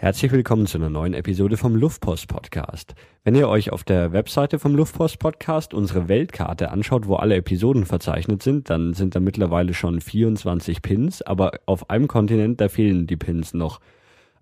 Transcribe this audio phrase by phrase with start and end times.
[0.00, 2.94] Herzlich willkommen zu einer neuen Episode vom Luftpost Podcast.
[3.22, 7.84] Wenn ihr euch auf der Webseite vom Luftpost Podcast unsere Weltkarte anschaut, wo alle Episoden
[7.84, 13.06] verzeichnet sind, dann sind da mittlerweile schon 24 Pins, aber auf einem Kontinent, da fehlen
[13.06, 13.78] die Pins noch.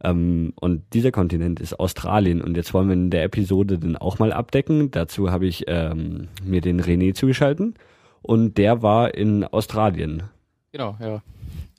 [0.00, 4.20] Ähm, und dieser Kontinent ist Australien und jetzt wollen wir in der Episode den auch
[4.20, 4.92] mal abdecken.
[4.92, 7.74] Dazu habe ich ähm, mir den René zugeschalten
[8.22, 10.22] und der war in Australien.
[10.70, 11.20] Genau, ja.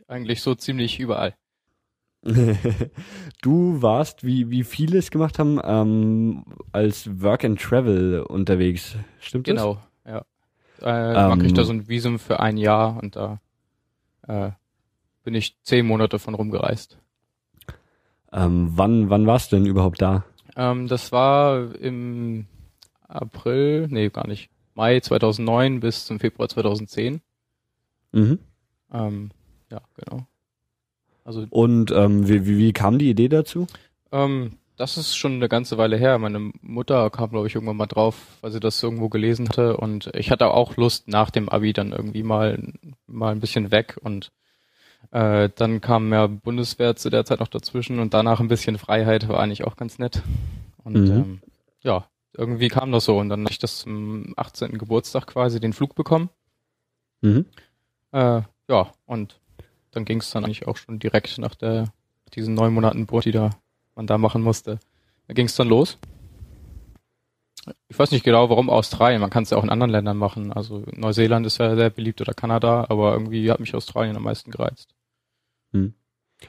[0.10, 1.34] Eigentlich so ziemlich überall.
[3.42, 8.96] du warst, wie, wie viele es gemacht haben, ähm, als Work and Travel unterwegs.
[9.20, 9.84] Stimmt genau, das?
[10.04, 11.12] Genau, ja.
[11.14, 13.40] Äh, ähm, man kriegt da so ein Visum für ein Jahr und da
[14.28, 14.52] äh,
[15.24, 16.98] bin ich zehn Monate von rumgereist.
[18.32, 20.24] Ähm, wann, wann warst du denn überhaupt da?
[20.56, 22.48] Ähm, das war im
[23.08, 27.22] April, nee, gar nicht, Mai 2009 bis zum Februar 2010.
[28.12, 28.40] Mhm.
[28.92, 29.32] Ähm,
[29.72, 30.28] ja, genau.
[31.30, 33.68] Also und ähm, wie, wie, wie kam die Idee dazu?
[34.12, 36.18] Ähm, das ist schon eine ganze Weile her.
[36.18, 39.78] Meine Mutter kam, glaube ich, irgendwann mal drauf, weil sie das irgendwo gelesen hatte.
[39.78, 42.58] Und ich hatte auch Lust, nach dem Abi dann irgendwie mal,
[43.06, 44.00] mal ein bisschen weg.
[44.02, 44.32] Und
[45.12, 49.28] äh, dann kam ja Bundeswehr zu der Zeit noch dazwischen und danach ein bisschen Freiheit
[49.28, 50.24] war eigentlich auch ganz nett.
[50.84, 51.12] Und mhm.
[51.12, 51.42] ähm,
[51.84, 53.20] ja, irgendwie kam das so.
[53.20, 54.80] Und dann habe ich das zum 18.
[54.80, 56.32] Geburtstag quasi den Flug bekommen.
[57.22, 57.46] Mhm.
[58.14, 59.40] Äh, ja, und
[59.92, 61.92] dann ging es dann eigentlich auch schon direkt nach der
[62.36, 63.50] diesen neun Monaten Burt, die da
[63.96, 64.80] man da machen musste.
[65.28, 65.98] Da ging es dann los.
[67.88, 69.22] Ich weiß nicht genau, warum Australien.
[69.22, 70.54] Man kann es ja auch in anderen Ländern machen.
[70.54, 74.52] Also Neuseeland ist ja sehr beliebt oder Kanada, aber irgendwie hat mich Australien am meisten
[74.52, 74.96] gereizt.
[75.72, 75.94] Hm.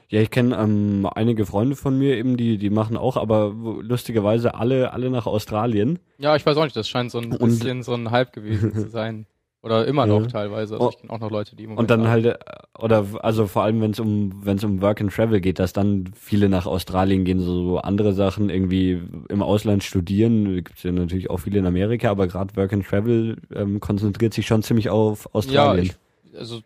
[0.08, 4.54] Ja, ich kenne ähm, einige Freunde von mir eben, die die machen auch, aber lustigerweise
[4.54, 5.98] alle alle nach Australien.
[6.18, 6.76] Ja, ich weiß auch nicht.
[6.76, 9.26] Das scheint so ein Und bisschen so ein Hype gewesen zu sein.
[9.62, 10.26] Oder immer noch ja.
[10.26, 10.74] teilweise.
[10.74, 10.90] Also oh.
[10.90, 12.38] ich kenne auch noch Leute, die im Moment Und dann halt,
[12.78, 15.74] oder also vor allem, wenn es um, wenn es um Work and Travel geht, dass
[15.74, 20.54] dann viele nach Australien gehen, so andere Sachen irgendwie im Ausland studieren.
[20.56, 24.32] Gibt es ja natürlich auch viele in Amerika, aber gerade Work and Travel ähm, konzentriert
[24.32, 25.86] sich schon ziemlich auf Australien.
[25.86, 25.92] Ja,
[26.32, 26.60] ich, also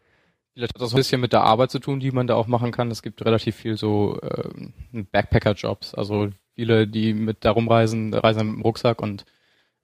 [0.53, 2.71] vielleicht hat das ein bisschen mit der Arbeit zu tun, die man da auch machen
[2.71, 2.93] kann.
[2.93, 5.94] Es gibt relativ viel so äh, Backpacker-Jobs.
[5.94, 9.25] Also viele, die mit da rumreisen, reisen mit dem Rucksack und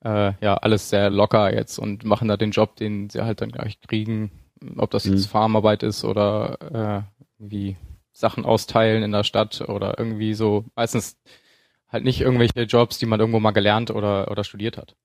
[0.04, 3.52] äh, ja alles sehr locker jetzt und machen da den Job, den sie halt dann
[3.52, 4.30] gleich kriegen,
[4.76, 5.30] ob das jetzt mhm.
[5.30, 7.76] Farmarbeit ist oder äh, wie
[8.12, 11.18] Sachen austeilen in der Stadt oder irgendwie so, meistens
[11.88, 14.96] halt nicht irgendwelche Jobs, die man irgendwo mal gelernt oder, oder studiert hat.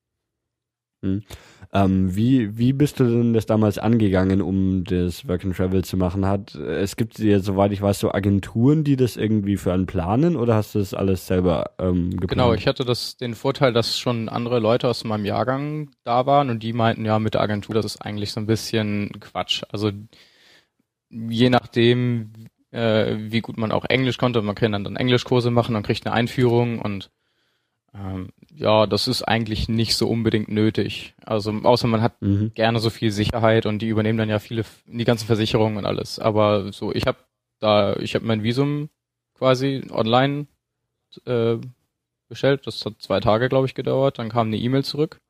[1.02, 1.24] Mhm.
[1.76, 5.98] Ähm, wie, wie bist du denn das damals angegangen, um das Work and Travel zu
[5.98, 6.24] machen?
[6.24, 10.36] Hat, es gibt ja, soweit ich weiß, so Agenturen, die das irgendwie für einen planen
[10.36, 12.30] oder hast du das alles selber ähm, geplant?
[12.30, 16.48] Genau, ich hatte das, den Vorteil, dass schon andere Leute aus meinem Jahrgang da waren
[16.48, 19.62] und die meinten, ja, mit der Agentur, das ist eigentlich so ein bisschen Quatsch.
[19.68, 19.90] Also
[21.10, 22.32] je nachdem,
[22.70, 26.06] äh, wie gut man auch Englisch konnte, man kann dann, dann Englischkurse machen und kriegt
[26.06, 27.10] eine Einführung und
[27.96, 31.14] ähm, ja, das ist eigentlich nicht so unbedingt nötig.
[31.24, 32.52] Also außer man hat mhm.
[32.54, 36.18] gerne so viel Sicherheit und die übernehmen dann ja viele die ganzen Versicherungen und alles.
[36.18, 37.18] Aber so, ich habe
[37.58, 38.90] da, ich habe mein Visum
[39.34, 40.46] quasi online
[41.24, 41.56] äh,
[42.28, 42.66] bestellt.
[42.66, 44.18] Das hat zwei Tage, glaube ich, gedauert.
[44.18, 45.20] Dann kam eine E-Mail zurück.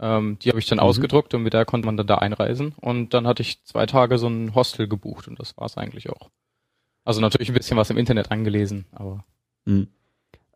[0.00, 0.84] Ähm, die habe ich dann mhm.
[0.84, 2.74] ausgedruckt und mit der konnte man dann da einreisen.
[2.80, 6.10] Und dann hatte ich zwei Tage so ein Hostel gebucht und das war es eigentlich
[6.10, 6.30] auch.
[7.04, 9.24] Also natürlich ein bisschen was im Internet angelesen, aber.
[9.64, 9.88] Mhm.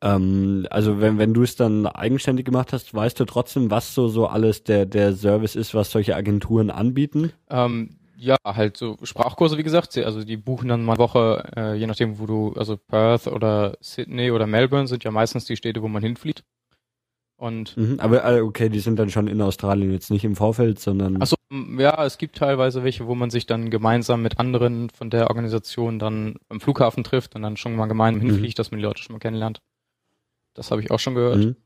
[0.03, 4.09] Ähm, also wenn, wenn du es dann eigenständig gemacht hast, weißt du trotzdem, was so,
[4.09, 7.33] so alles der, der Service ist, was solche Agenturen anbieten?
[7.49, 9.97] Ähm, ja, halt so Sprachkurse, wie gesagt.
[9.99, 13.77] Also die buchen dann mal eine Woche, äh, je nachdem, wo du, also Perth oder
[13.81, 16.45] Sydney oder Melbourne sind ja meistens die Städte, wo man hinfliegt.
[17.37, 20.79] Und mhm, aber äh, okay, die sind dann schon in Australien jetzt nicht im Vorfeld,
[20.79, 21.21] sondern.
[21.21, 21.35] Achso,
[21.77, 25.99] ja, es gibt teilweise welche, wo man sich dann gemeinsam mit anderen von der Organisation
[25.99, 28.31] dann am Flughafen trifft und dann schon mal gemeinsam mhm.
[28.31, 28.61] hinfliegt, mhm.
[28.61, 29.61] dass man die Leute schon mal kennenlernt.
[30.55, 31.39] Das habe ich auch schon gehört.
[31.39, 31.57] Mhm.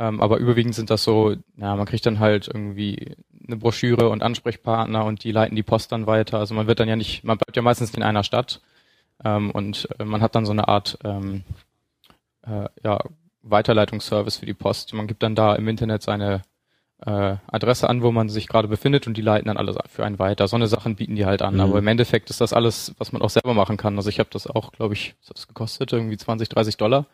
[0.00, 4.22] Ähm, aber überwiegend sind das so, ja, man kriegt dann halt irgendwie eine Broschüre und
[4.22, 6.38] Ansprechpartner und die leiten die Post dann weiter.
[6.38, 8.62] Also man wird dann ja nicht, man bleibt ja meistens in einer Stadt
[9.22, 11.42] ähm, und äh, man hat dann so eine Art ähm,
[12.46, 12.98] äh, ja,
[13.42, 14.94] Weiterleitungsservice für die Post.
[14.94, 16.42] Man gibt dann da im Internet seine
[17.04, 20.18] äh, Adresse an, wo man sich gerade befindet und die leiten dann alles für einen
[20.18, 20.48] weiter.
[20.48, 21.54] So eine Sachen bieten die halt an.
[21.54, 21.60] Mhm.
[21.60, 23.96] Aber im Endeffekt ist das alles, was man auch selber machen kann.
[23.96, 25.92] Also ich habe das auch, glaube ich, was hat das gekostet?
[25.92, 27.06] Irgendwie 20, 30 Dollar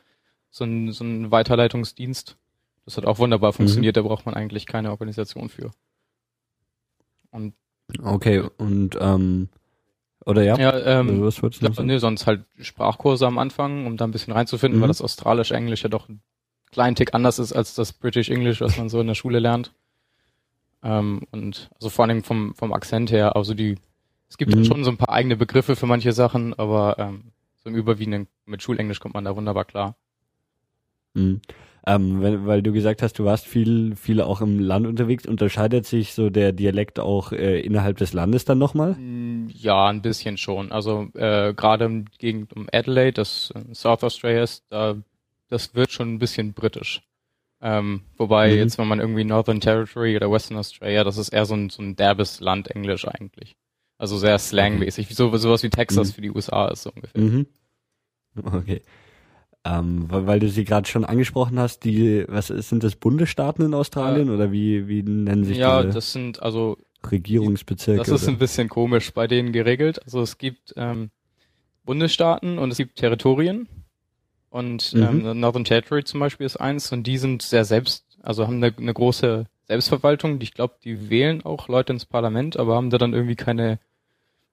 [0.56, 2.38] so ein, so ein Weiterleitungsdienst.
[2.86, 3.56] Das hat auch wunderbar mhm.
[3.56, 4.02] funktioniert, mhm.
[4.02, 5.70] da braucht man eigentlich keine Organisation für.
[7.30, 7.54] Und
[8.02, 9.48] okay, und ähm,
[10.24, 10.58] oder ja?
[10.58, 14.32] Ja, ähm, was würdest du nee, sonst halt Sprachkurse am Anfang, um da ein bisschen
[14.32, 14.82] reinzufinden, mhm.
[14.82, 16.22] weil das Australisch-Englisch ja doch einen
[16.72, 19.74] kleinen Tick anders ist als das British English, was man so in der Schule lernt.
[20.82, 23.76] Ähm, und also vor allem vom, vom Akzent her, also die,
[24.28, 24.64] es gibt mhm.
[24.64, 28.62] schon so ein paar eigene Begriffe für manche Sachen, aber ähm, so im Überwiegenden mit
[28.62, 29.96] Schulenglisch kommt man da wunderbar klar.
[31.16, 31.40] Mhm.
[31.88, 35.86] Ähm, wenn, weil du gesagt hast, du warst viel, viel auch im Land unterwegs, unterscheidet
[35.86, 38.94] sich so der Dialekt auch äh, innerhalb des Landes dann nochmal?
[38.94, 40.72] Mm, ja, ein bisschen schon.
[40.72, 44.96] Also äh, gerade im Gegend um Adelaide, das in South Australia ist, da,
[45.48, 47.02] das wird schon ein bisschen britisch.
[47.62, 48.56] Ähm, wobei mhm.
[48.56, 51.82] jetzt, wenn man irgendwie Northern Territory oder Western Australia, das ist eher so ein, so
[51.82, 53.54] ein derbes Land Englisch eigentlich.
[53.96, 56.12] Also sehr slangmäßig, so, sowas wie Texas mhm.
[56.12, 57.22] für die USA ist so ungefähr.
[57.22, 57.46] Mhm.
[58.42, 58.82] Okay.
[59.68, 63.64] Ähm, weil, weil du sie gerade schon angesprochen hast, die, was ist, sind das Bundesstaaten
[63.64, 64.34] in Australien ja.
[64.34, 65.88] oder wie, wie nennen sich ja, diese?
[65.88, 66.76] Ja, das sind also
[67.10, 67.98] Regierungsbezirke.
[67.98, 68.32] Das ist oder?
[68.32, 70.00] ein bisschen komisch bei denen geregelt.
[70.04, 71.10] Also es gibt ähm,
[71.84, 73.68] Bundesstaaten und es gibt Territorien.
[74.50, 75.02] Und mhm.
[75.02, 78.72] ähm, Northern Territory zum Beispiel ist eins und die sind sehr selbst, also haben eine,
[78.76, 80.40] eine große Selbstverwaltung.
[80.40, 83.80] Ich glaube, die wählen auch Leute ins Parlament, aber haben da dann irgendwie keine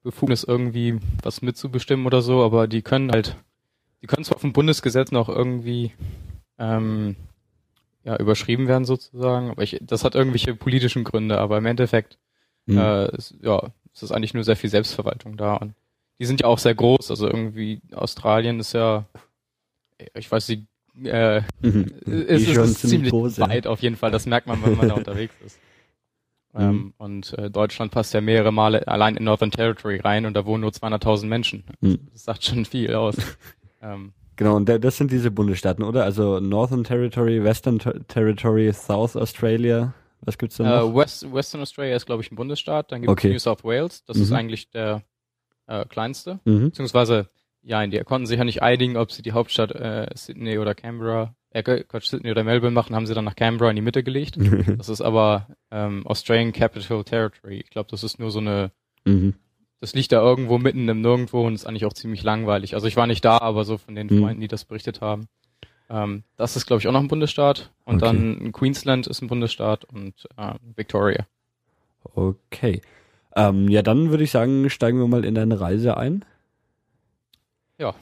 [0.02, 3.38] Befugnis irgendwie was mitzubestimmen oder so, aber die können halt
[4.04, 5.94] die können zwar vom Bundesgesetz noch irgendwie
[6.60, 7.16] ähm,
[8.04, 12.18] ja, überschrieben werden sozusagen, aber ich, das hat irgendwelche politischen Gründe, aber im Endeffekt
[12.66, 12.78] mhm.
[12.78, 15.74] äh, ist, ja, es ist eigentlich nur sehr viel Selbstverwaltung da und
[16.20, 19.06] die sind ja auch sehr groß, also irgendwie Australien ist ja,
[20.16, 20.64] ich weiß nicht,
[21.06, 21.86] äh, mhm.
[22.06, 23.72] ist, ist, ist ziemlich groß, weit ja.
[23.72, 25.58] auf jeden Fall, das merkt man, wenn man da unterwegs ist.
[26.52, 26.62] Mhm.
[26.62, 30.46] Ähm, und äh, Deutschland passt ja mehrere Male allein in Northern Territory rein und da
[30.46, 31.64] wohnen nur 200.000 Menschen.
[31.80, 32.10] Mhm.
[32.12, 33.16] Das sagt schon viel aus.
[33.84, 36.04] Ähm, genau, und das sind diese Bundesstaaten, oder?
[36.06, 39.94] Also Northern Territory, Western Territory, South Australia.
[40.22, 40.90] Was gibt's da noch?
[40.90, 42.92] Uh, West, Western Australia ist, glaube ich, ein Bundesstaat.
[42.92, 43.34] Dann gibt es okay.
[43.34, 44.06] New South Wales.
[44.06, 44.24] Das mhm.
[44.24, 45.04] ist eigentlich der
[45.68, 46.40] äh, kleinste.
[46.46, 46.66] Mhm.
[46.66, 47.30] Beziehungsweise,
[47.62, 51.36] ja, die konnten sich ja nicht einigen, ob sie die Hauptstadt äh, Sydney oder Canberra,
[51.50, 54.38] äh, Quatsch, Sydney oder Melbourne machen, haben sie dann nach Canberra in die Mitte gelegt.
[54.78, 57.60] das ist aber ähm, Australian Capital Territory.
[57.60, 58.72] Ich glaube, das ist nur so eine
[59.04, 59.34] mhm
[59.84, 62.74] das liegt da irgendwo mitten im Nirgendwo und ist eigentlich auch ziemlich langweilig.
[62.74, 64.22] Also ich war nicht da, aber so von den mhm.
[64.22, 65.28] Freunden, die das berichtet haben.
[65.90, 67.70] Ähm, das ist, glaube ich, auch noch ein Bundesstaat.
[67.84, 68.06] Und okay.
[68.06, 71.28] dann Queensland ist ein Bundesstaat und äh, Victoria.
[72.16, 72.82] Okay.
[73.36, 76.24] Ähm, ja, dann würde ich sagen, steigen wir mal in deine Reise ein.
[77.78, 77.94] Ja.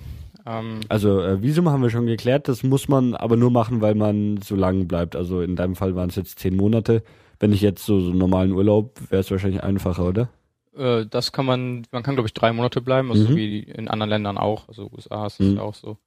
[0.45, 3.95] Ähm, also äh, Visum haben wir schon geklärt, das muss man aber nur machen, weil
[3.95, 5.15] man so lang bleibt.
[5.15, 7.01] Also in deinem Fall waren es jetzt zehn Monate.
[7.39, 10.29] Wenn ich jetzt so, so normalen Urlaub, wäre es wahrscheinlich einfacher, oder?
[10.75, 13.35] Äh, das kann man, man kann glaube ich drei Monate bleiben, also mhm.
[13.35, 15.59] wie in anderen Ländern auch, also USA ist mhm.
[15.59, 15.97] auch so.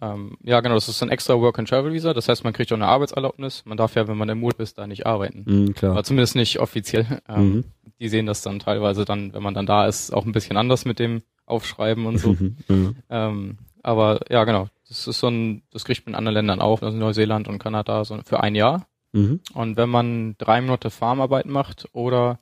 [0.00, 2.72] Ähm, ja, genau, das ist ein extra Work and Travel Visa, das heißt, man kriegt
[2.72, 3.64] auch eine Arbeitserlaubnis.
[3.64, 5.44] Man darf ja, wenn man im Urlaub ist, da nicht arbeiten.
[5.46, 5.92] Mhm, klar.
[5.92, 7.20] Aber zumindest nicht offiziell.
[7.28, 7.64] Ähm, mhm.
[8.00, 10.84] Die sehen das dann teilweise dann, wenn man dann da ist, auch ein bisschen anders
[10.84, 12.36] mit dem Aufschreiben und so.
[12.68, 12.96] Mhm.
[13.08, 16.82] Ähm, aber ja, genau, das ist so ein, das kriegt man in anderen Ländern auch,
[16.82, 18.86] also Neuseeland und Kanada, so für ein Jahr.
[19.12, 19.40] Mhm.
[19.52, 22.40] Und wenn man drei Monate Farmarbeit macht oder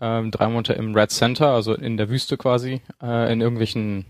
[0.00, 4.04] ähm, drei Monate im Red Center, also in der Wüste quasi, äh, in irgendwelchen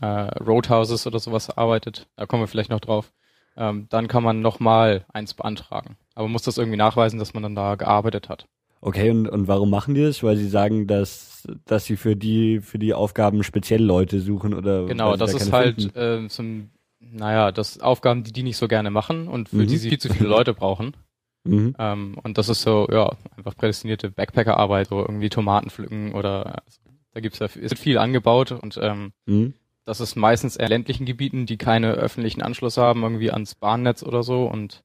[0.00, 3.12] äh, Roadhouses oder sowas arbeitet, da kommen wir vielleicht noch drauf,
[3.56, 5.96] ähm, dann kann man nochmal eins beantragen.
[6.14, 8.46] Aber man muss das irgendwie nachweisen, dass man dann da gearbeitet hat.
[8.80, 10.22] Okay, und, und warum machen die das?
[10.22, 14.84] Weil sie sagen, dass, dass sie für die, für die Aufgaben speziell Leute suchen oder
[14.84, 16.70] Genau, das da ist halt äh, zum,
[17.00, 19.66] naja, das Aufgaben, die die nicht so gerne machen und für mhm.
[19.68, 20.94] die sie viel zu viele Leute brauchen.
[21.44, 21.76] Mhm.
[21.78, 26.80] Ähm, und das ist so, ja, einfach prädestinierte Backpacker-Arbeit, so irgendwie Tomaten pflücken oder also,
[27.12, 29.54] da gibt's ja ist viel angebaut und ähm, mhm.
[29.84, 34.22] das ist meistens eher ländlichen Gebieten, die keine öffentlichen Anschluss haben, irgendwie ans Bahnnetz oder
[34.22, 34.82] so und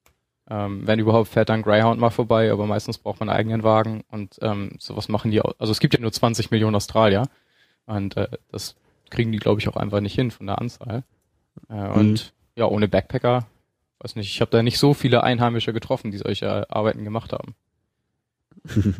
[0.49, 4.03] ähm, wenn überhaupt fährt dann Greyhound mal vorbei, aber meistens braucht man einen eigenen Wagen
[4.09, 5.53] und ähm, sowas machen die auch.
[5.59, 7.27] Also es gibt ja nur 20 Millionen Australier
[7.85, 8.75] und äh, das
[9.09, 11.03] kriegen die, glaube ich, auch einfach nicht hin von der Anzahl.
[11.69, 12.59] Äh, und mhm.
[12.59, 13.45] ja, ohne Backpacker
[13.99, 17.55] weiß nicht, ich habe da nicht so viele Einheimische getroffen, die solche Arbeiten gemacht haben.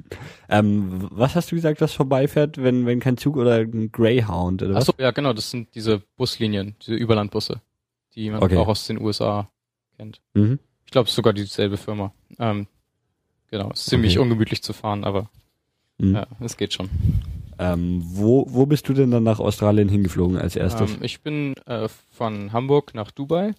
[0.50, 4.76] ähm, was hast du gesagt, was vorbeifährt, wenn, wenn kein Zug oder ein Greyhound oder
[4.76, 4.90] was?
[4.90, 7.62] Achso, ja genau, das sind diese Buslinien, diese Überlandbusse,
[8.16, 8.58] die man okay.
[8.58, 9.50] auch aus den USA
[9.98, 10.22] kennt.
[10.34, 10.60] Mhm.
[10.86, 12.14] Ich glaube, es ist sogar dieselbe Firma.
[12.40, 12.68] Ähm,
[13.52, 14.24] genau, ist ziemlich okay.
[14.24, 15.30] ungemütlich zu fahren, aber
[15.98, 16.16] mhm.
[16.16, 16.90] ja, es geht schon.
[17.60, 20.92] Ähm, wo, wo bist du denn dann nach Australien hingeflogen als erstes?
[20.92, 23.54] Ähm, ich bin äh, von Hamburg nach Dubai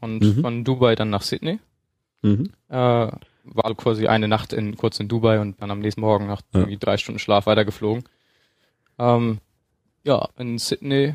[0.00, 0.40] und mhm.
[0.40, 1.58] von Dubai dann nach Sydney.
[2.22, 2.50] Mhm.
[2.68, 3.10] Äh,
[3.48, 6.60] war quasi eine Nacht in, kurz in Dubai und dann am nächsten Morgen nach ja.
[6.60, 8.04] irgendwie drei Stunden Schlaf weitergeflogen.
[8.98, 9.38] Ähm,
[10.04, 11.14] ja, in Sydney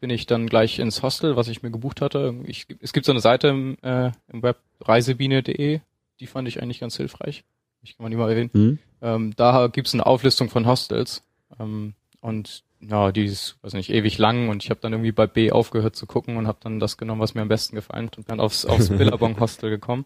[0.00, 2.34] bin ich dann gleich ins Hostel, was ich mir gebucht hatte.
[2.44, 5.80] Ich, es gibt so eine Seite im, äh, im Web, reisebiene.de,
[6.20, 7.44] die fand ich eigentlich ganz hilfreich.
[7.82, 8.50] Ich kann man die mal erwähnen.
[8.52, 8.78] Mhm.
[9.02, 11.22] Ähm, da gibt's eine Auflistung von Hostels.
[11.58, 15.26] Ähm, und ja, die ist, weiß nicht, ewig lang und ich habe dann irgendwie bei
[15.26, 18.18] B aufgehört zu gucken und habe dann das genommen, was mir am besten gefallen hat
[18.18, 20.04] und bin aufs, aufs Billabong Hostel gekommen,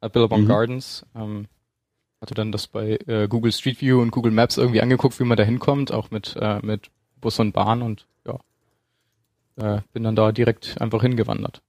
[0.00, 0.48] äh, Billabong mhm.
[0.48, 1.06] Gardens.
[1.14, 1.46] Ähm,
[2.20, 5.36] hatte dann das bei äh, Google Street View und Google Maps irgendwie angeguckt, wie man
[5.36, 6.90] da hinkommt, auch mit, äh, mit
[7.20, 8.38] Bus und Bahn und ja,
[9.56, 11.62] äh, bin dann da direkt einfach hingewandert.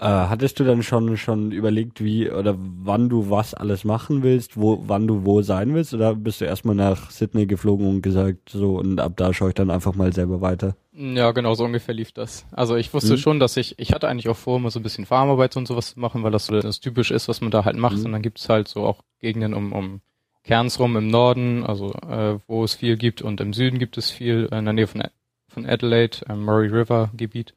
[0.00, 4.56] Äh, hattest du dann schon schon überlegt, wie oder wann du was alles machen willst,
[4.56, 8.48] wo wann du wo sein willst, oder bist du erstmal nach Sydney geflogen und gesagt
[8.48, 10.74] so und ab da schaue ich dann einfach mal selber weiter?
[10.94, 12.46] Ja, genau so ungefähr lief das.
[12.50, 13.18] Also ich wusste mhm.
[13.18, 15.92] schon, dass ich ich hatte eigentlich auch vor, mal so ein bisschen Farmarbeit und sowas
[15.92, 17.98] zu machen, weil das so das typisch ist, was man da halt macht.
[17.98, 18.06] Mhm.
[18.06, 20.00] Und dann gibt's halt so auch Gegenden um um
[20.44, 24.10] Kerns rum im Norden, also äh, wo es viel gibt und im Süden gibt es
[24.10, 25.02] viel in der Nähe von
[25.48, 27.52] von Adelaide, äh, Murray River Gebiet.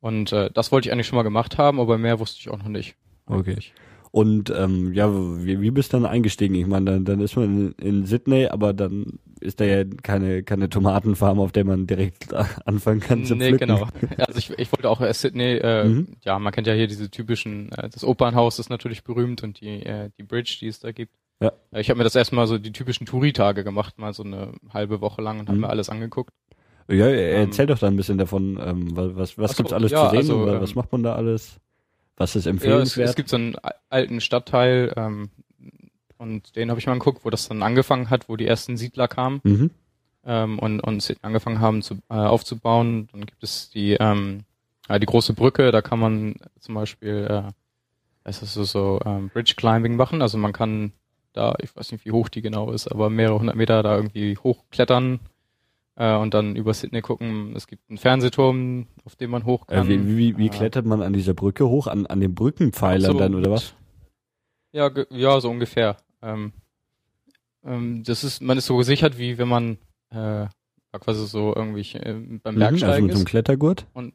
[0.00, 2.58] Und äh, das wollte ich eigentlich schon mal gemacht haben, aber mehr wusste ich auch
[2.58, 2.96] noch nicht.
[3.26, 3.56] Okay.
[4.12, 6.56] Und ähm, ja, wie, wie bist du dann eingestiegen?
[6.56, 10.42] Ich meine, dann, dann ist man in, in Sydney, aber dann ist da ja keine,
[10.42, 12.34] keine Tomatenfarm, auf der man direkt
[12.66, 13.68] anfangen kann zu nee, pflücken.
[13.68, 13.88] genau.
[14.18, 16.08] Also ich, ich wollte auch äh, Sydney, äh, mhm.
[16.24, 19.84] ja, man kennt ja hier diese typischen, äh, das Opernhaus ist natürlich berühmt und die,
[19.84, 21.14] äh, die Bridge, die es da gibt.
[21.40, 21.52] Ja.
[21.72, 25.22] Ich habe mir das erstmal so die typischen Touri-Tage gemacht, mal so eine halbe Woche
[25.22, 25.48] lang und mhm.
[25.48, 26.34] habe mir alles angeguckt.
[26.90, 30.04] Ja, erzähl ähm, doch da ein bisschen davon, ähm, was, was so, gibt's alles ja,
[30.04, 31.60] zu sehen also, oder was ähm, macht man da alles?
[32.16, 32.96] Was ist empfehlenswert?
[32.96, 33.56] Ja, es, es gibt so einen
[33.88, 35.30] alten Stadtteil ähm,
[36.18, 39.08] und den habe ich mal geguckt, wo das dann angefangen hat, wo die ersten Siedler
[39.08, 39.70] kamen mhm.
[40.26, 43.08] ähm, und, und angefangen haben zu, äh, aufzubauen.
[43.12, 44.40] Dann gibt es die, ähm,
[44.88, 47.52] ja, die große Brücke, da kann man zum Beispiel äh,
[48.24, 50.22] es ist so, so ähm, Bridge Climbing machen.
[50.22, 50.92] Also man kann
[51.32, 54.36] da, ich weiß nicht, wie hoch die genau ist, aber mehrere hundert Meter da irgendwie
[54.36, 55.20] hochklettern
[55.96, 57.54] äh, und dann über Sydney gucken.
[57.56, 59.86] Es gibt einen Fernsehturm, auf dem man hoch kann.
[59.86, 61.86] Äh, wie wie, wie klettert man an dieser Brücke hoch?
[61.86, 63.74] An, an den Brückenpfeilern so, dann oder was?
[64.72, 65.96] Ja, ja, so ungefähr.
[66.22, 66.52] Ähm,
[67.64, 69.78] ähm, das ist, man ist so gesichert, wie wenn man
[70.10, 70.46] äh,
[70.92, 73.86] quasi so irgendwie äh, beim Bergsteigen mhm, also mit so einem Klettergurt?
[73.92, 74.14] Und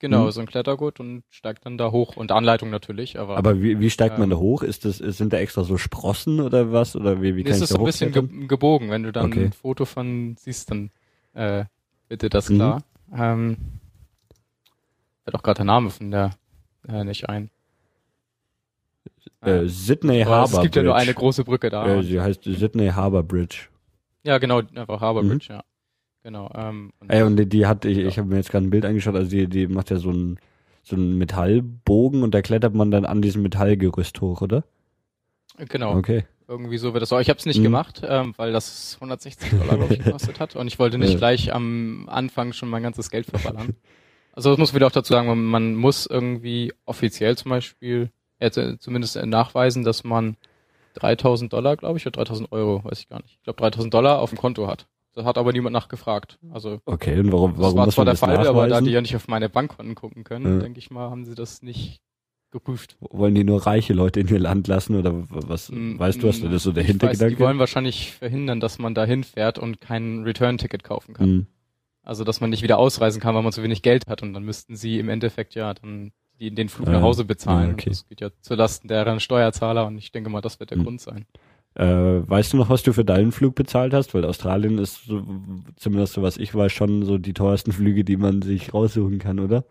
[0.00, 0.30] Genau, mhm.
[0.30, 3.36] so ein Klettergurt und steigt dann da hoch und Anleitung natürlich, aber.
[3.36, 4.62] Aber wie, wie steigt man da ähm, hoch?
[4.62, 6.96] Ist das, sind da extra so Sprossen oder was?
[6.96, 8.88] Oder wie, wie kann das ich ist da so ein bisschen ge gebogen.
[8.88, 9.44] Wenn du dann okay.
[9.44, 10.90] ein Foto von siehst, dann
[11.34, 11.64] äh,
[12.08, 12.54] bitte das mhm.
[12.56, 12.82] klar.
[13.08, 13.16] Mhm.
[13.18, 13.56] Ähm,
[15.24, 16.30] fällt auch gerade der Name von der
[16.88, 17.50] äh, nicht ein.
[19.42, 20.78] Äh, Sydney Aber Harbour Es gibt Bridge.
[20.80, 21.86] ja nur eine große Brücke da.
[21.86, 23.68] Äh, sie heißt Sydney Harbour Bridge.
[24.22, 25.28] Ja, genau, einfach Harbour mhm.
[25.30, 25.64] Bridge, ja.
[26.22, 26.50] Genau.
[26.54, 28.06] Ähm, und Ey, und die, die hat, ich, ja.
[28.08, 30.38] ich habe mir jetzt gerade ein Bild angeschaut, also die, die macht ja so einen
[30.82, 34.64] so einen Metallbogen und da klettert man dann an diesem Metallgerüst hoch, oder?
[35.58, 35.96] Genau.
[35.96, 36.24] Okay.
[36.50, 37.12] Irgendwie so wird das.
[37.12, 37.62] Aber ich habe es nicht mhm.
[37.62, 41.18] gemacht, ähm, weil das 160 Dollar glaube ich gekostet hat und ich wollte nicht ja.
[41.18, 43.76] gleich am Anfang schon mein ganzes Geld verballern.
[44.32, 48.50] Also das muss wieder auch dazu sagen, man, man muss irgendwie offiziell zum Beispiel äh,
[48.50, 50.36] zumindest nachweisen, dass man
[50.94, 53.36] 3000 Dollar, glaube ich, oder 3000 Euro, weiß ich gar nicht.
[53.36, 54.88] Ich glaube 3000 Dollar auf dem Konto hat.
[55.14, 56.38] Da hat aber niemand nachgefragt.
[56.52, 58.50] Also okay, und warum, warum das war zwar der Fall, nachweisen?
[58.50, 60.62] aber da die ja nicht auf meine Bankkonten gucken können, ja.
[60.62, 62.00] denke ich mal, haben sie das nicht
[62.50, 62.96] geprüft.
[63.00, 65.70] Wollen die nur reiche Leute in ihr Land lassen oder was?
[65.70, 67.32] Mm, weißt du, was das so der Hintergedanke?
[67.32, 71.30] Weiß, die wollen wahrscheinlich verhindern, dass man da hinfährt und kein Return-Ticket kaufen kann.
[71.30, 71.46] Mm.
[72.02, 74.42] Also, dass man nicht wieder ausreisen kann, weil man zu wenig Geld hat und dann
[74.42, 77.70] müssten sie im Endeffekt ja dann die, den Flug ah, nach Hause bezahlen.
[77.70, 77.90] Ah, okay.
[77.90, 80.84] Das geht ja zulasten deren Steuerzahler und ich denke mal, das wird der mm.
[80.84, 81.26] Grund sein.
[81.74, 84.12] Äh, weißt du noch, was du für deinen Flug bezahlt hast?
[84.12, 85.22] Weil Australien ist, so,
[85.76, 89.38] zumindest so was ich weiß, schon so die teuersten Flüge, die man sich raussuchen kann,
[89.38, 89.64] oder?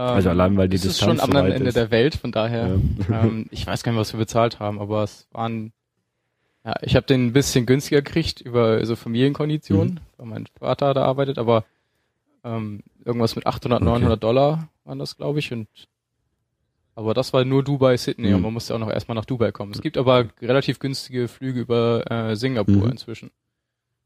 [0.00, 1.76] Also ähm, allein weil die das Distanz ist schon am anderen Ende ist.
[1.76, 2.78] der Welt, von daher.
[3.08, 3.22] Ja.
[3.22, 5.72] Ähm, ich weiß gar nicht, was wir bezahlt haben, aber es waren.
[6.64, 10.00] Ja, ich habe den ein bisschen günstiger gekriegt über so Familienkonditionen, mhm.
[10.16, 11.64] weil mein Vater da arbeitet, aber
[12.42, 13.90] ähm, irgendwas mit 800, okay.
[13.90, 15.68] 900 Dollar waren das, glaube ich, und
[16.96, 18.36] aber das war nur Dubai, Sydney mhm.
[18.36, 19.72] und man musste auch noch erstmal nach Dubai kommen.
[19.72, 22.92] Es gibt aber relativ günstige Flüge über äh, Singapur mhm.
[22.92, 23.30] inzwischen.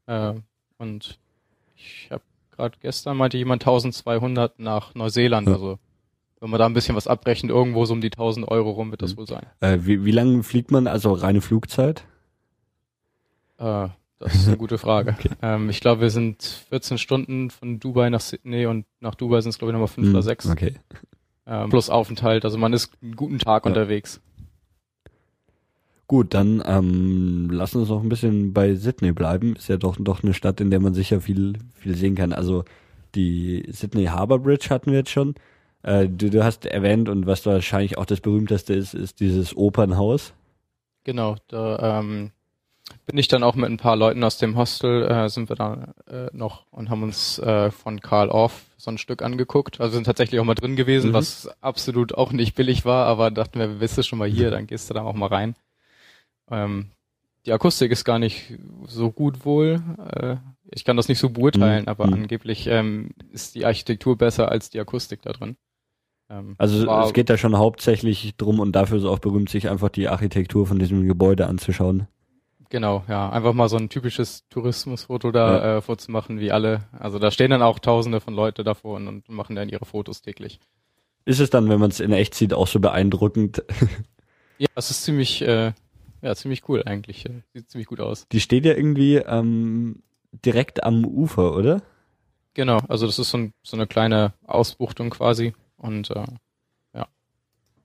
[0.07, 0.33] Äh,
[0.79, 1.19] und
[1.75, 2.23] ich habe
[2.59, 5.53] gerade gestern meinte jemand 1200 nach Neuseeland, ja.
[5.53, 5.79] also
[6.39, 9.01] wenn man da ein bisschen was abrechnet, irgendwo so um die 1000 Euro rum wird
[9.01, 9.17] das mhm.
[9.17, 9.45] wohl sein.
[9.61, 12.03] Äh, wie, wie lange fliegt man, also reine Flugzeit?
[13.57, 13.87] Äh,
[14.19, 15.15] das ist eine gute Frage.
[15.19, 15.29] Okay.
[15.41, 19.49] Ähm, ich glaube, wir sind 14 Stunden von Dubai nach Sydney und nach Dubai sind
[19.49, 20.13] es glaube ich nochmal 5 mhm.
[20.13, 20.49] oder 6.
[20.49, 20.75] Okay.
[21.45, 23.69] Ähm, plus Aufenthalt, also man ist einen guten Tag ja.
[23.69, 24.21] unterwegs.
[26.09, 29.55] Gut, dann ähm, lass uns noch ein bisschen bei Sydney bleiben.
[29.55, 32.33] Ist ja doch doch eine Stadt, in der man sicher viel viel sehen kann.
[32.33, 32.65] Also
[33.13, 35.35] die Sydney Harbour Bridge hatten wir jetzt schon.
[35.83, 40.33] Äh, du, du hast erwähnt und was wahrscheinlich auch das berühmteste ist, ist dieses Opernhaus.
[41.03, 42.31] Genau, da ähm,
[43.05, 45.93] bin ich dann auch mit ein paar Leuten aus dem Hostel, äh, sind wir da
[46.07, 49.79] äh, noch und haben uns äh, von Karl Orff so ein Stück angeguckt.
[49.79, 51.13] Also sind tatsächlich auch mal drin gewesen, mhm.
[51.13, 54.65] was absolut auch nicht billig war, aber dachten wir, bist du schon mal hier, dann
[54.65, 55.53] gehst du da auch mal rein.
[56.51, 56.91] Ähm,
[57.45, 59.81] die Akustik ist gar nicht so gut wohl.
[60.13, 60.37] Äh,
[60.71, 61.89] ich kann das nicht so beurteilen, mhm.
[61.89, 62.13] aber mhm.
[62.13, 65.55] angeblich ähm, ist die Architektur besser als die Akustik da drin.
[66.29, 69.89] Ähm, also es geht da schon hauptsächlich drum und dafür ist auch berühmt, sich einfach
[69.89, 72.07] die Architektur von diesem Gebäude anzuschauen.
[72.69, 75.77] Genau, ja, einfach mal so ein typisches Tourismusfoto da ja.
[75.77, 76.81] äh, vorzumachen, wie alle.
[76.91, 80.21] Also da stehen dann auch Tausende von Leute davor und, und machen dann ihre Fotos
[80.21, 80.59] täglich.
[81.25, 83.63] Ist es dann, wenn man es in echt sieht, auch so beeindruckend?
[84.59, 85.73] ja, es ist ziemlich, äh,
[86.21, 87.25] ja, ziemlich cool eigentlich.
[87.53, 88.27] Sieht ziemlich gut aus.
[88.31, 90.03] Die steht ja irgendwie ähm,
[90.45, 91.81] direkt am Ufer, oder?
[92.53, 96.25] Genau, also das ist so, ein, so eine kleine Ausbuchtung quasi und äh,
[96.93, 97.07] ja,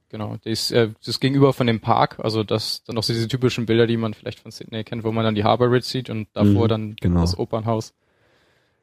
[0.08, 0.36] genau.
[0.44, 3.86] Die ist, äh, das Gegenüber von dem Park, also das dann noch diese typischen Bilder,
[3.86, 6.64] die man vielleicht von Sydney kennt, wo man dann die Harbour Bridge sieht und davor
[6.64, 7.20] mhm, dann genau.
[7.20, 7.94] das Opernhaus.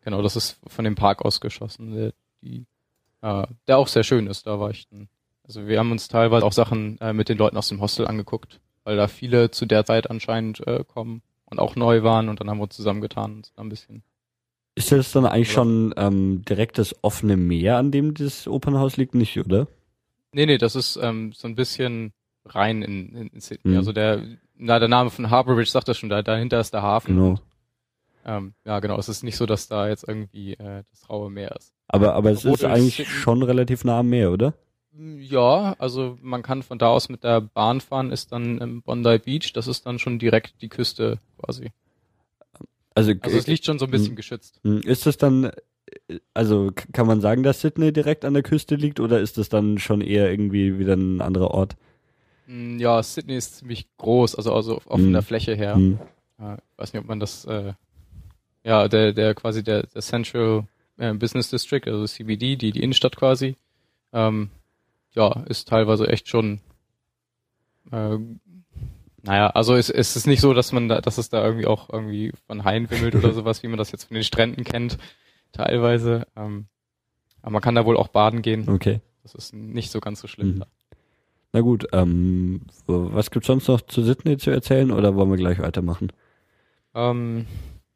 [0.04, 2.66] Genau, das ist von dem Park ausgeschossen, der, die,
[3.22, 4.48] äh, der auch sehr schön ist.
[4.48, 5.10] Da war ich dann.
[5.44, 8.62] Also wir haben uns teilweise auch Sachen äh, mit den Leuten aus dem Hostel angeguckt,
[8.84, 12.50] weil da viele zu der Zeit anscheinend äh, kommen und auch neu waren und dann
[12.50, 14.04] haben wir uns zusammengetan und ein bisschen.
[14.76, 19.16] Ist das dann eigentlich schon ähm, direkt das offene Meer, an dem das Opernhaus liegt,
[19.16, 19.68] nicht, oder?
[20.32, 22.14] Nee, nee, das ist ähm, so ein bisschen
[22.46, 23.72] rein in, in, in Sydney.
[23.72, 23.78] Mhm.
[23.78, 24.24] Also der,
[24.56, 27.16] na, der Name von Harbour Bridge sagt das schon, da dahinter ist der Hafen.
[27.16, 27.30] Genau.
[27.30, 27.42] Und,
[28.26, 28.98] ähm, ja, genau.
[28.98, 31.74] Es ist nicht so, dass da jetzt irgendwie äh, das raue Meer ist.
[31.88, 34.54] Aber, aber es ist eigentlich Sydney, schon relativ nah am Meer, oder?
[34.94, 39.20] Ja, also man kann von da aus mit der Bahn fahren, ist dann im Bondi
[39.20, 41.72] Beach, das ist dann schon direkt die Küste quasi.
[42.94, 44.16] Also, also es liegt schon so ein bisschen hm.
[44.18, 44.60] geschützt.
[44.64, 44.82] Hm.
[44.82, 45.52] Ist das dann,
[46.34, 49.78] also kann man sagen, dass Sydney direkt an der Küste liegt oder ist das dann
[49.78, 51.78] schon eher irgendwie wieder ein anderer Ort?
[52.48, 55.76] Hm, ja, Sydney ist ziemlich groß, also, also auch von der Fläche her.
[55.76, 56.00] Hm.
[56.38, 57.74] Ich weiß nicht, ob man das, äh,
[58.64, 60.68] ja, der, der quasi der, der Central
[60.98, 63.56] äh, Business District, also CBD, die, die Innenstadt quasi,
[64.12, 64.50] ähm,
[65.14, 66.62] ja, ist teilweise echt schon
[67.92, 68.18] äh,
[69.24, 71.90] naja, also es, es ist nicht so, dass man da, dass es da irgendwie auch
[71.92, 74.98] irgendwie von Haien wimmelt oder sowas, wie man das jetzt von den Stränden kennt,
[75.52, 76.26] teilweise.
[76.36, 76.66] Ähm,
[77.42, 78.68] aber man kann da wohl auch baden gehen.
[78.68, 79.02] Okay.
[79.24, 80.60] Das ist nicht so ganz so schlimm mhm.
[80.62, 80.68] da.
[81.54, 85.60] Na gut, ähm, was gibt's sonst noch zu Sydney zu erzählen oder wollen wir gleich
[85.60, 86.14] weitermachen?
[86.96, 87.46] Ähm,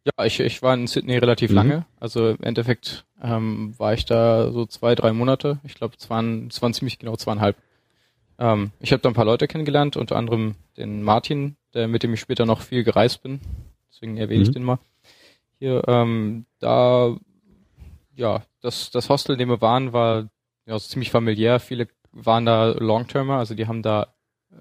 [0.06, 1.56] ja, ich, ich war in Sydney relativ mhm.
[1.56, 1.86] lange.
[2.00, 5.60] Also im Endeffekt ähm, war ich da so zwei, drei Monate.
[5.64, 7.58] Ich glaube, es waren, es waren ziemlich genau zweieinhalb.
[8.38, 12.13] Ähm, ich habe da ein paar Leute kennengelernt, unter anderem den Martin, der, mit dem
[12.13, 13.39] ich später noch viel gereist bin.
[13.89, 14.46] Deswegen erwähne mhm.
[14.46, 14.80] ich den mal.
[15.58, 17.15] Hier, ähm, da,
[18.15, 20.30] ja, das, das Hostel, in dem wir waren, war
[20.68, 21.60] ja, ziemlich familiär.
[21.60, 24.13] Viele waren da Longtermer, also die haben da
[24.52, 24.56] äh,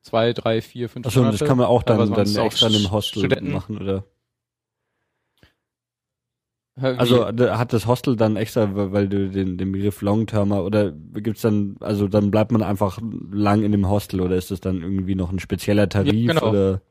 [0.00, 3.20] zwei, drei, vier, fünf Achso, das kann man auch dann, dann extra in einem Hostel
[3.20, 3.52] Studenten.
[3.52, 4.04] machen, oder?
[6.78, 11.76] Also hat das Hostel dann extra, weil du den, den Begriff Longtermer oder gibt's dann,
[11.80, 15.32] also dann bleibt man einfach lang in dem Hostel oder ist das dann irgendwie noch
[15.32, 16.50] ein spezieller Tarif ja, genau.
[16.50, 16.82] oder?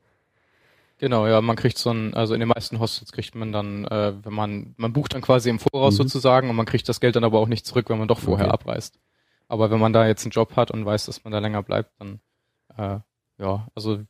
[0.98, 4.14] Genau, ja, man kriegt so ein, also in den meisten Hostels kriegt man dann, äh,
[4.24, 6.04] wenn man, man bucht dann quasi im Voraus mhm.
[6.04, 8.46] sozusagen und man kriegt das Geld dann aber auch nicht zurück, wenn man doch vorher
[8.46, 8.54] okay.
[8.54, 8.98] abreist.
[9.46, 11.92] Aber wenn man da jetzt einen Job hat und weiß, dass man da länger bleibt,
[12.00, 12.20] dann
[12.76, 12.98] äh,
[13.38, 14.00] ja, also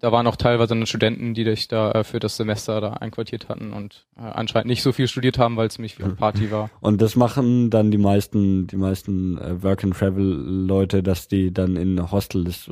[0.00, 3.48] da waren auch teilweise dann Studenten, die sich da äh, für das Semester da einquartiert
[3.48, 6.70] hatten und äh, anscheinend nicht so viel studiert haben, weil es ziemlich viel Party war.
[6.80, 11.52] Und das machen dann die meisten, die meisten äh, Work and Travel Leute, dass die
[11.52, 12.70] dann in Hostels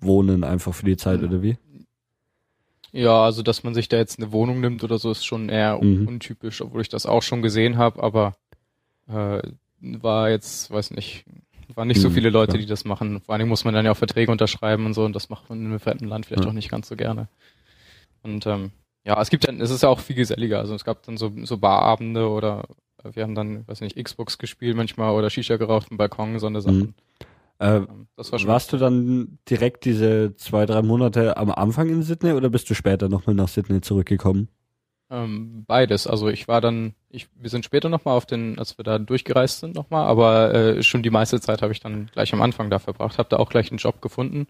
[0.00, 1.28] wohnen einfach für die Zeit mhm.
[1.28, 1.58] oder wie?
[2.92, 5.82] Ja, also dass man sich da jetzt eine Wohnung nimmt oder so, ist schon eher
[5.82, 6.06] mhm.
[6.06, 8.36] untypisch, obwohl ich das auch schon gesehen habe, aber
[9.08, 9.42] äh,
[9.80, 11.24] war jetzt, weiß nicht,
[11.74, 12.58] waren nicht so hm, viele Leute, ja.
[12.58, 13.20] die das machen.
[13.20, 15.60] Vor allem muss man dann ja auch Verträge unterschreiben und so und das macht man
[15.60, 16.50] in einem fremden Land vielleicht ja.
[16.50, 17.28] auch nicht ganz so gerne.
[18.22, 18.70] Und ähm,
[19.04, 20.58] ja, es gibt dann, es ist ja auch viel geselliger.
[20.58, 22.64] Also es gab dann so, so Barabende oder
[23.02, 26.62] wir haben dann, weiß nicht, Xbox gespielt manchmal oder Shisha geraucht im Balkon, so eine
[26.62, 26.78] Sachen.
[26.78, 26.94] Mhm.
[27.58, 31.88] Äh, ähm, das war schon warst du dann direkt diese zwei, drei Monate am Anfang
[31.88, 34.48] in Sydney oder bist du später nochmal nach Sydney zurückgekommen?
[35.14, 36.08] Ähm, beides.
[36.08, 39.60] Also ich war dann, ich, wir sind später nochmal auf den, als wir da durchgereist
[39.60, 42.80] sind nochmal, aber äh, schon die meiste Zeit habe ich dann gleich am Anfang da
[42.80, 44.48] verbracht, habe da auch gleich einen Job gefunden.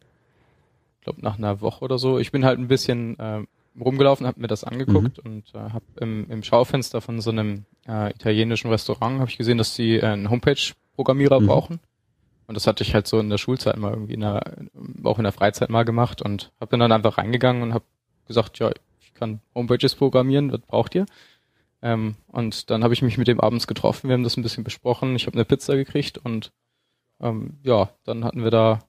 [0.98, 2.18] Ich glaube nach einer Woche oder so.
[2.18, 3.42] Ich bin halt ein bisschen äh,
[3.78, 5.30] rumgelaufen, habe mir das angeguckt mhm.
[5.30, 9.58] und äh, habe im, im Schaufenster von so einem äh, italienischen Restaurant habe ich gesehen,
[9.58, 11.46] dass sie äh, einen Homepage-Programmierer mhm.
[11.46, 11.80] brauchen.
[12.46, 14.42] Und das hatte ich halt so in der Schulzeit mal irgendwie in der,
[15.02, 17.84] auch in der Freizeit mal gemacht und habe dann, dann einfach reingegangen und habe
[18.26, 18.70] gesagt, ja,
[19.14, 21.06] kann Homepages programmieren, was braucht ihr?
[21.82, 24.64] Ähm, und dann habe ich mich mit dem abends getroffen, wir haben das ein bisschen
[24.64, 26.52] besprochen, ich habe eine Pizza gekriegt und
[27.20, 28.80] ähm, ja, dann hatten wir da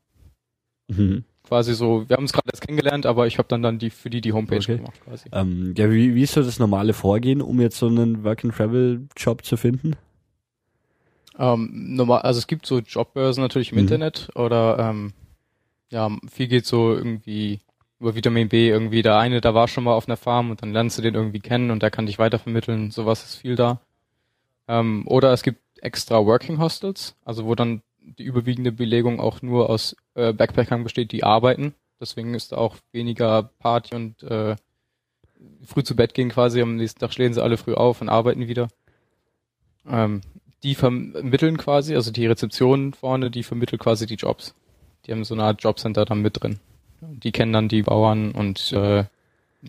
[0.87, 1.25] mhm.
[1.43, 4.09] quasi so, wir haben uns gerade erst kennengelernt, aber ich habe dann dann die für
[4.09, 4.77] die die Homepage okay.
[4.77, 5.29] gemacht quasi.
[5.31, 9.57] Ähm, ja, wie, wie ist so das normale Vorgehen, um jetzt so einen Work-and-Travel-Job zu
[9.57, 9.95] finden?
[11.37, 13.81] Ähm, normal, also es gibt so Jobbörsen natürlich im mhm.
[13.81, 15.13] Internet oder ähm,
[15.91, 17.59] ja, viel geht so irgendwie
[17.99, 19.01] über Vitamin B irgendwie.
[19.01, 21.39] Der eine, da war schon mal auf einer Farm und dann lernst du den irgendwie
[21.39, 22.91] kennen und der kann dich weitervermitteln.
[22.91, 23.79] Sowas ist viel da.
[24.67, 29.69] Ähm, oder es gibt extra Working Hostels, also wo dann die überwiegende Belegung auch nur
[29.69, 31.73] aus äh, Backpackern besteht, die arbeiten.
[31.99, 34.55] Deswegen ist da auch weniger Party und äh,
[35.65, 36.61] früh zu Bett gehen quasi.
[36.61, 38.67] Am nächsten Tag stehen sie alle früh auf und arbeiten wieder.
[39.87, 40.21] Ähm,
[40.63, 44.55] die vermitteln quasi, also die Rezeption vorne, die vermittelt quasi die Jobs.
[45.05, 46.59] Die haben so eine Art Jobcenter dann mit drin.
[47.01, 49.05] Die kennen dann die Bauern und äh,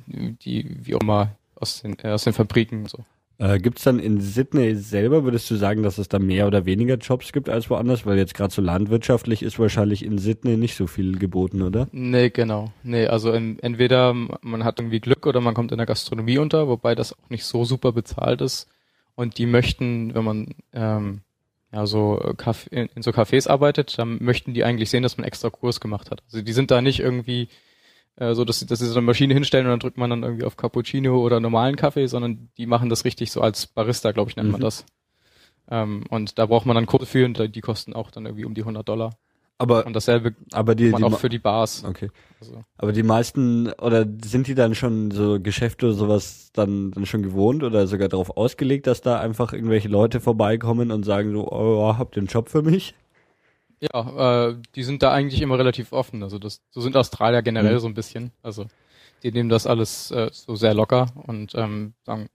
[0.06, 3.04] die, wie auch immer, aus den, äh, aus den Fabriken und so.
[3.38, 6.64] Äh, gibt es dann in Sydney selber, würdest du sagen, dass es da mehr oder
[6.64, 8.06] weniger Jobs gibt als woanders?
[8.06, 11.86] Weil jetzt gerade so landwirtschaftlich ist wahrscheinlich in Sydney nicht so viel geboten, oder?
[11.92, 12.72] Nee, genau.
[12.82, 16.66] Nee, also in, entweder man hat irgendwie Glück oder man kommt in der Gastronomie unter,
[16.66, 18.68] wobei das auch nicht so super bezahlt ist.
[19.16, 21.20] Und die möchten, wenn man ähm,
[21.76, 25.26] ja so Kaff in, in so Cafés arbeitet, dann möchten die eigentlich sehen, dass man
[25.26, 26.22] extra Kurs gemacht hat.
[26.26, 27.48] Also die sind da nicht irgendwie
[28.16, 30.22] äh, so dass sie, dass sie so eine Maschine hinstellen und dann drückt man dann
[30.22, 34.30] irgendwie auf Cappuccino oder normalen Kaffee, sondern die machen das richtig so als Barista, glaube
[34.30, 34.52] ich, nennt mhm.
[34.52, 34.84] man das.
[35.70, 38.54] Ähm, und da braucht man dann Kurse für und die kosten auch dann irgendwie um
[38.54, 39.16] die 100 Dollar.
[39.58, 41.82] Aber, und dasselbe aber die, man die auch für die Bars.
[41.84, 42.10] Okay.
[42.40, 42.62] Also.
[42.76, 47.22] Aber die meisten, oder sind die dann schon so Geschäfte oder sowas dann, dann schon
[47.22, 51.96] gewohnt oder sogar darauf ausgelegt, dass da einfach irgendwelche Leute vorbeikommen und sagen so, oh,
[51.96, 52.94] habt ihr einen Job für mich?
[53.80, 56.22] Ja, äh, die sind da eigentlich immer relativ offen.
[56.22, 57.80] Also das, so sind Australier generell mhm.
[57.80, 58.32] so ein bisschen.
[58.42, 58.66] Also
[59.22, 62.28] die nehmen das alles äh, so sehr locker und ähm, sagen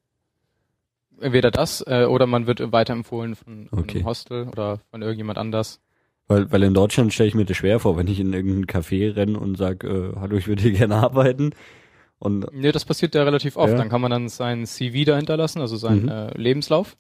[1.20, 3.98] entweder das äh, oder man wird weiterempfohlen von, von okay.
[3.98, 5.80] einem Hostel oder von irgendjemand anders.
[6.32, 9.16] Weil, weil in Deutschland stelle ich mir das schwer vor, wenn ich in irgendein Café
[9.16, 11.52] renne und sage, äh, hallo, ich würde hier gerne arbeiten.
[12.20, 13.72] Und nee, das passiert ja relativ oft.
[13.72, 13.78] Ja.
[13.78, 16.10] Dann kann man dann sein CV dahinter lassen, also seinen mhm.
[16.10, 16.98] äh, Lebenslauf.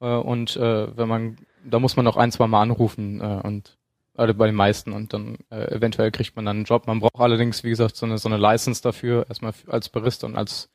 [0.00, 3.76] Äh, und äh, wenn man da muss man noch ein, zwei Mal anrufen äh, und
[4.14, 6.86] also bei den meisten und dann äh, eventuell kriegt man dann einen Job.
[6.86, 10.36] Man braucht allerdings, wie gesagt, so eine so eine License dafür, erstmal als Barista und
[10.36, 10.70] als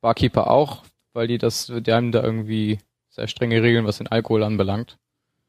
[0.00, 2.78] Barkeeper auch, weil die das, die haben da irgendwie
[3.10, 4.98] sehr strenge Regeln, was den Alkohol anbelangt.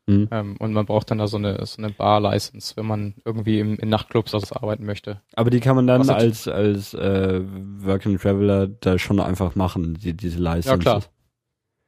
[0.07, 0.27] Mhm.
[0.31, 3.77] Ähm, und man braucht dann da so eine so eine Bar-License, wenn man irgendwie im,
[3.77, 5.21] in Nachtclubs also arbeiten möchte.
[5.35, 10.13] Aber die kann man dann als als äh, Working Traveler da schon einfach machen, die,
[10.13, 10.69] diese License.
[10.69, 11.03] Ja klar.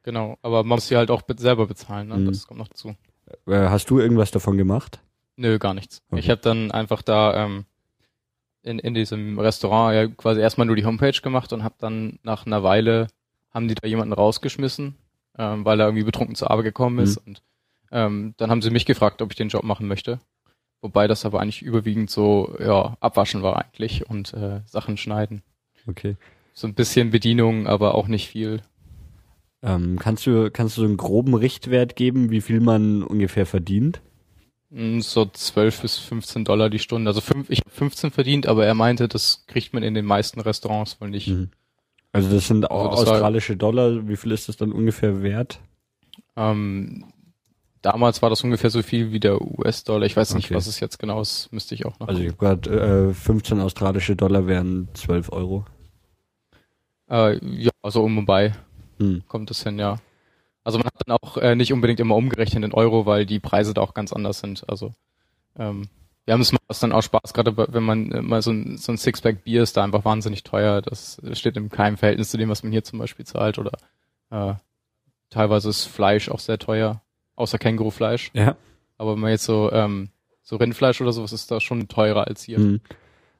[0.04, 2.16] Genau, aber man muss sie halt auch selber bezahlen, ne?
[2.18, 2.26] Mhm.
[2.26, 2.94] das kommt noch dazu.
[3.46, 5.00] Äh, hast du irgendwas davon gemacht?
[5.36, 6.02] Nö, gar nichts.
[6.10, 6.20] Okay.
[6.20, 7.64] Ich habe dann einfach da ähm,
[8.62, 12.46] in, in diesem Restaurant ja quasi erstmal nur die Homepage gemacht und habe dann nach
[12.46, 13.08] einer Weile
[13.52, 14.96] haben die da jemanden rausgeschmissen,
[15.38, 17.30] ähm, weil er irgendwie betrunken zur Arbeit gekommen ist mhm.
[17.30, 17.42] und
[17.94, 20.18] ähm, dann haben sie mich gefragt, ob ich den Job machen möchte.
[20.82, 25.42] Wobei das aber eigentlich überwiegend so, ja, abwaschen war eigentlich und äh, Sachen schneiden.
[25.86, 26.16] Okay.
[26.52, 28.62] So ein bisschen Bedienung, aber auch nicht viel.
[29.62, 34.02] Ähm, kannst du, kannst du so einen groben Richtwert geben, wie viel man ungefähr verdient?
[34.70, 37.08] Hm, so 12 bis 15 Dollar die Stunde.
[37.08, 40.40] Also fünf, ich habe 15 verdient, aber er meinte, das kriegt man in den meisten
[40.40, 41.28] Restaurants wohl nicht.
[41.28, 41.50] Mhm.
[42.12, 44.08] Also das sind also das australische war, Dollar.
[44.08, 45.60] Wie viel ist das dann ungefähr wert?
[46.36, 47.04] Ähm,
[47.84, 50.06] damals war das ungefähr so viel wie der US-Dollar.
[50.06, 50.38] Ich weiß okay.
[50.38, 51.52] nicht, was es jetzt genau ist.
[51.52, 52.08] Müsste ich auch noch.
[52.08, 55.66] Also ich habe gerade äh, 15 australische Dollar wären 12 Euro.
[57.10, 58.52] Äh, ja, also um und bei
[58.98, 59.22] hm.
[59.28, 59.98] kommt es hin, ja.
[60.64, 63.74] Also man hat dann auch äh, nicht unbedingt immer umgerechnet in Euro, weil die Preise
[63.74, 64.64] da auch ganz anders sind.
[64.68, 64.94] Also
[65.58, 65.88] ähm,
[66.24, 68.92] wir haben es mal dann auch Spaß, gerade wenn man äh, mal so ein, so
[68.92, 70.80] ein Sixpack Bier ist da einfach wahnsinnig teuer.
[70.80, 73.58] Das steht in keinem Verhältnis zu dem, was man hier zum Beispiel zahlt.
[73.58, 73.72] Oder
[74.30, 74.54] äh,
[75.28, 77.02] teilweise ist Fleisch auch sehr teuer,
[77.36, 78.30] außer Kängurufleisch.
[78.34, 78.56] Ja.
[78.98, 80.10] Aber wenn man jetzt so ähm,
[80.44, 82.58] so Rindfleisch oder sowas ist da schon teurer als hier.
[82.60, 82.80] Mhm.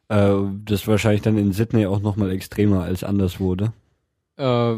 [0.08, 0.32] Äh,
[0.64, 3.72] das ist wahrscheinlich dann in Sydney auch nochmal extremer als anderswo, oder?
[4.36, 4.76] Äh,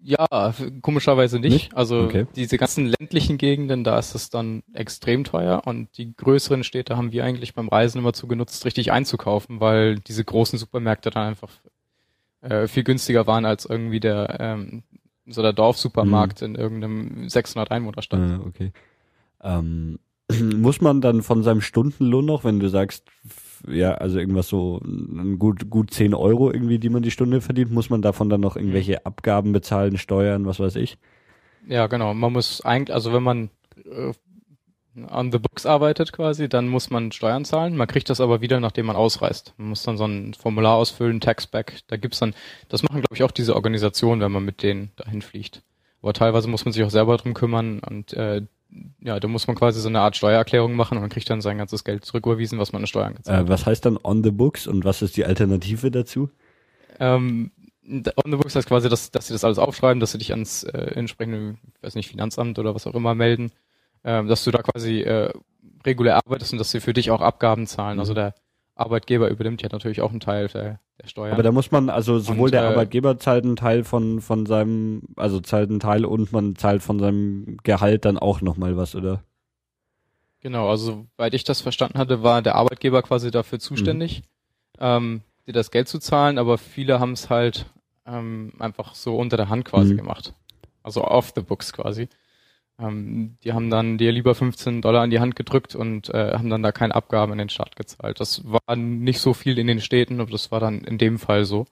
[0.00, 1.52] ja, komischerweise nicht.
[1.52, 1.76] nicht?
[1.76, 2.26] Also okay.
[2.36, 7.12] diese ganzen ländlichen Gegenden, da ist es dann extrem teuer und die größeren Städte haben
[7.12, 11.50] wir eigentlich beim Reisen immer zu genutzt, richtig einzukaufen, weil diese großen Supermärkte dann einfach
[12.40, 14.82] äh, viel günstiger waren als irgendwie der ähm,
[15.26, 16.46] so der Dorfsupermarkt mhm.
[16.46, 18.20] in irgendeinem 600 Einwohnerstadt.
[18.20, 18.72] Ah, okay.
[19.42, 19.98] Ähm,
[20.56, 23.04] muss man dann von seinem Stundenlohn noch, wenn du sagst
[23.68, 24.80] ja, also irgendwas so
[25.38, 28.56] gut, gut 10 Euro irgendwie, die man die Stunde verdient, muss man davon dann noch
[28.56, 29.00] irgendwelche mhm.
[29.04, 30.98] Abgaben bezahlen, Steuern, was weiß ich?
[31.66, 32.14] Ja, genau.
[32.14, 33.50] Man muss eigentlich, also wenn man
[33.84, 34.12] äh,
[35.10, 37.76] on the books arbeitet quasi, dann muss man Steuern zahlen.
[37.76, 39.54] Man kriegt das aber wieder, nachdem man ausreist.
[39.56, 41.80] Man muss dann so ein Formular ausfüllen, Taxback.
[41.88, 42.34] Da gibt's dann,
[42.68, 45.62] das machen glaube ich auch diese Organisationen, wenn man mit denen dahin fliegt.
[46.02, 48.42] Aber teilweise muss man sich auch selber drum kümmern und äh,
[49.00, 51.58] ja, da muss man quasi so eine Art Steuererklärung machen und man kriegt dann sein
[51.58, 53.46] ganzes Geld zurücküberwiesen, was man an Steuern gezahlt hat.
[53.46, 56.30] Äh, was heißt dann on the books und was ist die Alternative dazu?
[56.98, 57.52] Ähm,
[57.86, 60.64] on the books heißt quasi, dass, dass sie das alles aufschreiben, dass sie dich ans
[60.64, 63.52] äh, entsprechende, weiß nicht, Finanzamt oder was auch immer melden,
[64.06, 65.32] ähm, dass du da quasi äh,
[65.84, 67.98] regulär arbeitest und dass sie für dich auch Abgaben zahlen.
[67.98, 68.18] Also mhm.
[68.18, 68.34] Also der
[68.76, 71.32] Arbeitgeber übernimmt ja natürlich auch einen Teil der, der Steuern.
[71.32, 74.46] Aber da muss man, also sowohl und, der äh, Arbeitgeber zahlt einen Teil von, von
[74.46, 78.94] seinem, also zahlt einen Teil und man zahlt von seinem Gehalt dann auch nochmal was,
[78.94, 79.22] oder?
[80.40, 84.22] Genau, also soweit ich das verstanden hatte, war der Arbeitgeber quasi dafür zuständig,
[84.78, 84.80] mhm.
[84.80, 87.66] ähm, dir das Geld zu zahlen, aber viele haben es halt
[88.06, 89.98] ähm, einfach so unter der Hand quasi mhm.
[89.98, 90.34] gemacht.
[90.82, 92.08] Also off the books quasi.
[92.78, 96.50] Ähm, die haben dann dir lieber 15 Dollar in die Hand gedrückt und äh, haben
[96.50, 98.20] dann da keine Abgaben in den Staat gezahlt.
[98.20, 101.44] Das war nicht so viel in den Städten, aber das war dann in dem Fall
[101.44, 101.66] so.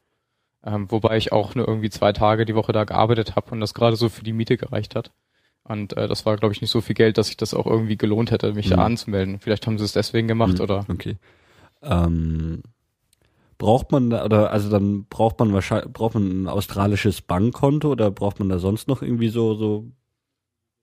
[0.64, 3.74] Ähm, wobei ich auch nur irgendwie zwei Tage die Woche da gearbeitet habe und das
[3.74, 5.12] gerade so für die Miete gereicht hat.
[5.62, 7.96] Und äh, das war, glaube ich, nicht so viel Geld, dass sich das auch irgendwie
[7.96, 8.76] gelohnt hätte, mich mhm.
[8.76, 9.40] da anzumelden.
[9.40, 10.60] Vielleicht haben sie es deswegen gemacht mhm.
[10.60, 10.86] oder.
[10.88, 11.16] Okay.
[11.82, 12.62] Ähm,
[13.58, 18.10] braucht man da, oder also dann braucht man wahrscheinlich braucht man ein australisches Bankkonto oder
[18.10, 19.86] braucht man da sonst noch irgendwie so so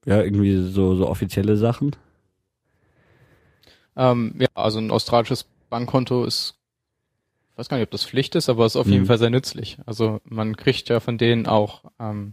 [0.04, 1.96] ja irgendwie so so offizielle Sachen?
[3.96, 6.54] Ähm, ja, also ein australisches Bankkonto ist
[7.52, 8.92] ich weiß gar nicht, ob das Pflicht ist, aber ist auf mhm.
[8.92, 9.76] jeden Fall sehr nützlich.
[9.84, 12.32] Also man kriegt ja von denen auch ähm,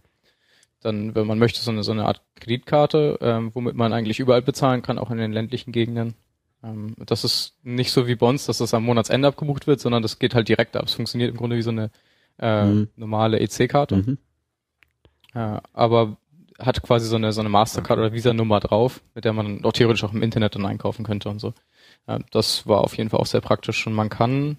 [0.82, 4.42] dann, wenn man möchte, so eine, so eine Art Kreditkarte, ähm, womit man eigentlich überall
[4.42, 6.14] bezahlen kann, auch in den ländlichen Gegenden.
[6.64, 10.20] Ähm, das ist nicht so wie uns, dass das am Monatsende abgebucht wird, sondern das
[10.20, 10.86] geht halt direkt ab.
[10.86, 11.92] Es funktioniert im Grunde wie so eine
[12.40, 12.90] äh, mhm.
[12.96, 13.98] normale EC-Karte.
[13.98, 14.18] Mhm.
[15.34, 16.16] Äh, aber
[16.60, 20.04] hat quasi so eine, so eine Mastercard oder Visa-Nummer drauf, mit der man auch theoretisch
[20.04, 21.54] auch im Internet dann einkaufen könnte und so.
[22.32, 24.58] Das war auf jeden Fall auch sehr praktisch und man kann,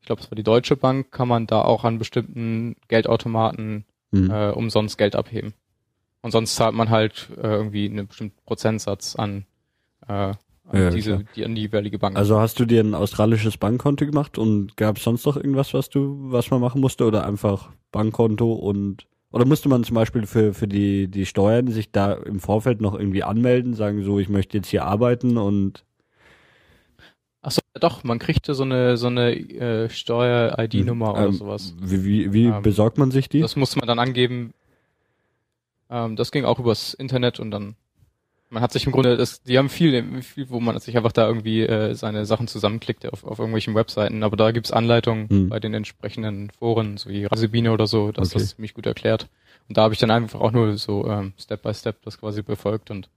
[0.00, 4.30] ich glaube, es war die Deutsche Bank, kann man da auch an bestimmten Geldautomaten mhm.
[4.30, 5.54] äh, umsonst Geld abheben.
[6.20, 9.46] Und sonst zahlt man halt äh, irgendwie einen bestimmten Prozentsatz an,
[10.08, 10.36] äh, an
[10.72, 12.16] ja, diese, die, an die jeweilige Bank.
[12.16, 15.88] Also hast du dir ein australisches Bankkonto gemacht und gab es sonst noch irgendwas, was
[15.88, 20.54] du, was man machen musste oder einfach Bankkonto und oder musste man zum Beispiel für,
[20.54, 24.56] für die, die Steuern sich da im Vorfeld noch irgendwie anmelden, sagen so, ich möchte
[24.56, 25.84] jetzt hier arbeiten und
[27.40, 31.74] Achso, doch, man kriegte so eine so eine äh, Steuer-ID-Nummer ähm, oder sowas.
[31.80, 33.40] Wie, wie, wie ähm, besorgt man sich die?
[33.40, 34.52] Das musste man dann angeben.
[35.88, 37.76] Ähm, das ging auch übers Internet und dann
[38.50, 41.26] man hat sich im Grunde, das, die haben viel, viel, wo man sich einfach da
[41.26, 45.48] irgendwie äh, seine Sachen zusammenklickt auf, auf irgendwelchen Webseiten, aber da gibt's Anleitungen hm.
[45.48, 48.38] bei den entsprechenden Foren, so wie Rasebine oder so, das okay.
[48.38, 49.28] das ziemlich gut erklärt.
[49.68, 52.42] Und da habe ich dann einfach auch nur so ähm, Step by Step das quasi
[52.42, 53.10] befolgt und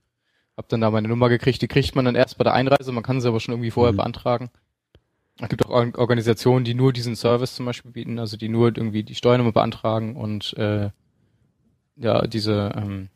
[0.56, 1.62] hab dann da meine Nummer gekriegt.
[1.62, 3.92] Die kriegt man dann erst bei der Einreise, man kann sie aber schon irgendwie vorher
[3.92, 3.98] mhm.
[3.98, 4.50] beantragen.
[5.40, 9.02] Es gibt auch Organisationen, die nur diesen Service zum Beispiel bieten, also die nur irgendwie
[9.02, 10.90] die Steuernummer beantragen und äh,
[11.96, 13.08] ja diese ähm,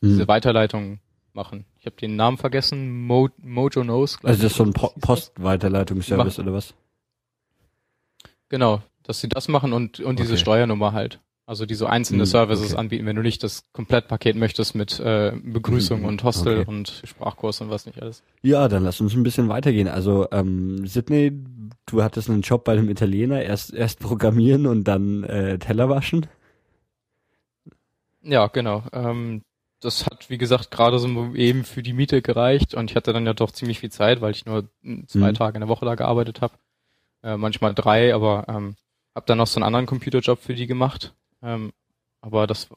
[0.00, 0.08] mhm.
[0.08, 0.98] diese Weiterleitung
[1.34, 1.64] machen.
[1.78, 4.18] Ich habe den Namen vergessen, Mo Mojo Knows.
[4.22, 6.74] Also das ist so ein po Postweiterleitungsservice oder was?
[8.48, 11.20] Genau, dass sie das machen und und diese Steuernummer halt.
[11.46, 12.80] Also die so einzelne hm, Services okay.
[12.80, 16.06] anbieten, wenn du nicht das Komplettpaket möchtest mit äh, Begrüßung mhm.
[16.06, 16.70] und Hostel okay.
[16.70, 18.22] und Sprachkurs und was nicht alles.
[18.40, 19.86] Ja, dann lass uns ein bisschen weitergehen.
[19.86, 21.32] Also ähm, Sydney,
[21.84, 26.26] du hattest einen Job bei einem Italiener, erst erst programmieren und dann äh, Teller waschen.
[28.22, 28.84] Ja, genau.
[28.94, 29.42] Ähm,
[29.84, 33.26] das hat, wie gesagt, gerade so eben für die Miete gereicht und ich hatte dann
[33.26, 34.68] ja doch ziemlich viel Zeit, weil ich nur
[35.06, 35.34] zwei mhm.
[35.34, 36.54] Tage in der Woche da gearbeitet habe.
[37.22, 38.76] Äh, manchmal drei, aber ähm,
[39.14, 41.72] habe dann noch so einen anderen Computerjob für die gemacht ähm,
[42.20, 42.68] aber das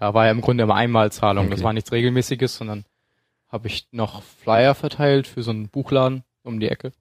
[0.00, 1.46] ja, war ja im Grunde immer Einmalzahlung.
[1.46, 1.54] Okay.
[1.54, 2.84] Das war nichts Regelmäßiges, sondern
[3.48, 6.92] habe ich noch Flyer verteilt für so einen Buchladen um die Ecke.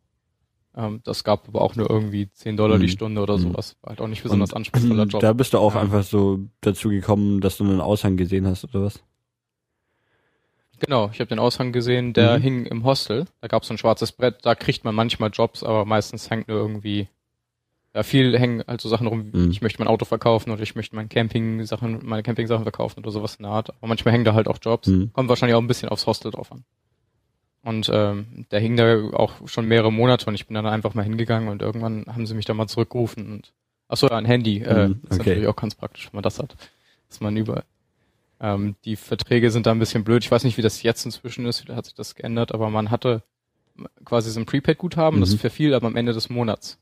[0.76, 2.82] Ähm, das gab aber auch nur irgendwie 10 Dollar mhm.
[2.82, 3.42] die Stunde oder mhm.
[3.42, 3.76] sowas.
[3.82, 5.22] War halt auch nicht besonders Und anspruchsvoller Job.
[5.22, 5.82] Da bist du auch ja.
[5.82, 9.04] einfach so dazu gekommen, dass du einen Aushang gesehen hast, oder was?
[10.86, 12.42] Genau, ich habe den Aushang gesehen, der mhm.
[12.42, 13.26] hing im Hostel.
[13.42, 16.48] Da gab es so ein schwarzes Brett, da kriegt man manchmal Jobs, aber meistens hängt
[16.48, 17.08] nur irgendwie
[17.96, 19.52] ja, viel hängen halt so Sachen rum, mhm.
[19.52, 23.36] ich möchte mein Auto verkaufen oder ich möchte mein Camping-Sachen, meine Camping-Sachen verkaufen oder sowas
[23.36, 23.70] in der Art.
[23.70, 24.88] Aber manchmal hängen da halt auch Jobs.
[24.88, 25.12] Mhm.
[25.14, 26.64] Kommt wahrscheinlich auch ein bisschen aufs Hostel drauf an.
[27.62, 31.04] Und ähm, der hing da auch schon mehrere Monate und ich bin dann einfach mal
[31.04, 33.54] hingegangen und irgendwann haben sie mich da mal zurückgerufen und
[33.88, 34.58] achso, ja, ein Handy.
[34.58, 35.14] Äh, mhm, okay.
[35.14, 36.56] ist natürlich auch ganz praktisch, wenn man das hat.
[37.08, 37.64] Dass man über
[38.44, 40.24] ähm, die Verträge sind da ein bisschen blöd.
[40.24, 42.92] Ich weiß nicht, wie das jetzt inzwischen ist, wie hat sich das geändert, aber man
[42.92, 43.24] hatte
[44.04, 45.38] quasi so ein Prepaid-Guthaben, das mhm.
[45.38, 46.78] verfiel aber am Ende des Monats.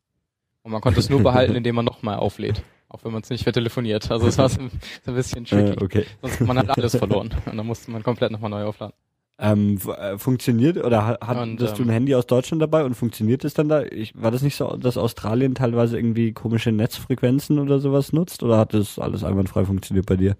[0.63, 2.63] Und man konnte es nur behalten, indem man nochmal auflädt.
[2.89, 4.11] Auch wenn man es nicht vertelefoniert.
[4.11, 4.71] Also es war so ein
[5.05, 5.79] bisschen tricky.
[5.79, 6.05] Äh, okay.
[6.21, 7.29] Sonst man hat alles verloren.
[7.45, 8.93] Und dann musste man komplett nochmal neu aufladen.
[9.39, 13.45] Ähm, äh, funktioniert oder hattest und, ähm, du ein Handy aus Deutschland dabei und funktioniert
[13.45, 13.83] es dann da?
[13.83, 18.57] Ich, war das nicht so, dass Australien teilweise irgendwie komische Netzfrequenzen oder sowas nutzt oder
[18.57, 20.35] hat das alles einwandfrei funktioniert bei dir?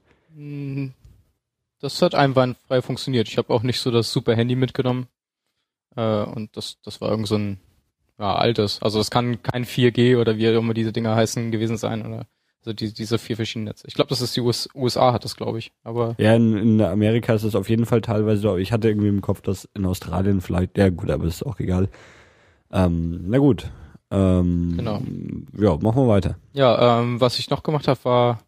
[1.82, 3.28] Das hat einwandfrei funktioniert.
[3.28, 5.08] Ich habe auch nicht so das super Handy mitgenommen
[5.96, 7.60] äh, und das das war irgend so ein
[8.20, 8.82] ja, altes.
[8.82, 12.28] Also es kann kein 4G oder wie auch immer diese Dinger heißen gewesen sein oder
[12.60, 13.88] also die, diese vier verschiedenen Netze.
[13.88, 15.72] Ich glaube, das ist die US USA hat das, glaube ich.
[15.84, 18.58] Aber ja, in, in Amerika ist es auf jeden Fall teilweise so.
[18.58, 20.78] Ich hatte irgendwie im Kopf, dass in Australien vielleicht.
[20.78, 21.90] Ja gut, aber ist auch egal.
[22.72, 23.72] Ähm, na gut.
[24.12, 25.02] Ähm, genau.
[25.58, 26.36] Ja, machen wir weiter.
[26.54, 28.40] Ja, ähm, was ich noch gemacht habe, war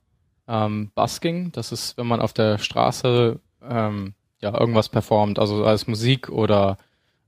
[0.48, 1.52] ähm, Busking.
[1.52, 6.78] Das ist, wenn man auf der Straße ähm, ja irgendwas performt, also als Musik oder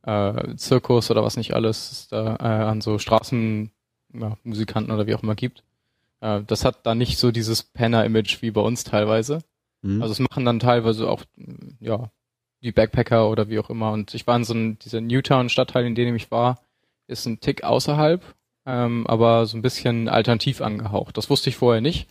[0.04, 5.16] äh, Zirkus oder was nicht alles es da äh, an so Straßenmusikanten ja, oder wie
[5.16, 5.64] auch immer gibt.
[6.22, 9.40] Äh, das hat da nicht so dieses Penner-Image wie bei uns teilweise.
[9.82, 10.02] Mhm.
[10.02, 11.24] Also es machen dann teilweise auch,
[11.80, 12.12] ja,
[12.62, 13.92] die Backpacker oder wie auch immer.
[13.92, 16.60] Und ich war in so einem, dieser Newtown-Stadtteil, in dem ich war,
[17.08, 18.24] ist ein Tick außerhalb,
[18.66, 21.18] ähm, aber so ein bisschen alternativ angehaucht.
[21.18, 22.08] Das wusste ich vorher nicht.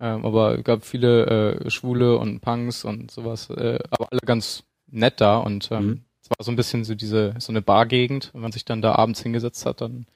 [0.00, 1.26] Ähm, aber es gab viele
[1.60, 6.04] äh, Schwule und Punks und sowas, äh, aber alle ganz nett da und ähm, mhm.
[6.22, 8.94] es war so ein bisschen so diese, so eine Bargegend, wenn man sich dann da
[8.94, 10.06] abends hingesetzt hat dann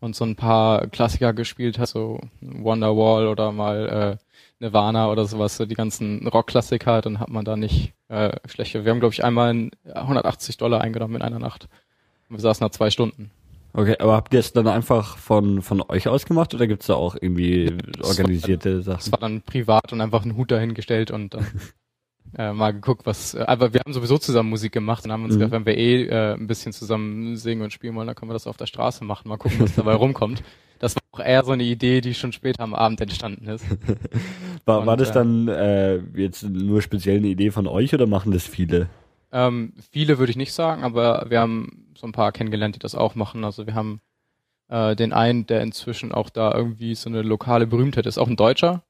[0.00, 4.24] und so ein paar Klassiker gespielt hat, so Wonderwall oder mal äh,
[4.60, 8.84] Nirvana oder sowas, so die ganzen Rockklassiker, dann hat man da nicht äh, schlechte.
[8.84, 11.68] Wir haben, glaube ich, einmal 180 Dollar eingenommen in einer Nacht.
[12.28, 13.30] Wir saßen da zwei Stunden.
[13.76, 16.94] Okay, aber habt ihr es dann einfach von, von euch aus gemacht oder gibt's da
[16.94, 19.10] auch irgendwie organisierte das war, Sachen?
[19.10, 21.46] Das war dann privat und einfach einen Hut dahingestellt und dann
[22.38, 23.34] äh, mal geguckt, was.
[23.34, 25.40] Äh, aber wir haben sowieso zusammen Musik gemacht und haben uns mhm.
[25.40, 28.34] gedacht, wenn wir eh äh, ein bisschen zusammen singen und spielen wollen, dann können wir
[28.34, 29.28] das auf der Straße machen.
[29.28, 30.44] Mal gucken, was dabei rumkommt.
[30.78, 33.64] Das war auch eher so eine Idee, die schon später am Abend entstanden ist.
[34.66, 38.06] war, und, war das äh, dann äh, jetzt nur speziell eine Idee von euch oder
[38.06, 38.88] machen das viele?
[39.34, 42.94] Ähm, viele würde ich nicht sagen, aber wir haben so ein paar kennengelernt, die das
[42.94, 43.44] auch machen.
[43.44, 44.00] Also wir haben
[44.68, 48.36] äh, den einen, der inzwischen auch da irgendwie so eine lokale Berühmtheit ist, auch ein
[48.36, 48.84] Deutscher,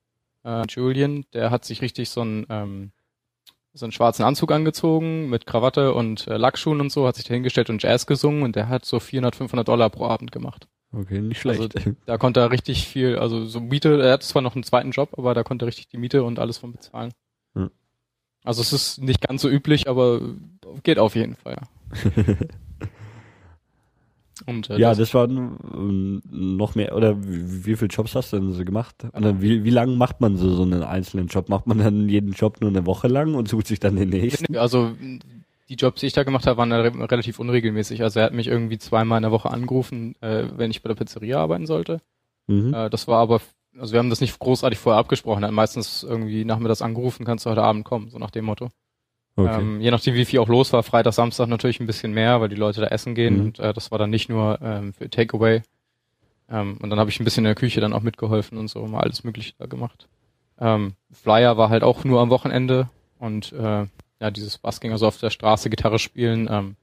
[0.45, 2.93] äh, Julian, der hat sich richtig so einen, ähm,
[3.73, 7.33] so einen schwarzen Anzug angezogen mit Krawatte und äh, Lackschuhen und so, hat sich da
[7.33, 10.69] hingestellt und Jazz gesungen und der hat so 400, 500 Dollar pro Abend gemacht.
[10.93, 11.75] Okay, nicht schlecht.
[11.75, 14.91] Also, da konnte er richtig viel, also so Miete, er hat zwar noch einen zweiten
[14.91, 17.13] Job, aber da konnte er richtig die Miete und alles von bezahlen.
[18.45, 20.21] Also es ist nicht ganz so üblich, aber
[20.83, 21.57] geht auf jeden Fall.
[24.47, 28.39] Und, äh, ja, das, das waren noch mehr, oder wie, wie viele Jobs hast du
[28.39, 29.07] denn so gemacht?
[29.13, 31.49] Oder wie, wie lange macht man so, so einen einzelnen Job?
[31.49, 34.57] Macht man dann jeden Job nur eine Woche lang und sucht sich dann den nächsten?
[34.57, 34.93] Also
[35.69, 38.03] die Jobs, die ich da gemacht habe, waren relativ unregelmäßig.
[38.03, 40.97] Also er hat mich irgendwie zweimal in der Woche angerufen, äh, wenn ich bei der
[40.97, 42.01] Pizzeria arbeiten sollte.
[42.47, 42.75] Mhm.
[42.75, 43.41] Äh, das war aber
[43.79, 45.43] also wir haben das nicht großartig vorher abgesprochen.
[45.43, 48.71] Er hat meistens irgendwie nachmittags angerufen, kannst du heute Abend kommen, so nach dem Motto.
[49.37, 49.61] Okay.
[49.61, 52.49] Ähm, je nachdem, wie viel auch los war, Freitag, Samstag natürlich ein bisschen mehr, weil
[52.49, 53.41] die Leute da essen gehen mhm.
[53.41, 55.63] und äh, das war dann nicht nur ähm, für Takeaway.
[56.49, 58.87] Ähm, und dann habe ich ein bisschen in der Küche dann auch mitgeholfen und so,
[58.87, 60.09] mal alles Mögliche da gemacht.
[60.61, 63.87] Ähm, Flyer war halt auch nur am Wochenende und äh,
[64.21, 66.77] ja, dieses Busking, also auf der Straße Gitarre spielen, ähm,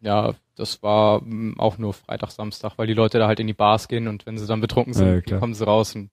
[0.00, 3.54] ja, das war mm, auch nur Freitag, Samstag, weil die Leute da halt in die
[3.54, 6.10] Bars gehen und wenn sie dann betrunken sind, ja, kommen sie raus und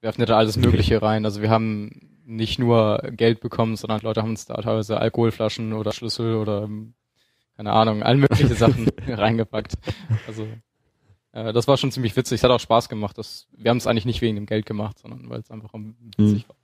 [0.00, 1.24] werfen da alles Mögliche rein.
[1.24, 5.92] Also wir haben nicht nur Geld bekommen, sondern Leute haben uns da teilweise Alkoholflaschen oder
[5.92, 6.94] Schlüssel oder mm,
[7.56, 9.74] keine Ahnung, all mögliche Sachen reingepackt.
[10.26, 10.46] Also
[11.32, 12.36] äh, das war schon ziemlich witzig.
[12.36, 13.18] Es hat auch Spaß gemacht.
[13.18, 16.44] Das, wir haben es eigentlich nicht wegen dem Geld gemacht, sondern weil es einfach witzig
[16.44, 16.48] mhm.
[16.48, 16.56] war.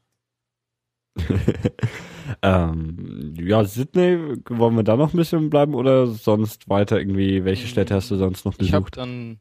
[2.43, 7.67] ähm, ja, Sydney, wollen wir da noch ein bisschen bleiben oder sonst weiter irgendwie, welche
[7.67, 8.69] Städte hast du sonst noch besucht?
[8.69, 9.39] Ich habe dann,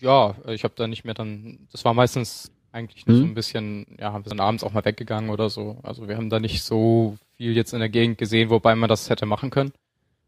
[0.00, 3.22] ja, ich habe da nicht mehr dann, das war meistens eigentlich nur hm?
[3.22, 5.78] so ein bisschen, ja, wir sind abends auch mal weggegangen oder so.
[5.82, 9.10] Also wir haben da nicht so viel jetzt in der Gegend gesehen, wobei man das
[9.10, 9.72] hätte machen können.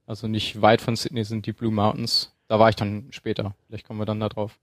[0.07, 2.33] Also nicht weit von Sydney sind die Blue Mountains.
[2.47, 3.55] Da war ich dann später.
[3.67, 4.59] Vielleicht kommen wir dann da drauf.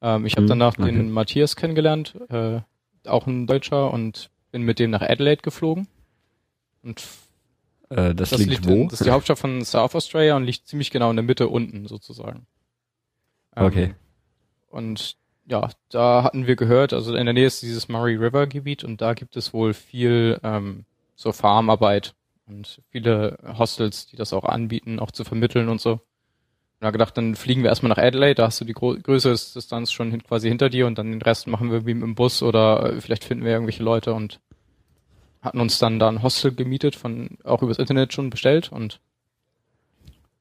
[0.00, 0.92] Ähm, ich habe hm, danach okay.
[0.92, 2.60] den Matthias kennengelernt, äh,
[3.06, 5.88] auch ein Deutscher und bin mit dem nach Adelaide geflogen.
[6.82, 7.04] Und
[7.90, 8.74] äh, das, das liegt, liegt wo?
[8.74, 11.48] In, das ist die Hauptstadt von South Australia und liegt ziemlich genau in der Mitte
[11.48, 12.46] unten sozusagen.
[13.56, 13.94] Ähm, okay.
[14.68, 18.84] Und ja, da hatten wir gehört, also in der Nähe ist dieses Murray River Gebiet
[18.84, 20.84] und da gibt es wohl viel ähm,
[21.16, 22.14] so Farmarbeit
[22.46, 26.00] und viele Hostels, die das auch anbieten, auch zu vermitteln und so.
[26.80, 30.12] Da gedacht, dann fliegen wir erstmal nach Adelaide, da hast du die größere Distanz schon
[30.12, 33.00] hin, quasi hinter dir und dann den Rest machen wir wie im Bus oder äh,
[33.00, 34.40] vielleicht finden wir irgendwelche Leute und
[35.42, 39.00] hatten uns dann da ein Hostel gemietet, von auch übers Internet schon bestellt und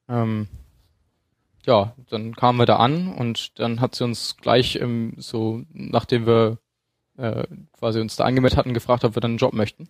[0.10, 0.48] ähm,
[1.66, 6.26] ja, dann kamen wir da an und dann hat sie uns gleich im, so, nachdem
[6.26, 6.60] wir
[7.18, 9.90] äh, quasi uns da angemeldet hatten, gefragt, ob wir dann einen Job möchten.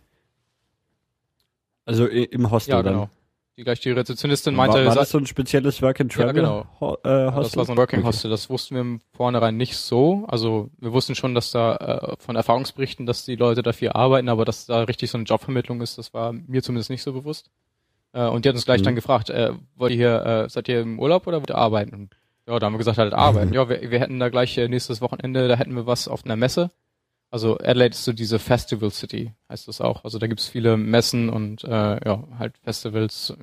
[1.86, 3.00] Also im Hostel ja, genau.
[3.02, 3.10] dann?
[3.58, 6.28] Die gleich die Rezeptionistin meinte, war, war das so ein spezielles Work and Travel?
[6.28, 6.66] Ja, genau.
[6.80, 7.42] Ho äh, Hostel?
[7.42, 8.08] Das war so ein Working okay.
[8.08, 8.30] Hostel.
[8.30, 10.26] Das wussten wir im Vornherein nicht so.
[10.28, 14.46] Also wir wussten schon, dass da äh, von Erfahrungsberichten, dass die Leute dafür arbeiten, aber
[14.46, 17.50] dass da richtig so eine Jobvermittlung ist, das war mir zumindest nicht so bewusst.
[18.14, 18.86] Äh, und die hat uns gleich mhm.
[18.86, 21.96] dann gefragt, äh, wollt ihr hier, äh, seid ihr im Urlaub oder wollt ihr arbeiten?
[21.96, 23.54] Und, ja, da haben wir gesagt, halt arbeiten.
[23.56, 26.36] ja, wir, wir hätten da gleich äh, nächstes Wochenende, da hätten wir was auf einer
[26.36, 26.70] Messe.
[27.30, 30.04] Also Adelaide ist so diese Festival City, heißt das auch.
[30.06, 33.34] Also da gibt's viele Messen und äh, ja, halt Festivals,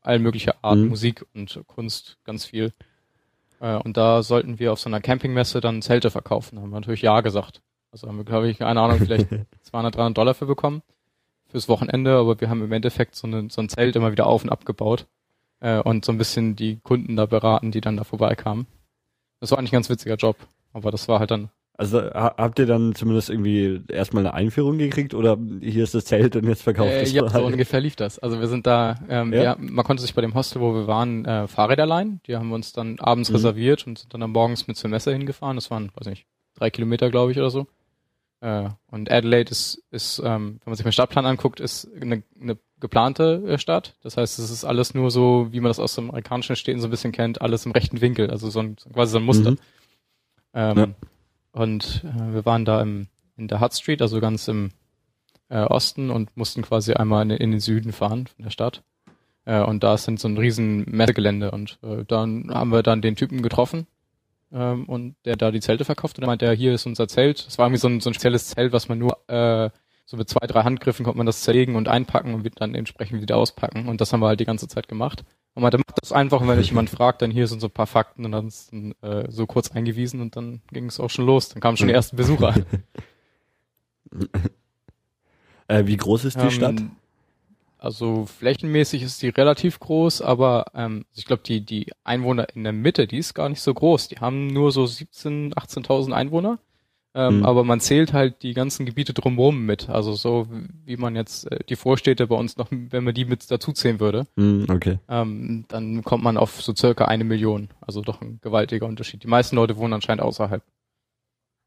[0.00, 0.88] all möglicher Art, mhm.
[0.88, 2.72] Musik und Kunst, ganz viel.
[3.60, 6.60] Äh, und da sollten wir auf so einer Campingmesse dann Zelte verkaufen.
[6.60, 7.62] Haben wir natürlich Ja gesagt.
[7.92, 9.28] Also haben wir, glaube ich, keine Ahnung, vielleicht
[9.62, 10.82] 200, 300 Dollar für bekommen
[11.48, 14.44] fürs Wochenende, aber wir haben im Endeffekt so, eine, so ein Zelt immer wieder auf
[14.44, 15.06] und abgebaut
[15.60, 18.66] äh, und so ein bisschen die Kunden da beraten, die dann da vorbeikamen.
[19.40, 20.36] Das war eigentlich ein ganz witziger Job,
[20.72, 25.14] aber das war halt dann Also habt ihr dann zumindest irgendwie erstmal eine Einführung gekriegt
[25.14, 28.18] oder hier ist das Zelt und jetzt verkauft äh, es Ja, so ungefähr lief das.
[28.18, 29.42] Also wir sind da, ähm, ja?
[29.42, 29.56] ja?
[29.60, 32.20] man konnte sich bei dem Hostel, wo wir waren, äh, Fahrräder leihen.
[32.26, 33.36] Die haben wir uns dann abends mhm.
[33.36, 35.56] reserviert und sind dann am morgens mit zur Messe hingefahren.
[35.56, 36.26] Das waren, weiß nicht,
[36.56, 37.68] drei Kilometer, glaube ich, oder so.
[38.40, 42.58] Äh, und Adelaide ist, ist ähm, wenn man sich den Stadtplan anguckt, ist eine, eine
[42.80, 43.94] geplante äh, Stadt.
[44.02, 46.88] Das heißt, es ist alles nur so, wie man das aus dem amerikanischen Städten so
[46.88, 49.52] ein bisschen kennt, alles im rechten Winkel, also so ein, quasi so ein Muster.
[49.52, 49.58] Mhm.
[50.54, 50.88] Ähm, ja.
[51.58, 54.70] Und äh, wir waren da im, in der Hutt Street, also ganz im
[55.48, 58.82] äh, Osten und mussten quasi einmal in, in den Süden fahren von der Stadt.
[59.44, 63.16] Äh, und da sind so ein riesen Messegelände und äh, dann haben wir dann den
[63.16, 63.86] Typen getroffen
[64.52, 67.46] ähm, und der da die Zelte verkauft und er meinte, ja, hier ist unser Zelt.
[67.46, 69.70] Das war irgendwie so ein, so ein spezielles Zelt, was man nur äh,
[70.10, 73.36] so mit zwei, drei Handgriffen konnte man das zerlegen und einpacken und dann entsprechend wieder
[73.36, 73.88] auspacken.
[73.88, 75.22] Und das haben wir halt die ganze Zeit gemacht.
[75.52, 77.72] Und man macht das einfach, und wenn dich jemand fragt, dann hier sind so ein
[77.72, 81.26] paar Fakten und dann ist äh, so kurz eingewiesen und dann ging es auch schon
[81.26, 81.50] los.
[81.50, 82.54] Dann kamen schon die ersten Besucher.
[85.68, 86.82] äh, wie groß ist die ähm, Stadt?
[87.76, 92.72] Also flächenmäßig ist die relativ groß, aber ähm, ich glaube, die, die Einwohner in der
[92.72, 94.08] Mitte, die ist gar nicht so groß.
[94.08, 96.60] Die haben nur so 17.000, 18.000 Einwohner.
[97.18, 97.46] Ähm, mhm.
[97.46, 99.88] Aber man zählt halt die ganzen Gebiete drumherum mit.
[99.88, 100.46] Also so
[100.84, 103.98] wie man jetzt äh, die Vorstädte bei uns noch, wenn man die mit dazu zählen
[103.98, 105.00] würde, mhm, okay.
[105.08, 107.70] ähm, dann kommt man auf so circa eine Million.
[107.80, 109.24] Also doch ein gewaltiger Unterschied.
[109.24, 110.62] Die meisten Leute wohnen anscheinend außerhalb.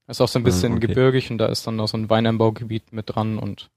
[0.08, 0.88] Ist auch so ein bisschen mhm, okay.
[0.88, 3.70] gebirgig und da ist dann noch so ein Weinanbaugebiet mit dran und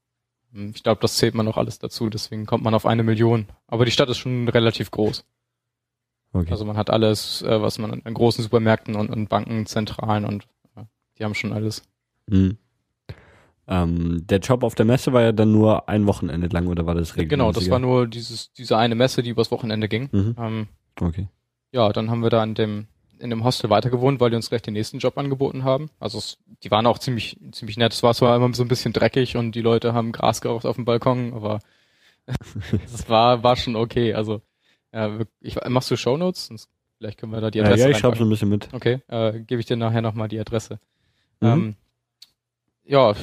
[0.53, 3.47] hm, ich glaube, das zählt man noch alles dazu, deswegen kommt man auf eine Million.
[3.67, 5.25] Aber die Stadt ist schon relativ groß.
[6.31, 6.51] Okay.
[6.51, 10.47] Also man hat alles, äh, was man an großen Supermärkten und, und Bankenzentralen und
[11.17, 11.83] die haben schon alles.
[12.27, 12.57] Mhm.
[13.67, 16.93] Ähm, der Job auf der Messe war ja dann nur ein Wochenende lang oder war
[16.93, 17.29] das regelmäßig?
[17.29, 20.09] Genau, das war nur dieses, diese eine Messe, die übers Wochenende ging.
[20.11, 20.35] Mhm.
[20.39, 20.67] Ähm,
[21.01, 21.27] okay.
[21.71, 22.87] Ja, dann haben wir da in dem,
[23.17, 25.89] in dem Hostel weitergewohnt, weil die uns gleich den nächsten Job angeboten haben.
[25.99, 27.93] Also es, die waren auch ziemlich, ziemlich nett.
[27.93, 30.75] Es war zwar immer so ein bisschen dreckig und die Leute haben Gras geraucht auf
[30.75, 31.59] dem Balkon, aber
[32.85, 34.13] es war, war schon okay.
[34.13, 34.41] Also,
[34.93, 36.69] ja, ich, machst du Shownotes?
[36.97, 38.69] Vielleicht können wir da die Adresse Ja, ja ich schreibe schon ein bisschen mit.
[38.73, 40.79] Okay, äh, gebe ich dir nachher nochmal die Adresse.
[41.41, 41.47] Mhm.
[41.47, 41.75] Ähm,
[42.85, 43.13] ja,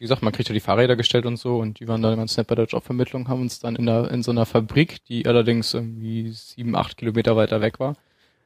[0.00, 2.36] wie gesagt, man kriegt ja die Fahrräder gestellt und so und die waren dann ganz
[2.36, 5.74] nett bei der Jobvermittlung, haben uns dann in, der, in so einer Fabrik, die allerdings
[5.74, 7.96] irgendwie sieben, acht Kilometer weiter weg war,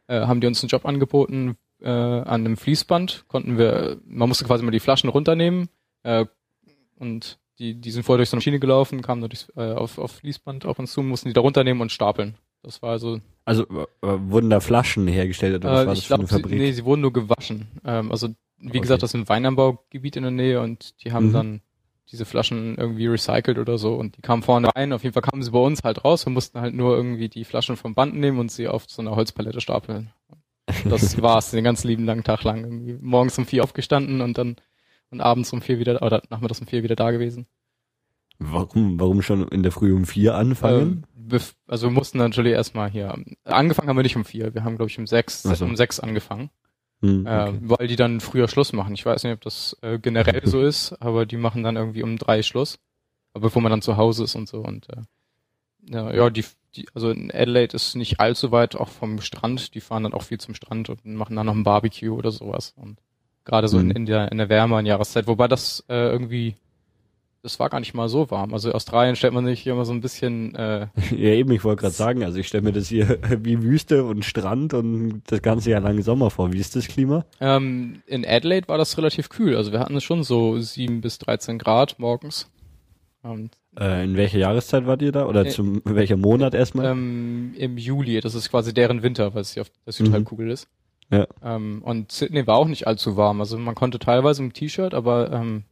[0.08, 3.26] äh, haben die uns einen Job angeboten äh, an einem Fließband.
[3.28, 5.68] Konnten wir, man musste quasi mal die Flaschen runternehmen
[6.02, 6.26] äh,
[6.96, 9.98] und die, die sind vorher durch so eine Maschine gelaufen, kamen dann durchs, äh, auf,
[9.98, 12.34] auf Fließband auf uns zu, mussten die da runternehmen und stapeln.
[12.64, 13.20] Das war also.
[13.44, 16.58] Also äh, wurden da Flaschen hergestellt oder was äh, war das glaub, für eine Fabrik?
[16.58, 17.68] Sie, nee, sie wurden nur gewaschen.
[17.84, 18.30] Ähm, also
[18.64, 18.80] wie okay.
[18.80, 21.32] gesagt, das ist ein Weinanbaugebiet in der Nähe und die haben mhm.
[21.32, 21.60] dann
[22.10, 24.92] diese Flaschen irgendwie recycelt oder so und die kamen vorne rein.
[24.92, 26.26] Auf jeden Fall kamen sie bei uns halt raus.
[26.26, 29.16] Wir mussten halt nur irgendwie die Flaschen vom Band nehmen und sie auf so einer
[29.16, 30.10] Holzpalette stapeln.
[30.84, 32.64] Das war's den ganzen lieben langen Tag lang.
[32.64, 34.56] Irgendwie morgens um vier aufgestanden und dann
[35.10, 37.46] und abends um vier wieder oder nachmittags um vier wieder da gewesen.
[38.38, 41.06] Warum, warum schon in der Früh um vier anfangen?
[41.30, 43.14] Ähm, also wir mussten natürlich erstmal hier.
[43.44, 44.54] Angefangen haben wir nicht um vier.
[44.54, 45.64] Wir haben glaube ich um sechs, so.
[45.64, 46.50] um sechs angefangen.
[47.04, 47.50] Hm, okay.
[47.50, 48.94] äh, weil die dann früher Schluss machen.
[48.94, 52.16] Ich weiß nicht, ob das äh, generell so ist, aber die machen dann irgendwie um
[52.16, 52.78] drei Schluss.
[53.34, 54.60] Aber bevor man dann zu Hause ist und so.
[54.60, 55.02] Und äh,
[55.90, 56.44] ja, ja, die,
[56.76, 59.74] die, also in Adelaide ist nicht allzu weit auch vom Strand.
[59.74, 62.72] Die fahren dann auch viel zum Strand und machen dann noch ein Barbecue oder sowas.
[62.76, 62.98] Und
[63.44, 63.90] gerade so hm.
[63.90, 66.56] in, in der in der wärmeren Jahreszeit, wobei das äh, irgendwie
[67.44, 68.54] das war gar nicht mal so warm.
[68.54, 70.54] Also Australien stellt man sich hier immer so ein bisschen.
[70.54, 74.04] Äh, ja, eben, ich wollte gerade sagen, also ich stelle mir das hier wie Wüste
[74.04, 76.54] und Strand und das ganze Jahr lang Sommer vor.
[76.54, 77.26] Wie ist das Klima?
[77.40, 79.56] Ähm, in Adelaide war das relativ kühl.
[79.56, 82.50] Also wir hatten schon so sieben bis 13 Grad morgens.
[83.22, 85.26] Und, äh, in welcher Jahreszeit wart ihr da?
[85.26, 86.86] Oder äh, zum welcher Monat erstmal?
[86.86, 90.52] Ähm, Im Juli, das ist quasi deren Winter, weil es hier auf der Südhalbkugel mhm.
[90.52, 90.68] ist.
[91.10, 91.26] Ja.
[91.42, 93.40] Ähm, und Sydney war auch nicht allzu warm.
[93.40, 95.64] Also man konnte teilweise im T-Shirt, aber ähm,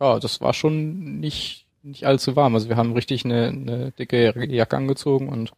[0.00, 2.54] ja, das war schon nicht, nicht allzu warm.
[2.54, 5.52] Also wir haben richtig eine, eine dicke Jacke angezogen und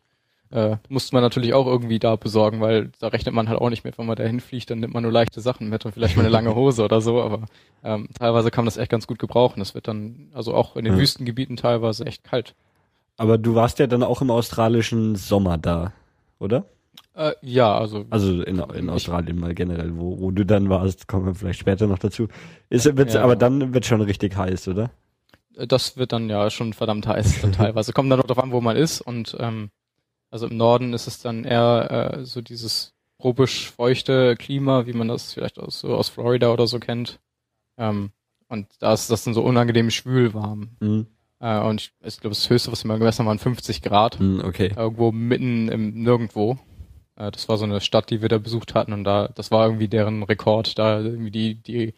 [0.50, 3.84] äh, musste man natürlich auch irgendwie da besorgen, weil da rechnet man halt auch nicht
[3.84, 6.22] mit, wenn man da hinfliegt, dann nimmt man nur leichte Sachen mit und vielleicht mal
[6.22, 7.46] eine lange Hose oder so, aber
[7.82, 9.58] ähm, teilweise kann man das echt ganz gut gebrauchen.
[9.58, 11.00] Das wird dann, also auch in den ja.
[11.00, 12.54] Wüstengebieten teilweise echt kalt.
[13.16, 15.92] Aber du warst ja dann auch im australischen Sommer da,
[16.38, 16.64] oder?
[17.16, 18.04] Äh, ja, also.
[18.10, 21.86] Also in, in Australien mal generell, wo, wo du dann warst, kommen wir vielleicht später
[21.86, 22.28] noch dazu.
[22.68, 24.90] Ist, wird's, ja, aber dann wird schon richtig heiß, oder?
[25.54, 27.94] Das wird dann ja schon verdammt heiß, dann teilweise.
[27.94, 29.00] Kommt dann noch darauf an, wo man ist.
[29.00, 29.70] Und ähm,
[30.30, 35.08] also im Norden ist es dann eher äh, so dieses tropisch feuchte Klima, wie man
[35.08, 37.18] das vielleicht aus, so aus Florida oder so kennt.
[37.78, 38.10] Ähm,
[38.48, 40.76] und da ist das dann so unangenehm schwül warm.
[40.80, 41.06] Mhm.
[41.40, 44.20] Äh, und ich, ich glaube, das höchste, was wir mal gemessen haben, waren 50 Grad.
[44.20, 44.74] Mhm, okay.
[44.76, 46.58] Irgendwo mitten im Nirgendwo.
[47.16, 49.66] Äh, das war so eine Stadt, die wir da besucht hatten und da, das war
[49.66, 51.94] irgendwie deren Rekord, da irgendwie die, die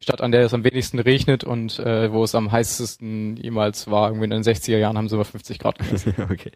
[0.00, 4.08] Stadt, an der es am wenigsten regnet und äh, wo es am heißesten jemals war,
[4.08, 6.14] irgendwie in den 60er Jahren haben sie über 50 Grad gemessen.
[6.30, 6.52] okay.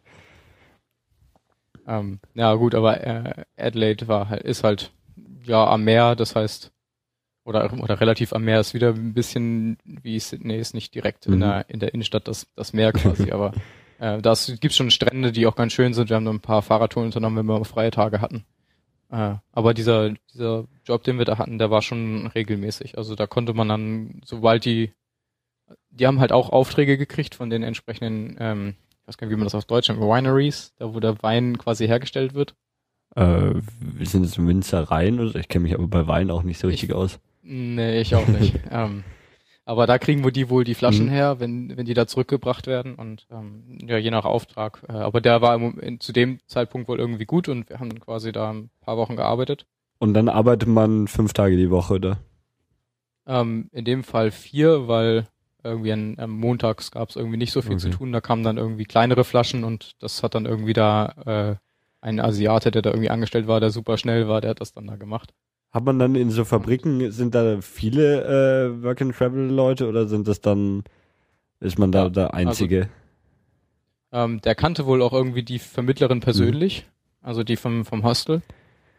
[1.86, 4.92] Ähm, ja gut, aber äh, Adelaide war halt, ist halt
[5.44, 6.70] ja am Meer, das heißt
[7.44, 11.34] oder oder relativ am Meer ist wieder ein bisschen wie Sydney ist nicht direkt mhm.
[11.34, 13.52] in der in der Innenstadt das das Meer quasi, aber
[14.02, 16.10] äh, da gibt schon Strände, die auch ganz schön sind.
[16.10, 18.44] Wir haben noch ein paar Fahrradtouren unternommen, wenn wir freie Tage hatten.
[19.12, 22.98] Äh, aber dieser dieser Job, den wir da hatten, der war schon regelmäßig.
[22.98, 24.92] Also da konnte man dann, sobald die
[25.90, 29.38] die haben halt auch Aufträge gekriegt von den entsprechenden ähm, ich weiß gar nicht, wie
[29.38, 32.56] man das auf Deutsch nennt, Wineries, da wo der Wein quasi hergestellt wird.
[33.14, 33.54] Äh,
[34.00, 35.38] sind es Winzereien oder?
[35.38, 37.20] Ich kenne mich aber bei Wein auch nicht so richtig ich, aus.
[37.42, 38.58] Nee, ich auch nicht.
[38.70, 39.04] ähm,
[39.64, 41.10] aber da kriegen wir die wohl die Flaschen mhm.
[41.10, 44.82] her, wenn, wenn die da zurückgebracht werden und ähm, ja, je nach Auftrag.
[44.88, 48.00] Äh, aber der war im, in, zu dem Zeitpunkt wohl irgendwie gut und wir haben
[48.00, 49.66] quasi da ein paar Wochen gearbeitet.
[49.98, 52.18] Und dann arbeitet man fünf Tage die Woche, oder?
[53.26, 55.28] Ähm, in dem Fall vier, weil
[55.62, 57.82] irgendwie an, am montags gab es irgendwie nicht so viel okay.
[57.82, 58.12] zu tun.
[58.12, 61.56] Da kamen dann irgendwie kleinere Flaschen und das hat dann irgendwie da äh,
[62.00, 64.88] ein Asiate, der da irgendwie angestellt war, der super schnell war, der hat das dann
[64.88, 65.32] da gemacht.
[65.72, 70.84] Hat man dann in so Fabriken, sind da viele äh, Work-and-Travel-Leute oder sind das dann,
[71.60, 72.90] ist man da ja, der Einzige?
[74.10, 77.26] Also, ähm, der kannte wohl auch irgendwie die Vermittlerin persönlich, mhm.
[77.26, 78.42] also die vom, vom Hostel.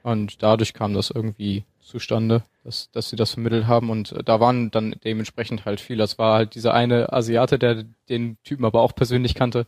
[0.01, 3.89] Und dadurch kam das irgendwie zustande, dass, dass sie das vermittelt haben.
[3.89, 5.99] Und da waren dann dementsprechend halt viele.
[5.99, 9.67] Das war halt dieser eine Asiate, der den Typen aber auch persönlich kannte,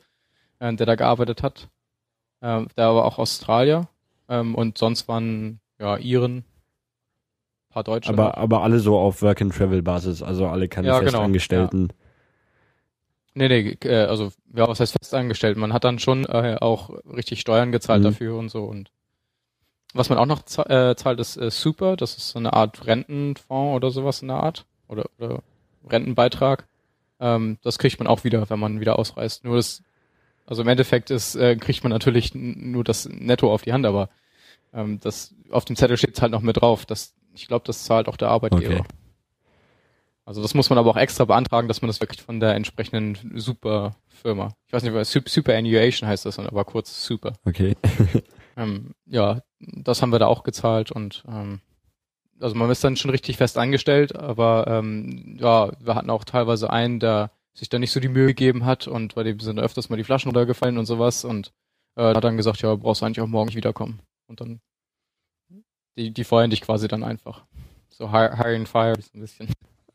[0.60, 1.70] äh, der da gearbeitet hat.
[2.42, 3.88] Äh, der war auch Australier.
[4.28, 6.44] Ähm, und sonst waren ja Iren,
[7.76, 8.10] paar Deutsche.
[8.10, 11.12] Aber, aber alle so auf Work-and-Travel-Basis, also alle keine ja, genau.
[11.12, 11.88] Festangestellten.
[11.90, 12.00] Genau,
[13.38, 15.58] Nee, nee, äh, also ja, was heißt festangestellt?
[15.58, 18.06] Man hat dann schon äh, auch richtig Steuern gezahlt mhm.
[18.06, 18.92] dafür und so und
[19.94, 21.96] was man auch noch äh, zahlt, ist äh, Super.
[21.96, 24.66] Das ist so eine Art Rentenfonds oder sowas in der Art.
[24.88, 25.42] Oder, oder
[25.90, 26.68] Rentenbeitrag.
[27.20, 29.46] Ähm, das kriegt man auch wieder, wenn man wieder ausreist.
[29.46, 29.84] Nur das,
[30.46, 34.10] also im Endeffekt ist, äh, kriegt man natürlich nur das Netto auf die Hand, aber
[34.74, 36.86] ähm, das auf dem Zettel steht halt noch mit drauf.
[36.86, 38.80] Das, ich glaube, das zahlt auch der Arbeitgeber.
[38.80, 38.84] Okay.
[40.26, 43.34] Also das muss man aber auch extra beantragen, dass man das wirklich von der entsprechenden
[43.36, 44.56] Super Firma.
[44.66, 47.34] Ich weiß nicht, was Super Annuation heißt das, aber kurz Super.
[47.46, 47.76] Okay.
[48.58, 51.62] ähm, ja, das haben wir da auch gezahlt und ähm,
[52.40, 56.70] also man ist dann schon richtig fest eingestellt, aber ähm, ja, wir hatten auch teilweise
[56.72, 59.90] einen, der sich da nicht so die Mühe gegeben hat und bei dem sind öfters
[59.90, 61.54] mal die Flaschen runtergefallen und sowas und
[61.96, 64.02] äh, hat dann gesagt, ja, brauchst du eigentlich auch morgen nicht wiederkommen.
[64.28, 64.60] Und dann
[65.98, 67.44] die, die feuern dich quasi dann einfach.
[67.90, 69.50] So hire, hire and fire so ein bisschen.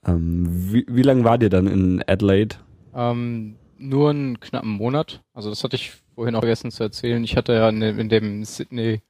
[0.06, 2.56] Ähm, wie, wie lange war dir dann in Adelaide?
[2.94, 5.22] Ähm, nur einen knappen Monat.
[5.34, 7.22] Also das hatte ich vorhin auch vergessen zu erzählen.
[7.24, 9.02] Ich hatte ja in, in dem Sydney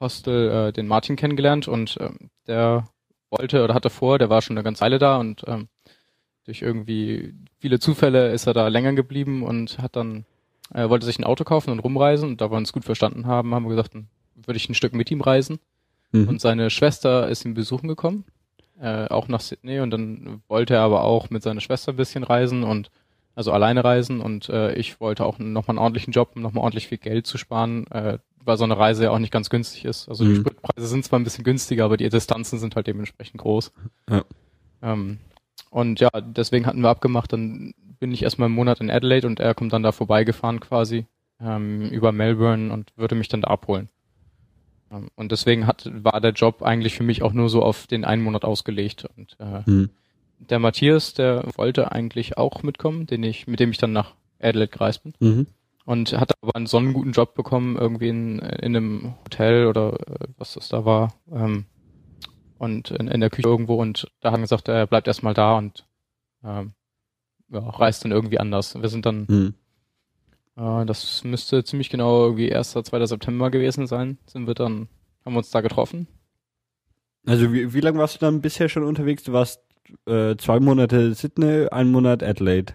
[0.00, 2.88] Hostel äh, den Martin kennengelernt und ähm, der
[3.30, 5.68] wollte oder hatte vor, der war schon eine ganze Weile da und ähm,
[6.44, 10.24] durch irgendwie viele Zufälle ist er da länger geblieben und hat dann
[10.74, 13.54] er wollte sich ein Auto kaufen und rumreisen und da wir uns gut verstanden haben,
[13.54, 15.58] haben wir gesagt, dann würde ich ein Stück mit ihm reisen.
[16.12, 16.28] Mhm.
[16.28, 18.24] Und seine Schwester ist ihm besuchen gekommen,
[18.80, 22.24] äh, auch nach Sydney und dann wollte er aber auch mit seiner Schwester ein bisschen
[22.24, 22.90] reisen und
[23.34, 26.88] also alleine reisen und äh, ich wollte auch nochmal einen ordentlichen Job, um nochmal ordentlich
[26.88, 30.08] viel Geld zu sparen, äh, weil so eine Reise ja auch nicht ganz günstig ist.
[30.08, 30.28] Also mhm.
[30.28, 33.72] die Spritpreise sind zwar ein bisschen günstiger, aber die Distanzen sind halt dementsprechend groß.
[34.10, 34.24] Ja.
[34.82, 35.18] Ähm,
[35.70, 39.40] und ja, deswegen hatten wir abgemacht, dann bin ich erstmal einen Monat in Adelaide und
[39.40, 41.06] er kommt dann da vorbeigefahren quasi
[41.40, 43.88] ähm, über Melbourne und würde mich dann da abholen.
[44.92, 48.04] Ähm, und deswegen hat, war der Job eigentlich für mich auch nur so auf den
[48.04, 49.06] einen Monat ausgelegt.
[49.16, 49.90] Und äh, mhm.
[50.38, 54.70] der Matthias, der wollte eigentlich auch mitkommen, den ich, mit dem ich dann nach Adelaide
[54.70, 55.14] gereist bin.
[55.20, 55.46] Mhm
[55.84, 59.94] und hatte aber einen so einen guten Job bekommen, irgendwie in, in einem Hotel oder
[60.06, 61.14] äh, was das da war.
[61.30, 61.66] Ähm,
[62.58, 65.84] und in, in der Küche irgendwo und da haben gesagt, er bleibt erstmal da und
[66.44, 66.74] ähm,
[67.48, 68.80] ja, reist dann irgendwie anders.
[68.80, 69.54] Wir sind dann, mhm.
[70.56, 72.72] Äh, das müsste ziemlich genau irgendwie 1.
[72.72, 73.06] 2.
[73.06, 74.88] September gewesen sein, sind wir dann,
[75.24, 76.06] haben wir uns da getroffen.
[77.26, 79.22] Also wie, wie lange warst du dann bisher schon unterwegs?
[79.22, 79.62] Du warst
[80.06, 82.74] äh, zwei Monate Sydney, ein Monat Adelaide.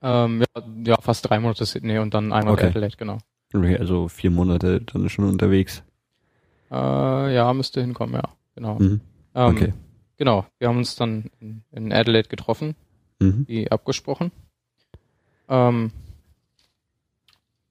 [0.00, 2.66] Ähm, ja, ja, fast drei Monate Sydney und dann einmal okay.
[2.66, 3.18] Adelaide, genau.
[3.54, 5.82] Okay, also vier Monate dann schon unterwegs.
[6.70, 8.22] Äh, ja, müsste hinkommen, ja,
[8.54, 8.78] genau.
[8.78, 9.00] Mhm.
[9.34, 9.72] Ähm, okay.
[10.16, 12.74] Genau, wir haben uns dann in, in Adelaide getroffen,
[13.20, 13.44] mhm.
[13.46, 14.32] wie abgesprochen.
[15.48, 15.92] Ähm,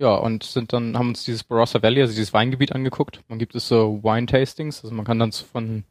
[0.01, 3.21] ja, und sind dann, haben uns dieses Barossa Valley, also dieses Weingebiet angeguckt.
[3.27, 5.83] Man gibt es so Wine-Tastings, also man kann dann von,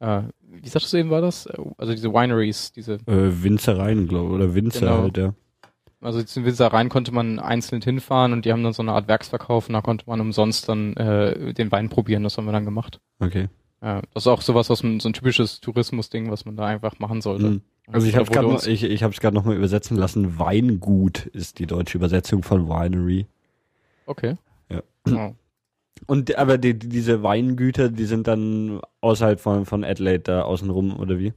[0.00, 1.46] äh, wie sagtest du eben war das?
[1.78, 2.94] Also diese Wineries, diese.
[2.94, 5.02] Äh, Winzereien, glaube ich, oder Winzer genau.
[5.02, 5.34] halt, ja
[6.04, 9.08] also zum Winzer rein konnte man einzeln hinfahren und die haben dann so eine Art
[9.08, 12.22] Werksverkauf und da konnte man umsonst dann äh, den Wein probieren.
[12.22, 13.00] Das haben wir dann gemacht.
[13.20, 13.48] Okay.
[13.82, 16.98] Ja, das ist auch sowas, was man, so ein typisches Tourismusding, was man da einfach
[16.98, 17.44] machen sollte.
[17.46, 17.62] Mhm.
[17.90, 20.38] Also ich habe es gerade noch, ich, ich hab's gerade noch mal übersetzen lassen.
[20.38, 23.26] Weingut ist die deutsche Übersetzung von Winery.
[24.06, 24.36] Okay.
[24.68, 24.82] Ja.
[25.08, 25.34] Oh.
[26.06, 31.18] Und aber die, diese Weingüter, die sind dann außerhalb von, von Adelaide da außenrum, oder
[31.18, 31.32] wie?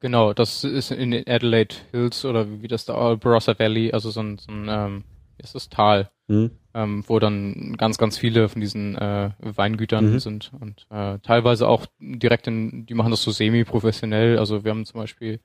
[0.00, 4.20] Genau, das ist in den Adelaide Hills oder wie das da, Barossa Valley, also so
[4.20, 5.04] ein, so ein ähm,
[5.38, 6.50] ist das Tal, mhm.
[6.74, 10.18] ähm, wo dann ganz, ganz viele von diesen äh, Weingütern mhm.
[10.18, 14.86] sind und äh, teilweise auch direkt in, die machen das so semi-professionell, also wir haben
[14.86, 15.40] zum Beispiel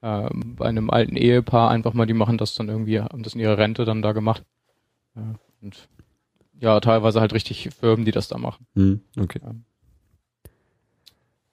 [0.00, 3.40] äh, bei einem alten Ehepaar einfach mal, die machen das dann irgendwie, haben das in
[3.40, 4.42] ihrer Rente dann da gemacht.
[5.60, 5.88] Und
[6.60, 8.66] ja, teilweise halt richtig Firmen, die das da machen.
[8.74, 9.40] Mhm, okay.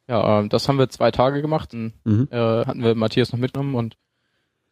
[0.08, 1.74] Ja, äh, das haben wir zwei Tage gemacht.
[1.74, 2.28] Und, mhm.
[2.32, 3.98] äh, hatten wir Matthias noch mitgenommen und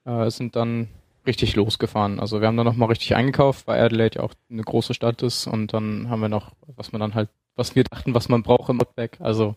[0.06, 0.88] äh, sind dann
[1.26, 2.20] richtig losgefahren.
[2.20, 5.48] Also wir haben dann nochmal richtig eingekauft, weil Adelaide ja auch eine große Stadt ist
[5.48, 8.70] und dann haben wir noch, was man dann halt, was wir dachten, was man braucht
[8.70, 9.56] im Outback, also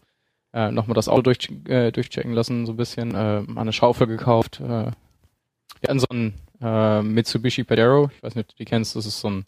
[0.53, 4.61] äh, nochmal das Auto durch, äh, durchchecken lassen, so ein bisschen, äh, eine Schaufel gekauft.
[4.61, 4.93] Äh,
[5.81, 9.07] wir hatten so einen äh, Mitsubishi Padero, ich weiß nicht, ob du die kennst, das
[9.07, 9.47] ist so ein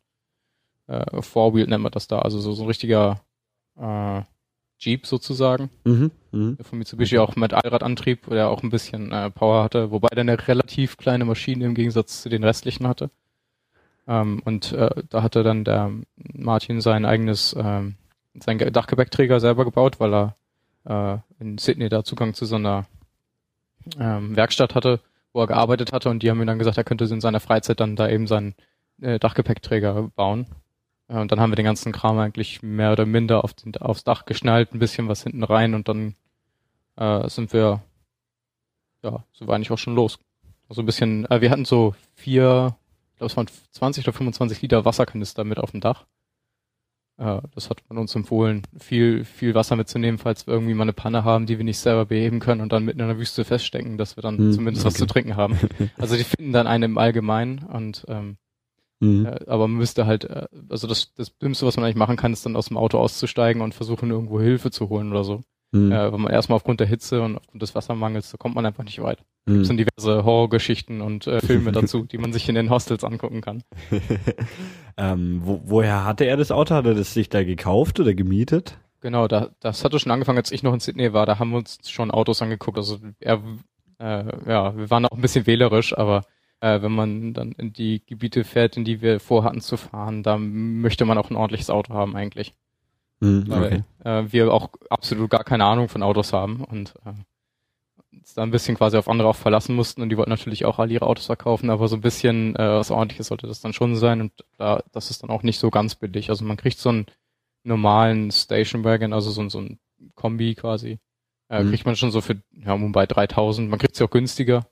[0.88, 3.20] äh, Four-Wheel nennt man das da, also so, so ein richtiger
[3.78, 4.22] äh,
[4.78, 5.70] Jeep sozusagen.
[5.84, 6.64] Mhm, mh.
[6.64, 10.48] Von Mitsubishi auch mit Allradantrieb, der auch ein bisschen äh, Power hatte, wobei der eine
[10.48, 13.10] relativ kleine Maschine im Gegensatz zu den restlichen hatte.
[14.06, 17.96] Ähm, und äh, da hatte dann der Martin sein eigenes, ähm,
[18.40, 20.36] sein Dachgepäckträger selber gebaut, weil er
[20.84, 22.86] äh, in Sydney da Zugang zu so einer
[23.98, 25.00] ähm, Werkstatt hatte,
[25.32, 27.80] wo er gearbeitet hatte und die haben ihm dann gesagt, er könnte in seiner Freizeit
[27.80, 28.54] dann da eben seinen
[29.00, 30.46] äh, Dachgepäckträger bauen.
[31.10, 34.04] Ja, und dann haben wir den ganzen Kram eigentlich mehr oder minder auf den, aufs
[34.04, 36.14] Dach geschnallt, ein bisschen was hinten rein und dann
[36.96, 37.80] äh, sind wir,
[39.02, 40.18] ja, sind wir eigentlich auch schon los.
[40.68, 42.76] Also ein bisschen, äh, wir hatten so vier,
[43.12, 46.04] ich glaube es waren 20 oder 25 Liter Wasserkanister mit auf dem Dach.
[47.16, 50.92] Äh, das hat man uns empfohlen, viel, viel Wasser mitzunehmen, falls wir irgendwie mal eine
[50.92, 53.96] Panne haben, die wir nicht selber beheben können und dann mitten in der Wüste feststecken,
[53.96, 54.92] dass wir dann hm, zumindest okay.
[54.92, 55.58] was zu trinken haben.
[55.96, 58.36] Also die finden dann einen im Allgemeinen und ähm,
[59.00, 59.26] Mhm.
[59.26, 62.32] Äh, aber man müsste halt, äh, also das, das Dümmste, was man eigentlich machen kann,
[62.32, 65.42] ist dann aus dem Auto auszusteigen und versuchen, irgendwo Hilfe zu holen oder so.
[65.72, 65.92] Mhm.
[65.92, 68.84] Äh, weil man erstmal aufgrund der Hitze und aufgrund des Wassermangels, da kommt man einfach
[68.84, 69.22] nicht weit.
[69.46, 69.60] Mhm.
[69.60, 73.40] Es sind diverse Horrorgeschichten und äh, Filme dazu, die man sich in den Hostels angucken
[73.40, 73.62] kann.
[74.96, 76.74] ähm, wo, woher hatte er das Auto?
[76.74, 78.78] Hat er das sich da gekauft oder gemietet?
[79.00, 81.26] Genau, da, das hatte schon angefangen, als ich noch in Sydney war.
[81.26, 82.78] Da haben wir uns schon Autos angeguckt.
[82.78, 83.40] Also er,
[84.00, 86.22] äh, ja, wir waren auch ein bisschen wählerisch, aber
[86.60, 90.38] äh, wenn man dann in die Gebiete fährt, in die wir vorhatten zu fahren, da
[90.38, 92.54] möchte man auch ein ordentliches Auto haben eigentlich.
[93.20, 93.84] Mhm, okay.
[94.02, 97.12] Weil äh, wir auch absolut gar keine Ahnung von Autos haben und äh,
[98.12, 100.78] uns da ein bisschen quasi auf andere auch verlassen mussten und die wollten natürlich auch
[100.78, 103.96] alle ihre Autos verkaufen, aber so ein bisschen äh, was ordentliches sollte das dann schon
[103.96, 106.30] sein und da, das ist dann auch nicht so ganz billig.
[106.30, 107.06] Also man kriegt so einen
[107.64, 109.78] normalen Station Wagon, also so, so ein
[110.14, 110.98] Kombi quasi,
[111.48, 111.70] äh, mhm.
[111.70, 113.68] kriegt man schon so für ja, um bei 3000.
[113.68, 114.66] Man kriegt sie auch günstiger.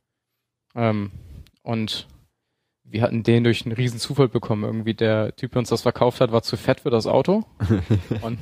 [0.75, 1.11] Ähm,
[1.67, 2.07] und
[2.85, 4.65] wir hatten den durch einen riesen Zufall bekommen.
[4.65, 7.45] Irgendwie der Typ, der uns das verkauft hat, war zu fett für das Auto.
[8.23, 8.39] und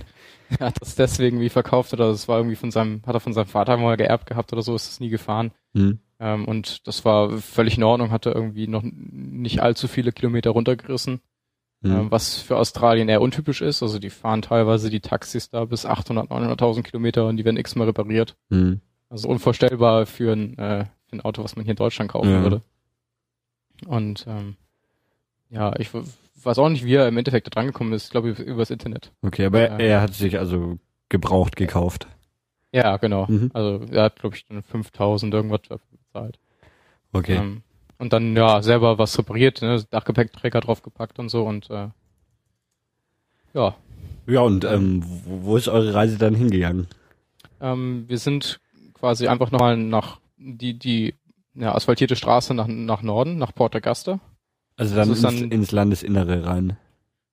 [0.58, 3.32] er hat das deswegen wie verkauft oder das war irgendwie von seinem, hat er von
[3.32, 5.52] seinem Vater mal geerbt gehabt oder so, ist es nie gefahren.
[5.72, 6.00] Mhm.
[6.20, 11.20] Ähm, und das war völlig in Ordnung, hatte irgendwie noch nicht allzu viele Kilometer runtergerissen.
[11.80, 11.90] Mhm.
[11.90, 13.82] Ähm, was für Australien eher untypisch ist.
[13.82, 17.86] Also die fahren teilweise die Taxis da bis 800, 900.000 Kilometer und die werden x-mal
[17.86, 18.36] repariert.
[18.50, 18.82] Mhm.
[19.08, 22.42] Also unvorstellbar für ein, äh, für ein Auto, was man hier in Deutschland kaufen ja.
[22.42, 22.62] würde.
[23.86, 24.56] Und ähm,
[25.50, 28.04] ja, ich weiß auch nicht, wie er im Endeffekt da dran gekommen ist.
[28.04, 29.12] Ich glaube, übers Internet.
[29.22, 32.06] Okay, aber äh, er hat sich also gebraucht gekauft.
[32.72, 33.26] Ja, genau.
[33.28, 33.50] Mhm.
[33.54, 36.38] Also er hat, glaube ich, dann 5000 irgendwas dafür bezahlt.
[37.12, 37.36] Okay.
[37.36, 37.62] Ähm,
[37.98, 39.84] und dann, ja, selber was repariert, ne?
[39.90, 41.88] Dachgepäckträger draufgepackt und so und äh,
[43.54, 43.76] ja.
[44.26, 46.88] Ja, und ähm, wo, wo ist eure Reise dann hingegangen?
[47.60, 48.60] Ähm, wir sind
[48.94, 51.14] quasi einfach nochmal nach die, die
[51.54, 54.20] ja, asphaltierte Straße nach, nach Norden, nach Port Augusta.
[54.76, 56.76] Also dann, ins, dann ins Landesinnere rein.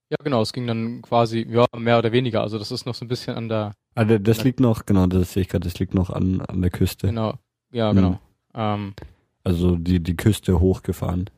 [0.10, 2.42] Ja, genau, es ging dann quasi, ja, mehr oder weniger.
[2.42, 3.74] Also das ist noch so ein bisschen an der.
[3.96, 6.62] Also das der, liegt noch, genau, das sehe ich gerade, das liegt noch an, an
[6.62, 7.08] der Küste.
[7.08, 7.36] Genau,
[7.72, 8.12] ja, genau.
[8.12, 8.18] Mhm.
[8.54, 8.94] Ähm,
[9.44, 11.30] also die, die Küste hochgefahren.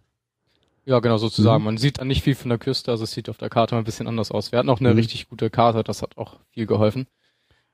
[0.86, 1.62] Ja, genau, sozusagen.
[1.62, 1.66] Mhm.
[1.66, 3.82] Man sieht dann nicht viel von der Küste, also es sieht auf der Karte mal
[3.82, 4.52] ein bisschen anders aus.
[4.52, 4.98] Wir hatten auch eine mhm.
[4.98, 7.08] richtig gute Karte, das hat auch viel geholfen.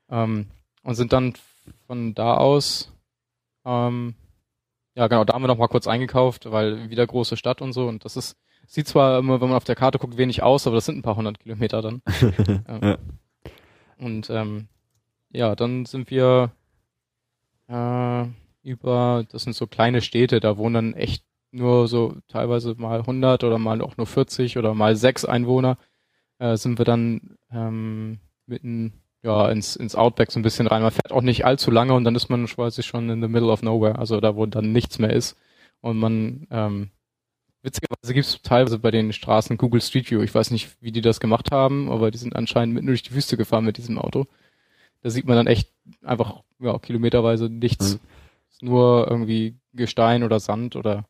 [0.10, 0.48] Ähm,
[0.84, 1.34] und sind dann
[1.88, 2.92] von da aus
[3.66, 4.16] ähm,
[4.96, 7.88] ja, genau, da haben wir noch mal kurz eingekauft, weil wieder große Stadt und so.
[7.88, 8.38] Und das ist,
[8.68, 11.02] sieht zwar immer, wenn man auf der Karte guckt, wenig aus, aber das sind ein
[11.04, 12.02] paar hundert Kilometer dann.
[12.82, 12.98] ja.
[13.98, 14.68] Und ähm,
[15.32, 16.52] ja, dann sind wir
[17.68, 18.26] äh,
[18.64, 23.44] über, das sind so kleine Städte, da wohnen dann echt nur so teilweise mal 100
[23.44, 25.78] oder mal auch nur 40 oder mal sechs Einwohner,
[26.40, 28.94] äh, sind wir dann ähm, mitten
[29.24, 30.82] ja ins ins Outback so ein bisschen rein.
[30.82, 33.52] Man fährt auch nicht allzu lange und dann ist man quasi schon in the middle
[33.52, 35.36] of nowhere, also da wo dann nichts mehr ist
[35.82, 36.92] und man ähm,
[37.62, 40.22] Witzigerweise gibt es teilweise bei den Straßen Google Street View.
[40.22, 43.14] Ich weiß nicht, wie die das gemacht haben, aber die sind anscheinend mitten durch die
[43.14, 44.28] Wüste gefahren mit diesem Auto.
[45.02, 45.70] Da sieht man dann echt
[46.04, 47.96] einfach ja, kilometerweise nichts.
[47.96, 48.00] Mhm.
[48.70, 51.06] Nur irgendwie Gestein oder Sand oder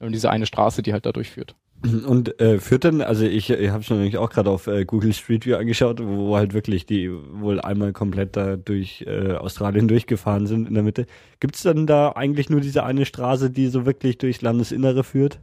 [0.00, 1.54] diese eine Straße, die halt da durchführt.
[1.84, 5.12] Und äh, führt denn, also ich, ich habe schon nämlich auch gerade auf äh, Google
[5.12, 10.46] Street View angeschaut, wo halt wirklich die wohl einmal komplett da durch äh, Australien durchgefahren
[10.46, 11.06] sind in der Mitte.
[11.40, 15.40] Gibt's denn da eigentlich nur diese eine Straße, die so wirklich durchs Landesinnere führt?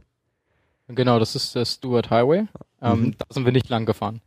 [0.88, 2.46] Genau, das ist der Stuart Highway.
[2.80, 3.14] Ähm, mhm.
[3.16, 4.20] Da sind wir nicht lang gefahren.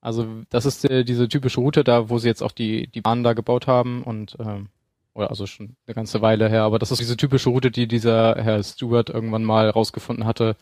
[0.00, 3.24] Also das ist äh, diese typische Route da, wo sie jetzt auch die die Bahn
[3.24, 4.68] da gebaut haben und ähm,
[5.14, 6.62] oder also schon eine ganze Weile her.
[6.62, 10.54] Aber das ist diese typische Route, die dieser Herr Stewart irgendwann mal rausgefunden hatte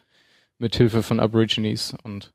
[0.59, 2.33] mit Hilfe von Aborigines und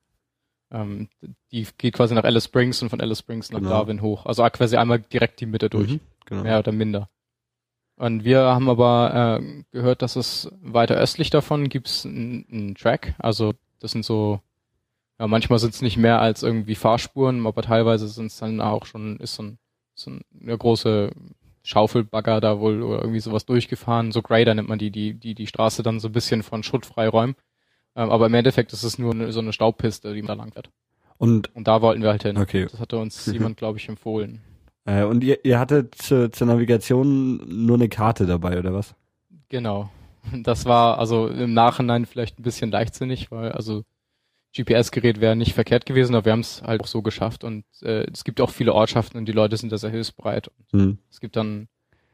[0.72, 1.10] ähm,
[1.52, 3.72] die geht quasi nach Alice Springs und von Alice Springs nach genau.
[3.72, 4.26] Darwin hoch.
[4.26, 6.44] Also quasi einmal direkt die Mitte durch, mhm, genau.
[6.44, 7.10] mehr oder minder.
[7.96, 13.14] Und wir haben aber äh, gehört, dass es weiter östlich davon gibt's einen Track.
[13.18, 14.40] Also das sind so,
[15.20, 18.86] ja, manchmal sind es nicht mehr als irgendwie Fahrspuren, aber teilweise sind es dann auch
[18.86, 19.58] schon, ist so, ein,
[19.96, 21.12] so eine große
[21.64, 24.14] Schaufelbagger da wohl oder irgendwie sowas durchgefahren.
[24.14, 26.86] So Grader nennt man die, die, die die Straße dann so ein bisschen von Schutt
[26.86, 27.36] freiräumen.
[27.36, 27.36] Ähm,
[28.08, 30.70] aber im Endeffekt ist es nur so eine Staubpiste, die man da lang fährt.
[31.18, 32.38] Und, und da wollten wir halt hin.
[32.38, 32.68] Okay.
[32.72, 34.42] Das hatte uns jemand, glaube ich, empfohlen.
[34.86, 38.96] Äh, und ihr, ihr hattet zur, zur Navigation nur eine Karte dabei, oder was?
[39.50, 39.90] Genau.
[40.44, 43.84] Das war also im Nachhinein vielleicht ein bisschen leichtsinnig, weil also
[44.56, 48.06] GPS-Gerät wäre nicht verkehrt gewesen, aber wir haben es halt auch so geschafft und äh,
[48.12, 50.52] es gibt auch viele Ortschaften und die Leute sind da sehr hilfsbereit.
[50.72, 51.00] Mhm.
[51.10, 51.68] Es gibt dann,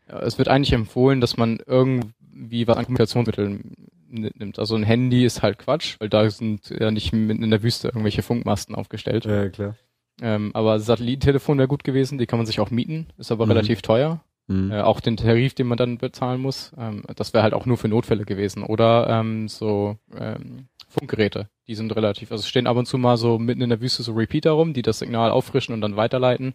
[0.05, 4.59] es wird eigentlich empfohlen, dass man irgendwie was an Kommunikationsmitteln nimmt.
[4.59, 7.87] Also ein Handy ist halt Quatsch, weil da sind ja nicht mitten in der Wüste
[7.87, 9.25] irgendwelche Funkmasten aufgestellt.
[9.25, 9.75] Ja, klar.
[10.21, 13.51] Ähm, aber Satellitentelefon wäre gut gewesen, die kann man sich auch mieten, ist aber mhm.
[13.51, 14.21] relativ teuer.
[14.47, 14.71] Mhm.
[14.71, 17.77] Äh, auch den Tarif, den man dann bezahlen muss, ähm, das wäre halt auch nur
[17.77, 18.63] für Notfälle gewesen.
[18.63, 23.39] Oder ähm, so ähm, Funkgeräte, die sind relativ, also stehen ab und zu mal so
[23.39, 26.53] mitten in der Wüste so Repeater rum, die das Signal auffrischen und dann weiterleiten.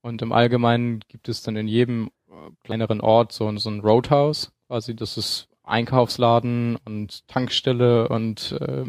[0.00, 4.52] Und im Allgemeinen gibt es dann in jedem äh, kleineren Ort so, so ein Roadhouse,
[4.68, 8.84] quasi, das ist Einkaufsladen und Tankstelle und äh,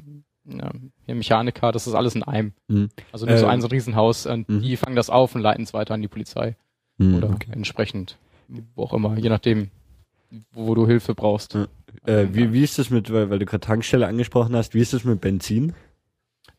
[0.46, 0.72] ja,
[1.06, 2.54] hier Mechaniker, das ist alles in einem.
[2.68, 2.90] Mhm.
[3.12, 4.62] Also nur äh, so ein so ein Riesenhaus und mhm.
[4.62, 6.56] die fangen das auf und leiten es weiter an die Polizei.
[6.98, 7.52] Mhm, Oder okay.
[7.52, 8.18] entsprechend,
[8.76, 9.70] wo auch immer, je nachdem,
[10.52, 11.54] wo, wo du Hilfe brauchst.
[11.54, 11.68] Ja.
[12.06, 14.94] Äh, wie, wie ist das mit, weil, weil du gerade Tankstelle angesprochen hast, wie ist
[14.94, 15.74] das mit Benzin?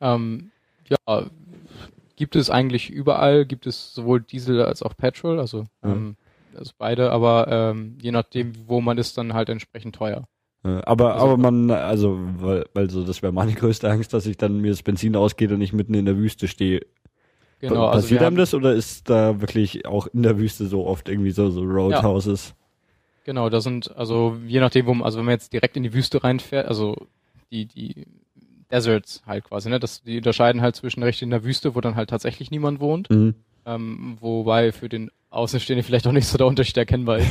[0.00, 0.50] Ähm,
[0.88, 1.30] ja,
[2.16, 6.16] gibt es eigentlich überall, gibt es sowohl Diesel als auch Petrol, also, ähm,
[6.56, 10.26] also beide, aber ähm, je nachdem, wo man ist, dann halt entsprechend teuer.
[10.62, 14.36] Aber, also, aber man, also, weil, weil so, das wäre meine größte Angst, dass ich
[14.36, 16.82] dann mir das Benzin ausgeht und ich mitten in der Wüste stehe.
[17.60, 21.08] Genau, also Passiert einem das oder ist da wirklich auch in der Wüste so oft
[21.08, 22.48] irgendwie so, so Roadhouses?
[22.48, 22.54] Ja.
[23.24, 25.92] Genau, da sind, also je nachdem, wo man, also wenn man jetzt direkt in die
[25.92, 26.96] Wüste reinfährt, also
[27.50, 28.06] die, die
[28.70, 29.78] Deserts halt quasi, ne?
[29.78, 33.10] Das, die unterscheiden halt zwischen recht in der Wüste, wo dann halt tatsächlich niemand wohnt,
[33.10, 33.34] mhm.
[33.66, 37.30] ähm, wobei für den Außenstehenden vielleicht auch nicht so der Unterschied erkennbar ist.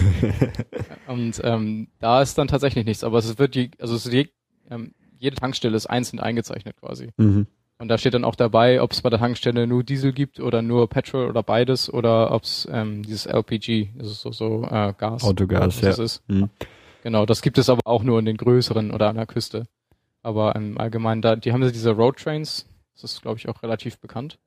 [1.07, 4.29] und ähm, da ist dann tatsächlich nichts, aber es wird die, also es die,
[4.69, 7.09] ähm, jede Tankstelle ist einzeln eingezeichnet quasi.
[7.17, 7.47] Mhm.
[7.81, 10.61] Und da steht dann auch dabei, ob es bei der Tankstelle nur Diesel gibt oder
[10.61, 14.93] nur Petrol oder beides oder ob es ähm, dieses LPG, das ist so, so äh,
[14.97, 15.23] Gas.
[15.23, 15.91] Autogas, ja.
[15.91, 16.21] Ist.
[16.27, 16.49] Mhm.
[17.03, 19.65] Genau, das gibt es aber auch nur in den größeren oder an der Küste.
[20.23, 23.63] Aber im Allgemeinen, da, die haben ja diese Road Trains, das ist glaube ich auch
[23.63, 24.37] relativ bekannt.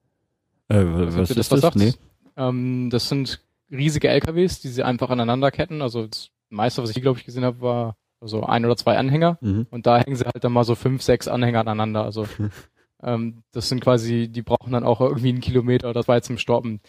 [0.69, 1.61] Äh, was, was ist das?
[1.63, 1.75] das?
[1.75, 1.95] Nee.
[2.37, 5.83] Ähm, das sind riesige LKWs, die sie einfach aneinander ketten.
[5.83, 9.39] Also das meiste, was ich glaube ich gesehen habe, war so ein oder zwei Anhänger
[9.41, 9.67] mhm.
[9.71, 12.05] und da hängen sie halt dann mal so fünf, sechs Anhänger aneinander.
[12.05, 12.27] Also
[13.03, 16.81] Ähm, das sind quasi, die brauchen dann auch irgendwie einen Kilometer oder zwei zum Stoppen.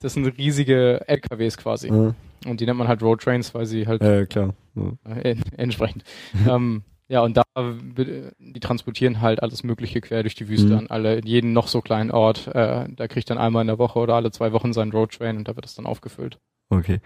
[0.00, 1.88] Das sind riesige LKWs quasi.
[1.88, 2.14] Ja.
[2.46, 4.54] Und die nennt man halt Road Trains, weil sie halt äh, klar.
[4.74, 5.16] Ja.
[5.16, 6.04] Äh, entsprechend.
[6.48, 10.78] ähm, ja, und da die transportieren halt alles Mögliche quer durch die Wüste mhm.
[10.78, 12.48] an alle, jeden noch so kleinen Ort.
[12.48, 15.36] Äh, da kriegt dann einmal in der Woche oder alle zwei Wochen seinen Road Train
[15.36, 16.38] und da wird es dann aufgefüllt.
[16.68, 17.00] Okay.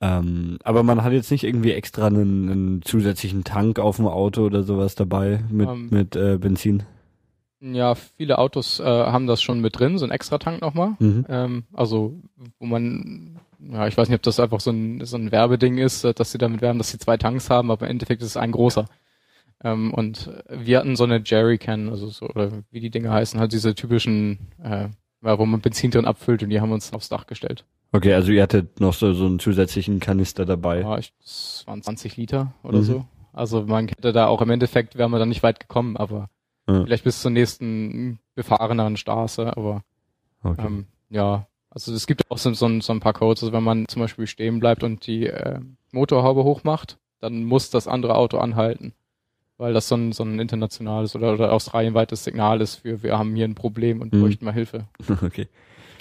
[0.00, 4.42] Ähm, aber man hat jetzt nicht irgendwie extra einen, einen, zusätzlichen Tank auf dem Auto
[4.42, 6.82] oder sowas dabei mit, ähm, mit äh, Benzin?
[7.60, 10.96] Ja, viele Autos äh, haben das schon mit drin, so ein Extra-Tank nochmal.
[10.98, 11.24] Mhm.
[11.28, 12.14] Ähm, also,
[12.58, 16.02] wo man, ja, ich weiß nicht, ob das einfach so ein, so ein Werbeding ist,
[16.02, 18.36] äh, dass sie damit werben, dass sie zwei Tanks haben, aber im Endeffekt ist es
[18.36, 18.86] ein großer.
[19.64, 23.52] Ähm, und wir hatten so eine Jerrycan, also so, oder wie die Dinge heißen, halt
[23.52, 24.88] diese typischen, äh,
[25.20, 27.64] wo man Benzin drin abfüllt und die haben uns aufs Dach gestellt.
[27.92, 30.80] Okay, also ihr hattet noch so, so einen zusätzlichen Kanister dabei.
[30.80, 32.84] Ja, ich, das waren 20 Liter oder mhm.
[32.84, 33.04] so.
[33.32, 36.28] Also man hätte da auch im Endeffekt, wäre man dann nicht weit gekommen, aber
[36.68, 36.84] ja.
[36.84, 39.82] vielleicht bis zur nächsten befahreneren Straße, aber
[40.42, 40.66] okay.
[40.66, 43.88] ähm, ja, also es gibt auch so, so, so, ein paar Codes, also wenn man
[43.88, 45.60] zum Beispiel stehen bleibt und die äh,
[45.92, 48.92] Motorhaube hochmacht, dann muss das andere Auto anhalten,
[49.62, 53.36] weil das so ein, so ein internationales oder, oder australienweites Signal ist für wir haben
[53.36, 54.20] hier ein Problem und mhm.
[54.20, 54.86] bräuchten mal Hilfe.
[55.22, 55.46] Okay.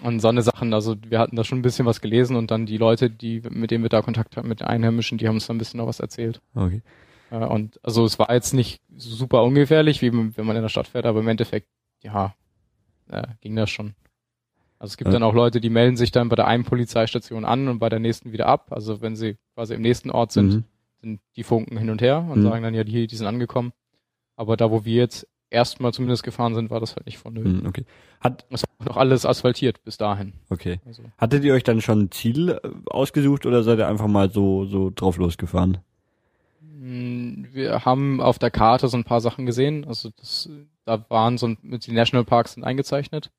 [0.03, 2.65] Und so eine Sachen, also wir hatten da schon ein bisschen was gelesen und dann
[2.65, 5.45] die Leute, die, mit denen wir da Kontakt hatten, mit den Einheimischen, die haben uns
[5.45, 6.41] da ein bisschen noch was erzählt.
[6.55, 6.81] Okay.
[7.29, 10.87] Äh, und also es war jetzt nicht super ungefährlich, wie wenn man in der Stadt
[10.87, 11.67] fährt, aber im Endeffekt,
[12.01, 12.33] ja,
[13.11, 13.93] äh, ging das schon.
[14.79, 15.13] Also es gibt ja.
[15.13, 17.99] dann auch Leute, die melden sich dann bei der einen Polizeistation an und bei der
[17.99, 18.71] nächsten wieder ab.
[18.71, 20.63] Also wenn sie quasi im nächsten Ort sind, mhm.
[21.01, 22.43] Sind die Funken hin und her und mhm.
[22.43, 23.73] sagen dann ja, die, die sind angekommen.
[24.35, 27.61] Aber da, wo wir jetzt erstmal zumindest gefahren sind, war das halt nicht vonnöten.
[27.61, 27.85] Mhm, okay.
[28.21, 30.33] Hat es war noch alles asphaltiert bis dahin.
[30.49, 30.79] Okay.
[30.85, 31.03] Also.
[31.17, 34.65] Hattet ihr euch dann schon ein Ziel äh, ausgesucht oder seid ihr einfach mal so
[34.65, 35.79] so drauf losgefahren?
[36.61, 39.85] Hm, wir haben auf der Karte so ein paar Sachen gesehen.
[39.85, 40.49] Also das,
[40.85, 43.31] da waren so ein, die Nationalparks sind eingezeichnet.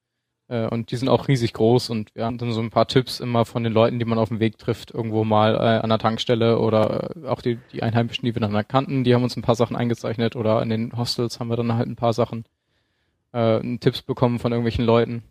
[0.52, 3.20] Äh, und die sind auch riesig groß und wir haben dann so ein paar Tipps
[3.20, 5.98] immer von den Leuten, die man auf dem Weg trifft, irgendwo mal äh, an der
[5.98, 9.42] Tankstelle oder äh, auch die, die Einheimischen, die wir dann erkannten, die haben uns ein
[9.42, 12.44] paar Sachen eingezeichnet oder in den Hostels haben wir dann halt ein paar Sachen
[13.32, 15.22] äh, Tipps bekommen von irgendwelchen Leuten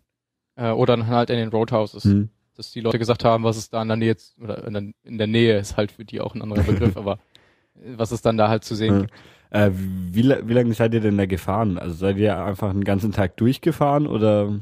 [0.56, 2.04] äh, oder dann halt in den Roadhouses.
[2.04, 2.30] Mhm.
[2.56, 5.18] Dass die Leute gesagt haben, was es da in der Nähe oder in der, in
[5.18, 7.18] der Nähe ist halt für die auch ein anderer Begriff, aber
[7.96, 9.00] was es dann da halt zu sehen ja.
[9.02, 9.12] gibt.
[9.50, 11.78] Äh, wie, wie lange seid ihr denn da gefahren?
[11.78, 14.58] Also seid ihr einfach einen ganzen Tag durchgefahren oder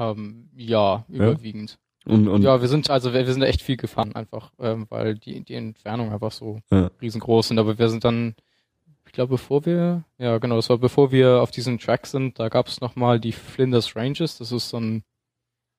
[0.00, 1.78] ähm, ja, überwiegend.
[2.06, 2.14] Ja?
[2.14, 5.16] Und, und ja, wir sind also wir, wir sind echt viel gefahren einfach, ähm, weil
[5.16, 6.90] die die Entfernung einfach so ja.
[7.00, 7.58] riesengroß sind.
[7.58, 8.34] Aber wir sind dann,
[9.06, 12.48] ich glaube, bevor wir, ja genau, das war bevor wir auf diesen Track sind, da
[12.48, 14.38] gab es nochmal die Flinders Ranges.
[14.38, 15.04] Das ist so ein,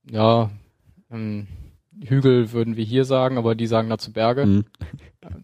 [0.10, 0.52] ja,
[1.10, 1.48] ein
[2.04, 4.46] Hügel würden wir hier sagen, aber die sagen dazu Berge.
[4.46, 4.66] Mhm.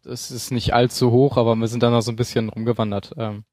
[0.03, 3.13] Das ist nicht allzu hoch, aber wir sind dann da so ein bisschen rumgewandert.
[3.17, 3.43] Ähm,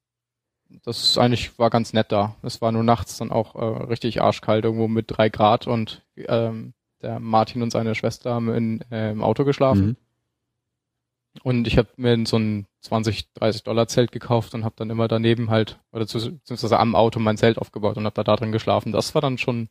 [0.85, 2.37] das ist eigentlich war ganz nett da.
[2.43, 6.75] Es war nur nachts dann auch äh, richtig arschkalt, irgendwo mit drei Grad und ähm,
[7.03, 9.87] der Martin und seine Schwester haben in, äh, im Auto geschlafen.
[9.87, 9.97] Mhm.
[11.43, 15.09] Und ich habe mir so ein 20, 30 Dollar Zelt gekauft und habe dann immer
[15.09, 18.93] daneben halt, oder beziehungsweise am Auto mein Zelt aufgebaut und habe da, drin geschlafen.
[18.93, 19.69] Das war dann schon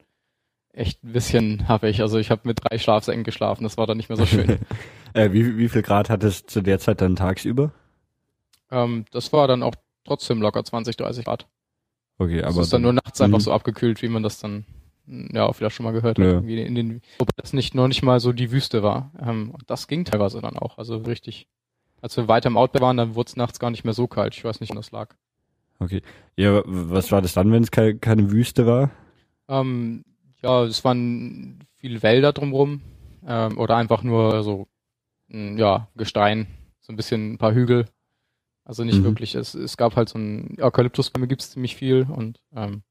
[0.74, 2.02] echt ein bisschen ich.
[2.02, 4.60] Also ich habe mit drei Schlafsäcken geschlafen, das war dann nicht mehr so schön.
[5.14, 7.72] äh, wie, wie viel Grad hat es zu der Zeit dann tagsüber?
[8.70, 9.76] Ähm, das war dann auch
[10.06, 11.48] trotzdem locker 20, 30 Grad.
[12.18, 12.62] Okay, aber.
[12.62, 13.44] Es ist dann, nur nachts einfach mhm.
[13.44, 14.66] so abgekühlt, wie man das dann
[15.08, 16.36] ja auch wieder schon mal gehört ja.
[16.36, 16.44] hat.
[16.44, 19.12] In den, wobei das nicht noch nicht mal so die Wüste war.
[19.20, 20.78] Ähm, das ging teilweise dann auch.
[20.78, 21.48] Also richtig.
[22.02, 24.36] Als wir weiter im Outback waren, dann wurde es nachts gar nicht mehr so kalt.
[24.36, 25.16] Ich weiß nicht, wo das lag.
[25.80, 26.02] Okay.
[26.36, 28.92] Ja, was war das dann, wenn es keine, keine Wüste war?
[29.48, 30.04] Ähm,
[30.42, 32.82] ja, es waren viele Wälder drumrum.
[33.26, 34.68] Ähm, oder einfach nur so,
[35.30, 36.48] ja, Gestein.
[36.82, 37.86] So ein bisschen ein paar Hügel.
[38.66, 39.04] Also nicht mhm.
[39.04, 39.36] wirklich.
[39.36, 42.84] Es, es gab halt so ein Eukalyptusbäume gibt es ziemlich viel und ähm,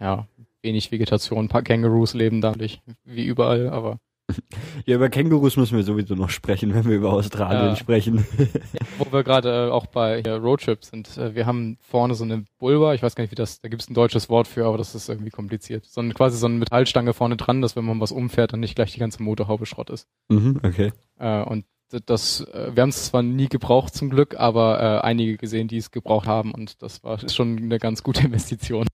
[0.00, 0.26] ja,
[0.62, 1.46] wenig Vegetation.
[1.46, 3.98] Ein paar Kängurus leben da natürlich, wie überall, aber.
[4.84, 7.76] Ja, über Kängurus müssen wir sowieso noch sprechen, wenn wir über Australien ja.
[7.76, 8.24] sprechen.
[8.38, 11.16] Ja, wo wir gerade äh, auch bei hier, Roadtrip sind.
[11.16, 13.82] Äh, wir haben vorne so eine Bulba, ich weiß gar nicht, wie das, da gibt
[13.82, 15.86] es ein deutsches Wort für, aber das ist irgendwie kompliziert.
[15.86, 18.76] So ein, quasi so eine Metallstange vorne dran, dass wenn man was umfährt, dann nicht
[18.76, 20.08] gleich die ganze Motorhaube Schrott ist.
[20.28, 20.92] Mhm, okay.
[21.18, 21.64] Äh, und
[22.04, 25.76] das, äh, wir haben es zwar nie gebraucht zum Glück, aber äh, einige gesehen, die
[25.76, 28.86] es gebraucht haben und das war schon eine ganz gute Investition.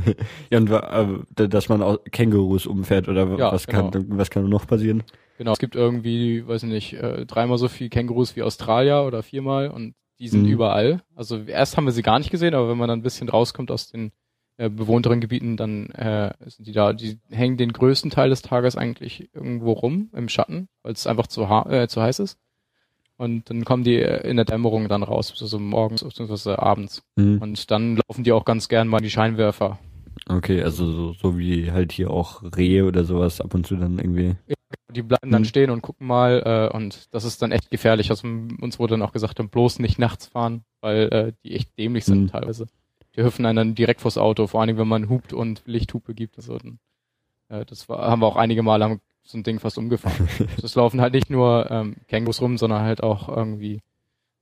[0.50, 3.90] ja, und äh, dass man auch Kängurus umfährt oder ja, was genau.
[3.90, 5.02] kann was kann noch passieren?
[5.38, 9.22] Genau, es gibt irgendwie, weiß ich nicht, äh, dreimal so viel Kängurus wie Australier oder
[9.22, 10.52] viermal und die sind mhm.
[10.52, 11.02] überall.
[11.16, 13.70] Also erst haben wir sie gar nicht gesehen, aber wenn man dann ein bisschen rauskommt
[13.70, 14.12] aus den
[14.56, 18.76] äh, bewohnteren Gebieten, dann äh, sind die da, die hängen den größten Teil des Tages
[18.76, 22.38] eigentlich irgendwo rum im Schatten, weil es einfach zu, äh, zu heiß ist.
[23.16, 26.54] Und dann kommen die äh, in der Dämmerung dann raus, so, so morgens bzw.
[26.54, 27.02] abends.
[27.16, 27.38] Mhm.
[27.38, 29.78] Und dann laufen die auch ganz gern mal in die Scheinwerfer.
[30.28, 33.98] Okay, also so, so wie halt hier auch Rehe oder sowas ab und zu dann
[33.98, 34.36] irgendwie.
[34.46, 34.54] Ja,
[34.90, 35.46] die bleiben dann mhm.
[35.46, 38.10] stehen und gucken mal äh, und das ist dann echt gefährlich.
[38.10, 42.04] Also uns wurde dann auch gesagt, bloß nicht nachts fahren, weil äh, die echt dämlich
[42.04, 42.28] sind mhm.
[42.28, 42.66] teilweise
[43.16, 46.36] die hüpfen einen dann direkt vors Auto, vor allem wenn man hupt und Lichthupe gibt.
[46.36, 46.58] Also,
[47.48, 50.28] äh, das war, haben wir auch einige Mal haben so ein Ding fast umgefahren.
[50.60, 53.80] das laufen halt nicht nur ähm, Kängurus rum, sondern halt auch irgendwie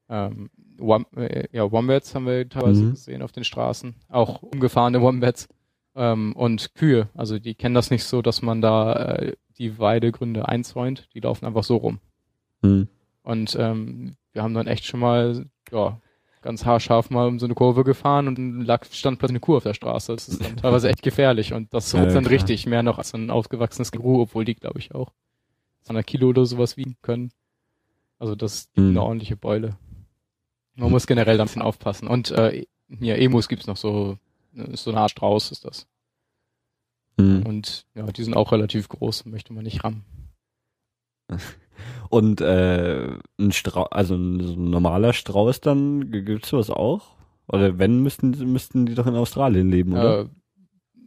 [0.08, 2.90] ähm, Wom äh, ja, Wombats haben wir teilweise mhm.
[2.90, 3.94] gesehen auf den Straßen.
[4.08, 5.48] Auch umgefahrene Wombats.
[5.94, 7.08] Ähm, und Kühe.
[7.14, 11.08] Also die kennen das nicht so, dass man da äh, die Weidegründe einzäunt.
[11.14, 12.00] Die laufen einfach so rum.
[12.62, 12.88] Mhm.
[13.22, 16.00] Und ähm, wir haben dann echt schon mal ja,
[16.42, 19.62] ganz haarscharf mal um so eine Kurve gefahren und lag, stand plötzlich eine Kuh auf
[19.62, 20.12] der Straße.
[20.12, 22.32] Das ist dann teilweise echt gefährlich und das ja, dann klar.
[22.32, 25.12] richtig, mehr noch als ein ausgewachsenes Gru, obwohl die, glaube ich, auch
[25.84, 27.32] 200 Kilo oder sowas wiegen können.
[28.18, 28.90] Also das ist mhm.
[28.90, 29.76] eine ordentliche Beule.
[30.74, 32.08] Man muss generell da ein bisschen aufpassen.
[32.08, 32.66] Und äh,
[33.00, 34.18] ja, Emus gibt's noch so,
[34.52, 35.86] so eine Art Strauß ist das.
[37.16, 37.42] Mhm.
[37.44, 40.04] Und ja, die sind auch relativ groß, möchte man nicht rammen.
[42.12, 43.08] Und äh,
[43.40, 47.16] ein Strauß, also ein, so ein normaler Strauß dann, gibt's sowas auch?
[47.48, 50.20] Oder wenn, müssten, müssten die doch in Australien leben, oder?
[50.20, 50.26] Äh,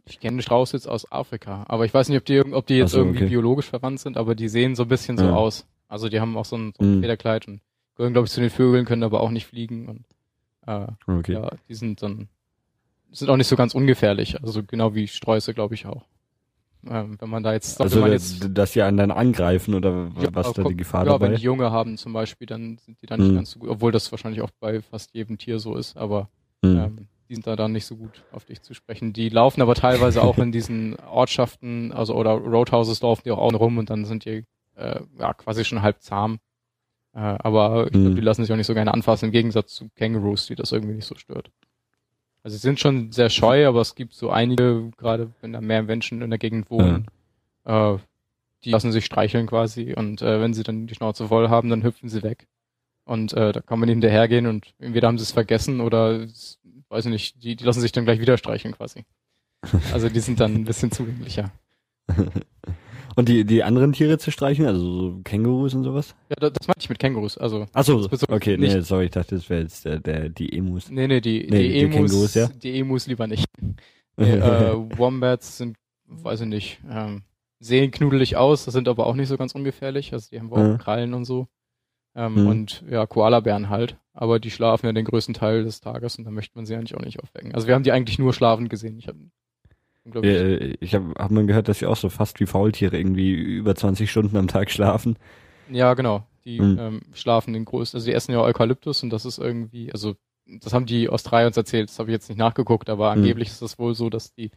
[0.04, 2.90] ich kenne Strauß jetzt aus Afrika, aber ich weiß nicht, ob die, ob die jetzt
[2.90, 3.28] so, irgendwie okay.
[3.28, 5.32] biologisch verwandt sind, aber die sehen so ein bisschen so ja.
[5.36, 5.68] aus.
[5.86, 7.02] Also die haben auch so ein, so ein mhm.
[7.02, 7.60] Federkleid und
[7.94, 10.04] gehören, glaube ich, zu den Vögeln, können aber auch nicht fliegen und
[10.66, 11.34] äh, okay.
[11.34, 12.26] ja, die sind dann
[13.12, 16.04] sind auch nicht so ganz ungefährlich, also genau wie Sträuße, glaube ich auch.
[16.90, 20.28] Ähm, wenn man da jetzt, also man jetzt, dass sie einen dann angreifen oder ja,
[20.32, 21.30] was da die Gefahr ja, dabei?
[21.30, 23.36] wenn die Junge haben zum Beispiel, dann sind die dann nicht mhm.
[23.36, 26.28] ganz so gut, obwohl das wahrscheinlich auch bei fast jedem Tier so ist, aber
[26.62, 26.78] mhm.
[26.78, 29.12] ähm, die sind da dann nicht so gut auf dich zu sprechen.
[29.12, 33.60] Die laufen aber teilweise auch in diesen Ortschaften, also oder Roadhouses laufen die auch, auch
[33.60, 34.44] rum und dann sind die
[34.76, 36.38] äh, ja quasi schon halb zahm.
[37.14, 38.14] Äh, aber ich glaube, mhm.
[38.14, 40.94] die lassen sich auch nicht so gerne anfassen, im Gegensatz zu Kangaroos, die das irgendwie
[40.94, 41.50] nicht so stört.
[42.46, 45.82] Also sie sind schon sehr scheu, aber es gibt so einige, gerade wenn da mehr
[45.82, 47.08] Menschen in der Gegend wohnen,
[47.66, 47.94] ja.
[47.94, 47.98] äh,
[48.62, 51.82] die lassen sich streicheln quasi und äh, wenn sie dann die Schnauze voll haben, dann
[51.82, 52.46] hüpfen sie weg.
[53.04, 56.20] Und äh, da kann man hinterhergehen und entweder haben sie es vergessen oder
[56.88, 59.04] weiß ich nicht, die, die lassen sich dann gleich wieder streicheln quasi.
[59.92, 61.50] Also die sind dann ein bisschen zugänglicher.
[63.16, 66.14] Und die, die anderen Tiere zu streichen, also so Kängurus und sowas?
[66.28, 67.38] Ja, das, das meinte ich mit Kängurus.
[67.38, 70.90] Also, Ach so, okay, nee, sorry, ich dachte, das wäre jetzt der, der, die Emus.
[70.90, 72.48] Nee, nee, die, nee, die, die Emus, Kängurus, ja?
[72.48, 73.46] die Emus lieber nicht.
[74.18, 77.20] Nee, äh, Wombats sind, weiß ich nicht, ähm,
[77.60, 80.56] sehen knudelig aus, das sind aber auch nicht so ganz ungefährlich, also die haben auch
[80.56, 80.78] ja.
[80.78, 81.48] Krallen und so.
[82.14, 82.46] Ähm, mhm.
[82.46, 83.98] Und ja, Koalabären halt.
[84.14, 86.94] Aber die schlafen ja den größten Teil des Tages und da möchte man sie eigentlich
[86.94, 87.54] auch nicht aufwecken.
[87.54, 88.98] Also wir haben die eigentlich nur schlafend gesehen.
[88.98, 89.18] Ich habe
[90.14, 93.32] ich, äh, ich habe hab mal gehört, dass sie auch so fast wie Faultiere irgendwie
[93.32, 95.18] über 20 Stunden am Tag schlafen.
[95.70, 96.26] Ja, genau.
[96.44, 96.78] Die mhm.
[96.78, 100.14] ähm, schlafen den größten, also die essen ja Eukalyptus und das ist irgendwie, also
[100.46, 103.22] das haben die Australier uns erzählt, das habe ich jetzt nicht nachgeguckt, aber mhm.
[103.22, 104.50] angeblich ist das wohl so, dass die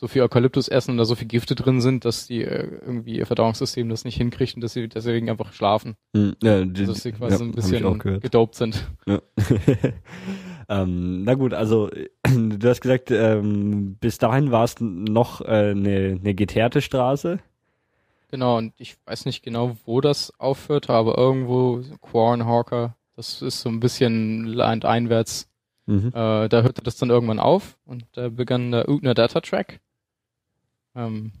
[0.00, 3.18] so viel Eukalyptus essen und da so viel Gifte drin sind, dass die äh, irgendwie
[3.18, 5.94] ihr Verdauungssystem das nicht hinkriegt und dass sie deswegen einfach schlafen.
[6.16, 8.90] Hm, ja, die, also, dass sie quasi ja, ein bisschen gedopt sind.
[9.06, 9.20] Ja.
[10.70, 11.90] ähm, na gut, also
[12.60, 17.40] du hast gesagt, ähm, bis dahin war es noch äh, eine, eine geteerte Straße.
[18.30, 23.68] Genau, und ich weiß nicht genau, wo das aufhörte, aber irgendwo Quarrenhawker, das ist so
[23.68, 25.48] ein bisschen landeinwärts.
[25.86, 26.08] Mhm.
[26.08, 29.80] Äh, da hörte das dann irgendwann auf und da begann der Ugner Data Track.
[30.94, 31.32] Ähm,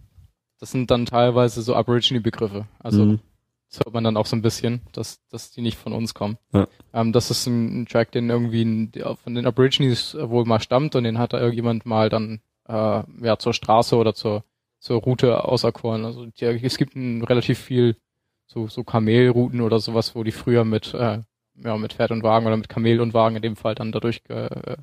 [0.58, 2.66] das sind dann teilweise so Aborigine-Begriffe.
[2.80, 3.20] Also mhm.
[3.70, 6.38] Das hört man dann auch so ein bisschen, dass, dass die nicht von uns kommen.
[6.52, 6.66] Ja.
[6.92, 8.92] Ähm, das ist ein, ein, Track, den irgendwie ein,
[9.22, 13.38] von den Aborigines wohl mal stammt und den hat da irgendjemand mal dann äh, ja
[13.38, 14.44] zur Straße oder zur
[14.80, 16.04] zur Route auserkoren.
[16.04, 17.96] Also die, es gibt ein, relativ viel
[18.46, 21.20] so so Kamelrouten oder sowas, wo die früher mit äh,
[21.62, 24.22] ja mit Pferd und Wagen oder mit Kamel und Wagen in dem Fall dann dadurch
[24.28, 24.76] äh,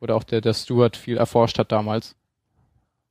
[0.00, 2.16] oder auch der der Steward viel erforscht hat damals.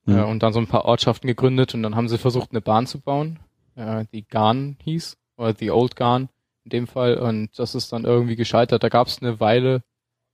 [0.05, 0.17] Mhm.
[0.17, 2.87] Äh, und dann so ein paar Ortschaften gegründet und dann haben sie versucht, eine Bahn
[2.87, 3.39] zu bauen,
[3.75, 6.29] äh, die Garn hieß, oder The Old Garn
[6.63, 7.17] in dem Fall.
[7.17, 8.83] Und das ist dann irgendwie gescheitert.
[8.83, 9.83] Da gab es eine Weile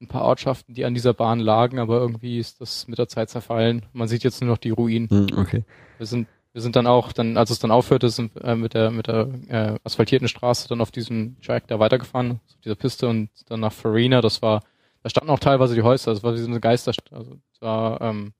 [0.01, 3.29] ein paar Ortschaften, die an dieser Bahn lagen, aber irgendwie ist das mit der Zeit
[3.29, 3.85] zerfallen.
[3.91, 5.07] Man sieht jetzt nur noch die Ruinen.
[5.11, 5.63] Mhm, okay.
[5.97, 8.89] Wir sind wir sind dann auch, dann, als es dann aufhörte, sind äh, mit der
[8.89, 13.29] mit der äh, asphaltierten Straße dann auf diesem Track da weitergefahren, auf dieser Piste und
[13.47, 14.21] dann nach Farina.
[14.21, 14.63] Das war,
[15.03, 16.11] da standen auch teilweise die Häuser.
[16.11, 17.13] Das war wie so eine Geisterstadt.
[17.13, 18.33] Also da ähm,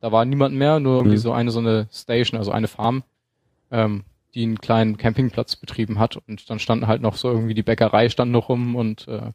[0.00, 1.20] da war niemand mehr, nur irgendwie mhm.
[1.20, 3.04] so eine so eine Station, also eine Farm,
[3.70, 4.04] ähm,
[4.36, 8.10] die einen kleinen Campingplatz betrieben hat und dann standen halt noch so irgendwie die Bäckerei
[8.10, 9.32] stand noch rum und äh,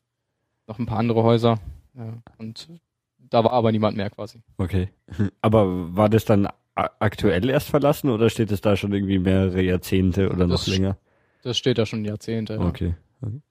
[0.68, 1.60] noch ein paar andere Häuser.
[1.96, 2.70] Ja, und
[3.18, 4.42] da war aber niemand mehr quasi.
[4.58, 4.90] Okay.
[5.42, 10.30] Aber war das dann aktuell erst verlassen oder steht es da schon irgendwie mehrere Jahrzehnte
[10.30, 10.98] oder noch das länger?
[11.44, 12.54] Das steht da schon Jahrzehnte.
[12.54, 12.62] Ja.
[12.62, 12.96] Okay.
[13.22, 13.42] okay.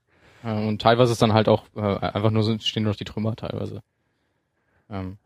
[0.68, 3.82] Und teilweise ist dann halt auch äh, einfach nur stehen nur noch die Trümmer teilweise.
[4.88, 5.18] Ähm,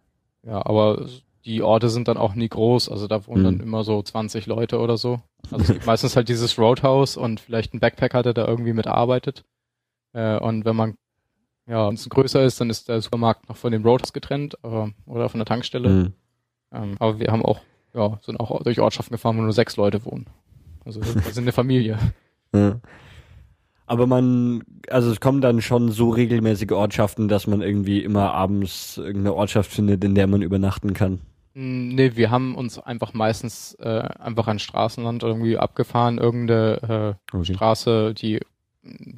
[0.42, 1.06] ja, aber
[1.44, 3.44] die Orte sind dann auch nie groß, also da wohnen mhm.
[3.44, 5.20] dann immer so 20 Leute oder so.
[5.50, 9.44] Also es gibt meistens halt dieses Roadhouse und vielleicht ein Backpacker, der da irgendwie mitarbeitet.
[10.12, 10.96] Äh, und wenn man
[11.66, 14.86] ja, wenn es größer ist, dann ist der Supermarkt noch von dem Roadhouse getrennt äh,
[15.06, 15.88] oder von der Tankstelle.
[15.88, 16.12] Mhm.
[16.72, 17.60] Ähm, aber wir haben auch,
[17.94, 20.26] ja, sind auch durch Ortschaften gefahren, wo nur sechs Leute wohnen.
[20.84, 21.98] Also wir sind eine Familie.
[22.56, 22.78] Ja.
[23.86, 28.96] Aber man, also es kommen dann schon so regelmäßige Ortschaften, dass man irgendwie immer abends
[28.96, 31.18] irgendeine Ortschaft findet, in der man übernachten kann.
[31.54, 37.36] Hm, nee, wir haben uns einfach meistens äh, einfach an Straßenland irgendwie abgefahren, irgendeine äh,
[37.36, 37.54] okay.
[37.54, 38.40] Straße, die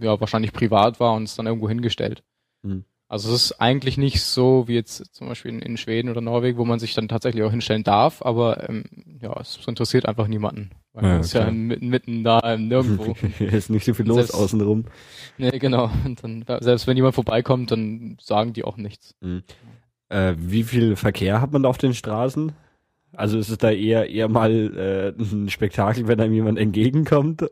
[0.00, 2.22] ja wahrscheinlich privat war und es dann irgendwo hingestellt.
[2.62, 2.84] Mhm.
[3.08, 6.58] Also es ist eigentlich nicht so wie jetzt zum Beispiel in, in, Schweden oder Norwegen,
[6.58, 8.84] wo man sich dann tatsächlich auch hinstellen darf, aber ähm,
[9.20, 13.14] ja, es interessiert einfach niemanden, Weil ja, ist ja mitten, mitten da nirgendwo.
[13.44, 14.86] ist nicht so viel los selbst, außenrum.
[15.38, 15.88] Nee, genau.
[16.04, 19.14] Und dann, selbst wenn jemand vorbeikommt, dann sagen die auch nichts.
[19.20, 19.44] Mhm.
[20.08, 22.52] Äh, wie viel Verkehr hat man da auf den Straßen?
[23.12, 27.46] Also ist es da eher eher mal äh, ein Spektakel, wenn einem jemand entgegenkommt?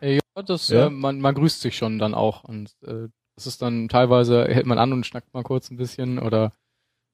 [0.00, 0.86] Ja, das ja?
[0.86, 4.66] Äh, man, man grüßt sich schon dann auch und äh, das ist dann teilweise hält
[4.66, 6.52] man an und schnackt mal kurz ein bisschen oder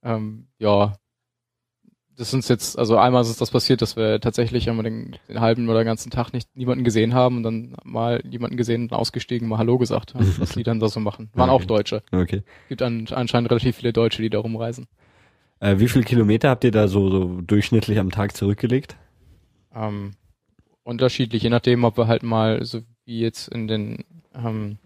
[0.03, 0.95] ähm, ja,
[2.21, 5.41] das ist jetzt, also einmal ist uns das passiert, dass wir tatsächlich einmal den, den,
[5.41, 9.49] halben oder ganzen Tag nicht niemanden gesehen haben und dann mal jemanden gesehen und ausgestiegen,
[9.49, 11.31] mal Hallo gesagt haben, was die dann da so machen.
[11.33, 11.63] Waren okay.
[11.63, 12.03] auch Deutsche.
[12.13, 12.43] Okay.
[12.69, 14.87] Gibt an, anscheinend relativ viele Deutsche, die da rumreisen.
[15.61, 18.97] Äh, wie viele Kilometer habt ihr da so, so durchschnittlich am Tag zurückgelegt?
[19.75, 20.13] Ähm,
[20.83, 24.05] unterschiedlich, je nachdem, ob wir halt mal, so wie jetzt in den,
[24.35, 24.77] ähm,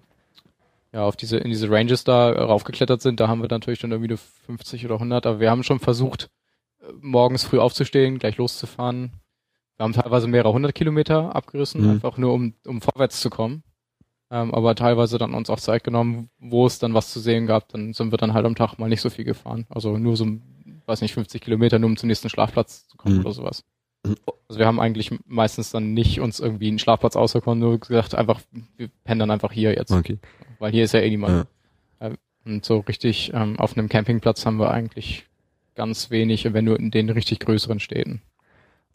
[0.92, 4.10] ja, auf diese, in diese Ranges da raufgeklettert sind, da haben wir natürlich dann irgendwie
[4.10, 6.30] nur 50 oder 100, aber wir haben schon versucht,
[7.00, 9.12] morgens früh aufzustehen, gleich loszufahren.
[9.76, 11.90] Wir haben teilweise mehrere hundert Kilometer abgerissen, mhm.
[11.90, 13.62] einfach nur um, um vorwärts zu kommen.
[14.30, 17.68] Ähm, aber teilweise dann uns auch Zeit genommen, wo es dann was zu sehen gab,
[17.68, 19.66] dann sind wir dann halt am Tag mal nicht so viel gefahren.
[19.68, 20.26] Also nur so,
[20.86, 23.20] weiß nicht, 50 Kilometer, nur um zum nächsten Schlafplatz zu kommen mhm.
[23.20, 23.64] oder sowas.
[24.04, 24.16] Mhm.
[24.48, 28.40] Also wir haben eigentlich meistens dann nicht uns irgendwie einen Schlafplatz ausgekommen, nur gesagt, einfach,
[28.76, 29.92] wir pennen dann einfach hier jetzt.
[29.92, 30.18] Okay.
[30.58, 31.46] Weil hier ist ja eh niemand.
[32.00, 32.08] Ja.
[32.08, 35.26] Äh, und so richtig ähm, auf einem Campingplatz haben wir eigentlich
[35.74, 38.22] ganz wenig, wenn nur in den richtig größeren Städten.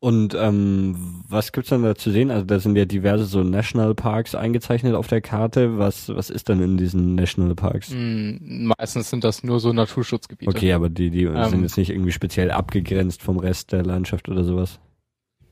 [0.02, 0.96] Und ähm,
[1.28, 2.32] was gibt's dann da zu sehen?
[2.32, 5.78] Also da sind ja diverse so Nationalparks eingezeichnet auf der Karte.
[5.78, 7.90] Was was ist dann in diesen Nationalparks?
[7.90, 10.50] Mm, meistens sind das nur so Naturschutzgebiete.
[10.50, 14.30] Okay, aber die die ähm, sind jetzt nicht irgendwie speziell abgegrenzt vom Rest der Landschaft
[14.30, 14.80] oder sowas.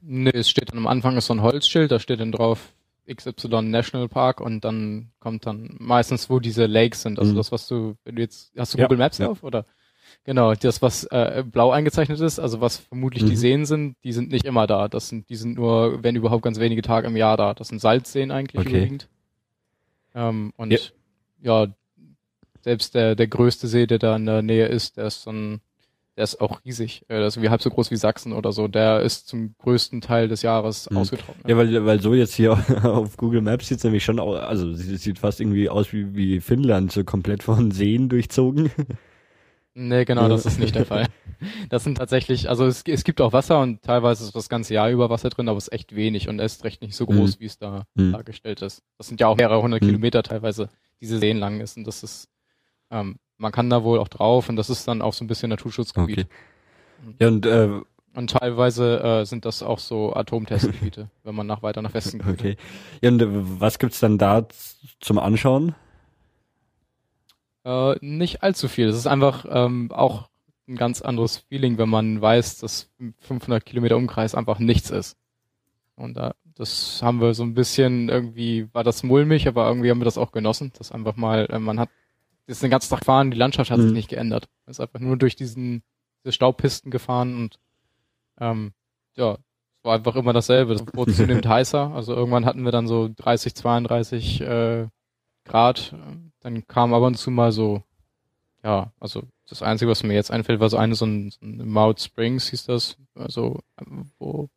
[0.01, 2.73] Nee, es steht dann am Anfang ist so ein Holzschild, da steht dann drauf
[3.13, 7.19] XY National Park und dann kommt dann meistens wo diese Lakes sind.
[7.19, 7.35] Also mhm.
[7.35, 9.27] das was du wenn du jetzt hast du Google ja, Maps ja.
[9.27, 9.65] auf oder?
[10.27, 13.29] Genau, das, was äh, blau eingezeichnet ist, also was vermutlich mhm.
[13.29, 14.89] die Seen sind, die sind nicht immer da.
[14.89, 17.53] Das sind, die sind nur, wenn überhaupt, ganz wenige Tage im Jahr da.
[17.53, 18.69] Das sind Salzseen eigentlich okay.
[18.69, 19.07] überwiegend.
[20.13, 20.79] Ähm, und ja.
[21.43, 21.67] ja,
[22.61, 25.61] selbst der, der größte See, der da in der Nähe ist, der ist dann,
[26.17, 27.03] der ist auch riesig.
[27.07, 28.67] Äh, der ist wie halb so groß wie Sachsen oder so.
[28.67, 30.97] Der ist zum größten Teil des Jahres mhm.
[30.97, 31.47] ausgetrocknet.
[31.47, 32.51] Ja, weil, weil so jetzt hier
[32.83, 36.41] auf Google Maps sieht es nämlich schon aus, also sieht fast irgendwie aus wie, wie
[36.41, 38.71] Finnland, so komplett von Seen durchzogen.
[39.79, 41.05] Nee, genau, das ist nicht der Fall.
[41.69, 44.89] Das sind tatsächlich, also es, es gibt auch Wasser und teilweise ist das ganze Jahr
[44.89, 47.39] über Wasser drin, aber es ist echt wenig und ist recht nicht so groß, mhm.
[47.39, 48.11] wie es da mhm.
[48.11, 48.81] dargestellt ist.
[48.97, 49.87] Das sind ja auch mehrere hundert mhm.
[49.87, 50.69] Kilometer teilweise,
[50.99, 52.27] diese Seen lang ist und das ist,
[52.89, 55.51] ähm, man kann da wohl auch drauf und das ist dann auch so ein bisschen
[55.51, 56.21] Naturschutzgebiet.
[56.21, 56.27] Okay.
[57.19, 57.69] Ja, und, äh,
[58.15, 62.39] und teilweise äh, sind das auch so Atomtestgebiete, wenn man nach weiter nach Westen geht.
[62.39, 62.57] Okay.
[63.03, 64.47] Ja, und äh, was gibt's dann da
[65.01, 65.75] zum Anschauen?
[67.67, 68.87] Äh, nicht allzu viel.
[68.87, 70.29] Es ist einfach ähm, auch
[70.69, 72.89] ein ganz anderes Feeling, wenn man weiß, dass
[73.19, 75.17] 500 Kilometer Umkreis einfach nichts ist.
[75.97, 79.99] Und da, das haben wir so ein bisschen irgendwie, war das mulmig, aber irgendwie haben
[79.99, 81.89] wir das auch genossen, dass einfach mal, äh, man hat,
[82.45, 83.83] ist den ganzen Tag gefahren, die Landschaft hat mhm.
[83.83, 84.47] sich nicht geändert.
[84.65, 85.83] Man ist einfach nur durch diesen,
[86.23, 87.59] diese Staubpisten gefahren und
[88.39, 88.71] ähm,
[89.15, 90.73] ja, es war einfach immer dasselbe.
[90.73, 91.91] Es wurde zunehmend heißer.
[91.93, 94.87] Also irgendwann hatten wir dann so 30, 32 äh,
[95.47, 95.93] Grad.
[96.41, 97.83] Dann kam aber und zu mal so,
[98.63, 101.67] ja, also das Einzige, was mir jetzt einfällt, war so eine, so ein, so ein
[101.67, 103.61] Mount Springs hieß das, also
[104.19, 104.49] wo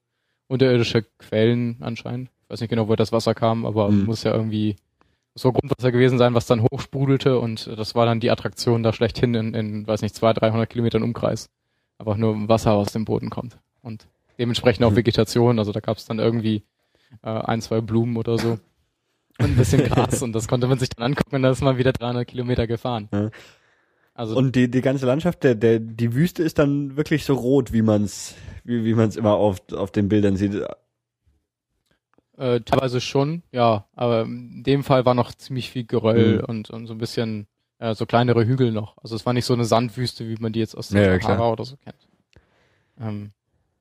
[0.48, 2.30] unterirdische Quellen anscheinend.
[2.42, 4.04] Ich weiß nicht genau, wo das Wasser kam, aber mhm.
[4.04, 4.76] muss ja irgendwie
[5.34, 9.34] so Grundwasser gewesen sein, was dann hochsprudelte und das war dann die Attraktion da schlechthin
[9.34, 11.48] in, in weiß nicht, 200, 300 Kilometern Umkreis.
[11.98, 13.58] Einfach nur Wasser aus dem Boden kommt.
[13.82, 14.06] Und
[14.38, 14.96] dementsprechend auch mhm.
[14.96, 16.64] Vegetation, also da gab es dann irgendwie
[17.22, 18.58] äh, ein, zwei Blumen oder so
[19.44, 21.92] ein bisschen Gras und das konnte man sich dann angucken und dann ist man wieder
[21.92, 23.08] 300 Kilometer gefahren.
[23.12, 23.30] Ja.
[24.14, 27.72] Also und die die ganze Landschaft, der der die Wüste ist dann wirklich so rot,
[27.72, 28.34] wie man's
[28.64, 30.62] wie wie man's immer auf auf den Bildern sieht.
[32.36, 36.44] Äh, teilweise schon, ja, aber in dem Fall war noch ziemlich viel Geröll mhm.
[36.44, 37.46] und und so ein bisschen
[37.78, 38.96] äh, so kleinere Hügel noch.
[38.98, 41.52] Also es war nicht so eine Sandwüste, wie man die jetzt aus der ja, Sahara
[41.52, 42.08] oder so kennt.
[43.00, 43.32] Ähm,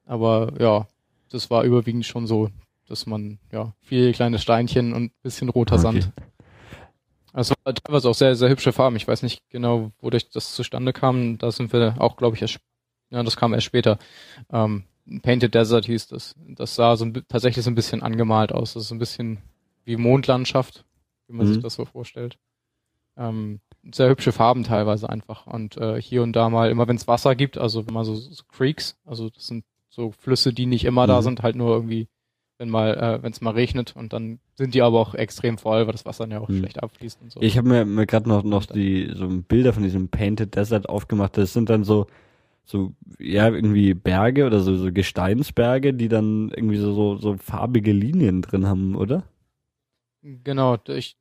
[0.06, 0.88] aber ja,
[1.30, 2.49] das war überwiegend schon so
[2.90, 5.82] dass man ja viele kleine Steinchen und bisschen roter okay.
[5.82, 6.11] Sand.
[7.32, 8.95] Also teilweise auch sehr, sehr hübsche Farben.
[8.95, 11.38] Ich weiß nicht genau, wodurch das zustande kam.
[11.38, 12.60] Da sind wir auch, glaube ich, erst,
[13.11, 13.99] ja, das kam erst später.
[14.52, 14.84] Ähm,
[15.22, 16.36] Painted Desert hieß das.
[16.48, 18.74] Das sah so ein, tatsächlich so ein bisschen angemalt aus.
[18.74, 19.40] Das ist ein bisschen
[19.86, 20.86] wie Mondlandschaft,
[21.28, 21.53] wie man mhm.
[21.53, 22.38] sich das so vorstellt.
[23.16, 23.60] Ähm,
[23.91, 25.45] sehr hübsche Farben teilweise einfach.
[25.45, 28.16] Und äh, hier und da mal, immer wenn es Wasser gibt, also wenn man so,
[28.16, 31.10] so Creeks, also das sind so Flüsse, die nicht immer mhm.
[31.10, 32.07] da sind, halt nur irgendwie
[32.60, 35.88] wenn mal, äh, wenn es mal regnet und dann sind die aber auch extrem voll,
[35.88, 36.60] weil das Wasser dann ja auch hm.
[36.60, 37.41] schlecht abfließt und so.
[37.41, 41.38] Ich habe mir, mir gerade noch noch die so Bilder von diesem Painted Desert aufgemacht.
[41.38, 42.06] Das sind dann so
[42.69, 47.91] so, ja, irgendwie Berge oder so, so Gesteinsberge, die dann irgendwie so, so, so farbige
[47.91, 49.23] Linien drin haben, oder?
[50.22, 51.18] Genau, ich,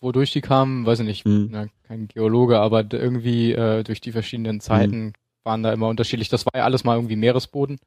[0.00, 1.48] wodurch die kamen, weiß ich nicht, hm.
[1.50, 5.12] na, kein Geologe, aber irgendwie äh, durch die verschiedenen Zeiten hm.
[5.42, 6.28] waren da immer unterschiedlich.
[6.28, 7.78] Das war ja alles mal irgendwie Meeresboden.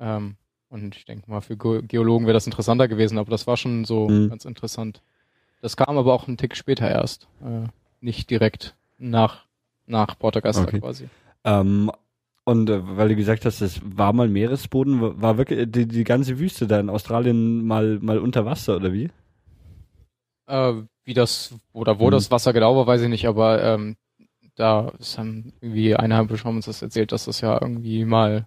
[0.00, 0.36] Ähm,
[0.70, 4.08] und ich denke mal, für Geologen wäre das interessanter gewesen, aber das war schon so
[4.08, 4.28] hm.
[4.28, 5.02] ganz interessant.
[5.60, 7.68] Das kam aber auch einen Tick später erst, äh,
[8.00, 9.46] nicht direkt nach,
[9.86, 10.80] nach Portagasta okay.
[10.80, 11.08] quasi.
[11.44, 11.90] Ähm,
[12.44, 16.38] und äh, weil du gesagt hast, es war mal Meeresboden, war wirklich die, die ganze
[16.38, 19.10] Wüste da in Australien mal, mal unter Wasser oder wie?
[20.46, 20.74] Äh,
[21.04, 22.12] wie das, oder wo mhm.
[22.12, 23.96] das Wasser genau war, weiß ich nicht, aber ähm,
[24.54, 28.46] da ist dann irgendwie eineinhalb haben uns das erzählt, dass das ja irgendwie mal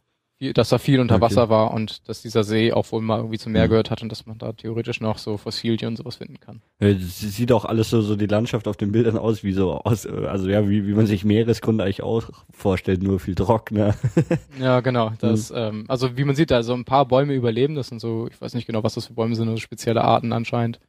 [0.54, 1.22] dass da viel unter okay.
[1.22, 3.70] Wasser war und dass dieser See auch wohl mal irgendwie zum Meer mhm.
[3.70, 6.62] gehört hat und dass man da theoretisch noch so Fossilien und sowas finden kann.
[6.80, 10.08] Ja, sieht auch alles so, so die Landschaft auf den Bildern aus, wie so aus,
[10.08, 13.94] also ja, wie, wie man sich Meereskunde eigentlich auch vorstellt, nur viel trockener.
[14.60, 15.14] ja, genau.
[15.20, 15.58] Das, mhm.
[15.58, 18.42] ähm, also wie man sieht, da so ein paar Bäume überleben, das sind so, ich
[18.42, 20.80] weiß nicht genau, was das für Bäume sind, also spezielle Arten anscheinend.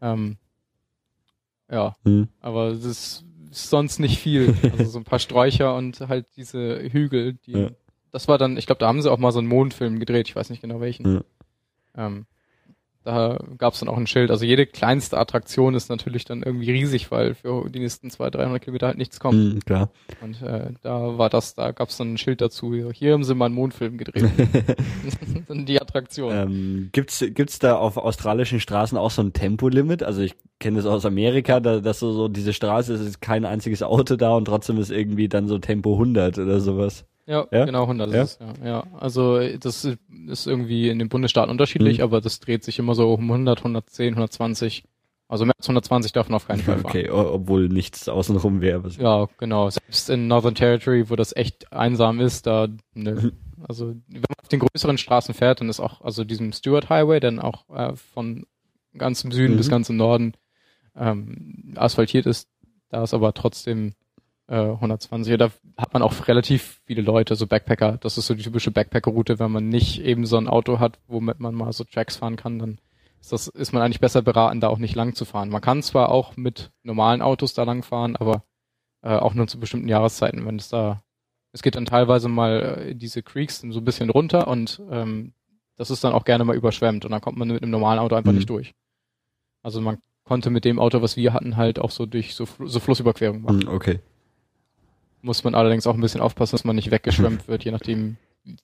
[0.00, 0.38] Ähm,
[1.70, 2.28] ja, mhm.
[2.40, 4.54] aber es ist sonst nicht viel.
[4.78, 7.70] Also so ein paar Sträucher und halt diese Hügel, die ja
[8.12, 10.36] das war dann, ich glaube, da haben sie auch mal so einen Mondfilm gedreht, ich
[10.36, 11.22] weiß nicht genau welchen.
[11.96, 12.06] Ja.
[12.06, 12.26] Ähm,
[13.08, 14.30] da gab es dann auch ein Schild.
[14.30, 18.62] Also jede kleinste Attraktion ist natürlich dann irgendwie riesig, weil für die nächsten 200, 300
[18.62, 19.54] Kilometer halt nichts kommt.
[19.54, 19.90] Mhm, klar.
[20.20, 22.74] Und äh, da war das, da gab es dann ein Schild dazu.
[22.92, 24.30] Hier haben sie mal einen Mondfilm gedreht.
[25.48, 26.34] dann die Attraktion.
[26.34, 30.02] Ähm, gibt's gibt's da auf australischen Straßen auch so ein Tempolimit?
[30.02, 33.46] Also ich kenne das aus Amerika, da, dass so, so diese Straße ist, ist kein
[33.46, 37.06] einziges Auto da und trotzdem ist irgendwie dann so Tempo 100 oder sowas.
[37.28, 37.66] Ja, ja?
[37.66, 38.22] genau 100 ja?
[38.22, 38.66] ist es, ja.
[38.66, 38.84] ja.
[38.98, 42.04] Also das ist irgendwie in den Bundesstaaten unterschiedlich, mhm.
[42.04, 44.84] aber das dreht sich immer so um 100, 110, 120.
[45.28, 46.86] Also mehr als 120 darf man auf keinen Fall fahren.
[46.86, 48.88] Okay, obwohl nichts außenrum wäre.
[48.98, 49.68] Ja, genau.
[49.68, 53.12] Selbst in Northern Territory, wo das echt einsam ist, da, ne.
[53.12, 53.32] Mhm.
[53.66, 57.20] Also, wenn man auf den größeren Straßen fährt, dann ist auch, also diesem Stewart Highway,
[57.20, 58.46] dann auch äh, von
[58.96, 59.58] ganz im Süden mhm.
[59.58, 60.32] bis ganz im Norden
[60.96, 62.48] ähm, asphaltiert ist,
[62.88, 63.94] da ist aber trotzdem
[64.48, 65.36] äh, 120.
[65.38, 67.98] Da hat man auch relativ viele Leute, so Backpacker.
[68.00, 71.40] Das ist so die typische Backpacker-Route, wenn man nicht eben so ein Auto hat, womit
[71.40, 72.78] man mal so Tracks fahren kann, dann
[73.20, 75.50] ist, das, ist man eigentlich besser beraten, da auch nicht lang zu fahren.
[75.50, 78.44] Man kann zwar auch mit normalen Autos da lang fahren, aber
[79.02, 81.02] äh, auch nur zu bestimmten Jahreszeiten, wenn es da
[81.52, 85.32] es geht dann teilweise mal äh, diese Creeks so ein bisschen runter und ähm,
[85.76, 88.16] das ist dann auch gerne mal überschwemmt und dann kommt man mit einem normalen Auto
[88.16, 88.38] einfach mhm.
[88.38, 88.74] nicht durch.
[89.62, 92.80] Also man konnte mit dem Auto, was wir hatten, halt auch so durch so, so
[92.80, 93.60] Flussüberquerungen machen.
[93.60, 94.00] Mhm, okay.
[95.20, 98.16] Muss man allerdings auch ein bisschen aufpassen, dass man nicht weggeschwemmt wird, je nachdem,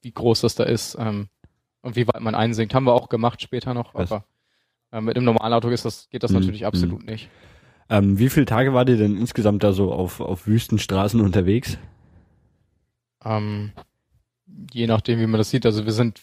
[0.03, 1.29] wie groß das da ist ähm,
[1.83, 2.75] und wie weit man einsinkt.
[2.75, 4.11] Haben wir auch gemacht später noch, Was?
[4.13, 4.25] aber
[4.93, 6.39] äh, mit einem normalen Auto ist das, geht das mhm.
[6.39, 7.07] natürlich absolut mhm.
[7.07, 7.29] nicht.
[7.91, 11.77] Ähm, wie viele Tage war ihr denn insgesamt da so auf, auf Wüstenstraßen unterwegs?
[13.25, 13.73] Ähm,
[14.73, 15.67] je nachdem, wie man das sieht.
[15.67, 16.23] Also wir sind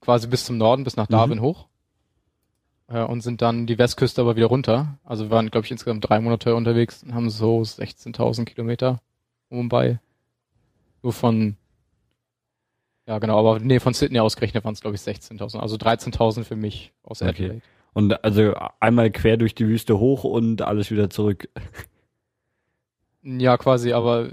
[0.00, 1.12] quasi bis zum Norden, bis nach mhm.
[1.12, 1.42] Darwin mhm.
[1.42, 1.68] hoch
[2.88, 4.98] äh, und sind dann die Westküste aber wieder runter.
[5.04, 9.00] Also wir waren, glaube ich, insgesamt drei Monate unterwegs und haben so 16.000 Kilometer
[9.52, 10.00] Mumbai.
[11.02, 11.56] Nur von,
[13.06, 15.58] ja genau, aber nee, von Sydney ausgerechnet waren es glaube ich 16.000.
[15.58, 17.30] Also 13.000 für mich aus okay.
[17.30, 17.62] Adelaide.
[17.94, 21.48] Und also einmal quer durch die Wüste hoch und alles wieder zurück.
[23.22, 24.30] Ja, quasi, aber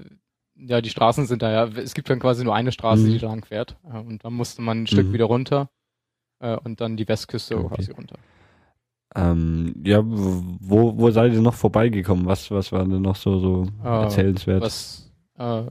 [0.56, 3.12] ja, die Straßen sind da ja, es gibt dann quasi nur eine Straße, mhm.
[3.12, 3.78] die da lang fährt.
[3.84, 5.14] Und dann musste man ein Stück mhm.
[5.14, 5.70] wieder runter
[6.40, 7.76] äh, und dann die Westküste okay.
[7.76, 8.18] quasi runter.
[9.16, 12.26] Ähm, ja, wo, wo seid ihr noch vorbeigekommen?
[12.26, 14.62] Was, was war denn noch so, so uh, erzählenswert?
[14.62, 15.09] Was,
[15.40, 15.68] uh,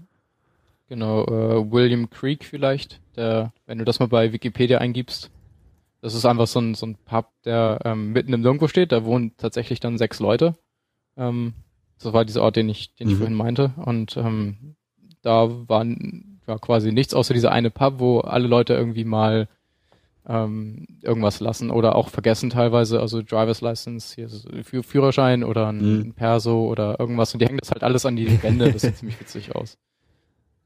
[0.89, 5.31] genau, uh, William Creek vielleicht, der, wenn du das mal bei Wikipedia eingibst,
[6.01, 9.05] das ist einfach so ein, so ein Pub, der ähm, mitten im Nirgendwo steht, da
[9.05, 10.57] wohnen tatsächlich dann sechs Leute.
[11.17, 11.55] Ähm,
[12.01, 13.19] das war dieser Ort, den ich, den ich mhm.
[13.19, 13.73] vorhin meinte.
[13.85, 14.77] Und ähm,
[15.23, 19.49] da war ja, quasi nichts außer dieser eine Pub, wo alle Leute irgendwie mal
[20.29, 25.81] ähm, irgendwas lassen oder auch vergessen teilweise, also Driver's License, hier ist Führerschein oder ein
[25.81, 26.13] mhm.
[26.13, 29.19] Perso oder irgendwas und die hängen das halt alles an die Wände, das sieht ziemlich
[29.19, 29.79] witzig aus.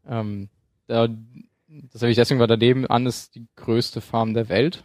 [0.07, 0.49] Ähm,
[0.89, 1.07] da,
[1.69, 4.85] das habe ich deswegen, weil daneben an ist die größte Farm der Welt,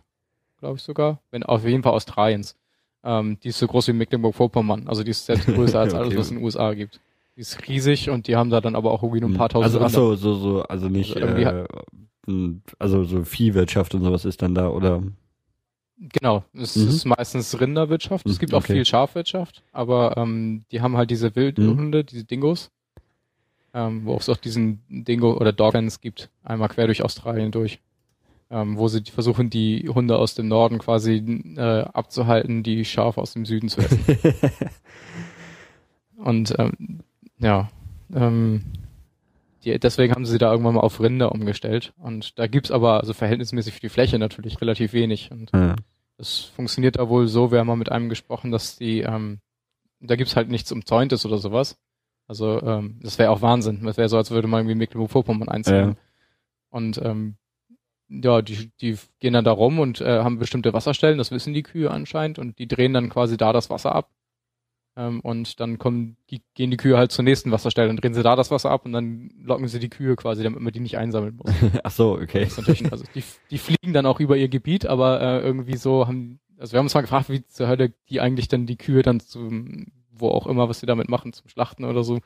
[0.59, 2.55] glaube ich sogar, wenn auf jeden Fall Australiens.
[3.03, 6.03] Ähm, die ist so groß wie Mecklenburg-Vorpommern, also die ist selbst größer als okay.
[6.03, 7.01] alles, was es in den USA gibt.
[7.37, 9.53] Die ist riesig und die haben da dann aber auch irgendwie nur ein paar mhm.
[9.53, 9.79] tausend.
[9.79, 11.65] Also ach so, so, so, also nicht also äh,
[12.79, 15.03] also so Viehwirtschaft und sowas ist dann da, oder?
[15.99, 16.87] Genau, es mhm.
[16.87, 18.25] ist meistens Rinderwirtschaft.
[18.25, 18.73] Es gibt auch okay.
[18.73, 22.05] viel Schafwirtschaft, aber ähm, die haben halt diese Wildhunde, mhm.
[22.07, 22.71] diese Dingos,
[23.71, 27.79] ähm, wo es auch diesen Dingo oder Doglands gibt, einmal quer durch Australien durch,
[28.49, 31.17] ähm, wo sie versuchen, die Hunde aus dem Norden quasi
[31.55, 34.03] äh, abzuhalten, die Schafe aus dem Süden zu essen.
[36.17, 37.03] und ähm,
[37.39, 37.69] ja,
[38.13, 38.63] ähm,
[39.63, 41.93] die, deswegen haben sie da irgendwann mal auf Rinder umgestellt.
[41.97, 45.31] Und da gibt's aber also verhältnismäßig für die Fläche natürlich relativ wenig.
[45.31, 45.75] Und ja.
[46.17, 49.39] das funktioniert da wohl so, wir haben mal mit einem gesprochen, dass die, ähm,
[49.99, 51.77] da gibt's halt nichts umzäuntes oder sowas.
[52.27, 53.83] Also ähm, das wäre auch Wahnsinn.
[53.83, 55.89] Das wäre so, als würde man irgendwie Mecklenburg-Vorpommern einziehen.
[55.89, 55.95] Ja.
[56.69, 57.37] Und ähm,
[58.09, 61.63] ja, die, die gehen dann da rum und äh, haben bestimmte Wasserstellen, das wissen die
[61.63, 64.09] Kühe anscheinend, und die drehen dann quasi da das Wasser ab.
[64.97, 68.23] Ähm, und dann kommen, die, gehen die Kühe halt zur nächsten Wasserstelle und drehen sie
[68.23, 70.97] da das Wasser ab und dann locken sie die Kühe quasi, damit man die nicht
[70.97, 71.53] einsammeln muss.
[71.83, 72.47] Ach so, okay.
[72.89, 76.73] also die, die fliegen dann auch über ihr Gebiet, aber äh, irgendwie so haben, also
[76.73, 79.85] wir haben uns mal gefragt, wie zur Hölle die eigentlich dann die Kühe dann zum,
[80.11, 82.19] wo auch immer, was sie damit machen, zum Schlachten oder so,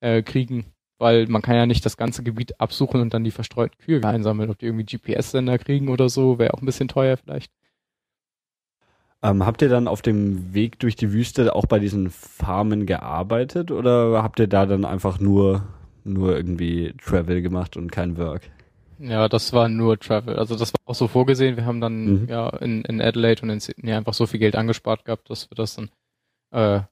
[0.00, 0.64] äh, kriegen
[0.98, 4.48] weil man kann ja nicht das ganze Gebiet absuchen und dann die verstreuten Kühe einsammeln.
[4.48, 7.52] Ob die irgendwie GPS-Sender kriegen oder so, wäre auch ein bisschen teuer vielleicht.
[9.24, 13.70] Ähm, habt ihr dann auf dem Weg durch die Wüste auch bei diesen Farmen gearbeitet
[13.70, 15.62] oder habt ihr da dann einfach nur,
[16.04, 18.42] nur irgendwie Travel gemacht und kein Work?
[18.98, 20.36] Ja, das war nur Travel.
[20.36, 21.56] Also das war auch so vorgesehen.
[21.56, 22.28] Wir haben dann mhm.
[22.28, 25.54] ja in, in Adelaide und in Sydney einfach so viel Geld angespart gehabt, dass wir
[25.54, 25.90] das dann
[26.50, 26.82] äh,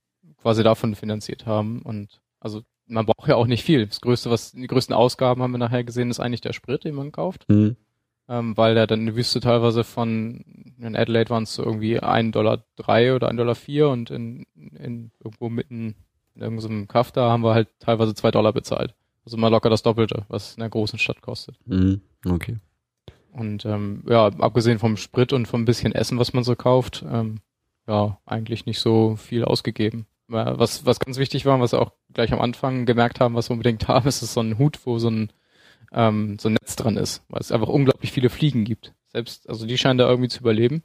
[0.41, 1.83] quasi davon finanziert haben.
[1.83, 3.87] Und also man braucht ja auch nicht viel.
[3.87, 6.95] Das größte, was die größten Ausgaben haben wir nachher gesehen, ist eigentlich der Sprit, den
[6.95, 7.47] man kauft.
[7.51, 7.77] Mhm.
[8.28, 10.44] Ähm, weil der dann in der Wüste teilweise von
[10.78, 14.47] in Adelaide waren es so irgendwie ein Dollar drei oder ein Dollar vier und in,
[14.55, 15.97] in irgendwo mitten
[16.35, 18.94] in irgendeinem Kaff da haben wir halt teilweise zwei Dollar bezahlt.
[19.24, 21.57] Also mal locker das Doppelte, was in der großen Stadt kostet.
[21.66, 22.01] Mhm.
[22.27, 22.59] Okay.
[23.32, 27.40] Und ähm, ja, abgesehen vom Sprit und vom bisschen Essen, was man so kauft, ähm,
[27.86, 30.07] ja, eigentlich nicht so viel ausgegeben.
[30.28, 33.55] Was, was ganz wichtig war, was wir auch gleich am Anfang gemerkt haben, was wir
[33.55, 35.31] unbedingt haben, ist, ist so ein Hut, wo so ein,
[35.93, 38.94] ähm, so ein Netz dran ist, weil es einfach unglaublich viele Fliegen gibt.
[39.09, 40.82] Selbst, also die scheinen da irgendwie zu überleben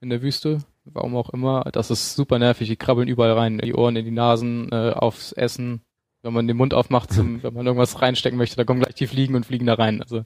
[0.00, 1.64] in der Wüste, warum auch immer.
[1.72, 5.32] Das ist super nervig, die krabbeln überall rein, die Ohren, in die Nasen, äh, aufs
[5.32, 5.82] Essen.
[6.22, 9.06] Wenn man den Mund aufmacht, zum, wenn man irgendwas reinstecken möchte, da kommen gleich die
[9.06, 10.02] Fliegen und fliegen da rein.
[10.02, 10.22] Also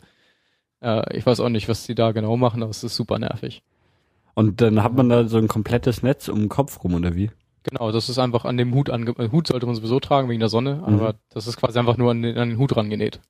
[0.80, 3.62] äh, ich weiß auch nicht, was die da genau machen, aber es ist super nervig.
[4.34, 7.30] Und dann hat man da so ein komplettes Netz um den Kopf rum, oder wie?
[7.64, 10.48] Genau, das ist einfach an dem Hut ange Hut sollte man sowieso tragen wegen der
[10.48, 10.94] Sonne, mhm.
[10.94, 13.20] aber das ist quasi einfach nur an den, an den Hut rangenäht.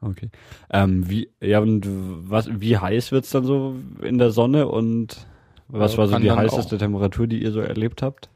[0.00, 0.30] Okay.
[0.70, 5.26] Ähm, wie, ja, und was, wie heiß wird's dann so in der Sonne und
[5.68, 6.78] was ja, war so die heißeste auch.
[6.78, 8.30] Temperatur, die ihr so erlebt habt?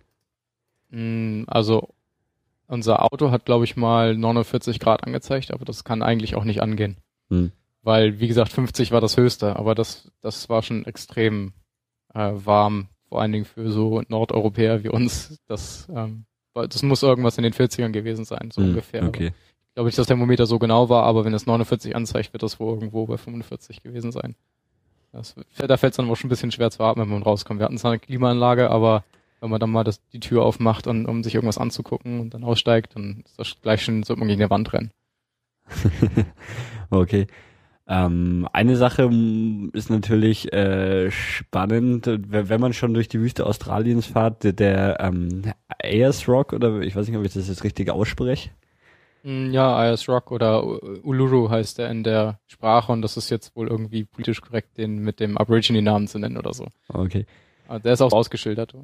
[0.90, 1.88] Mm, also,
[2.66, 6.62] unser Auto hat, glaube ich, mal 49 Grad angezeigt, aber das kann eigentlich auch nicht
[6.62, 6.96] angehen.
[7.28, 7.52] Hm.
[7.82, 11.52] Weil, wie gesagt, 50 war das höchste, aber das, das war schon extrem
[12.14, 16.24] äh, warm vor allen Dingen für so Nordeuropäer wie uns, das, ähm,
[16.54, 19.06] das muss irgendwas in den 40ern gewesen sein, so mm, ungefähr.
[19.06, 19.34] Okay.
[19.50, 22.60] Ich glaube dass der Thermometer so genau war, aber wenn es 49 anzeigt, wird das
[22.60, 24.34] wohl irgendwo bei 45 gewesen sein.
[25.12, 27.60] Das, da fällt es dann auch schon ein bisschen schwer zu atmen, wenn man rauskommt.
[27.60, 29.04] Wir hatten zwar eine Klimaanlage, aber
[29.40, 32.44] wenn man dann mal das, die Tür aufmacht, und, um sich irgendwas anzugucken und dann
[32.44, 34.90] aussteigt, dann ist das gleich schon, so man gegen die Wand rennen.
[36.90, 37.26] okay.
[37.88, 39.10] Ähm, eine Sache
[39.72, 45.42] ist natürlich äh, spannend, wenn man schon durch die Wüste Australiens fährt, der, der ähm,
[45.82, 48.50] Ayers Rock, oder ich weiß nicht, ob ich das jetzt richtig ausspreche.
[49.22, 50.64] Mm, ja, Ayers Rock oder
[51.04, 54.98] Uluru heißt er in der Sprache und das ist jetzt wohl irgendwie politisch korrekt, den
[54.98, 56.66] mit dem Aborigine-Namen zu nennen oder so.
[56.88, 57.26] Okay.
[57.68, 58.74] Aber der ist auch ausgeschildert.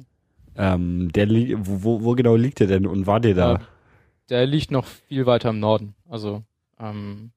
[0.55, 3.51] Ähm, der wo, wo genau liegt der denn und war der da?
[3.53, 3.61] Ja,
[4.29, 5.95] der liegt noch viel weiter im Norden.
[6.07, 6.43] Also
[6.79, 7.31] ähm,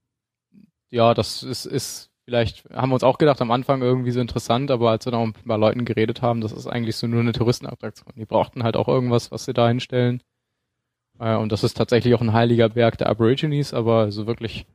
[0.91, 4.71] ja, das ist, ist vielleicht, haben wir uns auch gedacht, am Anfang irgendwie so interessant,
[4.71, 7.21] aber als wir noch mit ein paar Leuten geredet haben, das ist eigentlich so nur
[7.21, 8.13] eine Touristenattraktion.
[8.17, 10.23] Die brauchten halt auch irgendwas, was sie da hinstellen.
[11.19, 14.67] Äh, und das ist tatsächlich auch ein heiliger Berg der Aborigines, aber so wirklich,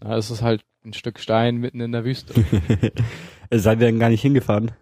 [0.00, 2.34] na, es ist halt ein Stück Stein mitten in der Wüste.
[3.50, 4.72] Seid ihr denn gar nicht hingefahren?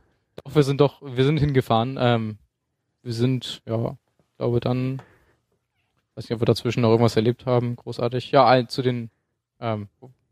[0.44, 1.98] Doch, wir sind doch, wir sind hingefahren.
[2.00, 2.38] Ähm,
[3.02, 3.96] wir sind, ja,
[4.36, 5.02] glaube dann,
[6.14, 8.30] weiß nicht, ob wir dazwischen noch irgendwas erlebt haben, großartig.
[8.30, 9.10] Ja, zu den,
[9.60, 9.88] ähm,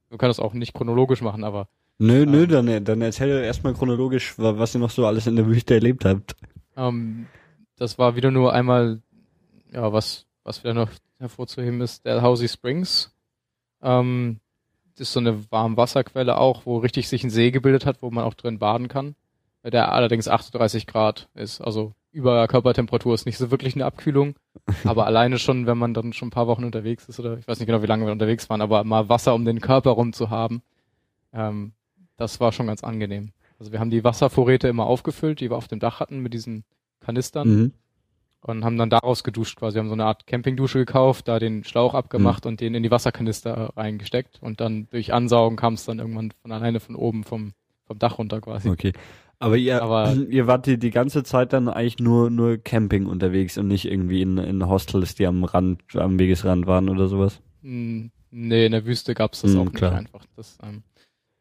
[0.08, 1.68] wir können das auch nicht chronologisch machen, aber.
[1.98, 5.46] Nö, ähm, nö, dann, dann erzähl erstmal chronologisch, was ihr noch so alles in der
[5.46, 6.36] Wüste erlebt habt.
[6.76, 7.26] Ähm,
[7.76, 9.02] das war wieder nur einmal,
[9.72, 10.88] ja, was, was wieder noch
[11.18, 13.14] hervorzuheben ist, der Housey Springs.
[13.82, 14.40] Ähm,
[14.96, 18.24] das ist so eine Warmwasserquelle auch, wo richtig sich ein See gebildet hat, wo man
[18.24, 19.14] auch drin baden kann.
[19.62, 24.36] Der allerdings 38 Grad ist, also über Körpertemperatur ist nicht so wirklich eine Abkühlung.
[24.84, 27.58] Aber alleine schon, wenn man dann schon ein paar Wochen unterwegs ist, oder ich weiß
[27.58, 30.30] nicht genau, wie lange wir unterwegs waren, aber mal Wasser um den Körper rum zu
[30.30, 30.62] haben,
[31.32, 31.72] ähm,
[32.16, 33.30] das war schon ganz angenehm.
[33.58, 36.64] Also wir haben die Wasservorräte immer aufgefüllt, die wir auf dem Dach hatten mit diesen
[37.00, 37.48] Kanistern.
[37.48, 37.72] Mhm.
[38.40, 39.78] Und haben dann daraus geduscht quasi.
[39.78, 42.50] Haben so eine Art Campingdusche gekauft, da den Schlauch abgemacht mhm.
[42.50, 44.38] und den in die Wasserkanister reingesteckt.
[44.40, 47.52] Und dann durch Ansaugen kam es dann irgendwann von alleine von oben vom,
[47.86, 48.68] vom Dach runter quasi.
[48.70, 48.92] Okay.
[49.40, 53.58] Aber ihr, aber ihr wart die, die ganze Zeit dann eigentlich nur, nur Camping unterwegs
[53.58, 57.40] und nicht irgendwie in, in Hostels, die am Rand, am Wegesrand waren oder sowas?
[57.62, 59.94] Hm, Nee, in der Wüste gab's das Hm, auch nicht klar.
[59.94, 60.24] einfach.
[60.36, 60.82] Das, ähm,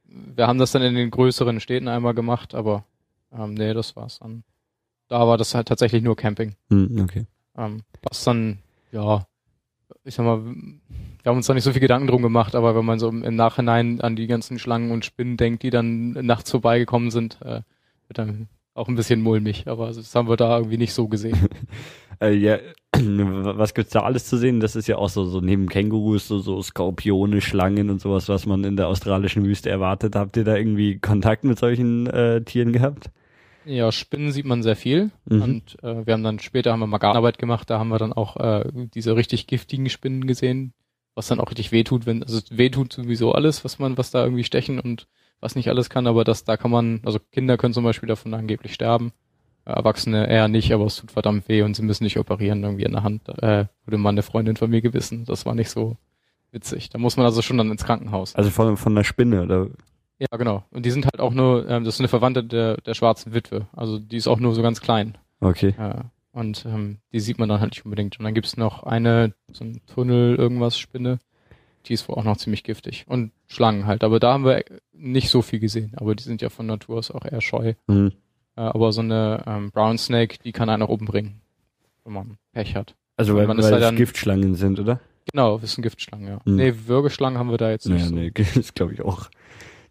[0.06, 2.86] wir haben das dann in den größeren Städten einmal gemacht, aber
[3.32, 4.44] ähm, nee, das war's dann.
[5.08, 6.56] Da war das halt tatsächlich nur Camping.
[6.70, 7.26] Hm, okay.
[7.58, 8.60] Ähm, was dann,
[8.92, 9.26] ja,
[10.04, 12.86] ich sag mal, wir haben uns da nicht so viel Gedanken drum gemacht, aber wenn
[12.86, 16.52] man so im, im Nachhinein an die ganzen Schlangen und Spinnen denkt, die dann nachts
[16.52, 17.62] vorbeigekommen sind, äh,
[18.08, 21.38] wird dann auch ein bisschen mulmig, aber das haben wir da irgendwie nicht so gesehen.
[22.20, 22.58] Äh, ja,
[22.94, 24.60] was gibt's da alles zu sehen?
[24.60, 28.48] Das ist ja auch so, so neben Kängurus, so, so Skorpione, Schlangen und sowas, was
[28.48, 30.16] man in der australischen Wüste erwartet.
[30.16, 33.12] Habt ihr da irgendwie Kontakt mit solchen äh, Tieren gehabt?
[33.68, 35.12] Ja, Spinnen sieht man sehr viel.
[35.26, 35.42] Mhm.
[35.42, 38.14] Und äh, wir haben dann später haben wir mal Gartenarbeit gemacht, da haben wir dann
[38.14, 40.74] auch äh, diese richtig giftigen Spinnen gesehen,
[41.16, 44.44] was dann auch richtig wehtut, wenn, also wehtut sowieso alles, was man, was da irgendwie
[44.44, 45.08] stechen und
[45.40, 48.34] was nicht alles kann, aber das, da kann man, also Kinder können zum Beispiel davon
[48.34, 49.12] angeblich sterben.
[49.66, 52.94] Erwachsene eher nicht, aber es tut verdammt weh und sie müssen nicht operieren irgendwie in
[52.94, 53.28] der Hand.
[53.28, 55.26] Äh, wurde mal eine Freundin von mir gebissen.
[55.26, 55.98] Das war nicht so
[56.52, 56.90] witzig.
[56.90, 58.34] Da muss man also schon dann ins Krankenhaus.
[58.34, 59.68] Also von, von einer Spinne, oder?
[60.20, 60.64] Ja, genau.
[60.72, 63.68] Und die sind halt auch nur, ähm, das ist eine Verwandte der, der schwarzen Witwe.
[63.76, 65.18] Also die ist auch nur so ganz klein.
[65.40, 65.76] Okay.
[65.78, 66.12] Ja.
[66.32, 68.18] Und ähm, die sieht man dann halt nicht unbedingt.
[68.20, 71.20] Und dann gibt's noch eine, so ein Tunnel, irgendwas, Spinne.
[71.86, 73.06] Die ist wohl auch noch ziemlich giftig.
[73.08, 74.04] Und Schlangen halt.
[74.04, 75.94] Aber da haben wir nicht so viel gesehen.
[75.96, 77.74] Aber die sind ja von Natur aus auch eher scheu.
[77.88, 78.12] Hm.
[78.56, 81.42] Äh, aber so eine ähm, Brown Snake, die kann einen auch umbringen.
[82.04, 82.96] Wenn man Pech hat.
[83.18, 85.00] Also weil, weil es dann- Giftschlangen sind, oder?
[85.32, 86.40] Genau, das sind Giftschlangen, ja.
[86.46, 86.56] Hm.
[86.56, 88.16] Nee, Würgeschlangen haben wir da jetzt nicht Naja, so.
[88.16, 89.30] nee, das glaube ich auch.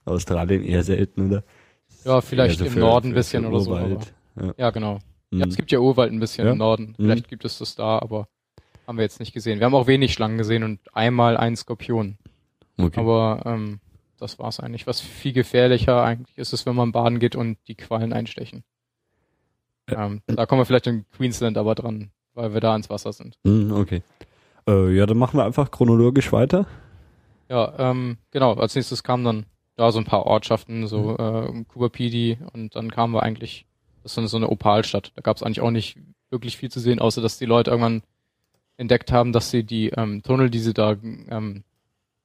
[0.07, 1.45] Australien eher selten, oder?
[2.05, 3.73] Ja, vielleicht so im für- Norden ein bisschen oder so.
[3.73, 4.15] Urwald.
[4.37, 4.99] Aber, ja, genau.
[5.33, 5.41] Hm.
[5.41, 6.53] Ja, es gibt ja Urwald ein bisschen Ja?
[6.53, 6.95] im Norden.
[6.97, 8.29] Vielleicht gibt es das da, aber
[8.87, 9.59] haben wir jetzt nicht gesehen.
[9.59, 12.17] Wir haben auch wenig Schlangen gesehen und einmal einen Skorpion.
[12.79, 13.01] okay.
[13.01, 13.81] Aber ähm,
[14.19, 14.87] das war's eigentlich.
[14.87, 18.63] Was viel gefährlicher eigentlich ist es, wenn man baden geht und die Quallen einstechen.
[19.89, 23.37] Ähm, da kommen wir vielleicht in Queensland aber dran, weil wir da ins Wasser sind.
[23.47, 24.03] Hm, okay.
[24.69, 26.67] Äh, ja, dann machen wir einfach chronologisch weiter.
[27.49, 28.55] Ja, ähm, genau.
[28.55, 29.47] Als nächstes kamen dann
[29.77, 33.67] da so ein paar Ortschaften, so äh, Kubapidi und dann kamen wir eigentlich,
[34.03, 35.13] das ist so eine Opalstadt.
[35.15, 35.99] Da gab es eigentlich auch nicht
[36.31, 38.03] wirklich viel zu sehen, außer dass die Leute irgendwann
[38.79, 41.65] entdeckt haben, dass sie die ähm, Tunnel, die sie da ähm,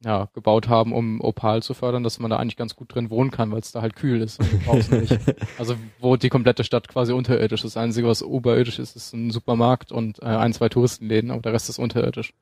[0.04, 3.30] ja, gebaut haben, um Opal zu fördern, dass man da eigentlich ganz gut drin wohnen
[3.30, 4.40] kann, weil es da halt kühl ist.
[5.58, 7.76] Also wo die komplette Stadt quasi unterirdisch ist.
[7.76, 11.52] Das Einzige, was oberirdisch ist, ist ein Supermarkt und äh, ein, zwei Touristenläden, aber der
[11.52, 12.32] Rest ist unterirdisch.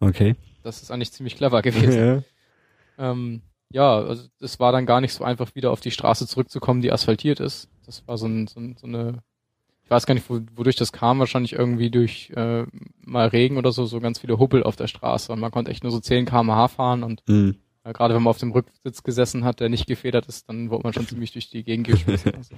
[0.00, 0.34] Okay.
[0.62, 2.24] Das ist eigentlich ziemlich clever gewesen.
[2.98, 3.10] ja.
[3.10, 3.40] Ähm,
[3.72, 6.92] ja, also es war dann gar nicht so einfach, wieder auf die Straße zurückzukommen, die
[6.92, 7.68] asphaltiert ist.
[7.86, 9.22] Das war so, ein, so, ein, so eine,
[9.84, 12.64] ich weiß gar nicht, wo, wodurch das kam, wahrscheinlich irgendwie durch äh,
[13.04, 15.32] mal Regen oder so, so ganz viele Hubbel auf der Straße.
[15.32, 17.56] Und man konnte echt nur so 10 km/h fahren und Hm.
[17.84, 20.84] äh, gerade wenn man auf dem Rücksitz gesessen hat, der nicht gefedert ist, dann wurde
[20.84, 22.34] man schon ziemlich durch die Gegend geschmissen.
[22.34, 22.54] Also.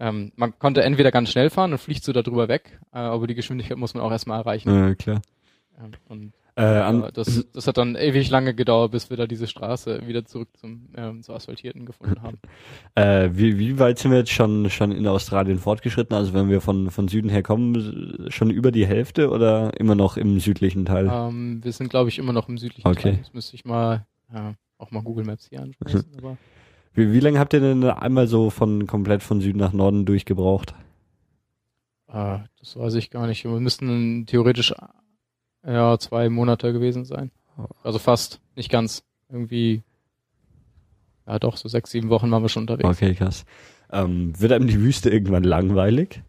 [0.00, 3.26] Ähm, man konnte entweder ganz schnell fahren und fliegt so da drüber weg, äh, aber
[3.26, 4.74] die Geschwindigkeit muss man auch erstmal erreichen.
[4.74, 5.22] Ja, klar.
[5.78, 10.06] Ähm, und ja, das, das hat dann ewig lange gedauert, bis wir da diese Straße
[10.06, 12.38] wieder zurück zum, ähm, zur asphaltierten gefunden haben.
[12.96, 16.14] Äh, wie, wie weit sind wir jetzt schon, schon in Australien fortgeschritten?
[16.16, 20.16] Also wenn wir von, von Süden her kommen, schon über die Hälfte oder immer noch
[20.16, 21.08] im südlichen Teil?
[21.12, 23.02] ähm, wir sind, glaube ich, immer noch im südlichen Okay.
[23.14, 23.18] Teil.
[23.18, 26.04] Das müsste ich mal, ja, auch mal Google Maps hier anschmeißen.
[26.18, 26.36] aber
[26.92, 30.74] Wie, wie lange habt ihr denn einmal so von komplett von Süden nach Norden durchgebraucht?
[32.08, 33.44] äh, das weiß ich gar nicht.
[33.44, 34.72] Wir müssten theoretisch
[35.66, 37.30] ja zwei Monate gewesen sein.
[37.82, 39.04] Also fast, nicht ganz.
[39.30, 39.82] Irgendwie,
[41.26, 42.88] ja doch, so sechs, sieben Wochen waren wir schon unterwegs.
[42.88, 43.44] Okay, krass.
[43.90, 46.22] Ähm, wird einem die Wüste irgendwann langweilig?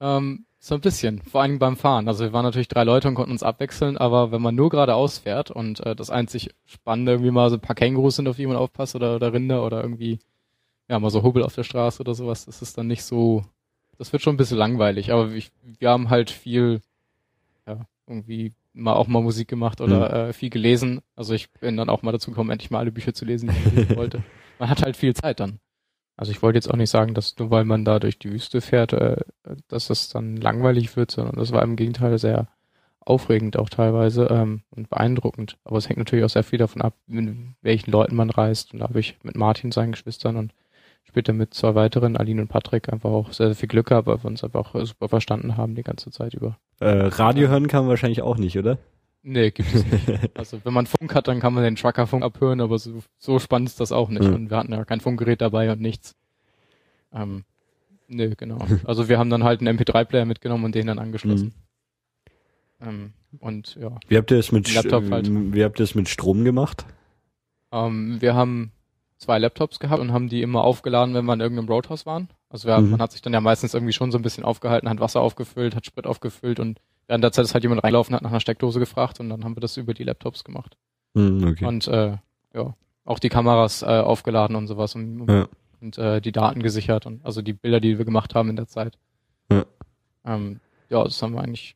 [0.00, 2.08] Ähm, so ein bisschen, vor allem beim Fahren.
[2.08, 5.18] Also wir waren natürlich drei Leute und konnten uns abwechseln, aber wenn man nur geradeaus
[5.18, 8.46] fährt und äh, das einzig Spannende irgendwie mal so ein paar Kängurus sind, auf die
[8.46, 10.18] man aufpasst oder, oder Rinder oder irgendwie,
[10.88, 13.44] ja, mal so Hubbel auf der Straße oder sowas, das ist dann nicht so,
[13.98, 16.80] das wird schon ein bisschen langweilig, aber ich, wir haben halt viel,
[18.08, 21.00] irgendwie mal auch mal Musik gemacht oder äh, viel gelesen.
[21.16, 23.68] Also ich bin dann auch mal dazu gekommen, endlich mal alle Bücher zu lesen, die
[23.68, 24.22] ich lesen wollte.
[24.58, 25.60] Man hat halt viel Zeit dann.
[26.16, 28.60] Also ich wollte jetzt auch nicht sagen, dass nur weil man da durch die Wüste
[28.60, 29.18] fährt, äh,
[29.68, 32.48] dass es dann langweilig wird, sondern das war im Gegenteil sehr
[32.98, 35.58] aufregend auch teilweise ähm, und beeindruckend.
[35.64, 38.72] Aber es hängt natürlich auch sehr viel davon ab, mit welchen Leuten man reist.
[38.72, 40.52] Und da habe ich mit Martin, seinen Geschwistern und
[41.08, 44.22] später mit zwei weiteren, Aline und Patrick, einfach auch sehr, sehr viel Glück gehabt, weil
[44.22, 46.58] wir uns einfach auch super verstanden haben die ganze Zeit über.
[46.80, 48.78] Äh, Radio hören kann man wahrscheinlich auch nicht, oder?
[49.22, 50.30] Nee, gibt es nicht.
[50.38, 53.70] Also wenn man Funk hat, dann kann man den Truckerfunk abhören, aber so, so spannend
[53.70, 54.28] ist das auch nicht.
[54.28, 54.34] Mhm.
[54.34, 56.14] Und wir hatten ja kein Funkgerät dabei und nichts.
[57.12, 57.44] Ähm,
[58.06, 58.58] nö, genau.
[58.84, 61.54] Also wir haben dann halt einen MP3-Player mitgenommen und den dann angeschlossen.
[62.80, 65.28] Ähm, und ja, Wie habt ihr es mit, Laptop halt.
[65.30, 66.84] wie habt ihr es mit Strom gemacht?
[67.72, 68.72] ähm, wir haben
[69.18, 72.28] zwei Laptops gehabt und haben die immer aufgeladen, wenn wir in irgendeinem Roadhouse waren.
[72.48, 72.90] Also wir, Mhm.
[72.92, 75.74] man hat sich dann ja meistens irgendwie schon so ein bisschen aufgehalten, hat Wasser aufgefüllt,
[75.74, 78.78] hat Sprit aufgefüllt und während der Zeit ist halt jemand reingelaufen, hat nach einer Steckdose
[78.78, 80.76] gefragt und dann haben wir das über die Laptops gemacht.
[81.14, 81.64] Hm, okay.
[81.66, 82.16] Und äh,
[82.54, 82.74] ja,
[83.04, 85.48] auch die Kameras äh, aufgeladen und sowas und, Ja.
[85.80, 88.66] und äh, die Daten gesichert und also die Bilder, die wir gemacht haben in der
[88.68, 88.98] Zeit.
[89.50, 89.64] Ja.
[90.24, 91.74] Ähm, ja, das haben wir eigentlich.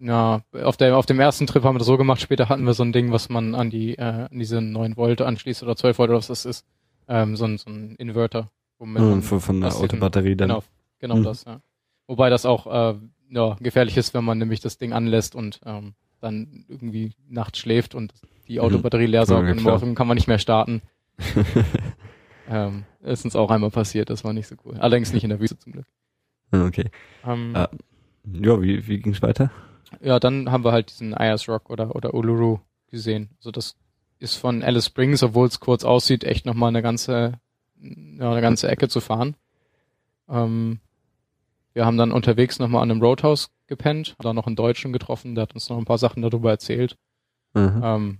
[0.00, 2.20] Ja, auf der auf dem ersten Trip haben wir das so gemacht.
[2.20, 5.20] Später hatten wir so ein Ding, was man an die äh, an diese 9 Volt
[5.20, 6.64] anschließt oder 12 Volt oder was das ist.
[7.08, 10.48] Ähm, so, ein, so ein Inverter, womit Hm, man von, von der Autobatterie dann.
[10.50, 10.62] Genau,
[11.00, 11.22] genau Mhm.
[11.24, 11.60] das, ja.
[12.06, 12.94] Wobei das auch äh,
[13.30, 17.94] ja, gefährlich ist, wenn man nämlich das Ding anlässt und ähm, dann irgendwie nachts schläft
[17.94, 18.12] und
[18.46, 20.80] die Autobatterie leer saugt Ja, und morgen kann man nicht mehr starten.
[22.48, 24.76] ähm, ist uns auch einmal passiert, das war nicht so cool.
[24.78, 25.86] Allerdings nicht in der Wüste zum Glück.
[26.50, 26.90] Ah, okay.
[27.26, 27.68] Ähm, Ah.
[28.32, 29.50] Ja, wie, wie ging's weiter?
[30.00, 32.60] Ja, dann haben wir halt diesen Ayers Rock oder, oder Uluru
[32.90, 33.30] gesehen.
[33.38, 33.76] Also das
[34.18, 37.40] ist von Alice Springs, obwohl es kurz aussieht, echt nochmal eine ganze,
[37.80, 39.36] ja, eine ganze Ecke zu fahren.
[40.28, 40.80] Ähm,
[41.72, 45.42] wir haben dann unterwegs nochmal an einem Roadhouse gepennt, da noch einen Deutschen getroffen, der
[45.42, 46.96] hat uns noch ein paar Sachen darüber erzählt.
[47.54, 47.96] Aha.
[47.96, 48.18] Ähm,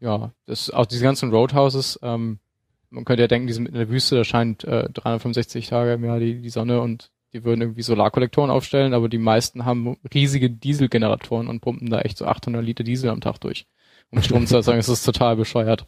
[0.00, 2.40] ja, das, auch diese ganzen Roadhouses, ähm,
[2.88, 5.92] man könnte ja denken, die sind mitten in der Wüste, da scheint äh, 365 Tage
[5.92, 9.96] im Jahr die, die Sonne und die würden irgendwie Solarkollektoren aufstellen, aber die meisten haben
[10.12, 13.66] riesige Dieselgeneratoren und pumpen da echt so 800 Liter Diesel am Tag durch.
[14.10, 15.86] Um Strom zu erzeugen, das ist total bescheuert.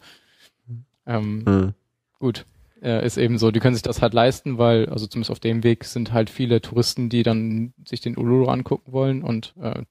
[1.05, 1.73] Ähm, Hm.
[2.19, 2.45] gut,
[2.81, 5.63] äh, ist eben so, die können sich das halt leisten, weil, also zumindest auf dem
[5.63, 9.83] Weg sind halt viele Touristen, die dann sich den Uluru angucken wollen und äh,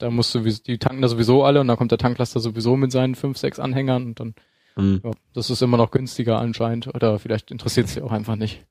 [0.00, 2.90] da musst du, die tanken da sowieso alle und dann kommt der Tanklaster sowieso mit
[2.90, 4.34] seinen fünf, sechs Anhängern und dann,
[4.74, 5.00] Hm.
[5.04, 8.66] ja, das ist immer noch günstiger anscheinend oder vielleicht interessiert sie auch einfach nicht.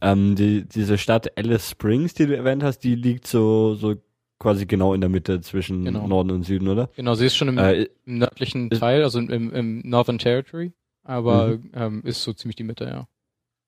[0.00, 3.96] Ähm, die, diese Stadt Alice Springs, die du erwähnt hast, die liegt so, so
[4.38, 6.06] quasi genau in der Mitte zwischen Genau.
[6.06, 6.88] Norden und Süden, oder?
[6.96, 10.72] Genau, sie ist schon im, Äh, im nördlichen ist- Teil, also im, im Northern Territory,
[11.02, 11.70] aber Mhm.
[11.74, 13.08] ähm, ist so ziemlich die Mitte, ja.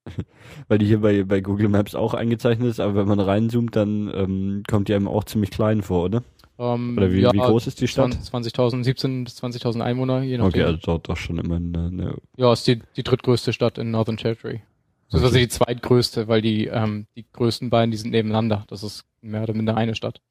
[0.67, 4.09] weil die hier bei, bei Google Maps auch eingezeichnet ist, aber wenn man reinzoomt, dann
[4.15, 6.23] ähm, kommt die einem auch ziemlich klein vor, oder?
[6.57, 8.11] Ähm, Oder wie, ja, wie groß ist die Stadt?
[8.13, 10.49] 20.000, 17 bis 20.000 Einwohner, je nachdem.
[10.49, 13.91] Okay, also dort doch schon immer eine, eine Ja, ist die, die drittgrößte Stadt in
[13.91, 14.61] Northern Territory.
[15.11, 18.63] Das ist also die zweitgrößte, weil die, ähm, die größten beiden, die sind nebeneinander.
[18.67, 20.21] Das ist mehr oder minder eine Stadt.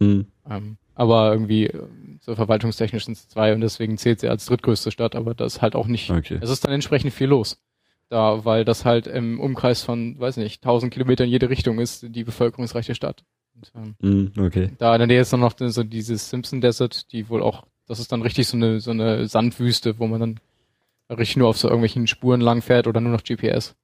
[0.00, 0.26] hm.
[0.48, 4.90] Ähm, aber irgendwie, ähm, so verwaltungstechnisch sind es zwei und deswegen zählt sie als drittgrößte
[4.90, 6.38] Stadt, aber das ist halt auch nicht, Okay.
[6.40, 7.58] es ist dann entsprechend viel los.
[8.10, 12.06] Da, weil das halt im Umkreis von, weiß nicht, 1000 Kilometern in jede Richtung ist,
[12.08, 13.22] die bevölkerungsreiche Stadt.
[13.54, 13.94] Und, ähm,
[14.34, 14.70] Hm, okay.
[14.78, 17.98] da in der Nähe ist dann noch so dieses Simpson Desert, die wohl auch, das
[18.00, 20.40] ist dann richtig so eine, so eine Sandwüste, wo man dann
[21.10, 23.74] richtig nur auf so irgendwelchen Spuren lang fährt oder nur noch GPS.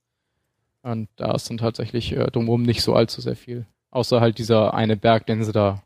[0.85, 3.67] Und da ist dann tatsächlich äh, drumherum nicht so allzu sehr viel.
[3.91, 5.83] Außer halt dieser eine Berg, den sie da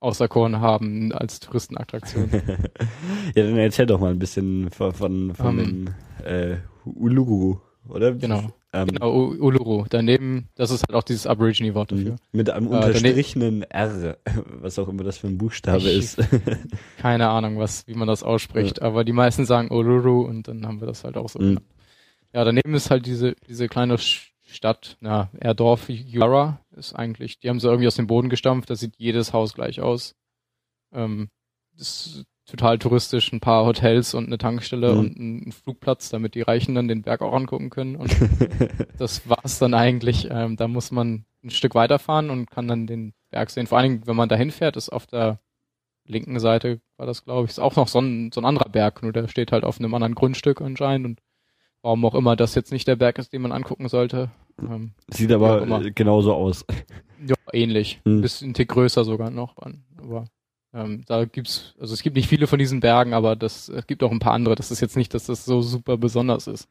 [0.00, 2.30] auserkoren haben als Touristenattraktion.
[3.34, 5.94] ja, dann erzähl doch mal ein bisschen von, von, von Ähm.
[6.18, 7.58] dem äh, Uluru,
[7.88, 8.12] oder?
[8.14, 8.50] Genau.
[8.72, 9.84] Ähm, genau, Uluru.
[9.90, 12.16] Daneben, das ist halt auch dieses Aborigine-Wort dafür.
[12.32, 14.16] Mit einem Äh, unterstrichenen R,
[14.60, 16.18] was auch immer das für ein Buchstabe Ich- ist.
[16.98, 20.80] Keine Ahnung, was, wie man das ausspricht, aber die meisten sagen Uluru und dann haben
[20.80, 21.38] wir das halt auch so.
[21.40, 21.44] Mhm.
[21.44, 21.66] genannt.
[22.32, 27.38] Ja, daneben ist halt diese, diese kleine Sch- Stadt, na, eher Dorf, Yara ist eigentlich,
[27.38, 30.14] die haben sie irgendwie aus dem Boden gestampft, da sieht jedes Haus gleich aus.
[30.92, 31.28] Ähm,
[31.76, 34.98] das ist total touristisch, ein paar Hotels und eine Tankstelle Mhm.
[34.98, 37.96] und ein ein Flugplatz, damit die Reichen dann den Berg auch angucken können.
[37.96, 38.10] Und
[38.98, 40.28] das war's dann eigentlich.
[40.30, 43.66] Ähm, da muss man ein Stück weiterfahren und kann dann den Berg sehen.
[43.68, 45.38] Vor allen Dingen, wenn man dahin fährt, ist auf der
[46.06, 49.02] linken Seite, war das glaube ich, ist auch noch so ein, so ein anderer Berg,
[49.02, 51.20] nur der steht halt auf einem anderen Grundstück anscheinend und
[51.82, 54.30] warum auch immer das jetzt nicht der Berg ist, den man angucken sollte.
[54.62, 55.84] Ähm, Sieht aber immer.
[55.84, 56.64] äh, genauso aus.
[57.26, 58.00] ja, ähnlich.
[58.04, 58.18] Hm.
[58.18, 59.56] Ein bisschen Tick größer sogar noch.
[59.98, 60.24] Aber
[60.74, 64.02] ähm, da gibt's, also es gibt nicht viele von diesen Bergen, aber das es gibt
[64.02, 64.54] auch ein paar andere.
[64.54, 66.68] Das ist jetzt nicht, dass das so super besonders ist.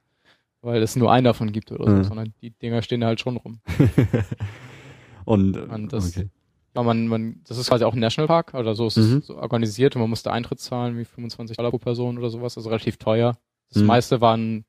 [0.61, 2.03] Weil es nur einen davon gibt oder so, Hm.
[2.03, 3.59] sondern die Dinger stehen da halt schon rum.
[5.25, 6.29] Und, äh, Und das- okay.
[6.75, 9.17] Ja, man, man, das ist quasi auch ein Nationalpark, oder so ist Mhm.
[9.17, 12.57] es so organisiert und man musste Eintritt zahlen, wie 25 Dollar pro Person oder sowas,
[12.57, 13.37] also relativ teuer.
[13.73, 13.87] Das Mhm.
[13.87, 14.65] meiste waren,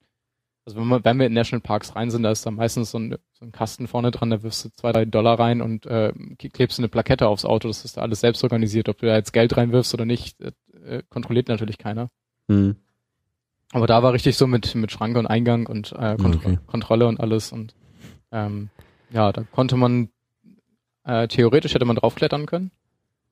[0.70, 3.16] also wenn, man, wenn wir in Nationalparks rein sind, da ist da meistens so ein,
[3.32, 6.78] so ein Kasten vorne dran, da wirfst du zwei, drei Dollar rein und äh, klebst
[6.78, 9.56] eine Plakette aufs Auto, das ist da alles selbst organisiert, ob du da jetzt Geld
[9.56, 10.52] reinwirfst oder nicht, äh,
[10.84, 12.08] äh, kontrolliert natürlich keiner.
[12.48, 12.76] Hm.
[13.72, 16.58] Aber da war richtig so mit, mit Schranke und Eingang und äh, Kont Okay.
[16.66, 17.52] Kontrolle und alles.
[17.52, 17.74] Und
[18.32, 18.70] ähm,
[19.10, 20.08] ja, da konnte man
[21.04, 22.70] äh, theoretisch hätte man draufklettern können.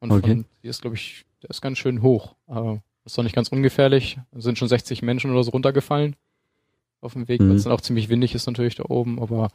[0.01, 0.29] Und Okay.
[0.29, 2.37] von, die ist, glaube ich, der ist ganz schön hoch.
[2.47, 4.19] Aber ist doch nicht ganz ungefährlich.
[4.31, 6.15] Da sind schon 60 Menschen oder so runtergefallen
[7.01, 7.51] auf dem Weg, Mhm.
[7.51, 9.49] weil es dann auch ziemlich windig ist natürlich da oben, aber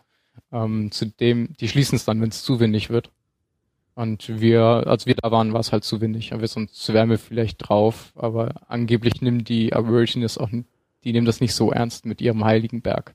[0.52, 3.12] ähm, zudem, die schließen es dann, wenn es zu windig wird.
[3.96, 6.34] Und wir, als wir da waren, war es halt zu windig.
[6.34, 8.12] Aber sonst wären wir vielleicht drauf.
[8.16, 12.82] Aber angeblich nimmt die Aborigines auch, die nehmen das nicht so ernst mit ihrem heiligen
[12.82, 13.14] Berg.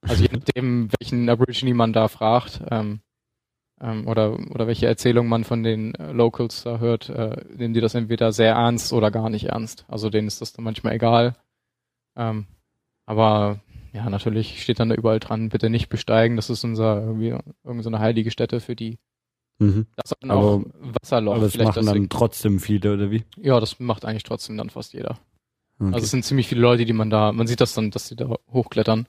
[0.00, 3.00] Also je nachdem, welchen Aborigine man da fragt, ähm,
[3.80, 7.80] ähm, oder, oder welche Erzählung man von den äh, Locals da hört, äh, nehmen die
[7.80, 9.84] das entweder sehr ernst oder gar nicht ernst.
[9.86, 11.36] Also denen ist das dann manchmal egal.
[12.16, 12.46] Ähm,
[13.04, 13.60] aber
[13.96, 17.82] ja, natürlich steht dann da überall dran, bitte nicht besteigen, das ist unser irgendwie irgendeine
[17.82, 18.98] so heilige Stätte für die.
[19.58, 19.86] Mhm.
[19.96, 20.62] Das ist dann auch
[21.00, 21.36] Wasserloch.
[21.36, 23.24] Aber das machen dann trotzdem viele, oder wie?
[23.36, 25.18] Ja, das macht eigentlich trotzdem dann fast jeder.
[25.78, 25.94] Okay.
[25.94, 28.16] Also es sind ziemlich viele Leute, die man da, man sieht das dann, dass sie
[28.16, 29.06] da hochklettern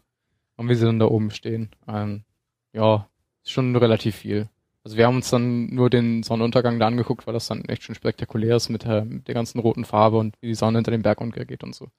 [0.55, 1.69] und wie sie dann da oben stehen.
[1.87, 2.23] Ähm,
[2.71, 3.09] ja,
[3.43, 4.47] ist schon relativ viel.
[4.85, 7.95] Also wir haben uns dann nur den Sonnenuntergang da angeguckt, weil das dann echt schon
[7.95, 11.01] spektakulär ist mit der, mit der ganzen roten Farbe und wie die Sonne hinter dem
[11.01, 11.89] Berg untergeht und so.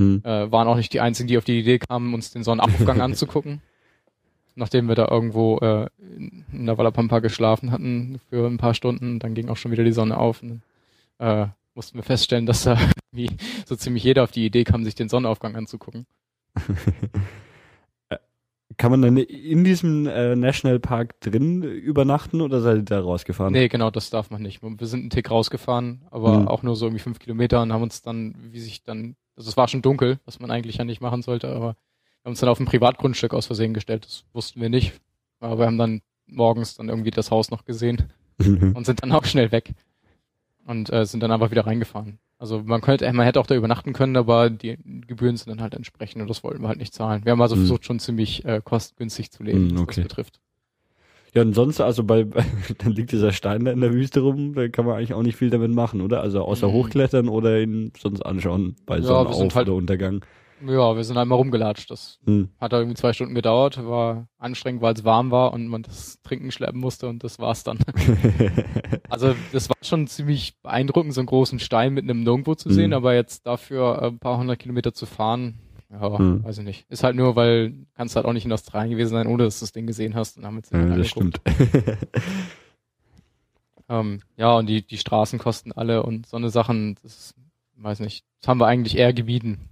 [0.00, 0.22] Hm.
[0.24, 3.60] Äh, waren auch nicht die einzigen, die auf die Idee kamen, uns den Sonnenaufgang anzugucken.
[4.54, 5.88] Nachdem wir da irgendwo äh,
[6.52, 9.92] in der Wallapampa geschlafen hatten für ein paar Stunden, dann ging auch schon wieder die
[9.92, 10.42] Sonne auf.
[10.42, 10.62] Und,
[11.18, 12.78] äh, mussten wir feststellen, dass da
[13.12, 13.30] wie
[13.66, 16.06] so ziemlich jeder auf die Idee kam, sich den Sonnenaufgang anzugucken.
[18.76, 23.52] Kann man dann in diesem äh, Nationalpark drin übernachten oder seid ihr da rausgefahren?
[23.52, 24.62] Nee, genau, das darf man nicht.
[24.62, 26.48] Wir sind einen Tick rausgefahren, aber mhm.
[26.48, 29.56] auch nur so irgendwie fünf Kilometer und haben uns dann, wie sich dann, also es
[29.56, 32.50] war schon dunkel, was man eigentlich ja nicht machen sollte, aber wir haben uns dann
[32.50, 34.04] auf ein Privatgrundstück aus Versehen gestellt.
[34.04, 35.00] Das wussten wir nicht.
[35.40, 38.72] Aber wir haben dann morgens dann irgendwie das Haus noch gesehen mhm.
[38.76, 39.72] und sind dann auch schnell weg
[40.66, 42.18] und äh, sind dann einfach wieder reingefahren.
[42.36, 44.76] Also man könnte, man hätte auch da übernachten können, aber die
[45.06, 47.24] Gebühren sind dann halt entsprechend und das wollten wir halt nicht zahlen.
[47.24, 47.60] Wir haben also mhm.
[47.60, 49.86] versucht schon ziemlich äh, kostengünstig zu leben, mhm, okay.
[49.88, 50.40] was das betrifft.
[51.34, 52.24] Ja, und sonst, also bei,
[52.78, 55.36] dann liegt dieser Stein da in der Wüste rum, da kann man eigentlich auch nicht
[55.36, 56.20] viel damit machen, oder?
[56.20, 56.72] Also außer mhm.
[56.72, 60.24] hochklettern oder ihn sonst anschauen bei ja, Sonnenauf- halt, oder Untergang.
[60.66, 61.90] Ja, wir sind einmal rumgelatscht.
[61.90, 62.50] Das hm.
[62.60, 66.50] hat irgendwie zwei Stunden gedauert, war anstrengend, weil es warm war und man das Trinken
[66.50, 67.78] schleppen musste und das war's dann.
[69.08, 72.92] also das war schon ziemlich beeindruckend, so einen großen Stein mit einem Nirgendwo zu sehen,
[72.92, 72.94] hm.
[72.94, 76.44] aber jetzt dafür ein paar hundert Kilometer zu fahren, ja, hm.
[76.44, 76.90] weiß ich nicht.
[76.90, 79.64] Ist halt nur, weil kannst halt auch nicht in Australien gewesen sein, ohne dass du
[79.64, 80.36] das Ding gesehen hast.
[80.36, 81.40] Und damit ja, das stimmt.
[83.88, 87.34] ähm, ja, und die, die Straßen kosten alle und so eine Sachen, das
[87.76, 89.70] weiß nicht, das haben wir eigentlich eher gebieten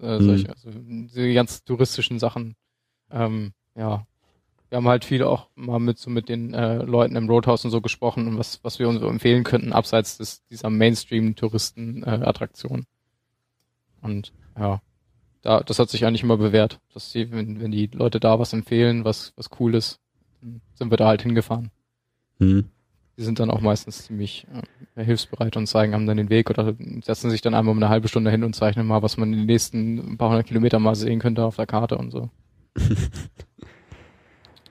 [0.00, 0.24] äh, mhm.
[0.24, 2.56] solche, also die ganz touristischen Sachen.
[3.10, 4.06] Ähm, ja,
[4.68, 7.70] wir haben halt viel auch mal mit so mit den äh, Leuten im Roadhouse und
[7.70, 12.02] so gesprochen und was was wir uns so empfehlen könnten abseits des dieser Mainstream Touristen
[12.04, 12.86] äh.
[14.02, 14.80] Und ja,
[15.42, 18.52] da das hat sich eigentlich immer bewährt, dass die wenn, wenn die Leute da was
[18.52, 20.00] empfehlen, was was cool ist,
[20.40, 21.70] dann sind wir da halt hingefahren.
[22.38, 22.70] Mhm
[23.20, 24.46] die sind dann auch meistens ziemlich
[24.96, 27.90] äh, hilfsbereit und zeigen einem dann den Weg oder setzen sich dann einmal um eine
[27.90, 30.94] halbe Stunde hin und zeichnen mal, was man in den nächsten paar hundert Kilometer mal
[30.94, 32.30] sehen könnte auf der Karte und so.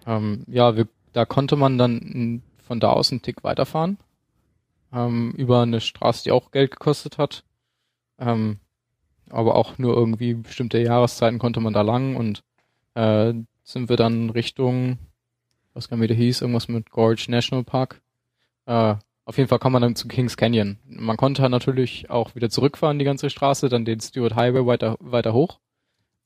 [0.07, 3.99] ähm, ja, wir, da konnte man dann von da aus einen Tick weiterfahren.
[4.91, 7.43] Ähm, über eine Straße, die auch Geld gekostet hat.
[8.17, 8.57] Ähm,
[9.30, 12.43] aber auch nur irgendwie bestimmte Jahreszeiten konnte man da lang und
[12.95, 13.34] äh,
[13.64, 14.97] sind wir dann Richtung,
[15.73, 18.01] was nicht, wie der hieß, irgendwas mit Gorge National Park
[18.69, 18.95] äh,
[19.26, 20.77] auf jeden Fall kommt man dann zu Kings Canyon.
[20.85, 25.34] Man konnte natürlich auch wieder zurückfahren, die ganze Straße, dann den Stewart Highway weiter, weiter
[25.34, 25.60] hoch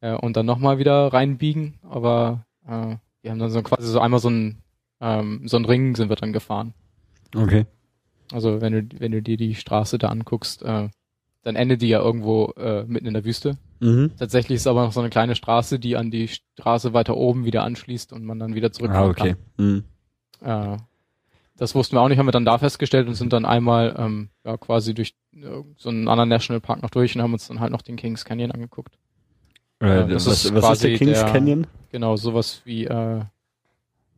[0.01, 1.80] äh, und dann nochmal wieder reinbiegen.
[1.81, 4.61] Aber äh, wir haben dann so quasi so einmal so ein
[5.01, 6.73] ähm, so ein Ring sind wir dann gefahren.
[7.35, 7.65] Okay.
[8.31, 10.89] Also wenn du wenn du dir die Straße da anguckst, äh,
[11.43, 13.57] dann endet die ja irgendwo äh, mitten in der Wüste.
[13.79, 14.11] Mhm.
[14.17, 17.63] Tatsächlich ist aber noch so eine kleine Straße, die an die Straße weiter oben wieder
[17.63, 19.35] anschließt und man dann wieder zurückfahren ah, okay.
[19.57, 19.65] kann.
[19.65, 19.83] Mhm.
[20.41, 20.77] Äh,
[21.57, 24.29] das wussten wir auch nicht, haben wir dann da festgestellt und sind dann einmal ähm,
[24.43, 27.71] ja, quasi durch äh, so einen anderen Nationalpark noch durch und haben uns dann halt
[27.71, 28.97] noch den Kings Canyon angeguckt.
[29.81, 31.67] Äh, äh das was, ist was ist der Kings der, Canyon?
[31.91, 33.21] Genau, sowas wie äh,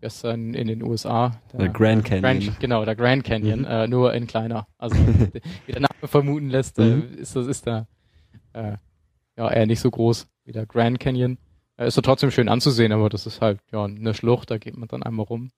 [0.05, 1.31] gestern in den USA.
[1.51, 2.39] Der, der Grand Canyon.
[2.39, 3.65] Grand, genau, der Grand Canyon, mhm.
[3.65, 4.67] äh, nur in kleiner.
[4.77, 4.95] Also
[5.65, 7.17] wie der Name vermuten lässt, äh, mhm.
[7.17, 7.87] ist das ist da
[8.53, 8.73] äh,
[9.35, 11.39] ja eher nicht so groß wie der Grand Canyon.
[11.77, 14.77] Äh, ist doch trotzdem schön anzusehen, aber das ist halt ja eine Schlucht, da geht
[14.77, 15.49] man dann einmal rum.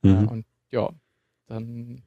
[0.00, 0.10] Mhm.
[0.10, 0.88] Äh, und ja,
[1.46, 2.00] dann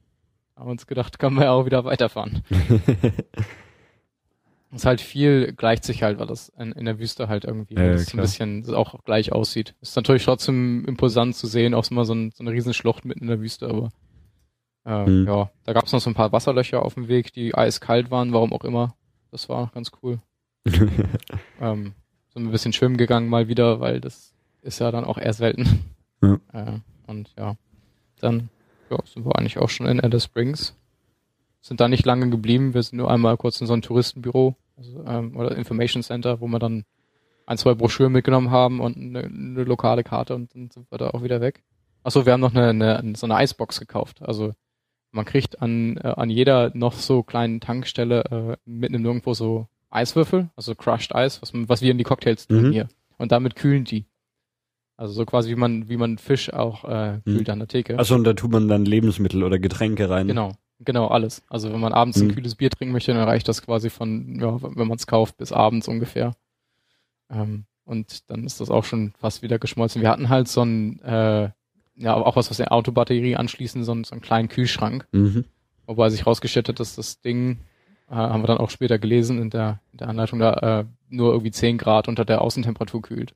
[0.56, 2.42] haben wir uns gedacht, können wir auch wieder weiterfahren.
[4.74, 7.74] Es ist halt viel, gleicht sich halt, weil das in, in der Wüste halt irgendwie
[7.74, 9.74] ja, ein bisschen auch gleich aussieht.
[9.80, 13.20] Ist natürlich trotzdem imposant zu sehen, auch immer so, ein, so eine riesen Schlucht mitten
[13.20, 13.90] in der Wüste, aber
[14.84, 15.26] äh, mhm.
[15.28, 18.32] ja, da gab es noch so ein paar Wasserlöcher auf dem Weg, die eiskalt waren,
[18.32, 18.96] warum auch immer.
[19.30, 20.20] Das war ganz cool.
[21.60, 21.94] ähm,
[22.32, 25.84] sind ein bisschen schwimmen gegangen mal wieder, weil das ist ja dann auch eher selten.
[26.22, 26.38] Ja.
[26.54, 27.56] Äh, und ja,
[28.20, 28.48] dann
[28.90, 30.74] ja, sind wir eigentlich auch schon in Alice Springs.
[31.60, 32.72] Sind da nicht lange geblieben.
[32.72, 36.46] Wir sind nur einmal kurz in so ein Touristenbüro also, ähm, oder Information Center, wo
[36.46, 36.84] wir dann
[37.46, 41.10] ein, zwei Broschüren mitgenommen haben und eine, eine lokale Karte und dann sind wir da
[41.10, 41.62] auch wieder weg.
[42.02, 44.22] Achso, wir haben noch eine, eine, so eine Eisbox gekauft.
[44.22, 44.52] Also
[45.10, 49.68] man kriegt an, äh, an jeder noch so kleinen Tankstelle äh, mitten im Nirgendwo so
[49.90, 52.72] Eiswürfel, also Crushed Eis, was, was wir in die Cocktails tun mhm.
[52.72, 52.88] hier.
[53.16, 54.06] Und damit kühlen die.
[54.96, 57.52] Also so quasi wie man, wie man Fisch auch äh, kühlt hm.
[57.52, 57.98] an der Theke.
[57.98, 60.28] Achso, und da tut man dann Lebensmittel oder Getränke rein.
[60.28, 61.42] Genau, genau, alles.
[61.48, 62.28] Also wenn man abends hm.
[62.28, 65.36] ein kühles Bier trinken möchte, dann reicht das quasi von, ja, wenn man es kauft,
[65.36, 66.34] bis abends ungefähr.
[67.30, 70.02] Ähm, und dann ist das auch schon fast wieder geschmolzen.
[70.02, 71.50] Wir hatten halt so ein, äh,
[71.96, 75.06] ja, auch was, was der Autobatterie anschließen, so, einen, so einen kleinen Kühlschrank.
[75.12, 75.44] Mhm.
[75.86, 77.58] Wobei sich rausgestellt hat, dass das Ding,
[78.10, 81.32] äh, haben wir dann auch später gelesen in der, in der Anleitung, da äh, nur
[81.32, 83.34] irgendwie 10 Grad unter der Außentemperatur kühlt.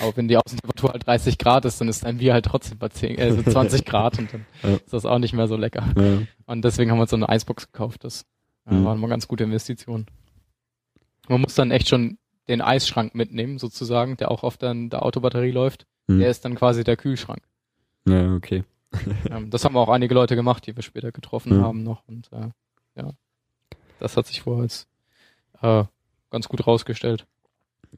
[0.00, 2.88] Aber wenn die Außentemperatur halt 30 Grad ist, dann ist ein Bier halt trotzdem bei
[2.88, 4.74] 10, äh, so 20 Grad und dann ja.
[4.76, 5.86] ist das auch nicht mehr so lecker.
[5.96, 6.22] Ja.
[6.46, 8.04] Und deswegen haben wir uns so eine Eisbox gekauft.
[8.04, 8.26] Das
[8.66, 8.84] äh, mhm.
[8.84, 10.06] war eine ganz gute Investition.
[11.28, 12.18] Man muss dann echt schon
[12.48, 15.86] den Eisschrank mitnehmen, sozusagen, der auch auf der, der Autobatterie läuft.
[16.06, 16.20] Mhm.
[16.20, 17.42] Der ist dann quasi der Kühlschrank.
[18.06, 18.64] Ja, okay.
[19.30, 21.62] ähm, das haben auch einige Leute gemacht, die wir später getroffen mhm.
[21.62, 22.02] haben noch.
[22.08, 22.48] Und äh,
[22.96, 23.10] ja,
[24.00, 24.88] das hat sich vorher als
[25.60, 25.84] äh,
[26.30, 27.26] ganz gut rausgestellt.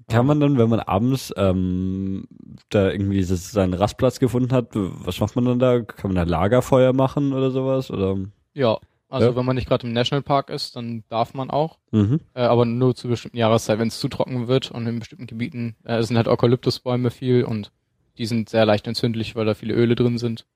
[0.09, 2.25] Kann man dann, wenn man abends ähm,
[2.69, 5.81] da irgendwie seinen Rastplatz gefunden hat, was macht man dann da?
[5.81, 7.91] Kann man da Lagerfeuer machen oder sowas?
[7.91, 8.17] Oder?
[8.55, 9.37] Ja, also ja.
[9.37, 11.79] wenn man nicht gerade im Nationalpark ist, dann darf man auch.
[11.91, 12.21] Mhm.
[12.35, 15.77] Äh, aber nur zu bestimmten Jahreszeit, wenn es zu trocken wird und in bestimmten Gebieten
[15.85, 17.73] äh, sind halt Eukalyptusbäume viel und
[18.19, 20.47] die sind sehr leicht entzündlich, weil da viele Öle drin sind.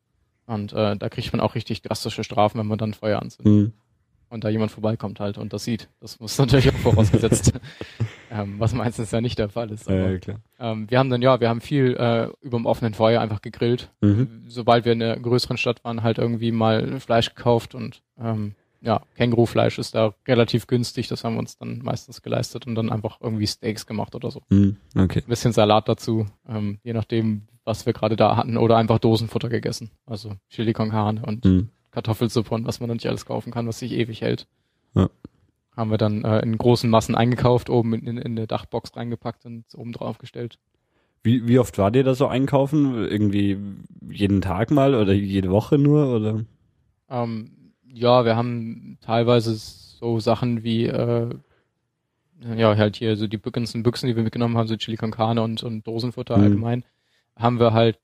[0.46, 3.52] Und äh, da kriegt man auch richtig drastische Strafen, wenn man dann Feuer anzündet.
[3.52, 3.72] Mhm
[4.34, 5.88] und da jemand vorbeikommt halt und das sieht.
[6.00, 7.52] Das muss natürlich auch vorausgesetzt,
[8.30, 9.88] ähm, was meistens ja nicht der Fall ist.
[9.88, 10.40] Aber, ja, klar.
[10.58, 13.90] Ähm, wir haben dann, ja, wir haben viel äh, über dem offenen Feuer einfach gegrillt.
[14.00, 14.44] Mhm.
[14.46, 19.00] Sobald wir in einer größeren Stadt waren, halt irgendwie mal Fleisch gekauft und ähm, ja,
[19.16, 23.18] Kängurufleisch ist da relativ günstig, das haben wir uns dann meistens geleistet und dann einfach
[23.20, 24.42] irgendwie Steaks gemacht oder so.
[24.50, 25.20] Mhm, okay.
[25.20, 29.48] Ein bisschen Salat dazu, ähm, je nachdem, was wir gerade da hatten oder einfach Dosenfutter
[29.48, 29.90] gegessen.
[30.04, 31.70] Also Chili con Carne und mhm.
[31.92, 34.46] Kartoffelsuppe und was man dann nicht alles kaufen kann, was sich ewig hält.
[34.94, 35.08] Ja.
[35.76, 39.44] Haben wir dann äh, in großen Massen eingekauft, oben in, in, in eine Dachbox reingepackt
[39.46, 40.58] und oben drauf gestellt.
[41.22, 43.06] Wie, wie oft war dir da so einkaufen?
[43.06, 43.58] Irgendwie
[44.08, 46.14] jeden Tag mal oder jede Woche nur?
[46.14, 46.44] Oder?
[47.08, 47.50] Ähm,
[47.92, 51.30] ja, wir haben teilweise so Sachen wie äh,
[52.56, 55.42] ja, halt hier so die ganzen Büchsen, die wir mitgenommen haben, so Chili con Carne
[55.42, 56.44] und, und Dosenfutter mhm.
[56.44, 56.84] allgemein,
[57.36, 57.98] haben wir halt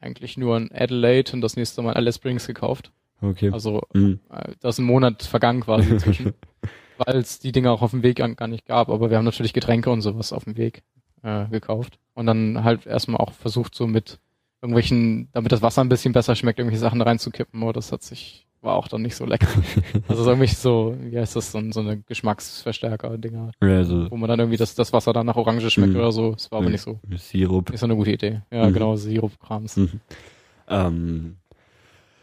[0.00, 2.92] eigentlich nur in Adelaide und das nächste Mal in Alice Springs gekauft.
[3.22, 3.50] Okay.
[3.50, 4.20] Also mhm.
[4.30, 6.34] Äh, da ist ein Monat vergangen quasi inzwischen,
[6.98, 8.88] weil es die Dinge auch auf dem Weg gar nicht gab.
[8.88, 10.82] Aber wir haben natürlich Getränke und sowas auf dem Weg
[11.22, 14.18] äh, gekauft und dann halt erstmal auch versucht so mit
[14.62, 17.62] irgendwelchen, damit das Wasser ein bisschen besser schmeckt, irgendwelche Sachen reinzukippen.
[17.62, 19.46] Aber das hat sich war auch dann nicht so lecker.
[20.08, 23.52] also irgendwie so, wie heißt das, so, so eine Geschmacksverstärker-Dinger.
[23.62, 25.98] Ja, also, wo man dann irgendwie das, das Wasser dann nach Orange schmeckt mh.
[25.98, 26.32] oder so.
[26.32, 26.98] Das war aber nicht so.
[27.16, 27.70] Sirup.
[27.70, 28.40] Ist so eine gute Idee.
[28.50, 28.72] Ja, mhm.
[28.72, 29.76] genau, Sirup-Krams.
[29.76, 30.00] Mhm.
[30.68, 31.36] Ähm,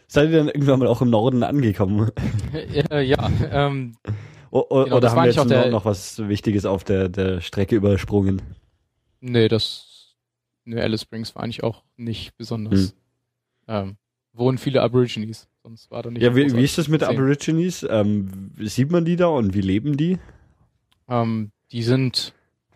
[0.08, 2.10] seid ihr dann irgendwann mal auch im Norden angekommen?
[2.72, 3.94] ja, ja ähm,
[4.52, 7.74] o, o, genau, oder haben wir jetzt der, noch was Wichtiges auf der, der Strecke
[7.74, 8.42] übersprungen?
[9.20, 10.14] Nee, das,
[10.64, 12.92] nee, Alice Springs war eigentlich auch nicht besonders.
[12.92, 12.92] Mhm.
[13.68, 13.96] Ähm,
[14.32, 15.48] wohnen viele Aborigines.
[15.62, 16.22] Sonst war da nicht.
[16.22, 17.86] Ja, wie, wie ist das mit Aborigines?
[17.88, 20.18] Ähm, sieht man die da und wie leben die?
[21.08, 22.34] Ähm, die sind,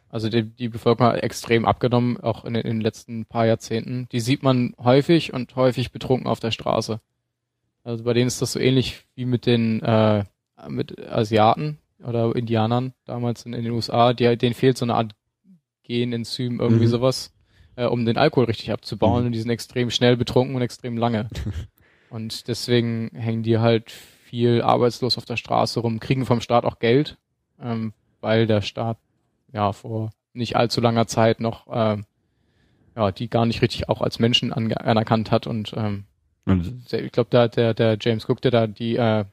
[0.09, 4.09] also die, die Bevölkerung hat extrem abgenommen, auch in, in, den letzten paar Jahrzehnten.
[4.13, 7.01] Die sieht man häufig und häufig betrunken auf der Straße.
[7.83, 10.25] Also bei denen ist das so ähnlich wie mit den äh,
[10.69, 14.13] mit Asiaten oder Indianern damals in, in den USA.
[14.13, 15.15] Die, denen fehlt so eine Art
[15.83, 16.91] Genenzym, irgendwie mhm.
[16.91, 17.33] sowas
[17.77, 19.27] äh, um den Alkohol richtig abzubauen mhm.
[19.27, 21.29] und die sind extrem schnell betrunken und extrem lange.
[22.11, 26.79] und deswegen hängen die halt viel arbeitslos auf der Straße rum, kriegen vom Staat auch
[26.79, 27.17] Geld,
[27.61, 28.99] ähm, weil der Staat
[29.53, 31.99] ja vor nicht allzu langer Zeit noch äh,
[32.97, 36.05] ja die gar nicht richtig auch als Menschen anerkannt hat und ähm,
[36.49, 39.25] ich glaube, da der, der James Cook, der da die äh,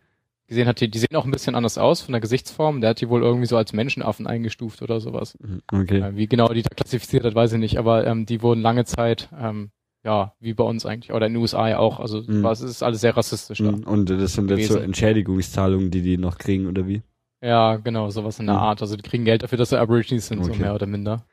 [0.53, 2.81] gesehen hat, die, die sehen auch ein bisschen anders aus von der Gesichtsform.
[2.81, 5.37] Der hat die wohl irgendwie so als Menschenaffen eingestuft oder sowas.
[5.39, 5.99] Mhm, okay.
[5.99, 7.77] Äh, wie genau die da klassifiziert hat, weiß ich nicht.
[7.77, 9.71] Aber ähm, die wurden lange Zeit, ähm,
[10.03, 11.99] ja, wie bei uns eigentlich, oder in den USA ja auch.
[11.99, 12.45] Also mhm.
[12.45, 13.71] es ist alles sehr rassistisch da.
[13.71, 17.01] Mhm, und das sind jetzt so Entschädigungszahlungen, die die noch kriegen, oder wie?
[17.41, 18.61] Ja, genau, sowas in der mhm.
[18.61, 18.81] Art.
[18.81, 20.53] Also die kriegen Geld dafür, dass sie Aborigines sind, okay.
[20.53, 21.25] so mehr oder minder.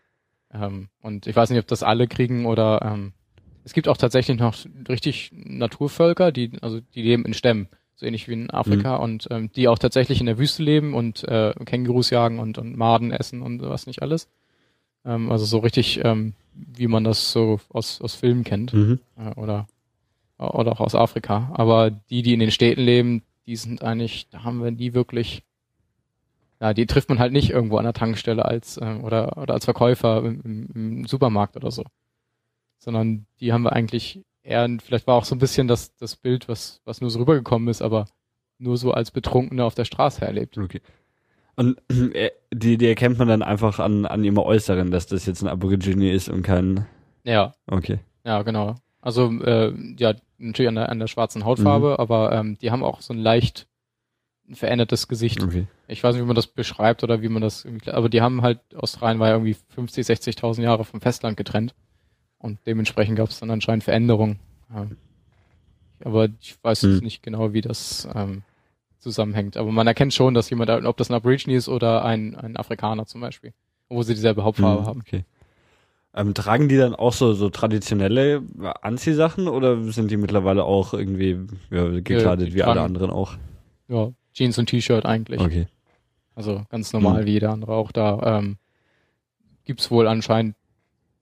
[0.53, 3.13] Ähm, und ich weiß nicht, ob das alle kriegen oder ähm,
[3.63, 4.57] es gibt auch tatsächlich noch
[4.89, 7.69] richtig Naturvölker, die, also die leben in Stämmen
[8.01, 9.05] so ähnlich wie in Afrika mhm.
[9.05, 12.77] und ähm, die auch tatsächlich in der Wüste leben und äh, Kängurus jagen und, und
[12.77, 14.27] Maden essen und was nicht alles.
[15.05, 19.01] Ähm, also so richtig, ähm, wie man das so aus, aus Filmen kennt mhm.
[19.19, 19.67] äh, oder
[20.39, 21.53] oder auch aus Afrika.
[21.53, 25.43] Aber die, die in den Städten leben, die sind eigentlich, da haben wir die wirklich,
[26.63, 29.67] ja, die trifft man halt nicht irgendwo an der Tankstelle als äh, oder oder als
[29.67, 31.85] Verkäufer im, im Supermarkt oder so,
[32.79, 36.49] sondern die haben wir eigentlich er, vielleicht war auch so ein bisschen das, das Bild,
[36.49, 38.07] was, was nur so rübergekommen ist, aber
[38.59, 40.59] nur so als Betrunkene auf der Straße erlebt.
[40.59, 40.83] Okay.
[41.57, 41.81] Und
[42.15, 45.49] äh, die, die erkennt man dann einfach an, an ihrem Äußeren, dass das jetzt ein
[45.49, 46.87] Aborigine ist und kein
[47.25, 47.55] Ja.
[47.69, 48.01] Okay.
[48.25, 48.75] Ja, genau.
[49.01, 51.97] Also äh, ja, natürlich an der, an der schwarzen Hautfarbe, mhm.
[51.97, 53.69] aber ähm, die haben auch so ein leicht
[54.53, 55.43] verändertes Gesicht.
[55.43, 55.69] Okay.
[55.87, 58.59] Ich weiß nicht, wie man das beschreibt oder wie man das, aber die haben halt,
[58.75, 61.73] Australien war ja irgendwie 50, 60.000 Jahre vom Festland getrennt
[62.41, 64.39] und dementsprechend gab es dann anscheinend Veränderungen.
[64.75, 64.87] Ja.
[66.05, 66.99] Aber ich weiß hm.
[66.99, 68.43] nicht genau, wie das ähm,
[68.99, 69.57] zusammenhängt.
[69.57, 73.07] Aber man erkennt schon, dass jemand, ob das ein Aborigine ist oder ein, ein Afrikaner
[73.07, 73.53] zum Beispiel,
[73.89, 75.01] wo sie dieselbe Hauptfarbe hm, haben.
[75.01, 75.25] Okay.
[76.15, 78.43] Ähm, tragen die dann auch so, so traditionelle
[78.81, 81.39] Anziehsachen oder sind die mittlerweile auch irgendwie
[81.71, 83.35] ja, gekleidet ja, wie tragen, alle anderen auch?
[83.89, 85.41] Ja, Jeans und T-Shirt eigentlich.
[85.41, 85.67] Okay.
[86.35, 87.27] Also ganz normal hm.
[87.27, 88.39] wie jeder andere auch da.
[88.39, 88.57] Ähm,
[89.65, 90.57] gibt's wohl anscheinend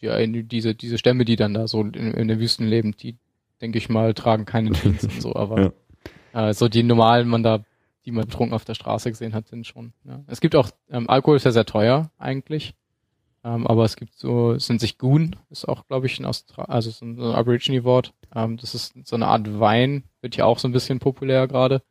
[0.00, 3.16] ja, diese, diese Stämme, die dann da so in, in den Wüsten leben, die,
[3.60, 5.72] denke ich mal, tragen keine Jeans und so, aber
[6.34, 6.48] ja.
[6.48, 7.64] äh, so die normalen man da,
[8.04, 9.92] die man betrunken auf der Straße gesehen hat, sind schon.
[10.04, 10.22] Ja.
[10.26, 12.74] Es gibt auch, ähm, Alkohol ist ja sehr teuer eigentlich.
[13.44, 16.64] Ähm, aber es gibt so, es nennt sich Goon, ist auch, glaube ich, ein Austra
[16.64, 18.12] also so ein, Aborigine-Wort.
[18.34, 21.82] Ähm, das ist so eine Art Wein, wird ja auch so ein bisschen populär gerade.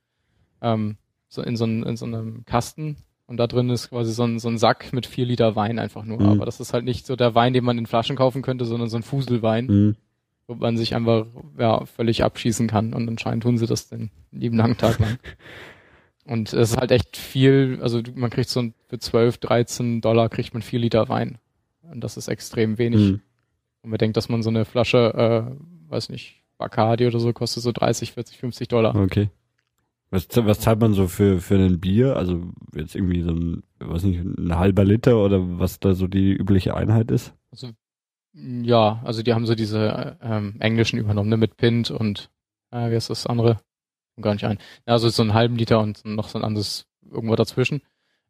[0.62, 0.98] Ähm,
[1.30, 2.98] so in so, ein, in so einem Kasten.
[3.28, 6.06] Und da drin ist quasi so ein, so ein Sack mit vier Liter Wein einfach
[6.06, 6.22] nur.
[6.22, 6.30] Mhm.
[6.30, 8.90] Aber das ist halt nicht so der Wein, den man in Flaschen kaufen könnte, sondern
[8.90, 9.95] so ein Fuselwein, mhm.
[10.48, 11.26] wo man sich einfach
[11.60, 12.94] ja, völlig abschießen kann.
[12.94, 15.20] Und anscheinend tun sie das den lieben langen Tag lang.
[16.26, 20.54] Und es ist halt echt viel, also man kriegt so für 12, 13 Dollar kriegt
[20.54, 21.38] man vier Liter Wein.
[21.84, 23.12] Und das ist extrem wenig.
[23.12, 23.22] Mhm.
[23.82, 25.14] Und man denkt, dass man so eine Flasche,
[25.48, 28.95] äh, weiß nicht, Bacardi oder so kostet so 30, 40, 50 Dollar.
[28.95, 29.30] Okay.
[30.10, 32.16] Was, was zahlt man so für, für ein Bier?
[32.16, 36.32] Also jetzt irgendwie so ein, weiß nicht, ein halber Liter oder was da so die
[36.32, 37.34] übliche Einheit ist?
[37.52, 37.72] Also,
[38.34, 42.30] ja, also die haben so diese ähm, englischen übernommen, ne, mit Pint und
[42.72, 43.60] äh, wie ist das andere?
[44.22, 44.58] gar nicht ein.
[44.86, 47.82] Ja, also so einen halben Liter und noch so ein anderes irgendwo dazwischen.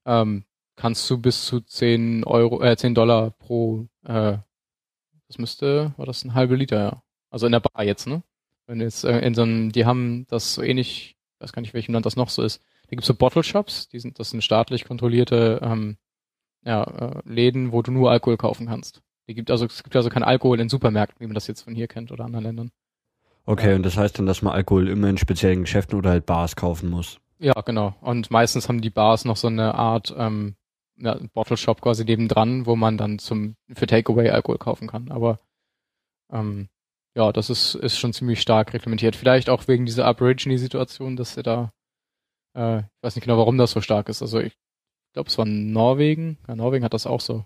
[0.05, 0.45] Ähm,
[0.75, 4.37] kannst du bis zu 10 Euro, äh, 10 Dollar pro, äh,
[5.27, 7.03] das müsste, war das ein halbe Liter, ja.
[7.29, 8.23] Also in der Bar jetzt, ne?
[8.67, 11.73] Wenn jetzt äh, in so einem, die haben das so ähnlich, ich weiß gar nicht,
[11.73, 12.63] welchem Land das noch so ist.
[12.83, 15.97] Da gibt's so Bottle Shops, die sind, das sind staatlich kontrollierte ähm,
[16.65, 19.01] ja, äh, Läden, wo du nur Alkohol kaufen kannst.
[19.27, 21.75] Die gibt also, es gibt also kein Alkohol in Supermärkten, wie man das jetzt von
[21.75, 22.71] hier kennt oder anderen Ländern.
[23.45, 26.55] Okay, und das heißt dann, dass man Alkohol immer in speziellen Geschäften oder halt Bars
[26.55, 27.19] kaufen muss.
[27.39, 27.95] Ja, genau.
[28.01, 30.55] Und meistens haben die Bars noch so eine Art ähm,
[30.97, 35.11] ja, Bottle Shop quasi nebendran, wo man dann zum für Takeaway Alkohol kaufen kann.
[35.11, 35.39] Aber
[36.31, 36.69] ähm,
[37.17, 39.15] ja, das ist, ist schon ziemlich stark reglementiert.
[39.15, 41.73] Vielleicht auch wegen dieser Aborigine-Situation, dass sie da,
[42.55, 44.21] äh, ich weiß nicht genau, warum das so stark ist.
[44.21, 44.55] Also ich
[45.13, 46.37] glaube, es war Norwegen.
[46.47, 47.43] Ja, Norwegen hat das auch so.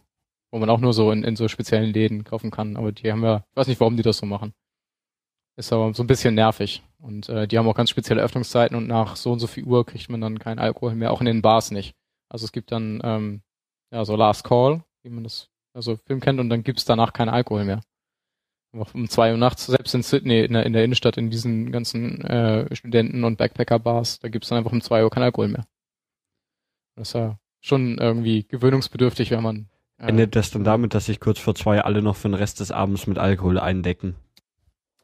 [0.52, 2.76] Wo man auch nur so in, in so speziellen Läden kaufen kann.
[2.76, 4.54] Aber die haben ja, ich weiß nicht, warum die das so machen.
[5.56, 6.84] Ist aber so ein bisschen nervig.
[6.98, 9.86] Und äh, die haben auch ganz spezielle Öffnungszeiten und nach so und so viel Uhr
[9.86, 11.96] kriegt man dann keinen Alkohol mehr, auch in den Bars nicht.
[12.28, 13.42] Also es gibt dann ähm,
[13.90, 17.30] ja so Last Call, wie man das also Film kennt, und dann gibt's danach keinen
[17.30, 17.82] Alkohol mehr.
[18.74, 21.72] Auch um zwei Uhr nachts, selbst in Sydney, in der, in der Innenstadt, in diesen
[21.72, 25.66] ganzen äh, Studenten- und Backpacker-Bars, da gibt's dann einfach um zwei Uhr keinen Alkohol mehr.
[26.96, 29.70] Das ist ja schon irgendwie gewöhnungsbedürftig, wenn man.
[29.98, 32.62] Äh, Endet das dann damit, dass sich kurz vor zwei alle noch für den Rest
[32.62, 34.16] des Abends mit Alkohol eindecken?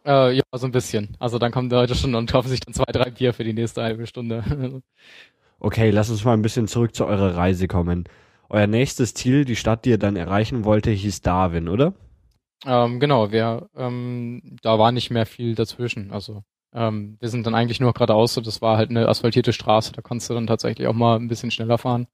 [0.06, 1.18] Äh, ja, so ein bisschen.
[1.20, 3.54] Also dann kommen die Leute schon und kaufen sich dann zwei, drei Bier für die
[3.54, 4.82] nächste halbe Stunde.
[5.60, 8.06] okay, lass uns mal ein bisschen zurück zu eurer Reise kommen.
[8.50, 11.94] Euer nächstes Ziel, die Stadt, die ihr dann erreichen wollte, hieß Darwin, oder?
[12.66, 16.12] Ähm, genau, wir, ähm, da war nicht mehr viel dazwischen.
[16.12, 16.44] Also
[16.74, 20.02] ähm, wir sind dann eigentlich nur geradeaus, so das war halt eine asphaltierte Straße, da
[20.02, 22.08] konntest du dann tatsächlich auch mal ein bisschen schneller fahren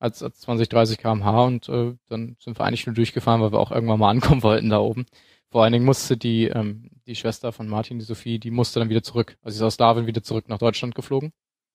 [0.00, 3.60] als, als 20, 30 km/h und äh, dann sind wir eigentlich nur durchgefahren, weil wir
[3.60, 5.06] auch irgendwann mal ankommen wollten da oben.
[5.50, 8.88] Vor allen Dingen musste die, ähm, die Schwester von Martin, die Sophie, die musste dann
[8.88, 9.36] wieder zurück.
[9.42, 11.32] Also sie ist aus Darwin wieder zurück nach Deutschland geflogen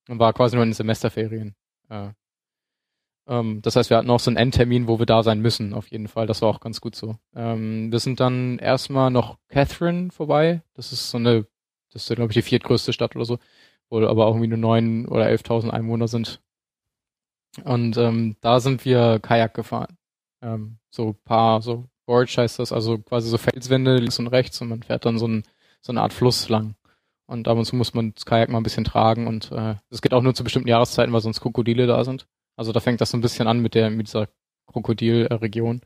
[0.09, 1.55] und war quasi nur in den Semesterferien.
[1.89, 2.09] Äh,
[3.27, 5.87] ähm, das heißt, wir hatten auch so einen Endtermin, wo wir da sein müssen, auf
[5.87, 6.27] jeden Fall.
[6.27, 7.15] Das war auch ganz gut so.
[7.35, 10.61] Ähm, wir sind dann erstmal noch Catherine vorbei.
[10.73, 11.45] Das ist so eine,
[11.91, 13.39] das ist, glaube ich, die viertgrößte Stadt oder so,
[13.89, 16.41] wo aber auch irgendwie nur neun oder elftausend Einwohner sind.
[17.63, 19.97] Und ähm, da sind wir Kajak gefahren.
[20.41, 24.69] Ähm, so paar, so Gorge heißt das, also quasi so Felswände links und rechts und
[24.69, 25.43] man fährt dann so, ein,
[25.81, 26.75] so eine Art Fluss lang.
[27.27, 30.01] Und ab und zu muss man das Kajak mal ein bisschen tragen und äh, das
[30.01, 32.27] geht auch nur zu bestimmten Jahreszeiten, weil sonst Krokodile da sind.
[32.55, 34.27] Also da fängt das so ein bisschen an mit der mit dieser
[34.67, 35.81] Krokodilregion.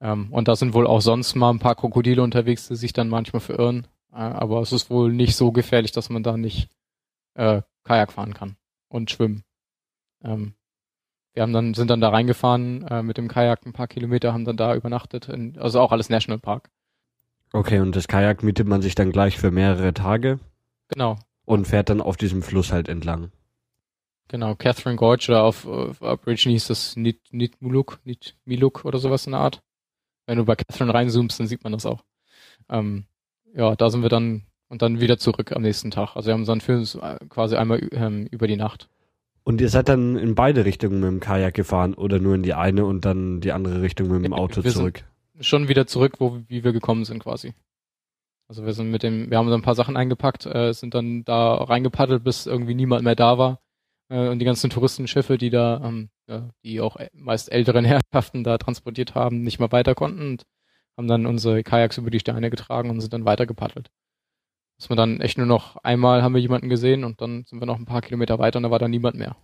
[0.00, 3.08] Ähm, und da sind wohl auch sonst mal ein paar Krokodile unterwegs, die sich dann
[3.08, 3.86] manchmal verirren.
[4.12, 6.68] Äh, aber es ist wohl nicht so gefährlich, dass man da nicht
[7.34, 8.56] äh, Kajak fahren kann
[8.88, 9.44] und schwimmen.
[10.22, 10.54] Ähm,
[11.32, 14.44] wir haben dann, sind dann da reingefahren äh, mit dem Kajak ein paar Kilometer, haben
[14.44, 16.70] dann da übernachtet, in, also auch alles Nationalpark.
[17.52, 20.38] Okay, und das Kajak mietet man sich dann gleich für mehrere Tage?
[20.88, 21.18] Genau.
[21.44, 23.32] Und fährt dann auf diesem Fluss halt entlang.
[24.30, 29.32] Genau, Catherine Gorge oder auf, auf Aborigine hieß das Nit, Nitmuluk, Nitmiluk oder sowas in
[29.32, 29.60] der Art.
[30.26, 32.04] Wenn du bei Catherine reinzoomst, dann sieht man das auch.
[32.68, 33.06] ähm,
[33.52, 36.14] ja, da sind wir dann und dann wieder zurück am nächsten Tag.
[36.14, 38.88] Also wir haben dann für uns äh, quasi einmal ähm, über die Nacht.
[39.42, 42.54] Und ihr seid dann in beide Richtungen mit dem Kajak gefahren oder nur in die
[42.54, 45.02] eine und dann die andere Richtung mit dem Auto wir zurück?
[45.40, 47.52] Schon wieder zurück, wo wie wir gekommen sind quasi.
[48.46, 51.24] Also wir sind mit dem, wir haben so ein paar Sachen eingepackt, äh, sind dann
[51.24, 53.58] da reingepaddelt, bis irgendwie niemand mehr da war.
[54.10, 58.58] Äh, und die ganzen Touristenschiffe, die da, ähm, ja, die auch meist älteren Herrschaften da
[58.58, 60.42] transportiert haben, nicht mehr weiter konnten und
[60.98, 63.90] haben dann unsere Kajaks über die Steine getragen und sind dann weiter gepaddelt
[64.80, 67.66] dass wir dann echt nur noch einmal haben wir jemanden gesehen und dann sind wir
[67.66, 69.36] noch ein paar Kilometer weiter und da war dann niemand mehr.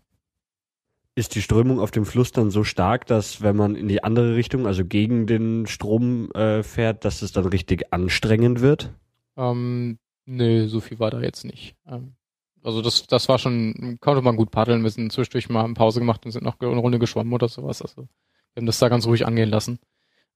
[1.14, 4.34] Ist die Strömung auf dem Fluss dann so stark, dass wenn man in die andere
[4.34, 8.94] Richtung, also gegen den Strom äh, fährt, dass es dann richtig anstrengend wird?
[9.36, 11.74] Ähm, nee, so viel war da jetzt nicht.
[11.86, 12.14] Ähm,
[12.62, 14.83] also das, das war schon, konnte man gut paddeln.
[14.83, 17.83] Wir sind zwischendurch mal eine Pause gemacht und sind noch eine Runde geschwommen oder sowas.
[17.83, 19.78] Also wir haben das da ganz ruhig angehen lassen.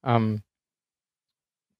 [0.04, 0.42] Ähm,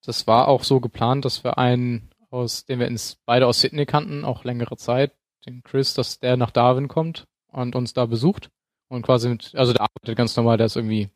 [0.04, 3.86] das war auch so geplant, dass wir einen aus den wir ins, beide aus Sydney
[3.86, 5.12] kannten, auch längere Zeit,
[5.46, 8.50] den Chris, dass der nach Darwin kommt und uns da besucht
[8.88, 11.10] und quasi mit, also der arbeitet ganz normal, der ist irgendwie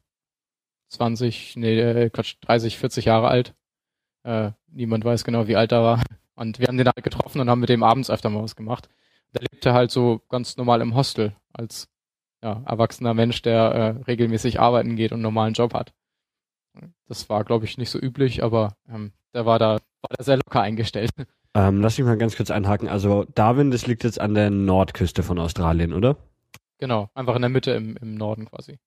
[0.89, 3.55] 20, nee, äh, Quatsch, 30, 40 Jahre alt.
[4.25, 6.03] Äh, niemand weiß genau, wie alt er war.
[6.35, 8.89] Und wir haben den halt getroffen und haben mit dem abends öfter mal was gemacht.
[9.35, 11.89] Der lebte halt so ganz normal im Hostel als
[12.43, 15.93] ja, erwachsener Mensch, der äh, regelmäßig arbeiten geht und einen normalen Job hat.
[17.09, 20.37] Das war, glaube ich, nicht so üblich, aber ähm, der war da war da sehr
[20.37, 21.11] locker eingestellt.
[21.57, 22.89] Ähm, lass mich mal ganz kurz einhaken.
[22.89, 26.17] Also Darwin, das liegt jetzt an der Nordküste von Australien, oder?
[26.79, 28.79] Genau, einfach in der Mitte im, im Norden quasi.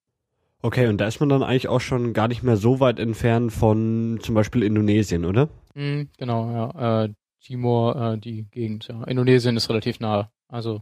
[0.62, 3.54] Okay, und da ist man dann eigentlich auch schon gar nicht mehr so weit entfernt
[3.54, 5.50] von zum Beispiel Indonesien, oder?
[5.76, 7.04] Mm, genau, ja.
[7.06, 9.04] Äh, Timor, äh, die Gegend, ja.
[9.06, 10.30] Indonesien ist relativ nahe.
[10.48, 10.82] Also.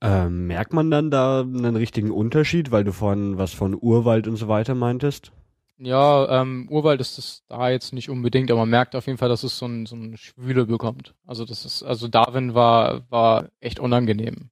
[0.00, 4.36] Ähm, merkt man dann da einen richtigen Unterschied, weil du vorhin was von Urwald und
[4.36, 5.32] so weiter meintest?
[5.82, 9.30] Ja, ähm, Urwald ist es da jetzt nicht unbedingt, aber man merkt auf jeden Fall,
[9.30, 11.14] dass es so ein, so ein Schwüle bekommt.
[11.26, 14.50] Also das ist, also Darwin war, war echt unangenehm.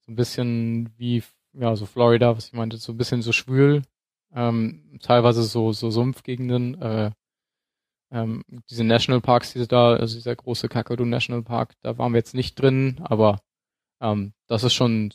[0.00, 1.22] So ein bisschen wie,
[1.52, 3.82] ja, so Florida, was ich meinte, so ein bisschen so schwül,
[4.34, 7.10] ähm, teilweise so, so Sumpfgegenden, äh,
[8.12, 12.34] ähm, diese Nationalparks, diese da, also dieser große Kakadu National Park, da waren wir jetzt
[12.34, 13.40] nicht drin, aber
[14.00, 15.14] ähm, das ist schon,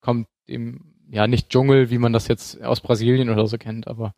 [0.00, 4.14] kommt dem, ja, nicht Dschungel, wie man das jetzt aus Brasilien oder so kennt, aber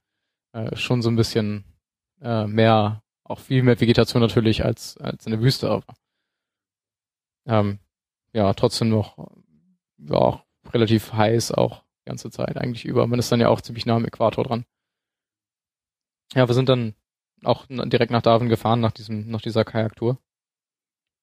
[0.52, 1.65] äh, schon so ein bisschen
[2.20, 5.94] äh, mehr, auch viel mehr Vegetation natürlich als, als in der Wüste, aber
[7.47, 7.81] ähm,
[8.32, 9.19] ja, trotzdem noch
[9.98, 13.09] ja, auch relativ heiß auch die ganze Zeit eigentlich über.
[13.09, 14.65] Man ist dann ja auch ziemlich nah am Äquator dran.
[16.35, 16.94] Ja, wir sind dann
[17.44, 20.18] auch direkt nach Darwin gefahren, nach diesem, nach dieser Kajaktour.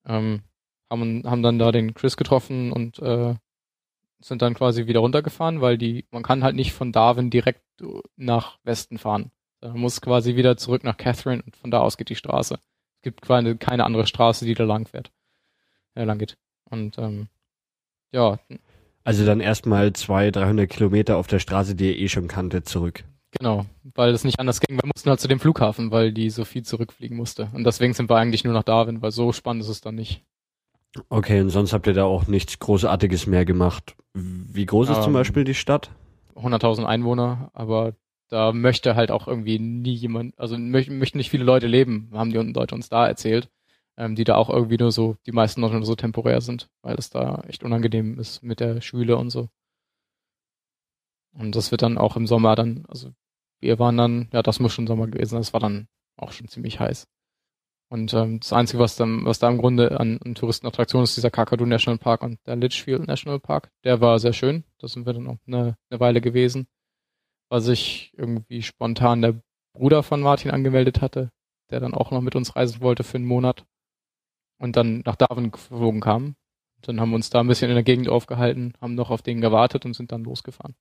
[0.05, 0.41] Ähm,
[0.89, 3.35] haben, haben dann da den Chris getroffen und äh,
[4.19, 7.63] sind dann quasi wieder runtergefahren, weil die, man kann halt nicht von Darwin direkt
[8.15, 9.31] nach Westen fahren.
[9.61, 12.55] Man muss quasi wieder zurück nach Catherine und von da aus geht die Straße.
[12.55, 15.11] Es gibt quasi keine andere Straße, die da lang fährt,
[15.95, 16.37] äh, lang geht.
[16.69, 17.27] Und ähm,
[18.11, 18.39] ja.
[19.03, 23.03] Also dann erstmal zwei, 300 Kilometer auf der Straße, die ihr eh schon kanntet, zurück.
[23.31, 24.77] Genau, weil es nicht anders ging.
[24.77, 27.49] Wir mussten halt zu dem Flughafen, weil die so viel zurückfliegen musste.
[27.53, 30.23] Und deswegen sind wir eigentlich nur nach Darwin, weil so spannend ist es dann nicht.
[31.09, 33.95] Okay, und sonst habt ihr da auch nichts Großartiges mehr gemacht.
[34.13, 35.91] Wie groß ist ähm, zum Beispiel die Stadt?
[36.35, 37.93] 100.000 Einwohner, aber
[38.29, 42.31] da möchte halt auch irgendwie nie jemand, also möchten, möchten nicht viele Leute leben, haben
[42.31, 43.49] die Leute uns da erzählt,
[43.97, 46.95] ähm, die da auch irgendwie nur so, die meisten noch nur so temporär sind, weil
[46.95, 49.49] es da echt unangenehm ist mit der Schwüle und so.
[51.37, 53.11] Und das wird dann auch im Sommer dann, also
[53.59, 56.79] wir waren dann, ja, das muss schon Sommer gewesen, das war dann auch schon ziemlich
[56.79, 57.07] heiß.
[57.89, 61.31] Und ähm, das Einzige, was, dann, was da im Grunde an, an Touristenattraktionen ist, dieser
[61.31, 63.71] Kakadu National Park und der Litchfield National Park.
[63.85, 64.65] Der war sehr schön.
[64.79, 66.67] Da sind wir dann auch eine, eine Weile gewesen.
[67.49, 69.41] Was sich irgendwie spontan der
[69.73, 71.31] Bruder von Martin angemeldet hatte,
[71.69, 73.65] der dann auch noch mit uns reisen wollte für einen Monat.
[74.59, 76.35] Und dann nach Darwin geflogen kam.
[76.81, 79.39] Dann haben wir uns da ein bisschen in der Gegend aufgehalten, haben noch auf den
[79.39, 80.75] gewartet und sind dann losgefahren.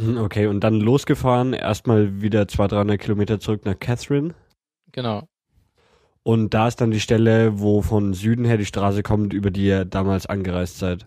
[0.00, 4.34] Okay, und dann losgefahren, erstmal wieder 200, 300 Kilometer zurück nach Catherine.
[4.90, 5.28] Genau.
[6.24, 9.66] Und da ist dann die Stelle, wo von Süden her die Straße kommt, über die
[9.66, 11.06] ihr damals angereist seid.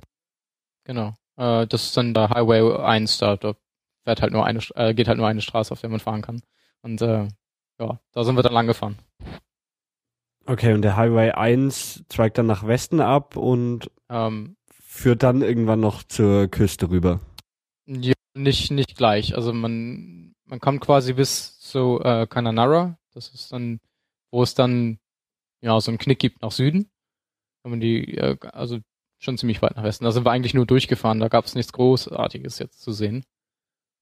[0.86, 1.16] Genau.
[1.38, 3.36] Äh, das ist dann der Highway 1 da.
[3.36, 3.56] Da
[4.04, 6.42] fährt halt nur eine, äh, geht halt nur eine Straße, auf der man fahren kann.
[6.82, 7.28] Und äh,
[7.80, 8.98] ja, da sind wir dann lang gefahren.
[10.46, 15.82] Okay, und der Highway 1 zweigt dann nach Westen ab und ähm, führt dann irgendwann
[15.82, 17.20] noch zur Küste rüber.
[17.86, 19.36] Ja, nicht, nicht gleich.
[19.36, 22.98] Also man, man kommt quasi bis zu äh, Kananara.
[23.14, 23.80] Das ist dann,
[24.32, 25.00] wo es dann
[25.62, 26.90] ja, so einen Knick gibt nach Süden.
[27.64, 28.80] Wenn man die, äh, also
[29.20, 30.06] schon ziemlich weit nach Westen.
[30.06, 33.24] Da sind wir eigentlich nur durchgefahren, da gab es nichts Großartiges jetzt zu sehen.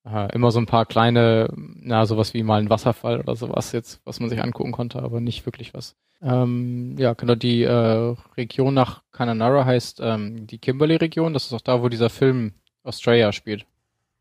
[0.05, 4.01] Äh, immer so ein paar kleine, na, sowas wie mal ein Wasserfall oder sowas jetzt,
[4.05, 8.73] was man sich angucken konnte, aber nicht wirklich was Ähm, ja, genau, die äh, Region
[8.73, 11.33] nach Kananara heißt ähm, die Kimberley-Region.
[11.33, 12.53] Das ist auch da, wo dieser Film
[12.83, 13.65] Australia spielt,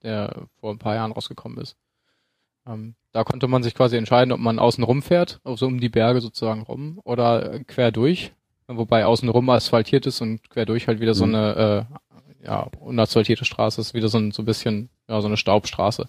[0.04, 1.76] der vor ein paar Jahren rausgekommen ist.
[2.66, 5.88] Ähm, da konnte man sich quasi entscheiden, ob man außen rum fährt, also um die
[5.88, 8.32] Berge sozusagen rum, oder quer durch,
[8.66, 11.18] wobei außen rum asphaltiert ist und quer durch halt wieder mhm.
[11.18, 15.26] so eine äh, ja, unasphaltierte Straße ist, wieder so ein, so ein bisschen, ja, so
[15.26, 16.08] eine Staubstraße.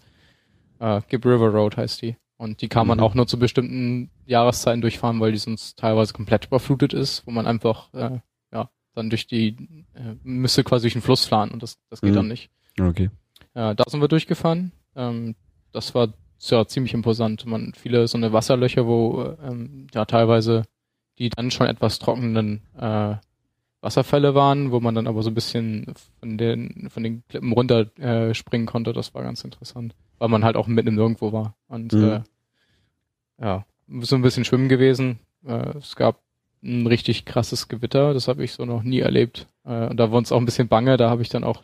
[0.80, 2.18] Äh, Gib River Road heißt die.
[2.38, 3.04] Und die kann man mhm.
[3.04, 7.48] auch nur zu bestimmten Jahreszeiten durchfahren, weil die sonst teilweise komplett überflutet ist, wo man
[7.48, 8.20] einfach äh,
[8.52, 9.56] ja dann durch die
[9.94, 12.16] äh, müsste quasi durch den Fluss fahren und das das geht mhm.
[12.16, 12.50] dann nicht.
[12.80, 13.10] Okay.
[13.56, 14.72] Äh, da sind wir durchgefahren.
[14.96, 15.36] Ähm,
[15.72, 16.10] das war
[16.40, 17.46] ja ziemlich imposant.
[17.46, 20.64] Man viele so eine Wasserlöcher, wo ähm, ja teilweise
[21.18, 23.16] die dann schon etwas trockenen äh,
[23.82, 27.98] Wasserfälle waren, wo man dann aber so ein bisschen von den von den Klippen runter
[27.98, 28.94] äh, springen konnte.
[28.94, 31.56] Das war ganz interessant weil man halt auch mitten im Nirgendwo war.
[31.68, 32.04] Und mhm.
[32.04, 32.22] äh,
[33.42, 33.66] ja,
[34.02, 35.20] so ein bisschen schwimmen gewesen.
[35.46, 36.20] Äh, es gab
[36.66, 39.48] ein richtig krasses Gewitter, das habe ich so noch nie erlebt.
[39.64, 41.64] Äh, und da war uns auch ein bisschen bange, da habe ich dann auch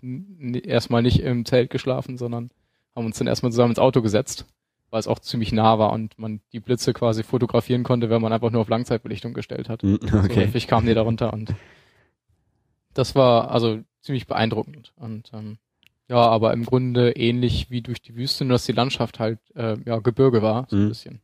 [0.64, 2.52] erstmal nicht im Zelt geschlafen, sondern
[2.96, 4.46] haben uns dann erstmal zusammen ins Auto gesetzt,
[4.90, 8.34] weil es auch ziemlich nah war und man die Blitze quasi fotografieren konnte, wenn man
[8.34, 9.84] einfach nur auf Langzeitbelichtung gestellt hat.
[9.84, 10.34] Mhm, okay.
[10.34, 11.54] So häufig kamen die da runter und
[12.94, 14.94] das war also ziemlich beeindruckend.
[14.98, 15.58] Und ähm,
[16.10, 19.78] ja, aber im Grunde ähnlich wie durch die Wüste, nur dass die Landschaft halt äh,
[19.86, 20.90] ja Gebirge war, so ein mhm.
[20.90, 21.22] bisschen.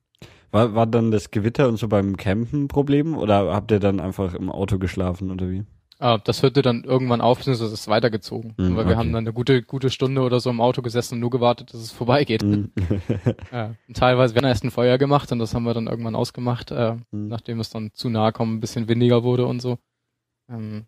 [0.51, 3.99] War, war dann das Gewitter und so beim Campen ein Problem oder habt ihr dann
[3.99, 5.63] einfach im Auto geschlafen oder wie?
[5.99, 8.53] Ah, das hörte dann irgendwann auf, beziehungsweise ist weitergezogen.
[8.57, 8.95] Mhm, weil wir okay.
[8.97, 11.81] haben dann eine gute, gute Stunde oder so im Auto gesessen und nur gewartet, dass
[11.81, 12.43] es vorbeigeht.
[12.43, 12.71] Mhm.
[13.51, 16.69] ja, teilweise, wir haben erst ein Feuer gemacht und das haben wir dann irgendwann ausgemacht,
[16.69, 17.27] äh, mhm.
[17.29, 19.79] nachdem es dann zu nahe kommen, ein bisschen windiger wurde und so.
[20.49, 20.85] Ähm,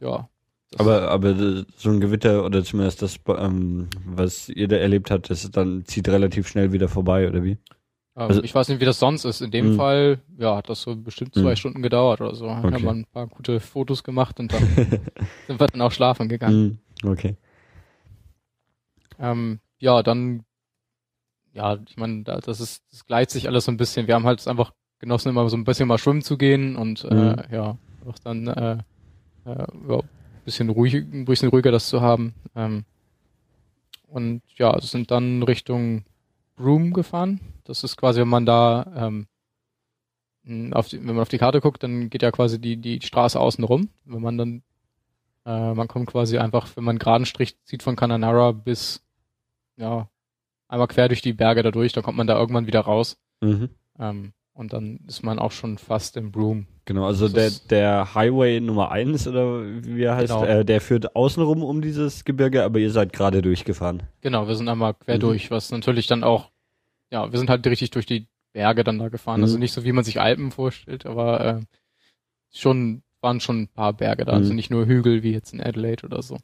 [0.00, 0.28] ja,
[0.78, 5.48] aber, aber so ein Gewitter oder zumindest das, ähm, was ihr da erlebt habt, das
[5.50, 7.58] dann zieht relativ schnell wieder vorbei, oder wie?
[8.16, 9.40] Ähm, also, ich weiß nicht, wie das sonst ist.
[9.40, 9.70] In dem mh.
[9.70, 9.76] Hm.
[9.76, 11.56] Fall, ja, hat das so bestimmt zwei mh.
[11.56, 12.46] Stunden gedauert oder so.
[12.46, 12.72] Okay.
[12.72, 14.62] Haben wir ein paar gute Fotos gemacht und dann
[15.46, 16.80] sind wir dann auch schlafen gegangen.
[17.02, 17.10] Mh.
[17.10, 17.36] Okay.
[19.18, 20.44] Ähm, ja, dann,
[21.52, 24.06] ja, ich meine, das ist, das gleicht sich alles so ein bisschen.
[24.06, 27.10] Wir haben halt einfach genossen, immer so ein bisschen mal schwimmen zu gehen und äh,
[27.10, 27.36] hm.
[27.50, 27.76] ja,
[28.06, 28.78] auch dann äh,
[29.44, 30.00] äh, ja,
[30.44, 32.34] bisschen ruhig, ein bisschen ruhiger das zu haben.
[32.54, 32.84] Ähm,
[34.08, 36.04] und ja, sind dann Richtung
[36.56, 37.40] Broome gefahren.
[37.64, 38.92] Das ist quasi, wenn man da,
[40.46, 43.00] ähm, auf die, wenn man auf die Karte guckt, dann geht ja quasi die, die
[43.00, 43.88] Straße außen rum.
[44.04, 44.62] Wenn man dann,
[45.46, 49.02] äh, man kommt quasi einfach, wenn man einen geraden Strich zieht von Cananara bis,
[49.76, 50.08] ja,
[50.68, 53.18] einmal quer durch die Berge da durch, dann kommt man da irgendwann wieder raus.
[53.40, 53.70] Mhm.
[53.98, 56.66] Ähm, und dann ist man auch schon fast im Broom.
[56.84, 60.44] Genau, also der, der Highway Nummer eins oder wie er heißt, genau.
[60.44, 64.04] äh, der führt außenrum um dieses Gebirge, aber ihr seid gerade durchgefahren.
[64.20, 65.20] Genau, wir sind einmal quer mhm.
[65.20, 66.50] durch, was natürlich dann auch,
[67.10, 69.42] ja, wir sind halt richtig durch die Berge dann da gefahren.
[69.42, 69.56] Also mhm.
[69.56, 71.60] Also nicht so, wie man sich Alpen vorstellt, aber äh,
[72.52, 74.44] schon waren schon ein paar Berge da, also mhm.
[74.44, 76.38] also nicht nur Hügel wie jetzt in Adelaide oder so.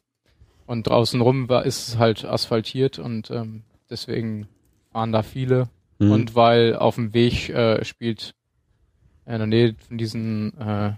[0.65, 4.47] Und draußen rum war, ist es halt asphaltiert und ähm, deswegen
[4.91, 5.69] fahren da viele
[6.01, 6.11] Mhm.
[6.11, 8.33] Und weil auf dem Weg äh, spielt
[9.25, 10.93] in der Nähe von diesen äh,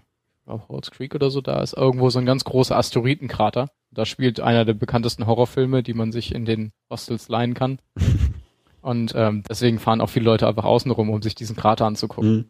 [0.47, 3.69] Halls Creek oder so, da ist irgendwo so ein ganz großer Asteroidenkrater.
[3.91, 7.80] Da spielt einer der bekanntesten Horrorfilme, die man sich in den Hostels leihen kann.
[8.81, 12.31] Und ähm, deswegen fahren auch viele Leute einfach außen rum, um sich diesen Krater anzugucken.
[12.31, 12.45] Mhm.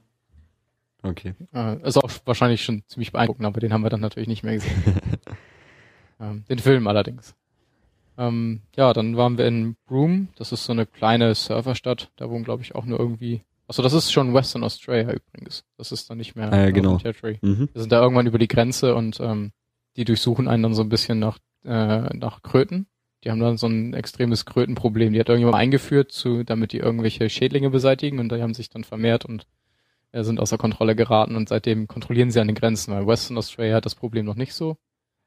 [1.04, 1.34] Okay.
[1.54, 4.54] Äh, ist auch wahrscheinlich schon ziemlich beeindruckend, aber den haben wir dann natürlich nicht mehr
[4.54, 4.84] gesehen.
[6.20, 7.36] ähm, den Film allerdings.
[8.18, 10.28] Ähm, ja, dann waren wir in Broome.
[10.36, 12.12] Das ist so eine kleine Surferstadt.
[12.16, 13.42] Da wohnen, glaube ich, auch nur irgendwie.
[13.68, 15.64] Achso, das ist schon Western Australia übrigens.
[15.78, 16.98] Das ist dann nicht mehr äh, genau.
[16.98, 17.40] Territory.
[17.42, 17.70] Mhm.
[17.72, 19.52] Wir sind da irgendwann über die Grenze und ähm,
[19.96, 22.88] die durchsuchen einen dann so ein bisschen nach, äh, nach Kröten.
[23.24, 25.14] Die haben dann so ein extremes Krötenproblem.
[25.14, 28.84] Die hat irgendjemand eingeführt, zu, damit die irgendwelche Schädlinge beseitigen und die haben sich dann
[28.84, 29.48] vermehrt und
[30.12, 33.76] äh, sind außer Kontrolle geraten und seitdem kontrollieren sie an den Grenzen, weil Western Australia
[33.76, 34.78] hat das Problem noch nicht so.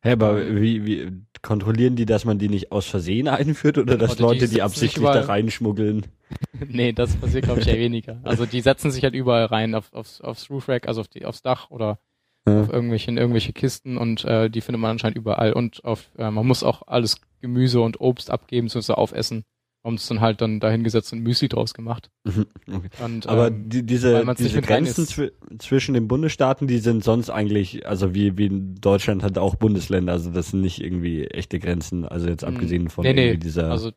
[0.03, 1.13] Hä, aber wie, wie
[1.43, 4.63] kontrollieren die, dass man die nicht aus Versehen einführt oder dass oder Leute die, die
[4.63, 6.07] absichtlich da reinschmuggeln?
[6.69, 8.21] nee, das passiert glaube ich eher weniger.
[8.25, 11.25] Also die setzen sich halt überall rein auf, aufs, aufs Roof Rack, also auf die,
[11.25, 11.99] aufs Dach oder
[12.47, 12.61] ja.
[12.61, 16.31] auf irgendwelche, in irgendwelche Kisten und äh, die findet man anscheinend überall und auf, äh,
[16.31, 19.45] man muss auch alles Gemüse und Obst abgeben, sonst aufessen
[19.87, 22.11] haben es dann halt dann dahingesetzt und Müsli draus gemacht.
[22.25, 22.89] Mhm, okay.
[23.03, 27.87] Und, Aber ähm, die, diese, diese Grenzen zw zwischen den Bundesstaaten, die sind sonst eigentlich,
[27.87, 32.05] also wie, wie in Deutschland hat auch Bundesländer, also das sind nicht irgendwie echte Grenzen,
[32.05, 32.55] also jetzt mhm.
[32.55, 33.71] abgesehen von nee, nee, dieser.
[33.71, 33.93] Also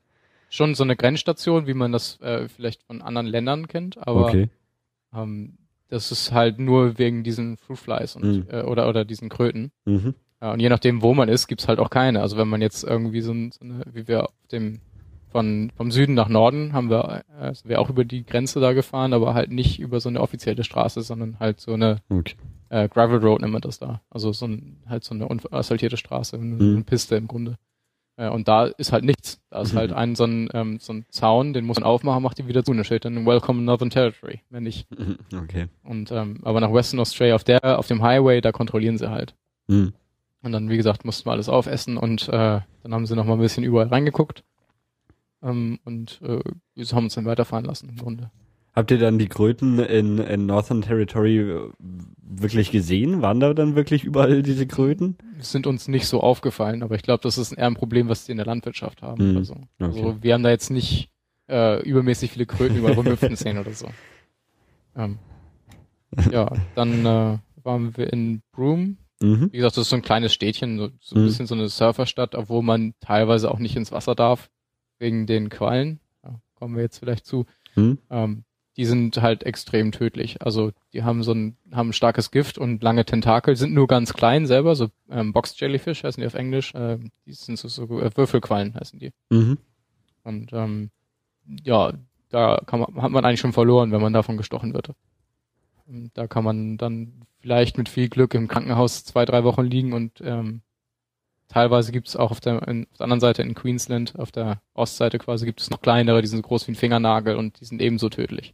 [0.49, 4.49] schon so eine Grenzstation, wie man das äh, vielleicht von anderen Ländern kennt, aber okay.
[5.13, 5.57] ähm,
[5.89, 8.45] das ist halt nur wegen diesen Fruit Flies und, mhm.
[8.49, 9.71] äh, oder, oder diesen Kröten.
[9.85, 10.13] Mhm.
[10.39, 12.21] Ja, und je nachdem, wo man ist, gibt's halt auch keine.
[12.21, 14.79] Also wenn man jetzt irgendwie so, so eine, wie wir auf dem
[15.31, 18.73] von vom Süden nach Norden haben wir, äh, sind wir auch über die Grenze da
[18.73, 22.35] gefahren, aber halt nicht über so eine offizielle Straße, sondern halt so eine okay.
[22.69, 24.01] äh, Gravel Road nennt man das da.
[24.09, 26.75] Also so ein, halt so eine unasphaltierte Straße, eine, mhm.
[26.75, 27.57] eine Piste im Grunde.
[28.17, 29.39] Äh, und da ist halt nichts.
[29.49, 29.77] Da ist mhm.
[29.77, 32.63] halt ein so ein, ähm, so ein Zaun, den muss man aufmachen, macht die wieder
[32.63, 32.71] zu.
[32.71, 34.87] Und da steht dann Welcome Northern Territory, wenn nicht.
[35.33, 35.67] Okay.
[35.83, 39.35] Und ähm, aber nach Western Australia auf der, auf dem Highway, da kontrollieren sie halt.
[39.67, 39.93] Mhm.
[40.41, 43.33] Und dann, wie gesagt, mussten wir alles aufessen und äh, dann haben sie noch mal
[43.33, 44.43] ein bisschen überall reingeguckt
[45.41, 46.41] ähm, und äh,
[46.75, 48.31] wir haben uns dann weiterfahren lassen im Grunde.
[48.75, 51.69] Habt ihr dann die Kröten in, in Northern Territory äh,
[52.21, 53.21] wirklich gesehen?
[53.21, 55.17] Waren da dann wirklich überall diese Kröten?
[55.39, 58.31] Sind uns nicht so aufgefallen, aber ich glaube, das ist eher ein Problem, was die
[58.31, 59.35] in der Landwirtschaft haben mhm.
[59.37, 59.53] oder so.
[59.53, 59.65] Okay.
[59.79, 61.09] Also wir haben da jetzt nicht
[61.49, 63.87] äh, übermäßig viele Kröten überall rumhüpfen sehen oder so.
[64.95, 65.17] Ähm,
[66.31, 68.97] ja, dann äh, waren wir in Broome.
[69.21, 69.49] Mhm.
[69.51, 71.25] Wie gesagt, das ist so ein kleines Städtchen, so, so ein mhm.
[71.25, 74.49] bisschen so eine Surferstadt, obwohl man teilweise auch nicht ins Wasser darf
[74.99, 77.97] wegen den Quallen, da kommen wir jetzt vielleicht zu, hm.
[78.09, 78.43] ähm,
[78.77, 80.41] die sind halt extrem tödlich.
[80.41, 84.13] Also die haben so ein, haben ein starkes Gift und lange Tentakel, sind nur ganz
[84.13, 87.83] klein selber, so ähm, Box Jellyfish heißen die auf Englisch, äh, die sind so, so
[87.99, 89.11] äh, Würfelquallen heißen die.
[89.29, 89.57] Mhm.
[90.23, 90.91] Und ähm,
[91.63, 91.93] ja,
[92.29, 94.91] da kann man, hat man eigentlich schon verloren, wenn man davon gestochen wird.
[95.87, 99.93] Und da kann man dann vielleicht mit viel Glück im Krankenhaus zwei, drei Wochen liegen
[99.93, 100.61] und ähm,
[101.49, 104.61] Teilweise gibt es auch auf der, in, auf der anderen Seite in Queensland, auf der
[104.75, 107.65] Ostseite quasi, gibt es noch kleinere, die sind so groß wie ein Fingernagel und die
[107.65, 108.53] sind ebenso tödlich.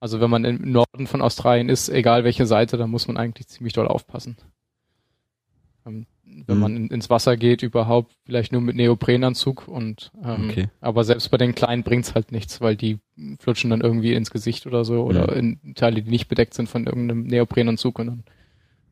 [0.00, 3.46] Also wenn man im Norden von Australien ist, egal welche Seite, dann muss man eigentlich
[3.46, 4.36] ziemlich doll aufpassen.
[5.86, 6.60] Ähm, wenn mhm.
[6.60, 10.68] man in, ins Wasser geht, überhaupt vielleicht nur mit Neoprenanzug und ähm, okay.
[10.80, 12.98] aber selbst bei den kleinen bringt's halt nichts, weil die
[13.38, 15.60] flutschen dann irgendwie ins Gesicht oder so oder mhm.
[15.64, 18.24] in Teile, die nicht bedeckt sind von irgendeinem Neoprenanzug und dann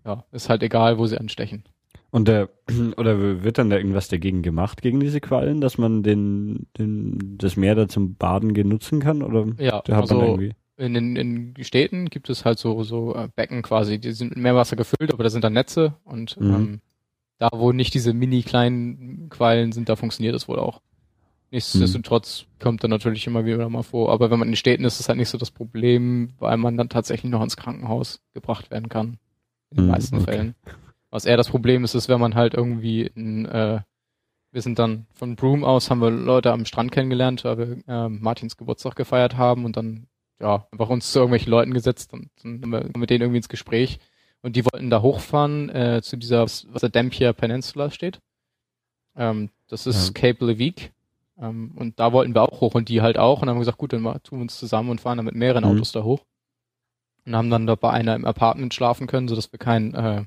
[0.04, 1.64] ja, ist halt egal, wo sie anstechen.
[2.14, 2.48] Und der,
[2.96, 7.56] oder wird dann da irgendwas dagegen gemacht, gegen diese Quallen, dass man den, den, das
[7.56, 9.20] Meer da zum Baden genutzen kann?
[9.20, 10.38] Oder ja, also
[10.76, 14.38] in den in Städten gibt es halt so, so äh, Becken quasi, die sind mit
[14.38, 16.54] Meerwasser gefüllt, aber da sind dann Netze und mhm.
[16.54, 16.80] ähm,
[17.38, 20.82] da, wo nicht diese mini kleinen Quallen sind, da funktioniert das wohl auch.
[21.50, 22.62] Nichtsdestotrotz mhm.
[22.62, 24.12] kommt dann natürlich immer wieder mal vor.
[24.12, 26.58] Aber wenn man in den Städten ist, ist das halt nicht so das Problem, weil
[26.58, 29.18] man dann tatsächlich noch ins Krankenhaus gebracht werden kann.
[29.70, 30.24] In den mhm, meisten okay.
[30.24, 30.54] Fällen.
[31.14, 33.82] Was eher das Problem ist, ist, wenn man halt irgendwie in, äh,
[34.50, 38.08] wir sind dann von Broome aus, haben wir Leute am Strand kennengelernt, weil wir äh,
[38.08, 40.08] Martins Geburtstag gefeiert haben und dann,
[40.40, 43.48] ja, einfach uns zu irgendwelchen Leuten gesetzt und dann haben wir mit denen irgendwie ins
[43.48, 44.00] Gespräch.
[44.42, 48.18] Und die wollten da hochfahren äh, zu dieser, was der Dampier Peninsula steht.
[49.14, 50.20] Ähm, das ist ja.
[50.20, 50.90] Cape Levique.
[51.38, 53.40] Ähm, und da wollten wir auch hoch und die halt auch.
[53.40, 55.76] Und haben gesagt, gut, dann tun wir uns zusammen und fahren dann mit mehreren mhm.
[55.76, 56.24] Autos da hoch.
[57.24, 60.24] Und haben dann da bei einer im Apartment schlafen können, sodass wir kein äh,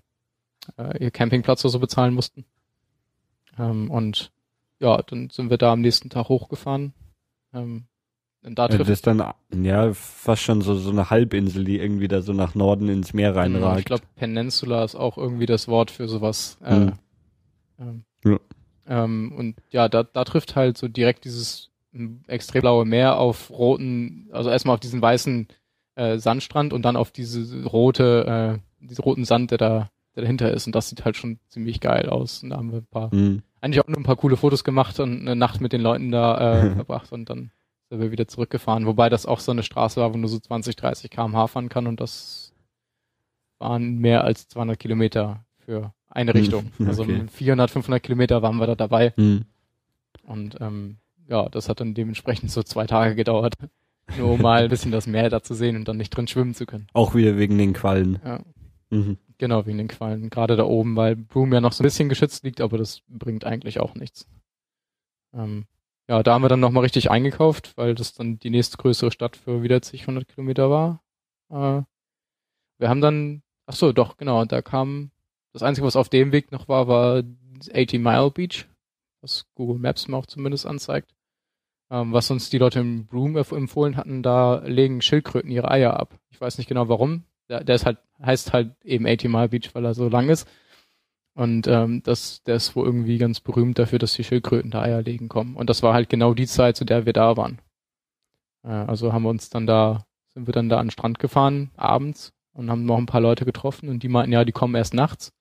[0.78, 2.46] äh, ihr Campingplatz oder so bezahlen mussten.
[3.58, 4.32] Ähm, und
[4.80, 6.94] ja, dann sind wir da am nächsten Tag hochgefahren.
[7.54, 7.86] Ähm,
[8.44, 12.08] und da trifft das ist dann ja fast schon so so eine Halbinsel, die irgendwie
[12.08, 13.80] da so nach Norden ins Meer genau, reinragt.
[13.80, 16.58] Ich glaube, Peninsula ist auch irgendwie das Wort für sowas.
[16.64, 16.94] Äh, mhm.
[17.80, 18.40] ähm, ja.
[18.88, 21.72] Ähm, und ja, da, da trifft halt so direkt dieses
[22.28, 25.48] extrem blaue Meer auf roten, also erstmal auf diesen weißen
[25.96, 30.52] äh, Sandstrand und dann auf diese rote, äh, diesen roten Sand, der da der dahinter
[30.52, 30.66] ist.
[30.66, 32.44] Und das sieht halt schon ziemlich geil aus.
[32.44, 33.44] Und da haben wir ein paar, mhm.
[33.62, 36.64] eigentlich auch nur ein paar coole Fotos gemacht und eine Nacht mit den Leuten da
[36.64, 37.52] äh, verbracht und dann
[37.90, 38.86] sind wir wieder zurückgefahren.
[38.86, 41.88] Wobei das auch so eine Straße war, wo nur so 20, 30 kmh fahren kann
[41.88, 42.52] und das
[43.60, 46.38] waren mehr als 200 Kilometer für eine mhm.
[46.38, 46.72] Richtung.
[46.86, 47.14] Also okay.
[47.22, 49.14] Also 400, 500 Kilometer waren wir da dabei.
[49.16, 49.46] Mhm.
[50.24, 50.98] Und ähm,
[51.30, 53.54] ja, das hat dann dementsprechend so zwei Tage gedauert.
[54.18, 56.56] Nur um mal ein bisschen das Meer da zu sehen und dann nicht drin schwimmen
[56.56, 56.88] zu können.
[56.94, 58.20] Auch wieder wegen den Quallen.
[58.24, 58.42] Ja.
[58.90, 59.18] Mhm.
[59.40, 60.30] Genau, wegen den Quallen.
[60.30, 63.46] Gerade da oben, weil Broome ja noch so ein bisschen geschützt liegt, aber das bringt
[63.46, 64.28] eigentlich auch nichts.
[65.34, 65.68] Ähm,
[66.10, 69.62] ja, da haben wir dann nochmal richtig eingekauft, weil das dann die nächstgrößere Stadt für
[69.62, 71.04] wieder zig 100 Kilometer war.
[71.50, 71.84] Äh,
[72.80, 75.12] wir haben dann, ach so, doch, genau, da kam,
[75.54, 77.24] das Einzige, was auf dem Weg noch war, war
[77.74, 78.68] 80 Mile Beach,
[79.22, 81.14] was Google Maps mir auch zumindest anzeigt.
[81.90, 86.18] Ähm, was uns die Leute im Broome empfohlen hatten, da legen Schildkröten ihre Eier ab.
[86.30, 87.24] Ich weiß nicht genau warum.
[87.50, 90.48] Der, ist halt heißt halt eben 80 Mile Beach, weil er so lang ist.
[91.34, 95.04] Und ähm, das, der ist wohl irgendwie ganz berühmt dafür, dass die Schildkröten da Eier
[95.04, 95.56] legen kommen.
[95.56, 97.60] Und das war halt genau die Zeit, zu der wir da waren.
[98.64, 101.70] Äh, also haben wir uns dann da, sind wir dann da an den Strand gefahren,
[101.78, 104.96] abends, und haben noch ein paar Leute getroffen und die meinten, ja, die kommen erst
[104.96, 105.32] nachts.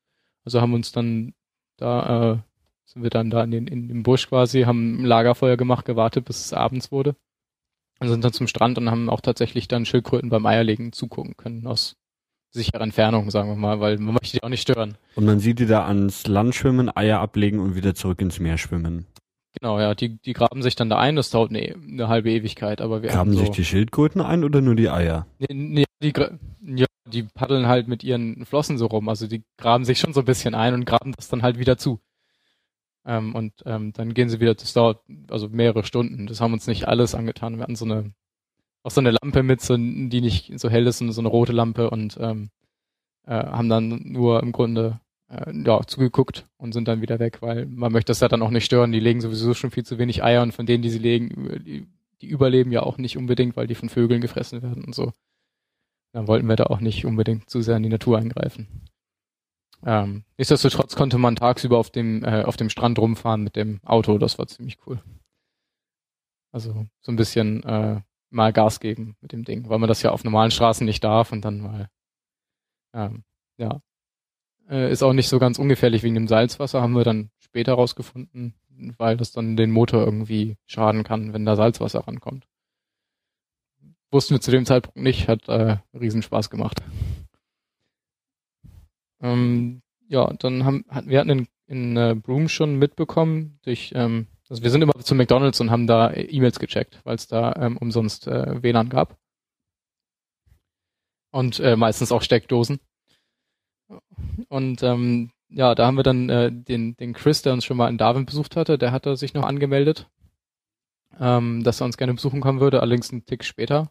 [0.45, 1.33] Also haben uns dann
[1.79, 2.39] da, äh,
[2.85, 6.27] sind wir dann da in, den, in dem Busch quasi, haben ein Lagerfeuer gemacht, gewartet,
[6.27, 7.17] bis es abends wurde.
[7.99, 11.67] Und sind dann zum Strand und haben auch tatsächlich dann Schildkröten beim Eierlegen zugucken können
[11.67, 11.97] aus
[12.51, 14.97] sichere Entfernung, sagen wir mal, weil man möchte die auch nicht stören.
[15.15, 18.59] Und man sieht die da ans Land schwimmen, Eier ablegen und wieder zurück ins Meer
[18.59, 19.07] schwimmen.
[19.59, 22.81] Genau, ja, die, die graben sich dann da ein, das dauert eine, eine halbe Ewigkeit,
[22.81, 25.27] aber wir Graben so, sich die Schildkröten ein oder nur die Eier?
[25.39, 26.13] Nee, nee, die,
[26.77, 30.21] ja, die paddeln halt mit ihren Flossen so rum, also die graben sich schon so
[30.21, 32.01] ein bisschen ein und graben das dann halt wieder zu.
[33.07, 35.01] Ähm, und ähm, dann gehen sie wieder, das dauert
[35.31, 36.27] also mehrere Stunden.
[36.27, 37.57] Das haben uns nicht alles angetan.
[37.57, 38.13] Wir hatten so eine,
[38.83, 41.89] auch so eine Lampe mit, so, die nicht so hell ist, so eine rote Lampe
[41.91, 42.51] und ähm,
[43.27, 47.67] äh, haben dann nur im Grunde äh, ja, zugeguckt und sind dann wieder weg, weil
[47.67, 48.93] man möchte das ja dann auch nicht stören.
[48.93, 51.87] Die legen sowieso schon viel zu wenig Eier und von denen, die sie legen, die,
[52.21, 55.13] die überleben ja auch nicht unbedingt, weil die von Vögeln gefressen werden und so.
[56.13, 58.89] Dann wollten wir da auch nicht unbedingt zu sehr in die Natur eingreifen.
[59.87, 64.19] Ähm, nichtsdestotrotz konnte man tagsüber auf dem, äh, auf dem Strand rumfahren mit dem Auto,
[64.19, 65.01] das war ziemlich cool.
[66.53, 68.01] Also so ein bisschen äh,
[68.31, 71.31] mal Gas geben mit dem Ding, weil man das ja auf normalen Straßen nicht darf
[71.31, 71.89] und dann mal
[72.95, 73.23] ähm,
[73.59, 73.81] ja,
[74.69, 78.55] äh, ist auch nicht so ganz ungefährlich wegen dem Salzwasser, haben wir dann später rausgefunden,
[78.99, 82.49] weil das dann den Motor irgendwie schaden kann, wenn da Salzwasser rankommt.
[84.11, 86.83] Wussten wir zu dem Zeitpunkt nicht, hat äh, Riesenspaß gemacht.
[89.21, 94.63] Ähm, ja, dann haben wir hatten in, in äh, Broome schon mitbekommen durch ähm, also
[94.63, 98.29] wir sind immer zu McDonalds und haben da E-Mails gecheckt, weil es da ähm, umsonst
[98.29, 99.17] äh, WLAN gab.
[101.33, 102.79] Und äh, meistens auch Steckdosen.
[104.49, 107.89] Und ähm, ja, da haben wir dann äh, den, den Chris, der uns schon mal
[107.89, 110.09] in Darwin besucht hatte, der hatte sich noch angemeldet,
[111.19, 113.91] ähm, dass er uns gerne besuchen kommen würde, allerdings einen Tick später.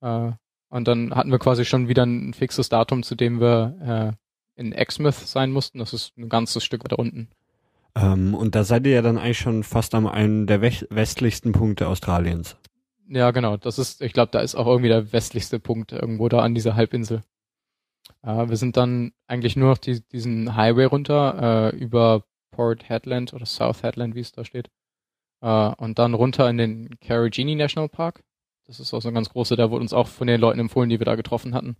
[0.00, 0.32] Äh,
[0.68, 4.25] und dann hatten wir quasi schon wieder ein fixes Datum, zu dem wir äh,
[4.56, 5.78] in Exmouth sein mussten.
[5.78, 7.28] Das ist ein ganzes Stück weiter unten.
[7.94, 11.88] Ähm, und da seid ihr ja dann eigentlich schon fast am einen der westlichsten Punkte
[11.88, 12.56] Australiens.
[13.08, 13.56] Ja, genau.
[13.56, 16.74] Das ist, ich glaube, da ist auch irgendwie der westlichste Punkt irgendwo da an dieser
[16.74, 17.22] Halbinsel.
[18.22, 23.32] Äh, wir sind dann eigentlich nur noch die, diesen Highway runter äh, über Port Headland
[23.32, 24.70] oder South Headland, wie es da steht.
[25.40, 28.22] Äh, und dann runter in den Carigini National Park.
[28.66, 30.90] Das ist auch so ein ganz großer, der wurde uns auch von den Leuten empfohlen,
[30.90, 31.76] die wir da getroffen hatten.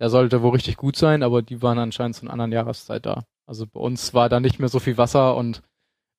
[0.00, 3.24] Der sollte wohl richtig gut sein, aber die waren anscheinend zu einer anderen Jahreszeit da.
[3.46, 5.62] Also bei uns war da nicht mehr so viel Wasser und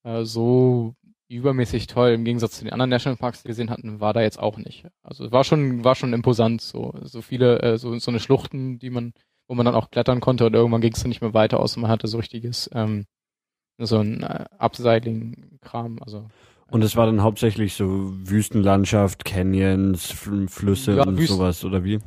[0.03, 0.95] äh, so
[1.29, 4.39] übermäßig toll im Gegensatz zu den anderen Nationalparks, die wir gesehen hatten, war da jetzt
[4.39, 4.87] auch nicht.
[5.03, 8.89] Also war schon war schon imposant so so viele äh, so so eine Schluchten, die
[8.89, 9.13] man
[9.47, 11.75] wo man dann auch klettern konnte und irgendwann ging es dann nicht mehr weiter aus
[11.75, 13.05] und man hatte so richtiges ähm,
[13.77, 16.27] so ein äh, Abseiling-Kram, also
[16.71, 21.99] und es war dann hauptsächlich so Wüstenlandschaft, Canyons, Flüsse ja, und Wüsten, sowas, oder wie?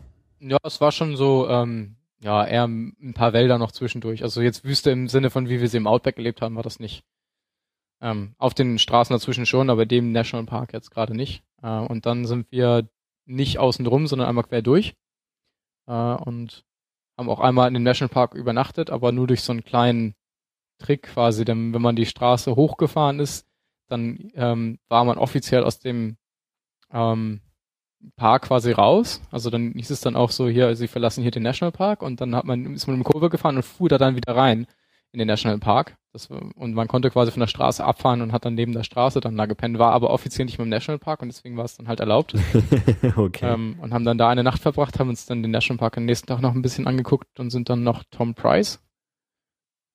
[0.44, 4.24] Ja, es war schon so, ähm, ja, eher ein paar Wälder noch zwischendurch.
[4.24, 6.80] Also jetzt Wüste im Sinne von, wie wir sie im Outback gelebt haben, war das
[6.80, 7.04] nicht.
[8.00, 11.44] Ähm, auf den Straßen dazwischen schon, aber dem Nationalpark jetzt gerade nicht.
[11.62, 12.88] Äh, und dann sind wir
[13.24, 14.96] nicht außen drum, sondern einmal quer durch.
[15.86, 16.64] Äh, und
[17.16, 20.16] haben auch einmal in dem Nationalpark übernachtet, aber nur durch so einen kleinen
[20.78, 21.44] Trick quasi.
[21.44, 23.46] Denn wenn man die Straße hochgefahren ist,
[23.88, 26.16] dann ähm, war man offiziell aus dem
[26.92, 27.40] ähm,
[28.16, 29.20] Park quasi raus.
[29.30, 32.34] Also dann hieß es dann auch so, hier, sie verlassen hier den Nationalpark und dann
[32.34, 34.66] hat man, ist man eine Kurve gefahren und fuhr da dann wieder rein
[35.12, 35.96] in den Nationalpark.
[36.12, 39.20] Das, und man konnte quasi von der Straße abfahren und hat dann neben der Straße
[39.20, 41.88] dann da gepennt, war aber offiziell nicht mehr im Nationalpark und deswegen war es dann
[41.88, 42.34] halt erlaubt.
[43.16, 43.52] okay.
[43.52, 46.26] Ähm, und haben dann da eine Nacht verbracht, haben uns dann den Nationalpark am nächsten
[46.26, 48.80] Tag noch ein bisschen angeguckt und sind dann noch Tom Price.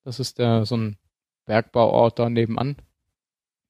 [0.03, 0.97] Das ist der, so ein
[1.45, 2.77] Bergbauort da nebenan.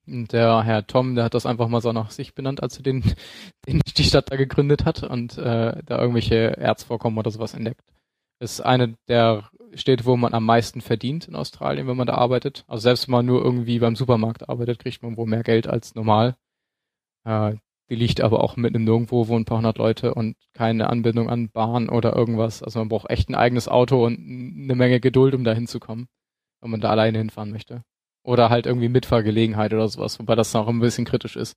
[0.08, 3.04] Der Herr Tom, der hat das einfach mal so nach sich benannt, als er den,
[3.68, 7.84] den die Stadt da gegründet hat und äh, da irgendwelche Erzvorkommen oder sowas entdeckt.
[8.40, 12.64] Ist eine der Städte, wo man am meisten verdient in Australien, wenn man da arbeitet.
[12.68, 15.96] Also selbst wenn man nur irgendwie beim Supermarkt arbeitet, kriegt man wohl mehr Geld als
[15.96, 16.36] normal.
[17.26, 17.56] Äh,
[17.90, 21.30] die liegt aber auch mitten im Nirgendwo, wo ein paar hundert Leute und keine Anbindung
[21.30, 22.62] an Bahn oder irgendwas.
[22.64, 26.08] Also man braucht echt ein eigenes Auto und eine Menge Geduld, um da hinzukommen,
[26.62, 27.84] wenn man da alleine hinfahren möchte.
[28.28, 31.56] Oder halt irgendwie Mitfahrgelegenheit oder sowas, wobei das noch ein bisschen kritisch ist.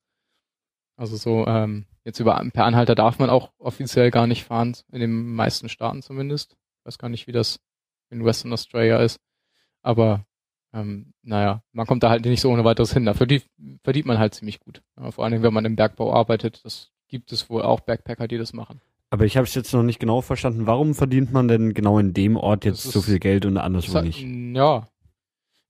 [0.97, 5.01] Also so, ähm, jetzt über per Anhalter darf man auch offiziell gar nicht fahren, in
[5.01, 6.53] den meisten Staaten zumindest.
[6.53, 7.59] Ich weiß gar nicht, wie das
[8.11, 9.19] in Western Australia ist.
[9.83, 10.25] Aber
[10.73, 13.05] ähm, naja, man kommt da halt nicht so ohne weiteres hin.
[13.05, 13.47] Da verdient,
[13.83, 14.81] verdient man halt ziemlich gut.
[14.97, 16.65] Ja, vor allem, wenn man im Bergbau arbeitet.
[16.65, 18.81] Das gibt es wohl auch Backpacker, die das machen.
[19.11, 20.69] Aber ich habe es jetzt noch nicht genau verstanden.
[20.69, 24.05] Warum verdient man denn genau in dem Ort jetzt so viel Geld und anderswo halt,
[24.05, 24.25] nicht?
[24.55, 24.87] Ja,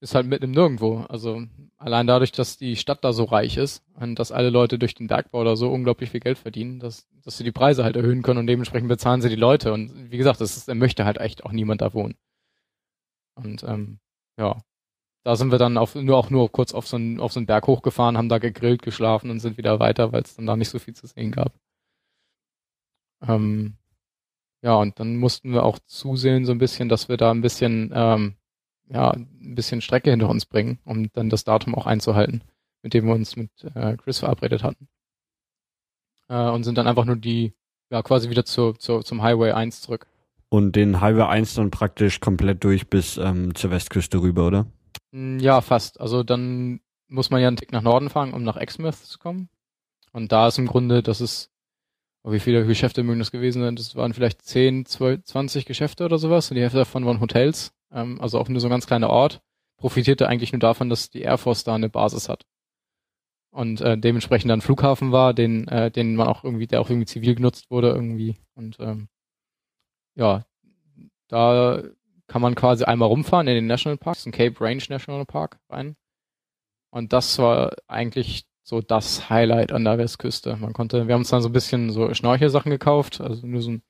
[0.01, 1.05] ist halt mitten im Nirgendwo.
[1.09, 1.43] Also
[1.77, 5.07] allein dadurch, dass die Stadt da so reich ist und dass alle Leute durch den
[5.07, 8.39] Bergbau da so unglaublich viel Geld verdienen, dass, dass sie die Preise halt erhöhen können
[8.39, 9.73] und dementsprechend bezahlen sie die Leute.
[9.73, 12.17] Und wie gesagt, das ist, da möchte halt echt auch niemand da wohnen.
[13.35, 14.01] Und ähm,
[14.39, 14.63] ja,
[15.23, 17.47] da sind wir dann auf, nur auch nur kurz auf so einen, auf so einen
[17.47, 20.71] Berg hochgefahren, haben da gegrillt, geschlafen und sind wieder weiter, weil es dann da nicht
[20.71, 21.53] so viel zu sehen gab.
[23.27, 23.77] Ähm,
[24.63, 27.93] ja, und dann mussten wir auch zusehen so ein bisschen, dass wir da ein bisschen,
[27.95, 28.37] ähm,
[28.93, 32.43] ja, ein bisschen Strecke hinter uns bringen, um dann das Datum auch einzuhalten.
[32.83, 34.89] mit dem wir uns mit äh, Chris verabredet hatten.
[36.29, 37.53] Äh, und sind dann einfach nur die,
[37.91, 40.07] ja, quasi wieder zu, zu, zum Highway 1 zurück.
[40.49, 44.67] Und den Highway 1 dann praktisch komplett durch bis ähm, zur Westküste rüber, oder?
[45.13, 46.01] Hm, ja, fast.
[46.01, 49.49] Also dann muss man ja einen Tick nach Norden fahren, um nach Exmouth zu kommen.
[50.13, 51.51] Und da ist im Grunde, das ist,
[52.23, 53.77] oh, wie viele Geschäfte mögen das gewesen sein?
[53.77, 56.51] Das waren vielleicht 10, 12, 20 Geschäfte oder sowas.
[56.51, 57.73] Und die Hälfte davon waren Hotels.
[57.93, 59.43] Ähm, also auch nur so ein ganz kleiner Ort.
[59.79, 62.47] Profitierte eigentlich nur davon, dass die Air Force da eine Basis hat.
[63.51, 67.07] Und äh, dementsprechend dann Flughafen war, den, äh, den man auch irgendwie, der auch irgendwie
[67.07, 68.37] zivil genutzt wurde irgendwie.
[68.55, 69.09] Und ähm,
[70.15, 70.45] ja,
[71.29, 71.83] da
[72.29, 75.97] kann man quasi einmal rumfahren in den National Parks, in Cape Range National Park rein.
[76.91, 80.57] Und das war eigentlich so das Highlight an der Westküste.
[80.57, 83.73] Man konnte, wir haben uns dann so ein bisschen so Schnorchelsachen gekauft, also nur so
[83.73, 83.83] ein,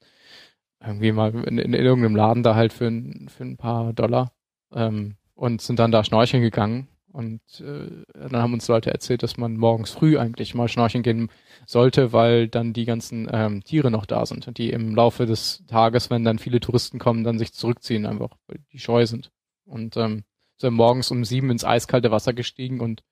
[0.84, 2.90] irgendwie mal in, in, in irgendeinem Laden da halt für,
[3.28, 4.32] für ein paar Dollar
[4.72, 9.36] ähm, und sind dann da schnorcheln gegangen und äh, dann haben uns Leute erzählt, dass
[9.36, 11.30] man morgens früh eigentlich mal schnorcheln gehen
[11.66, 15.64] sollte, weil dann die ganzen ähm, Tiere noch da sind und die im Laufe des
[15.66, 19.32] Tages, wenn dann viele Touristen kommen, dann sich zurückziehen, einfach weil die scheu sind.
[19.64, 20.24] Und ähm,
[20.56, 23.02] sind morgens um sieben ins eiskalte Wasser gestiegen und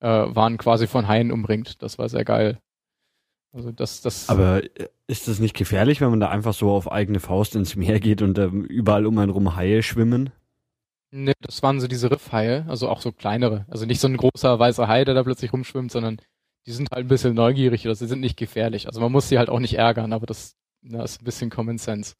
[0.00, 1.82] äh, waren quasi von Haien umringt.
[1.82, 2.58] Das war sehr geil.
[3.52, 4.28] Also das, das.
[4.28, 7.76] Aber äh, ist das nicht gefährlich, wenn man da einfach so auf eigene Faust ins
[7.76, 10.30] Meer geht und ähm, überall um einen rum Haie schwimmen?
[11.12, 13.66] Ne, das waren so diese Riffhaie, also auch so kleinere.
[13.68, 16.18] Also nicht so ein großer weißer Hai, der da plötzlich rumschwimmt, sondern
[16.66, 18.86] die sind halt ein bisschen neugierig oder sie sind nicht gefährlich.
[18.86, 21.78] Also man muss sie halt auch nicht ärgern, aber das, das ist ein bisschen Common
[21.78, 22.14] Sense.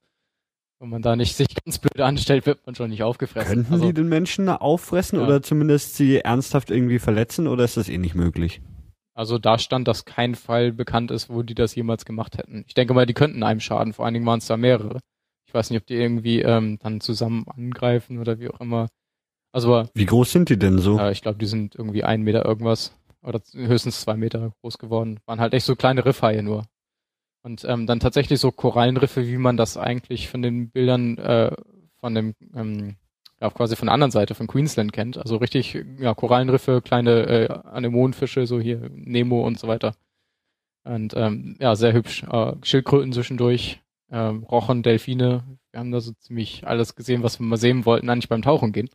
[0.81, 3.55] Wenn man da nicht sich ganz blöd anstellt, wird man schon nicht aufgefressen.
[3.55, 5.27] Könnten also, die den Menschen auffressen ja.
[5.27, 8.61] oder zumindest sie ernsthaft irgendwie verletzen oder ist das eh nicht möglich?
[9.15, 12.65] Also da stand, dass kein Fall bekannt ist, wo die das jemals gemacht hätten.
[12.67, 15.01] Ich denke mal, die könnten einem schaden, vor allen Dingen waren es da mehrere.
[15.47, 18.89] Ich weiß nicht, ob die irgendwie ähm, dann zusammen angreifen oder wie auch immer.
[19.53, 20.99] Also Wie groß sind die denn so?
[20.99, 25.19] Äh, ich glaube, die sind irgendwie ein Meter irgendwas oder höchstens zwei Meter groß geworden.
[25.27, 26.67] Waren halt echt so kleine Riffhaie nur.
[27.43, 31.55] Und ähm, dann tatsächlich so Korallenriffe, wie man das eigentlich von den Bildern äh,
[31.97, 32.97] von dem ähm,
[33.41, 35.17] ja, quasi von der anderen Seite von Queensland kennt.
[35.17, 39.95] Also richtig, ja, Korallenriffe, kleine äh, Anemonenfische, so hier Nemo und so weiter.
[40.85, 42.25] Und ähm, ja, sehr hübsch.
[42.25, 43.81] Äh, Schildkröten zwischendurch,
[44.11, 45.45] ähm, Rochen, Delfine.
[45.71, 48.73] Wir haben da so ziemlich alles gesehen, was wir mal sehen wollten, eigentlich beim Tauchen
[48.73, 48.91] gehen.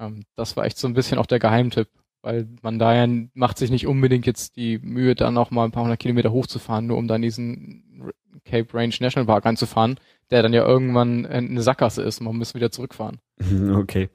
[0.00, 1.88] Ähm, das war echt so ein bisschen auch der Geheimtipp,
[2.22, 5.72] weil man da ja macht sich nicht unbedingt jetzt die Mühe, da noch mal ein
[5.72, 8.12] paar hundert Kilometer hochzufahren, nur um dann diesen
[8.44, 9.98] Cape Range National Park reinzufahren,
[10.30, 13.18] der dann ja irgendwann eine Sackgasse ist man muss wieder zurückfahren.
[13.74, 14.08] Okay.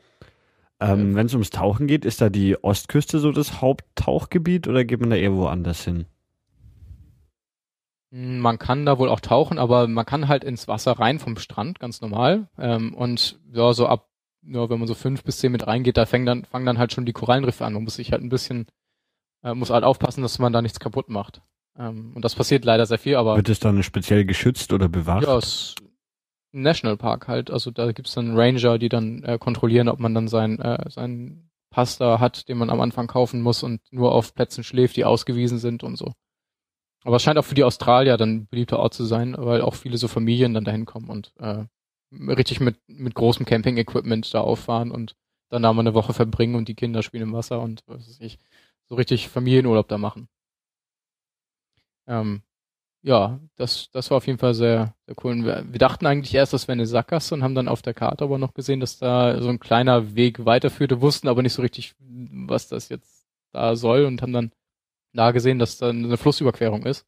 [0.79, 4.99] Ähm, Wenn es ums Tauchen geht, ist da die Ostküste so das Haupttauchgebiet oder geht
[4.99, 6.05] man da eher woanders hin?
[8.09, 11.79] Man kann da wohl auch tauchen, aber man kann halt ins Wasser rein vom Strand,
[11.79, 12.49] ganz normal.
[12.57, 14.09] Ähm, und ja, so ab,
[14.41, 16.91] ja, wenn man so fünf bis zehn mit reingeht, da fangen dann, fangen dann halt
[16.91, 17.73] schon die Korallenriffe an.
[17.73, 18.65] Man muss sich halt ein bisschen,
[19.43, 21.41] äh, muss halt aufpassen, dass man da nichts kaputt macht.
[21.77, 23.37] Ähm, und das passiert leider sehr viel, aber.
[23.37, 25.23] Wird es dann speziell geschützt oder bewacht?
[25.23, 25.75] Ja, es
[26.51, 27.51] Nationalpark halt.
[27.51, 31.49] Also da gibt's dann Ranger, die dann äh, kontrollieren, ob man dann sein, äh, seinen
[31.69, 35.05] Pass da hat, den man am Anfang kaufen muss und nur auf Plätzen schläft, die
[35.05, 36.13] ausgewiesen sind und so.
[37.03, 39.75] Aber es scheint auch für die Australier dann ein beliebter Ort zu sein, weil auch
[39.75, 41.65] viele so Familien dann dahin kommen und äh,
[42.11, 45.15] richtig mit, mit großem Camping-Equipment da auffahren und
[45.49, 48.19] dann da mal eine Woche verbringen und die Kinder spielen im Wasser und was weiß
[48.21, 48.37] ich,
[48.87, 50.27] so richtig Familienurlaub da machen.
[52.07, 52.43] Ähm,
[53.03, 55.43] ja, das, das war auf jeden Fall sehr, sehr cool.
[55.43, 58.23] Wir, wir dachten eigentlich erst, das wäre eine Sackgasse und haben dann auf der Karte
[58.23, 61.95] aber noch gesehen, dass da so ein kleiner Weg weiterführte, wussten aber nicht so richtig,
[61.99, 64.51] was das jetzt da soll und haben dann
[65.13, 67.05] da gesehen, dass da eine Flussüberquerung ist,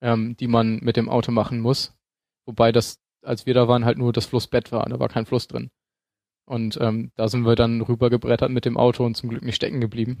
[0.00, 1.94] ähm, die man mit dem Auto machen muss.
[2.46, 5.48] Wobei das, als wir da waren, halt nur das Flussbett war, da war kein Fluss
[5.48, 5.70] drin.
[6.46, 9.80] Und ähm, da sind wir dann rübergebrettert mit dem Auto und zum Glück nicht stecken
[9.80, 10.18] geblieben.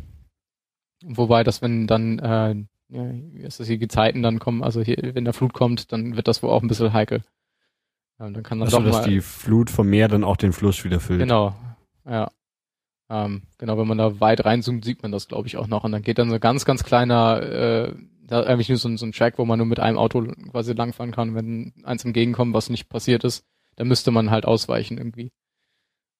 [1.04, 5.24] Wobei das, wenn dann, äh, ja, ist das, die Gezeiten dann kommen, also hier, wenn
[5.24, 7.22] der Flut kommt, dann wird das wohl auch ein bisschen heikel.
[8.18, 10.52] Ja, dann kann man also, doch dass mal, die Flut vom Meer dann auch den
[10.52, 11.20] Fluss wieder füllt.
[11.20, 11.54] Genau,
[12.06, 12.30] ja.
[13.10, 15.84] Ähm, genau, wenn man da weit reinzoomt, sieht man das, glaube ich, auch noch.
[15.84, 17.94] Und dann geht dann so ganz, ganz kleiner, äh,
[18.26, 21.12] da eigentlich nur so, so ein Track, wo man nur mit einem Auto quasi langfahren
[21.12, 21.34] kann.
[21.34, 23.44] Wenn eins entgegenkommt, was nicht passiert ist,
[23.76, 25.32] dann müsste man halt ausweichen irgendwie.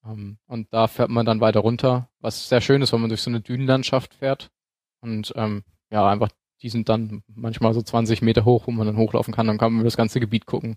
[0.05, 3.23] Ähm, und da fährt man dann weiter runter, was sehr schön ist, wenn man durch
[3.23, 4.51] so eine Dünenlandschaft fährt.
[5.01, 6.29] Und ähm, ja, einfach,
[6.65, 9.73] die sind dann manchmal so 20 Meter hoch, wo man dann hochlaufen kann, dann kann
[9.73, 10.75] man über das ganze Gebiet gucken.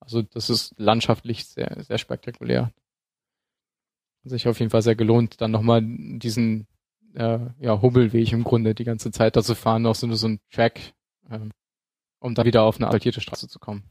[0.00, 2.70] Also das ist landschaftlich sehr, sehr spektakulär
[4.24, 6.66] sich auf jeden Fall sehr gelohnt, dann nochmal diesen
[7.14, 10.40] äh, ja, Hubbelweg im Grunde die ganze Zeit da zu fahren, auch so, so ein
[10.50, 10.94] Track,
[11.30, 11.50] ähm,
[12.20, 13.84] um da wieder auf eine asphaltierte Straße zu kommen.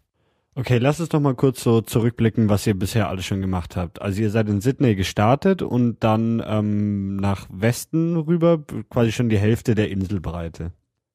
[0.56, 4.02] Okay, lass uns doch mal kurz so zurückblicken, was ihr bisher alles schon gemacht habt.
[4.02, 9.40] Also ihr seid in Sydney gestartet und dann ähm, nach Westen rüber, quasi schon die
[9.40, 10.72] Hälfte der Inselbreite.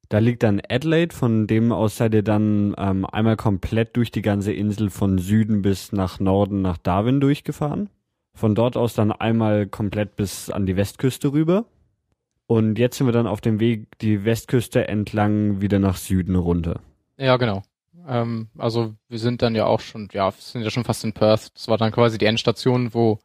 [0.09, 4.23] Da liegt dann Adelaide, von dem aus seid ihr dann ähm, einmal komplett durch die
[4.23, 7.89] ganze Insel von Süden bis nach Norden nach Darwin durchgefahren.
[8.33, 11.65] Von dort aus dann einmal komplett bis an die Westküste rüber.
[12.47, 16.79] Und jetzt sind wir dann auf dem Weg die Westküste entlang wieder nach Süden runter.
[17.17, 17.61] Ja, genau.
[18.07, 21.53] Ähm, also wir sind dann ja auch schon, ja, sind ja schon fast in Perth.
[21.53, 23.19] Das war dann quasi die Endstation, wo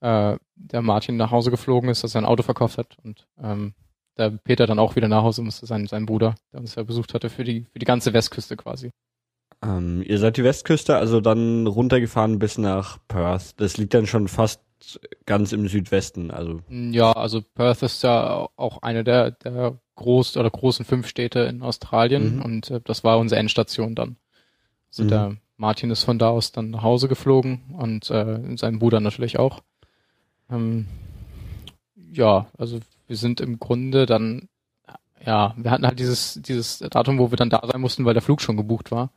[0.00, 3.74] äh, der Martin nach Hause geflogen ist, dass er ein Auto verkauft hat und ähm,
[4.16, 7.14] der Peter dann auch wieder nach Hause musste, sein, sein Bruder, der uns ja besucht
[7.14, 8.90] hatte, für die, für die ganze Westküste quasi.
[9.62, 13.54] Ähm, ihr seid die Westküste, also dann runtergefahren bis nach Perth.
[13.60, 14.60] Das liegt dann schon fast
[15.24, 16.60] ganz im Südwesten, also.
[16.68, 21.62] Ja, also Perth ist ja auch eine der, der groß oder großen fünf Städte in
[21.62, 22.42] Australien mhm.
[22.42, 24.16] und äh, das war unsere Endstation dann.
[24.88, 25.08] Also mhm.
[25.08, 29.38] der Martin ist von da aus dann nach Hause geflogen und äh, sein Bruder natürlich
[29.38, 29.60] auch.
[30.50, 30.86] Ähm,
[32.12, 34.48] ja, also wir sind im Grunde dann,
[35.24, 38.22] ja, wir hatten halt dieses, dieses Datum, wo wir dann da sein mussten, weil der
[38.22, 39.10] Flug schon gebucht war.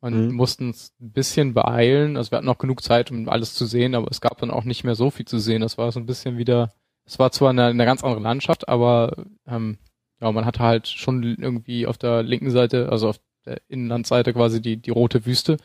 [0.00, 0.34] Und mhm.
[0.34, 2.16] mussten uns ein bisschen beeilen.
[2.16, 4.64] Also wir hatten noch genug Zeit, um alles zu sehen, aber es gab dann auch
[4.64, 5.62] nicht mehr so viel zu sehen.
[5.62, 6.72] Das war so ein bisschen wieder,
[7.06, 9.78] es war zwar eine, eine ganz andere Landschaft, aber ähm,
[10.20, 14.60] ja, man hatte halt schon irgendwie auf der linken Seite, also auf der Inlandseite quasi
[14.60, 15.56] die, die rote Wüste,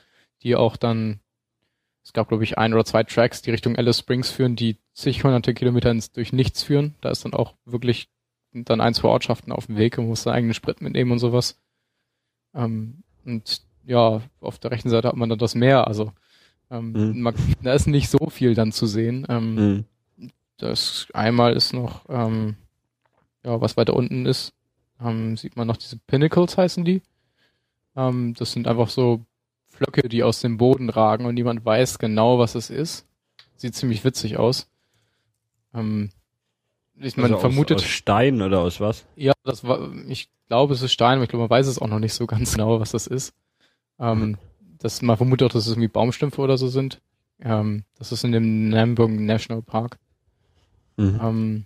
[0.43, 1.19] die auch dann,
[2.03, 5.23] es gab glaube ich ein oder zwei Tracks, die Richtung Alice Springs führen, die zig
[5.23, 6.95] hunderte Kilometer ins, durch nichts führen.
[7.01, 8.09] Da ist dann auch wirklich
[8.53, 11.59] dann ein, zwei Ortschaften auf dem Weg und muss seinen eigenen Sprit mitnehmen und sowas.
[12.53, 16.11] Ähm, und ja, auf der rechten Seite hat man dann das Meer, also
[16.69, 17.21] ähm, mhm.
[17.21, 19.25] man, da ist nicht so viel dann zu sehen.
[19.29, 19.85] Ähm, mhm.
[20.57, 22.55] Das einmal ist noch, ähm,
[23.43, 24.53] ja, was weiter unten ist,
[25.03, 27.01] ähm, sieht man noch diese Pinnacles heißen die.
[27.95, 29.25] Ähm, das sind einfach so
[29.81, 33.07] Flöcke, die aus dem Boden ragen und niemand weiß genau, was es ist.
[33.55, 34.69] Sieht ziemlich witzig aus.
[35.73, 36.09] Ähm,
[36.99, 39.05] ich, man also vermutet aus, aus Stein oder aus was?
[39.15, 41.87] Ja, das war, ich glaube, es ist Stein, aber ich glaube, man weiß es auch
[41.87, 43.33] noch nicht so ganz genau, was das ist.
[43.99, 44.37] Ähm, mhm.
[44.77, 47.01] das, man vermutet auch, dass es irgendwie Baumstümpfe oder so sind.
[47.39, 49.97] Ähm, das ist in dem Namibung National Park.
[50.97, 51.19] Mhm.
[51.23, 51.65] Ähm,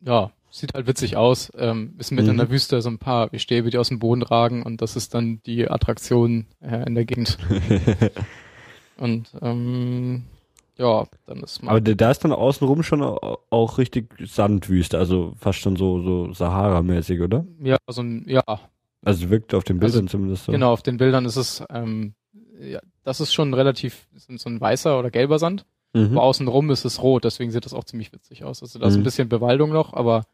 [0.00, 1.50] ja, sieht halt witzig aus.
[1.56, 2.32] Ähm, ist mitten mhm.
[2.32, 5.14] in der Wüste so ein paar Stäbe, die aus dem Boden ragen und das ist
[5.14, 7.38] dann die Attraktion äh, in der Gegend.
[8.96, 10.24] und ähm,
[10.76, 11.76] ja, dann ist man.
[11.76, 17.20] Aber da ist dann außenrum schon auch richtig Sandwüste, also fast schon so, so Sahara-mäßig,
[17.20, 17.44] oder?
[17.62, 18.42] Ja, also ja.
[19.02, 20.52] Also wirkt auf den Bildern also, zumindest so.
[20.52, 22.14] Genau, auf den Bildern ist es, ähm,
[22.60, 25.64] ja, das ist schon relativ so ein weißer oder gelber Sand.
[25.92, 26.12] Mhm.
[26.12, 28.62] Aber außenrum ist es rot, deswegen sieht das auch ziemlich witzig aus.
[28.62, 29.00] Also da ist mhm.
[29.00, 30.24] ein bisschen Bewaldung noch, aber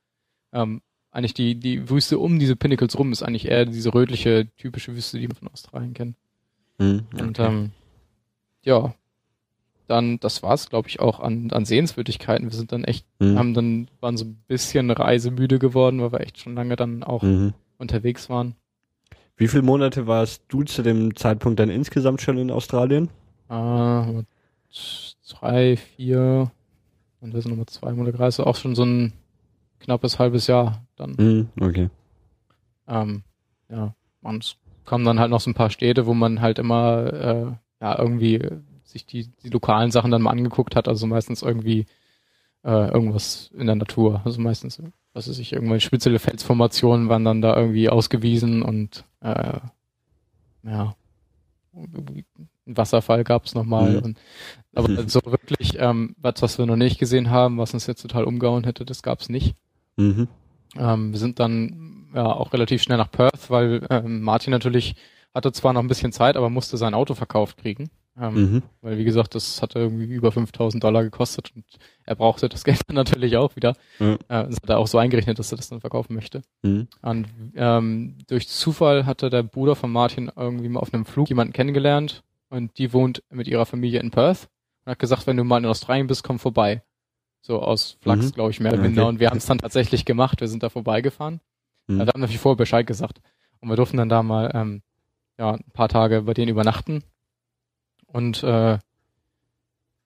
[0.56, 0.80] ähm,
[1.10, 5.18] eigentlich die, die Wüste um diese Pinnacles rum ist eigentlich eher diese rötliche, typische Wüste,
[5.18, 6.16] die man von Australien kennt.
[6.78, 7.22] Mhm, okay.
[7.22, 7.70] Und ähm,
[8.62, 8.94] ja,
[9.86, 12.50] dann, das war's, glaube ich, auch an, an Sehenswürdigkeiten.
[12.50, 13.38] Wir sind dann echt, mhm.
[13.38, 17.22] haben dann, waren so ein bisschen reisemüde geworden, weil wir echt schon lange dann auch
[17.22, 17.54] mhm.
[17.78, 18.54] unterwegs waren.
[19.36, 23.10] Wie viele Monate warst du zu dem Zeitpunkt dann insgesamt schon in Australien?
[23.48, 24.22] Äh,
[25.30, 26.50] drei, vier,
[27.20, 29.12] und wir sind nochmal zwei Monate gereist, auch schon so ein
[29.80, 31.14] knappes halbes Jahr dann.
[31.18, 31.90] Mhm, okay.
[32.88, 33.22] Ähm,
[33.68, 37.46] ja, und kommen dann halt noch so ein paar Städte, wo man halt immer äh,
[37.80, 38.40] ja irgendwie
[38.84, 41.86] sich die, die lokalen Sachen dann mal angeguckt hat, also meistens irgendwie
[42.64, 44.80] äh, irgendwas in der Natur, also meistens,
[45.12, 49.58] was weiß ich, irgendwelche spezielle Felsformationen waren dann da irgendwie ausgewiesen und äh,
[50.64, 50.94] ja,
[51.74, 52.24] ein
[52.64, 54.00] Wasserfall gab es nochmal.
[54.00, 54.16] Mhm.
[54.74, 58.24] aber so wirklich, ähm, was, was wir noch nicht gesehen haben, was uns jetzt total
[58.24, 59.56] umgehauen hätte, das gab es nicht.
[59.96, 60.28] Mhm.
[60.76, 64.96] Ähm, wir sind dann ja auch relativ schnell nach Perth, weil ähm, Martin natürlich
[65.34, 67.90] hatte zwar noch ein bisschen Zeit, aber musste sein Auto verkauft kriegen.
[68.18, 68.62] Ähm, mhm.
[68.80, 71.64] Weil, wie gesagt, das hatte irgendwie über 5000 Dollar gekostet und
[72.04, 73.74] er brauchte das Geld dann natürlich auch wieder.
[73.98, 74.18] Mhm.
[74.28, 76.42] Äh, das hat er auch so eingerechnet, dass er das dann verkaufen möchte.
[76.62, 76.88] Mhm.
[77.02, 81.52] Und ähm, durch Zufall hatte der Bruder von Martin irgendwie mal auf einem Flug jemanden
[81.52, 84.48] kennengelernt und die wohnt mit ihrer Familie in Perth
[84.84, 86.82] und hat gesagt, wenn du mal in Australien bist, komm vorbei.
[87.46, 88.32] So aus Flachs, mhm.
[88.32, 89.02] glaube ich, mehr oder weniger.
[89.02, 89.08] Okay.
[89.08, 90.40] Und wir haben es dann tatsächlich gemacht.
[90.40, 91.40] Wir sind da vorbeigefahren.
[91.86, 91.98] Mhm.
[91.98, 93.20] Wir haben natürlich vorher Bescheid gesagt.
[93.60, 94.82] Und wir durften dann da mal ähm,
[95.38, 97.04] ja, ein paar Tage bei denen übernachten
[98.08, 98.78] und äh,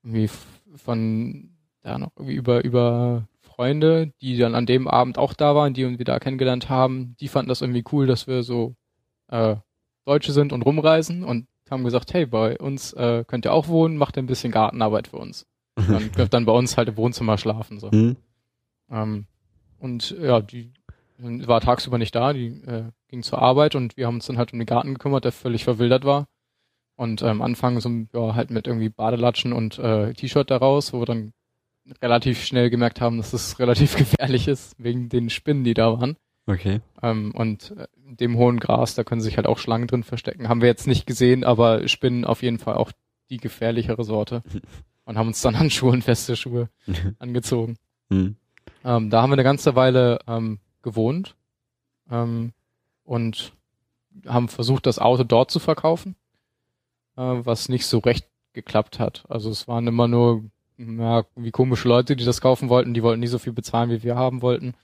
[0.03, 0.29] irgendwie
[0.77, 1.51] von
[1.83, 5.87] ja noch irgendwie über über Freunde, die dann an dem Abend auch da waren, die
[5.87, 8.75] uns wieder kennengelernt haben, die fanden das irgendwie cool, dass wir so
[9.29, 9.57] äh,
[10.05, 13.97] Deutsche sind und rumreisen und haben gesagt, hey, bei uns äh, könnt ihr auch wohnen,
[13.97, 15.47] macht ein bisschen Gartenarbeit für uns.
[15.89, 17.91] Dann dann bei uns halt im Wohnzimmer schlafen so.
[17.91, 18.17] Mhm.
[18.91, 19.27] Ähm,
[19.79, 20.73] und ja, die
[21.19, 24.53] war tagsüber nicht da, die äh, ging zur Arbeit und wir haben uns dann halt
[24.53, 26.27] um den Garten gekümmert, der völlig verwildert war.
[26.97, 31.07] Und ähm, anfangen so ja, halt mit irgendwie Badelatschen und äh, T-Shirt daraus, wo wir
[31.07, 31.33] dann
[32.03, 36.17] relativ schnell gemerkt haben, dass es relativ gefährlich ist, wegen den Spinnen, die da waren.
[36.47, 36.81] Okay.
[37.03, 40.49] Ähm, und äh, dem hohen Gras, da können sich halt auch Schlangen drin verstecken.
[40.49, 42.93] Haben wir jetzt nicht gesehen, aber Spinnen auf jeden Fall auch
[43.31, 44.43] die gefährlichere Sorte.
[45.11, 46.69] Und haben uns dann Handschuhe und feste Schuhe
[47.19, 47.77] angezogen.
[48.11, 48.37] Mhm.
[48.85, 51.35] Ähm, da haben wir eine ganze Weile ähm, gewohnt
[52.09, 52.53] ähm,
[53.03, 53.53] und
[54.27, 56.15] haben versucht, das Auto dort zu verkaufen,
[57.17, 59.25] äh, was nicht so recht geklappt hat.
[59.29, 60.45] Also es waren immer nur
[60.79, 62.95] ja, wie komische Leute, die das kaufen wollten.
[62.95, 64.75] Die wollten nie so viel bezahlen, wie wir haben wollten.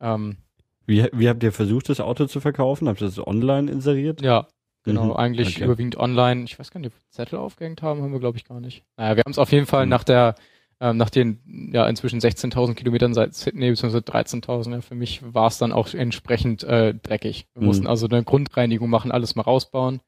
[0.00, 0.38] Ähm,
[0.86, 2.88] wie, wie habt ihr versucht, das Auto zu verkaufen?
[2.88, 4.22] Habt ihr das online inseriert?
[4.22, 4.48] Ja,
[4.82, 5.06] genau.
[5.06, 5.64] Mhm, eigentlich okay.
[5.64, 6.44] überwiegend online.
[6.44, 8.84] Ich weiß gar nicht, ob wir Zettel aufgehängt haben, haben wir glaube ich gar nicht.
[8.96, 9.90] Naja, wir haben es auf jeden Fall mhm.
[9.90, 10.34] nach der,
[10.80, 15.48] ähm, nach den ja inzwischen 16.000 Kilometern seit Sydney, beziehungsweise 13.000, ja, für mich war
[15.48, 17.46] es dann auch entsprechend äh, dreckig.
[17.54, 17.66] Wir mhm.
[17.66, 20.00] mussten also eine Grundreinigung machen, alles mal rausbauen.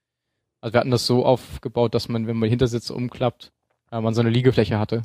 [0.60, 3.52] Also wir hatten das so aufgebaut, dass man, wenn man Hintersitz umklappt,
[3.90, 5.02] äh, man so eine Liegefläche hatte.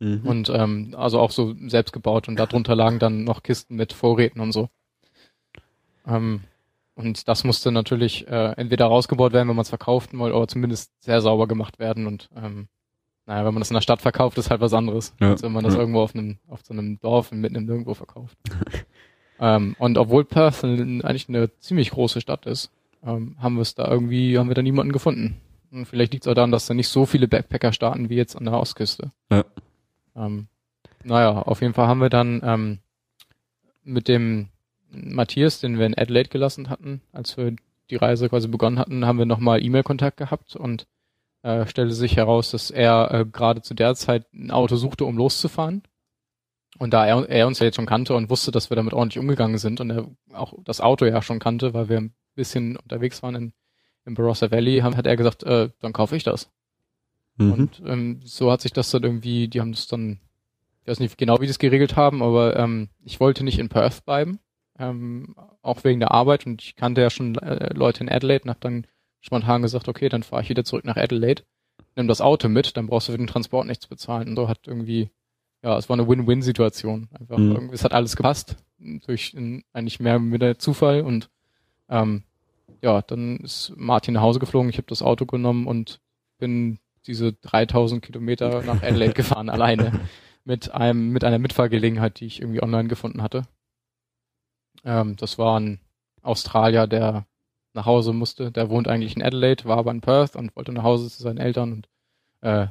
[0.00, 0.22] Mhm.
[0.24, 4.40] Und ähm, also auch so selbst gebaut und darunter lagen dann noch Kisten mit Vorräten
[4.40, 4.68] und so.
[6.06, 6.42] Ähm,
[6.96, 10.92] und das musste natürlich äh, entweder rausgebaut werden, wenn man es verkaufen wollte, oder zumindest
[11.02, 12.06] sehr sauber gemacht werden.
[12.06, 12.68] Und ähm,
[13.26, 15.30] naja, wenn man das in der Stadt verkauft, ist halt was anderes, ja.
[15.30, 15.80] als wenn man das ja.
[15.80, 18.38] irgendwo auf einem, auf so einem Dorf mitten im Nirgendwo verkauft.
[19.40, 22.70] ähm, und obwohl Perth eigentlich eine ziemlich große Stadt ist,
[23.04, 25.40] ähm, haben wir es da irgendwie, haben wir da niemanden gefunden.
[25.72, 28.36] Und vielleicht liegt es auch daran, dass da nicht so viele Backpacker starten wie jetzt
[28.36, 29.10] an der Ostküste.
[29.32, 29.44] Ja.
[30.14, 30.46] Ähm,
[31.02, 32.78] naja, auf jeden Fall haben wir dann ähm,
[33.82, 34.48] mit dem
[34.94, 37.54] Matthias, den wir in Adelaide gelassen hatten, als wir
[37.90, 40.86] die Reise quasi begonnen hatten, haben wir nochmal E-Mail-Kontakt gehabt und
[41.42, 45.18] äh, stellte sich heraus, dass er äh, gerade zu der Zeit ein Auto suchte, um
[45.18, 45.82] loszufahren.
[46.78, 49.20] Und da er, er uns ja jetzt schon kannte und wusste, dass wir damit ordentlich
[49.20, 53.22] umgegangen sind und er auch das Auto ja schon kannte, weil wir ein bisschen unterwegs
[53.22, 53.52] waren in,
[54.06, 56.50] im Barossa Valley, hat er gesagt, äh, dann kaufe ich das.
[57.36, 57.52] Mhm.
[57.52, 60.20] Und ähm, so hat sich das dann irgendwie, die haben das dann,
[60.82, 63.68] ich weiß nicht genau, wie die es geregelt haben, aber ähm, ich wollte nicht in
[63.68, 64.40] Perth bleiben,
[64.78, 68.50] ähm, auch wegen der Arbeit und ich kannte ja schon äh, Leute in Adelaide und
[68.50, 68.86] habe dann
[69.20, 71.42] spontan gesagt, okay, dann fahre ich wieder zurück nach Adelaide,
[71.96, 74.28] nimm das Auto mit, dann brauchst du für den Transport nichts bezahlen.
[74.28, 75.10] Und so hat irgendwie,
[75.62, 77.08] ja, es war eine Win-Win-Situation.
[77.18, 77.52] Einfach mhm.
[77.52, 78.56] irgendwie, es hat alles gepasst,
[79.06, 79.34] durch
[79.72, 81.30] eigentlich mehr mit der Zufall und
[81.88, 82.24] ähm,
[82.82, 86.00] ja, dann ist Martin nach Hause geflogen, ich habe das Auto genommen und
[86.38, 90.00] bin diese 3000 Kilometer nach Adelaide gefahren, alleine.
[90.46, 93.44] Mit einem, mit einer Mitfahrgelegenheit, die ich irgendwie online gefunden hatte.
[94.84, 95.80] Ähm, das war ein
[96.22, 97.26] Australier, der
[97.74, 98.50] nach Hause musste.
[98.50, 101.38] Der wohnt eigentlich in Adelaide, war aber in Perth und wollte nach Hause zu seinen
[101.38, 101.88] Eltern und
[102.42, 102.68] äh,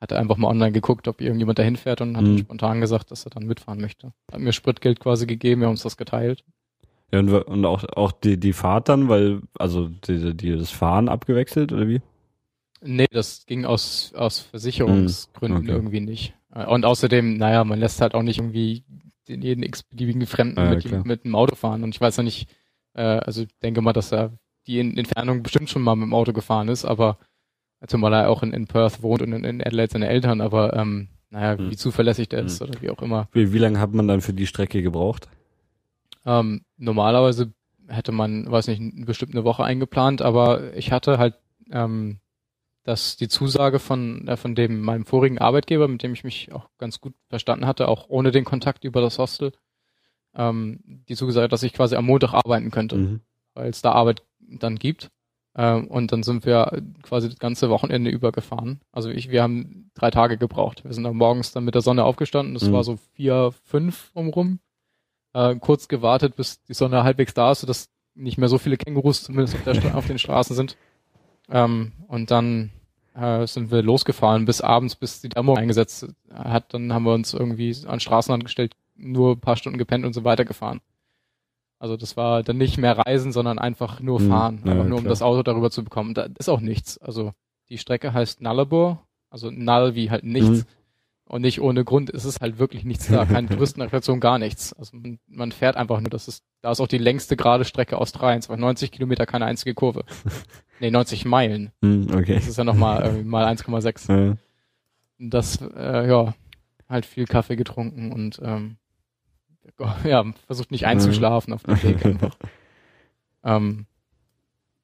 [0.00, 2.38] hatte einfach mal online geguckt, ob irgendjemand dahin fährt und hat mhm.
[2.38, 4.12] spontan gesagt, dass er dann mitfahren möchte.
[4.30, 6.44] Hat mir Spritgeld quasi gegeben, wir haben uns das geteilt.
[7.12, 11.08] Ja, und, und auch, auch die, die Fahrt dann, weil, also die, die, das Fahren
[11.08, 12.00] abgewechselt oder wie?
[12.82, 15.76] Nee, das ging aus, aus Versicherungsgründen hm, okay.
[15.76, 16.34] irgendwie nicht.
[16.50, 18.84] Und außerdem, naja, man lässt halt auch nicht irgendwie
[19.28, 21.82] den jeden x-beliebigen Fremden ja, mit, mit dem Auto fahren.
[21.82, 22.48] Und ich weiß ja nicht,
[22.94, 24.32] äh, also ich denke mal, dass er
[24.66, 27.18] die in Entfernung bestimmt schon mal mit dem Auto gefahren ist, aber
[27.86, 31.08] zumal er auch in, in Perth wohnt und in, in Adelaide seine Eltern, aber ähm,
[31.30, 31.70] naja, hm.
[31.70, 32.46] wie zuverlässig der hm.
[32.46, 33.28] ist oder wie auch immer.
[33.32, 35.28] Wie, wie lange hat man dann für die Strecke gebraucht?
[36.24, 37.52] Ähm, normalerweise
[37.88, 41.34] hätte man, weiß nicht, bestimmt eine Woche eingeplant, aber ich hatte halt
[41.70, 42.18] ähm,
[42.84, 46.68] dass die Zusage von, äh, von dem, meinem vorigen Arbeitgeber, mit dem ich mich auch
[46.78, 49.52] ganz gut verstanden hatte, auch ohne den Kontakt über das Hostel,
[50.34, 53.20] ähm, die Zusage, dass ich quasi am Montag arbeiten könnte, mhm.
[53.54, 55.10] weil es da Arbeit dann gibt.
[55.56, 58.80] Ähm, und dann sind wir quasi das ganze Wochenende übergefahren.
[58.92, 60.84] Also ich, wir haben drei Tage gebraucht.
[60.84, 62.54] Wir sind dann morgens dann mit der Sonne aufgestanden.
[62.54, 62.72] Das mhm.
[62.72, 64.58] war so vier, fünf umrum.
[65.32, 69.22] Äh, kurz gewartet, bis die Sonne halbwegs da ist, sodass nicht mehr so viele Kängurus
[69.22, 70.76] zumindest auf, der, auf den Straßen sind.
[71.50, 72.70] Ähm, und dann
[73.14, 76.74] äh, sind wir losgefahren bis abends, bis die Dämmerung eingesetzt hat.
[76.74, 80.24] Dann haben wir uns irgendwie an Straßenrand gestellt, nur ein paar Stunden gepennt und so
[80.24, 80.80] weiter gefahren.
[81.78, 84.98] Also das war dann nicht mehr Reisen, sondern einfach nur hm, fahren, hm, einfach nur
[84.98, 86.14] um das Auto darüber zu bekommen.
[86.14, 86.98] Da ist auch nichts.
[86.98, 87.32] Also
[87.68, 90.60] die Strecke heißt Nullarbor, also Null wie halt nichts.
[90.60, 90.64] Hm.
[91.34, 94.72] Und nicht ohne Grund ist es halt wirklich nichts da, keine Touristenattraktion, gar nichts.
[94.72, 97.98] Also man, man, fährt einfach nur, das ist, da ist auch die längste gerade Strecke
[97.98, 100.04] Australiens, weil 90 Kilometer keine einzige Kurve.
[100.78, 101.72] nee, 90 Meilen.
[101.80, 102.36] Mm, okay.
[102.36, 104.28] Das ist ja nochmal äh, mal 1,6.
[104.28, 104.36] Ja.
[105.18, 106.34] Das, äh, ja,
[106.88, 108.76] halt viel Kaffee getrunken und ähm,
[110.04, 112.36] ja, versucht nicht einzuschlafen auf dem Weg einfach.
[113.42, 113.86] ähm,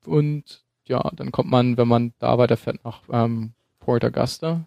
[0.05, 4.67] und ja, dann kommt man, wenn man da weiterfährt, nach ähm, Port Augusta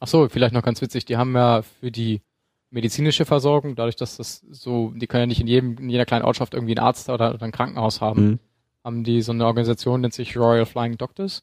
[0.00, 2.22] Ach so, vielleicht noch ganz witzig, die haben ja für die
[2.70, 6.24] medizinische Versorgung, dadurch, dass das so, die können ja nicht in jedem, in jeder kleinen
[6.24, 8.38] Ortschaft irgendwie einen Arzt oder, oder ein Krankenhaus haben, mhm.
[8.84, 11.42] haben die so eine Organisation, nennt sich Royal Flying Doctors.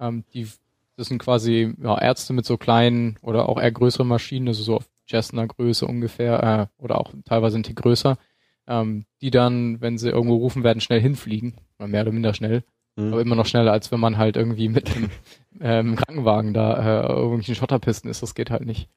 [0.00, 0.48] Ähm, die,
[0.96, 4.76] das sind quasi ja, Ärzte mit so kleinen oder auch eher größeren Maschinen, also so
[4.76, 8.16] auf Cessna-Größe ungefähr, äh, oder auch teilweise ein Tick größer,
[8.66, 12.64] ähm, die dann, wenn sie irgendwo rufen werden, schnell hinfliegen, mehr oder minder schnell.
[12.96, 13.12] Mhm.
[13.12, 15.10] Aber immer noch schneller, als wenn man halt irgendwie mit dem
[15.60, 18.22] ähm, Krankenwagen da äh, irgendwelchen Schotterpisten ist.
[18.22, 18.88] Das geht halt nicht.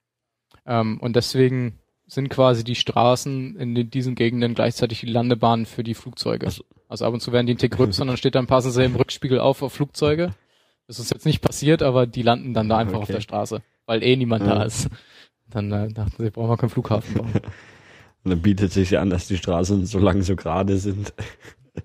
[0.65, 5.93] Ähm, und deswegen sind quasi die Straßen in diesen Gegenden gleichzeitig die Landebahnen für die
[5.93, 6.45] Flugzeuge.
[6.45, 8.95] Also, also ab und zu werden die größer und dann steht dann passen sie im
[8.95, 10.33] Rückspiegel auf auf Flugzeuge.
[10.87, 13.03] Das ist jetzt nicht passiert, aber die landen dann da einfach okay.
[13.03, 14.55] auf der Straße, weil eh niemand ja.
[14.55, 14.89] da ist.
[15.49, 17.33] Dann äh, dachten sie, brauchen wir keinen Flughafen bauen.
[18.23, 21.13] Und dann bietet sich ja an, dass die Straßen so lang so gerade sind.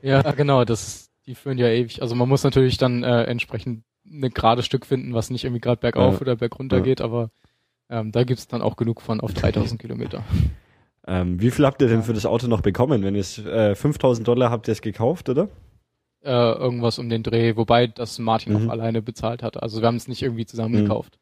[0.02, 2.02] Ja, genau, das, die führen ja ewig.
[2.02, 5.81] Also man muss natürlich dann äh, entsprechend ein gerade Stück finden, was nicht irgendwie gerade
[5.81, 6.20] bergauf ja.
[6.20, 6.83] oder bergunter ja.
[6.83, 7.31] geht, aber
[7.89, 10.25] ähm, da gibt's dann auch genug von auf 3000 Kilometer.
[11.07, 13.02] Ähm, wie viel habt ihr denn für das Auto noch bekommen?
[13.02, 15.49] Wenn ihr es äh, 5000 Dollar habt ihr es gekauft, oder?
[16.23, 18.68] Äh, irgendwas um den Dreh, wobei das Martin mhm.
[18.68, 19.60] auch alleine bezahlt hat.
[19.60, 20.83] Also wir haben es nicht irgendwie zusammen mhm.
[20.84, 21.18] gekauft.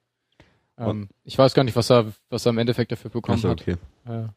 [0.77, 3.77] Ähm, ich weiß gar nicht, was er, was er im Endeffekt dafür bekommen so, okay.
[4.05, 4.27] hat.
[4.27, 4.29] Äh,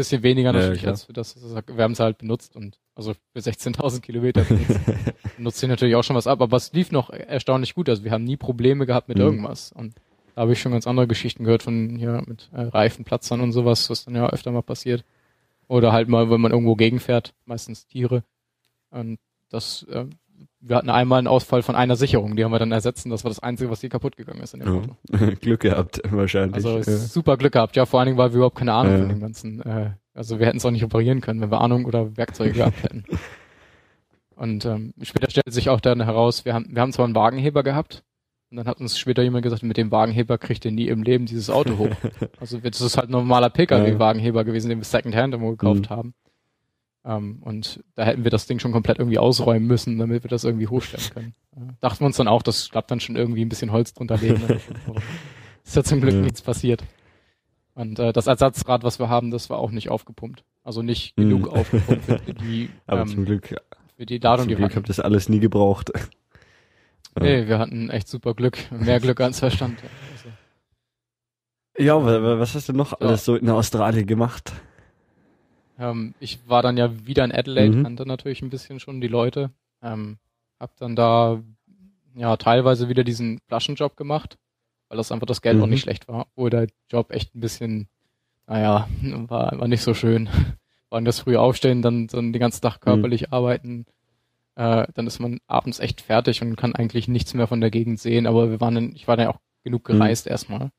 [0.00, 1.36] bisschen weniger natürlich ja, als für das.
[1.36, 4.44] Wir haben es halt benutzt und also für 16.000 Kilometer
[5.36, 7.88] benutzt sie natürlich auch schon was ab, aber es lief noch erstaunlich gut.
[7.88, 9.24] Also wir haben nie Probleme gehabt mit mhm.
[9.24, 9.94] irgendwas und
[10.34, 13.90] da habe ich schon ganz andere Geschichten gehört von hier mit äh, Reifenplatzern und sowas,
[13.90, 15.04] was dann ja öfter mal passiert.
[15.68, 18.24] Oder halt mal, wenn man irgendwo gegenfährt, meistens Tiere.
[18.90, 19.18] Und
[19.50, 20.06] das, äh,
[20.60, 23.24] wir hatten einmal einen Ausfall von einer Sicherung, die haben wir dann ersetzt und das
[23.24, 24.96] war das Einzige, was hier kaputt gegangen ist in dem Auto.
[25.40, 26.54] Glück gehabt, wahrscheinlich.
[26.54, 26.82] Also ja.
[26.82, 28.98] super Glück gehabt, ja, vor allen Dingen, weil wir überhaupt keine Ahnung ja.
[28.98, 31.84] von dem ganzen, äh, also wir hätten es auch nicht reparieren können, wenn wir Ahnung
[31.84, 33.04] oder Werkzeuge gehabt hätten.
[34.36, 37.62] Und ähm, später stellte sich auch dann heraus, wir haben, wir haben zwar einen Wagenheber
[37.62, 38.02] gehabt,
[38.50, 41.26] und dann hat uns später jemand gesagt, mit dem Wagenheber kriegt ihr nie im Leben
[41.26, 41.94] dieses Auto hoch.
[42.40, 45.94] also das ist halt ein normaler Pkw-Wagenheber gewesen, den wir Secondhand irgendwo gekauft mhm.
[45.94, 46.14] haben.
[47.04, 50.44] Ähm, und da hätten wir das Ding schon komplett irgendwie ausräumen müssen, damit wir das
[50.44, 51.34] irgendwie hochstellen können.
[51.56, 54.16] Äh, dachten wir uns dann auch, das klappt dann schon irgendwie ein bisschen Holz drunter
[54.18, 54.40] legen.
[55.64, 56.20] ist ja zum Glück ja.
[56.20, 56.84] nichts passiert.
[57.74, 60.44] Und äh, das Ersatzrad, was wir haben, das war auch nicht aufgepumpt.
[60.62, 61.22] Also nicht mhm.
[61.22, 63.56] genug aufgepumpt für die, Aber ähm, zum Glück,
[63.96, 65.90] für die Ladung, zum die Glück habt das alles nie gebraucht.
[67.18, 68.58] Nee, wir hatten echt super Glück.
[68.70, 69.78] Mehr Glück als Verstand.
[70.12, 70.28] Also.
[71.84, 72.98] Ja, was hast du noch ja.
[73.08, 74.52] alles so in Australien gemacht?
[75.80, 77.82] Ähm, ich war dann ja wieder in Adelaide, mhm.
[77.84, 79.50] kannte natürlich ein bisschen schon die Leute.
[79.82, 80.18] Ähm,
[80.60, 81.42] hab dann da
[82.14, 84.36] ja teilweise wieder diesen Flaschenjob gemacht,
[84.88, 85.62] weil das einfach das Geld mhm.
[85.62, 87.88] auch nicht schlecht war, obwohl der Job echt ein bisschen,
[88.46, 90.28] naja, war, war nicht so schön.
[90.92, 92.80] War das früh aufstehen, dann, dann den ganzen Tag mhm.
[92.80, 93.32] körperlich mhm.
[93.32, 93.86] arbeiten,
[94.56, 98.00] äh, dann ist man abends echt fertig und kann eigentlich nichts mehr von der Gegend
[98.00, 98.26] sehen.
[98.26, 99.92] Aber wir waren, dann, ich war dann auch genug mhm.
[99.92, 100.32] gereist mhm.
[100.32, 100.70] erstmal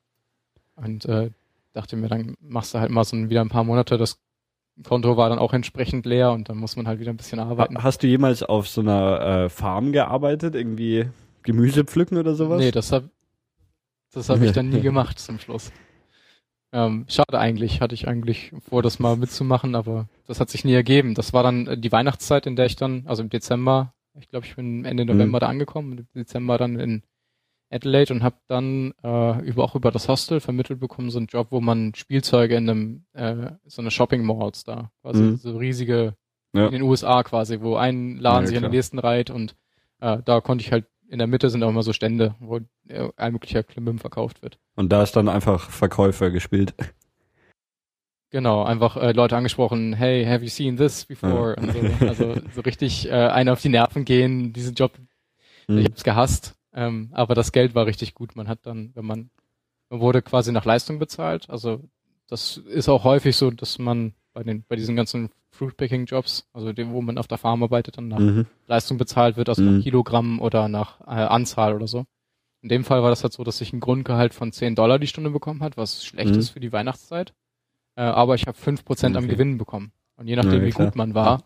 [0.75, 1.31] und äh,
[1.71, 3.97] dachte mir, dann machst du halt mal so ein, wieder ein paar Monate.
[3.97, 4.19] Das
[4.83, 7.83] Konto war dann auch entsprechend leer und dann muss man halt wieder ein bisschen arbeiten.
[7.83, 11.07] Hast du jemals auf so einer äh, Farm gearbeitet, irgendwie
[11.43, 12.59] Gemüse pflücken oder sowas?
[12.59, 13.03] Nee, das hab,
[14.13, 15.71] das hab ich dann nie gemacht zum Schluss.
[16.73, 20.73] Ähm, schade eigentlich, hatte ich eigentlich vor, das mal mitzumachen, aber das hat sich nie
[20.73, 21.15] ergeben.
[21.15, 24.45] Das war dann äh, die Weihnachtszeit, in der ich dann, also im Dezember, ich glaube,
[24.45, 25.41] ich bin Ende November mhm.
[25.41, 27.03] da angekommen, im Dezember dann in
[27.71, 31.47] Adelaide und habe dann äh, über auch über das Hostel vermittelt bekommen, so einen Job,
[31.51, 35.37] wo man Spielzeuge in einem äh, so eine Shopping Malls da, quasi mhm.
[35.37, 36.15] so riesige
[36.53, 36.65] ja.
[36.65, 38.65] in den USA quasi, wo ein Laden ja, sich klar.
[38.65, 39.55] an den nächsten reiht und
[39.99, 42.61] äh, da konnte ich halt in der Mitte sind auch immer so Stände, wo
[43.17, 44.57] ein möglicher Klimbim verkauft wird.
[44.77, 46.73] Und da ist dann einfach Verkäufer gespielt.
[48.29, 51.57] Genau, einfach äh, Leute angesprochen, hey, have you seen this before?
[51.61, 51.73] Ja.
[51.73, 54.93] So, also so richtig äh, einen auf die Nerven gehen, diesen Job,
[55.67, 55.79] mhm.
[55.79, 58.35] ich hab's gehasst, ähm, aber das Geld war richtig gut.
[58.35, 59.29] Man hat dann, wenn man,
[59.89, 61.81] man wurde quasi nach Leistung bezahlt, also
[62.27, 66.93] das ist auch häufig so, dass man bei den, bei diesen ganzen Fruitpicking-Jobs, also dem,
[66.93, 68.45] wo man auf der Farm arbeitet und nach mhm.
[68.67, 69.77] Leistung bezahlt wird, also mhm.
[69.77, 72.05] nach Kilogramm oder nach äh, Anzahl oder so.
[72.61, 75.07] In dem Fall war das halt so, dass ich ein Grundgehalt von 10 Dollar die
[75.07, 76.39] Stunde bekommen hat, was schlecht mhm.
[76.39, 77.33] ist für die Weihnachtszeit.
[77.95, 79.17] Äh, aber ich habe 5% okay.
[79.17, 79.91] am Gewinn bekommen.
[80.15, 81.43] Und je nachdem, ja, wie gut man war,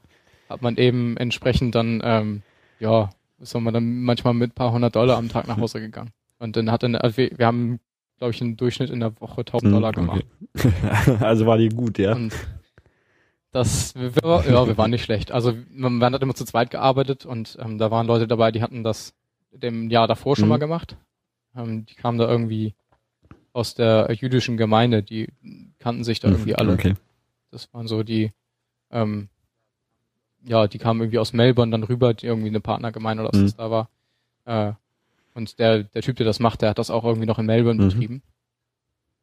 [0.49, 2.43] hat man eben entsprechend dann, ähm,
[2.79, 6.11] ja, ist man dann manchmal mit ein paar hundert Dollar am Tag nach Hause gegangen.
[6.39, 7.79] Und dann hat dann, also wir, wir haben,
[8.17, 10.25] glaube ich, einen Durchschnitt in der Woche 1000 Dollar mhm, gemacht.
[10.53, 10.71] Okay.
[11.19, 12.13] also war die gut, ja.
[12.13, 12.33] Und
[13.51, 15.31] das, wir, ja, wir waren nicht schlecht.
[15.31, 18.61] Also man, man hat immer zu zweit gearbeitet und ähm, da waren Leute dabei, die
[18.61, 19.13] hatten das
[19.51, 20.49] dem Jahr davor schon mhm.
[20.49, 20.97] mal gemacht.
[21.55, 22.75] Ähm, die kamen da irgendwie
[23.53, 25.29] aus der jüdischen Gemeinde, die
[25.79, 26.73] kannten sich da mhm, irgendwie alle.
[26.73, 26.93] Okay.
[27.51, 28.33] Das waren so die,
[28.91, 29.29] ähm,
[30.45, 33.45] ja, die kamen irgendwie aus Melbourne dann rüber, die irgendwie eine Partnergemeinde oder was mhm.
[33.45, 33.89] das da war.
[34.45, 34.73] Äh,
[35.33, 37.81] und der, der Typ, der das macht, der hat das auch irgendwie noch in Melbourne
[37.81, 37.89] mhm.
[37.89, 38.23] betrieben.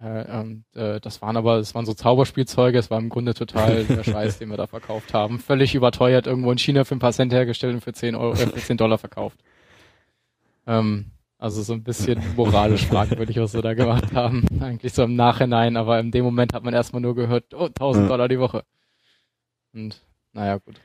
[0.00, 3.84] Äh, ähm, äh, das waren aber, es waren so Zauberspielzeuge, es war im Grunde total
[3.88, 5.38] der Scheiß, den wir da verkauft haben.
[5.38, 8.46] Völlig überteuert, irgendwo in China für ein paar Cent hergestellt und für 10 Euro, äh,
[8.46, 9.38] für 10 Dollar verkauft.
[10.66, 14.44] Ähm, also so ein bisschen moralisch fragwürdig, was wir da gemacht haben.
[14.60, 18.10] Eigentlich so im Nachhinein, aber in dem Moment hat man erstmal nur gehört, oh, 1000
[18.10, 18.64] Dollar die Woche.
[19.72, 20.00] Und
[20.32, 20.80] naja, gut.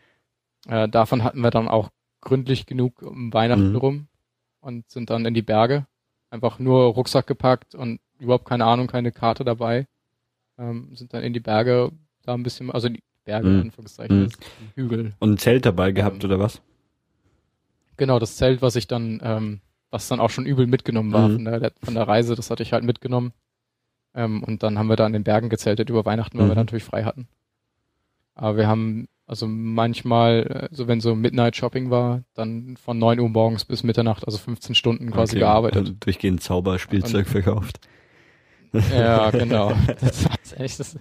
[0.67, 1.89] Äh, davon hatten wir dann auch
[2.21, 3.77] gründlich genug um Weihnachten mhm.
[3.77, 4.07] rum
[4.59, 5.87] und sind dann in die Berge.
[6.29, 9.87] Einfach nur Rucksack gepackt und überhaupt keine Ahnung, keine Karte dabei.
[10.57, 11.91] Ähm, sind dann in die Berge
[12.23, 13.61] da ein bisschen, also die Berge, mhm.
[13.61, 14.31] Anführungszeichen, mhm.
[14.75, 15.13] Hügel.
[15.19, 16.61] Und ein Zelt dabei gehabt ähm, oder was?
[17.95, 21.33] Genau, das Zelt, was ich dann, ähm, was dann auch schon übel mitgenommen war mhm.
[21.33, 23.31] von, der, von der Reise, das hatte ich halt mitgenommen.
[24.13, 26.51] Ähm, und dann haben wir da in den Bergen gezeltet über Weihnachten, weil mhm.
[26.51, 27.27] wir natürlich frei hatten.
[28.35, 33.27] Aber wir haben also manchmal, so wenn so Midnight Shopping war, dann von 9 Uhr
[33.27, 35.79] morgens bis Mitternacht, also 15 Stunden quasi okay, gearbeitet.
[35.79, 37.79] Also durchgehend Zauberspielzeug und, verkauft.
[38.91, 39.73] Ja, genau.
[39.99, 40.97] Das war echt das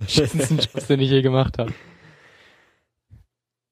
[0.00, 1.72] beschissensten Job, den ich je gemacht habe.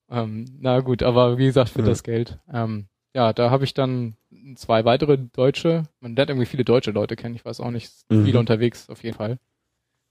[0.09, 1.87] Ähm, na gut, aber wie gesagt, für ja.
[1.87, 2.39] das Geld.
[2.53, 4.17] Ähm, ja, da habe ich dann
[4.55, 8.25] zwei weitere Deutsche, man lernt irgendwie viele deutsche Leute kennen, ich weiß auch nicht, mhm.
[8.25, 9.39] viele unterwegs auf jeden Fall.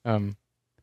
[0.03, 0.35] Ähm,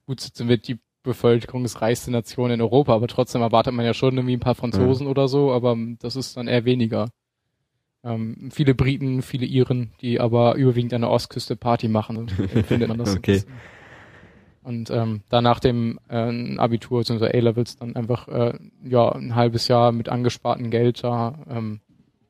[0.07, 4.37] gut, sind wir die bevölkerungsreichste Nation in Europa, aber trotzdem erwartet man ja schon irgendwie
[4.37, 5.11] ein paar Franzosen ja.
[5.11, 7.09] oder so, aber das ist dann eher weniger.
[8.05, 12.29] Ähm, viele Briten, viele Iren, die aber überwiegend an der Ostküste Party machen,
[12.67, 13.17] findet man das.
[13.17, 13.43] okay.
[14.65, 17.37] Und ähm, da nach dem äh, Abitur bzw.
[17.37, 21.81] A-Levels dann einfach äh, ja ein halbes Jahr mit angespartem Geld da ähm,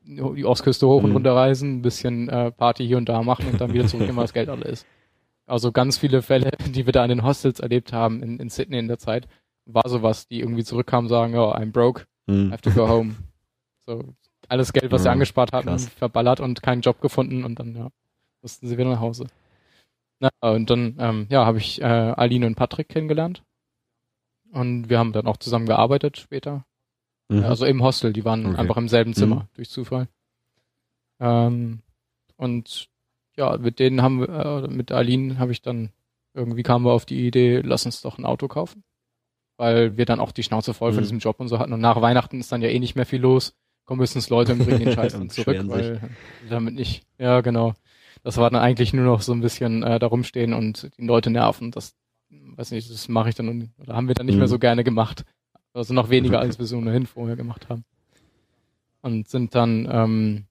[0.05, 1.15] die Ostküste hoch und mhm.
[1.15, 4.23] runter reisen, ein bisschen äh, Party hier und da machen und dann wieder zurück, immer
[4.23, 4.85] das Geld alle ist.
[5.45, 8.79] Also ganz viele Fälle, die wir da in den Hostels erlebt haben in, in Sydney
[8.79, 9.27] in der Zeit,
[9.65, 12.51] war sowas, die irgendwie zurückkamen, sagen, oh, I'm broke, mm.
[12.51, 13.15] have to go home.
[13.85, 14.01] So,
[14.47, 15.89] alles Geld, was ja, sie angespart hatten, krass.
[15.89, 17.89] verballert und keinen Job gefunden und dann, ja,
[18.41, 19.27] mussten sie wieder nach Hause.
[20.19, 23.43] Na, und dann, ähm, ja, habe ich äh, Aline und Patrick kennengelernt.
[24.53, 26.65] Und wir haben dann auch zusammen gearbeitet später.
[27.27, 27.43] Mhm.
[27.43, 28.57] Also im Hostel, die waren okay.
[28.57, 29.47] einfach im selben Zimmer, mhm.
[29.55, 30.07] durch Zufall.
[31.19, 31.81] Ähm,
[32.37, 32.89] und
[33.35, 35.89] ja, mit denen haben wir, äh, mit Aline habe ich dann,
[36.33, 38.83] irgendwie kamen wir auf die Idee, lass uns doch ein Auto kaufen.
[39.57, 40.95] Weil wir dann auch die Schnauze voll mhm.
[40.95, 41.73] von diesem Job und so hatten.
[41.73, 43.55] Und nach Weihnachten ist dann ja eh nicht mehr viel los.
[43.85, 46.09] Kommen höchstens Leute und bringen den Scheiß dann zurück, weil
[46.49, 47.73] damit nicht, ja genau.
[48.23, 51.29] Das war dann eigentlich nur noch so ein bisschen äh, da rumstehen und die Leute
[51.29, 51.71] nerven.
[51.71, 51.95] Das,
[52.29, 54.39] weiß nicht, das mache ich dann, oder haben wir dann nicht mhm.
[54.39, 55.25] mehr so gerne gemacht.
[55.73, 57.83] Also noch weniger, als wir so ohnehin vorher gemacht haben.
[59.01, 60.45] Und sind dann, ähm,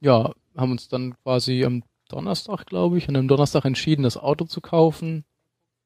[0.00, 4.44] ja, haben uns dann quasi am Donnerstag, glaube ich, an einem Donnerstag entschieden, das Auto
[4.44, 5.24] zu kaufen,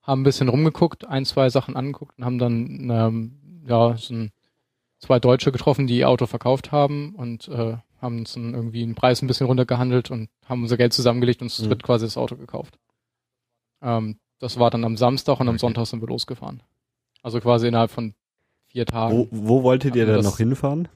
[0.03, 4.33] haben ein bisschen rumgeguckt, ein, zwei Sachen angeguckt und haben dann ähm, ja so ein,
[4.99, 8.95] zwei Deutsche getroffen, die ihr Auto verkauft haben und äh, haben uns dann irgendwie den
[8.95, 11.79] Preis ein bisschen runtergehandelt und haben unser Geld zusammengelegt und uns mhm.
[11.79, 12.79] quasi das Auto gekauft.
[13.83, 16.63] Ähm, das war dann am Samstag und am Sonntag sind wir losgefahren.
[17.23, 18.15] Also quasi innerhalb von
[18.69, 19.15] vier Tagen.
[19.15, 20.89] Wo, wo wolltet ihr denn noch hinfahren?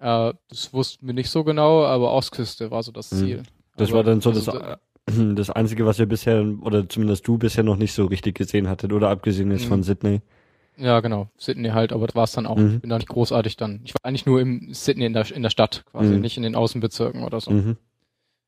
[0.00, 3.16] Äh, das wussten wir nicht so genau, aber Ostküste war so das mhm.
[3.16, 3.42] Ziel.
[3.76, 4.78] Das also, war dann so also, das,
[5.34, 8.92] das Einzige, was wir bisher, oder zumindest du bisher noch nicht so richtig gesehen hattet,
[8.92, 9.84] oder abgesehen jetzt von mhm.
[9.84, 10.20] Sydney.
[10.78, 11.28] Ja, genau.
[11.36, 12.56] Sydney halt, aber das war es dann auch.
[12.56, 12.74] Mhm.
[12.74, 13.80] Ich bin da nicht großartig dann.
[13.84, 16.20] Ich war eigentlich nur im Sydney in der, in der Stadt quasi, mhm.
[16.20, 17.50] nicht in den Außenbezirken oder so.
[17.50, 17.76] Mhm.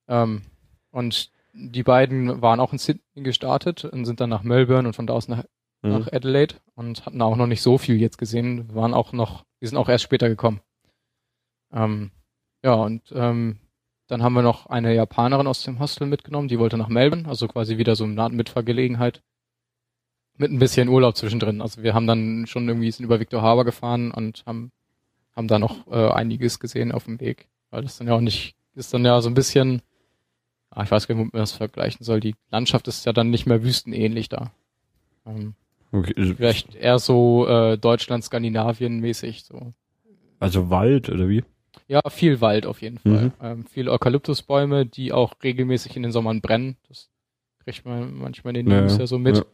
[0.08, 0.42] Ähm,
[0.90, 5.06] und die beiden waren auch in Sydney gestartet und sind dann nach Melbourne und von
[5.06, 5.44] da aus nach,
[5.82, 5.90] mhm.
[5.90, 9.66] nach Adelaide und hatten auch noch nicht so viel jetzt gesehen, waren auch noch, die
[9.66, 10.60] sind auch erst später gekommen.
[11.72, 12.10] Ähm,
[12.62, 13.58] ja, und ähm,
[14.06, 17.48] dann haben wir noch eine Japanerin aus dem Hostel mitgenommen, die wollte nach Melbourne, also
[17.48, 19.22] quasi wieder so eine Art Mitfahrgelegenheit.
[20.36, 21.60] Mit ein bisschen Urlaub zwischendrin.
[21.60, 24.72] Also wir haben dann schon irgendwie sind über Victor Harbor gefahren und haben,
[25.36, 27.48] haben da noch äh, einiges gesehen auf dem Weg.
[27.70, 29.82] Weil das dann ja auch nicht, ist dann ja so ein bisschen,
[30.70, 32.20] ah, ich weiß gar nicht, wie man das vergleichen soll.
[32.20, 34.52] Die Landschaft ist ja dann nicht mehr wüstenähnlich da.
[35.26, 35.54] Ähm,
[35.92, 36.14] okay.
[36.34, 39.44] Vielleicht eher so äh, Deutschland, Skandinavien mäßig.
[39.44, 39.74] So.
[40.38, 41.44] Also Wald oder wie?
[41.88, 43.26] Ja, viel Wald auf jeden Fall.
[43.26, 43.32] Mhm.
[43.40, 46.76] Ähm, viele Eukalyptusbäume, die auch regelmäßig in den Sommern brennen.
[46.88, 47.10] Das
[47.64, 49.44] kriegt man manchmal in den News ja, ja so mit.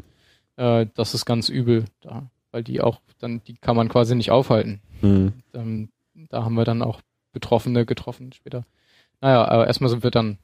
[0.56, 0.80] Ja.
[0.80, 4.30] Äh, das ist ganz übel da, weil die auch dann, die kann man quasi nicht
[4.30, 4.80] aufhalten.
[5.00, 5.32] Mhm.
[5.54, 7.00] Ähm, da haben wir dann auch
[7.32, 8.64] Betroffene getroffen später.
[9.20, 10.38] Naja, aber erstmal sind wir dann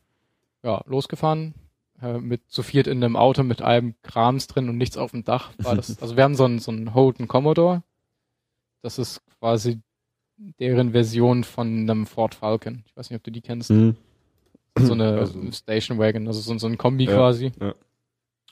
[0.62, 1.54] ja, losgefahren,
[2.02, 5.24] äh, mit zu viert in einem Auto mit allem Krams drin und nichts auf dem
[5.24, 5.52] Dach.
[5.58, 7.82] War das, also wir haben so einen, so einen Holden Commodore.
[8.82, 9.80] Das ist quasi
[10.36, 12.82] deren Version von einem Ford Falcon.
[12.86, 13.70] Ich weiß nicht, ob du die kennst.
[13.70, 13.96] Mhm.
[14.76, 17.52] So eine also, Station Wagon, also so, so ein Kombi ja, quasi.
[17.60, 17.74] Ja.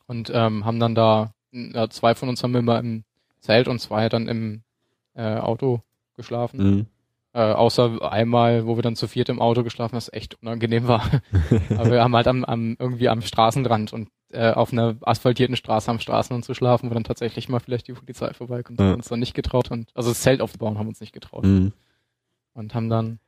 [0.07, 3.03] Und ähm, haben dann da, ja, zwei von uns haben immer im
[3.41, 4.63] Zelt und zwei dann im
[5.15, 5.83] äh, Auto
[6.15, 6.59] geschlafen.
[6.59, 6.87] Mhm.
[7.35, 10.87] Äh, außer einmal, wo wir dann zu viert im Auto geschlafen haben, was echt unangenehm
[10.87, 11.03] war.
[11.71, 15.91] Aber wir haben halt am, am, irgendwie am Straßenrand und äh, auf einer asphaltierten Straße
[15.91, 18.81] am Straßenrand zu schlafen, wo dann tatsächlich mal vielleicht die Polizei vorbeikommt.
[18.81, 18.87] Ja.
[18.87, 21.45] Haben uns dann nicht getraut und also das Zelt aufzubauen haben uns nicht getraut.
[21.45, 21.73] Mhm.
[22.55, 23.19] Und haben dann,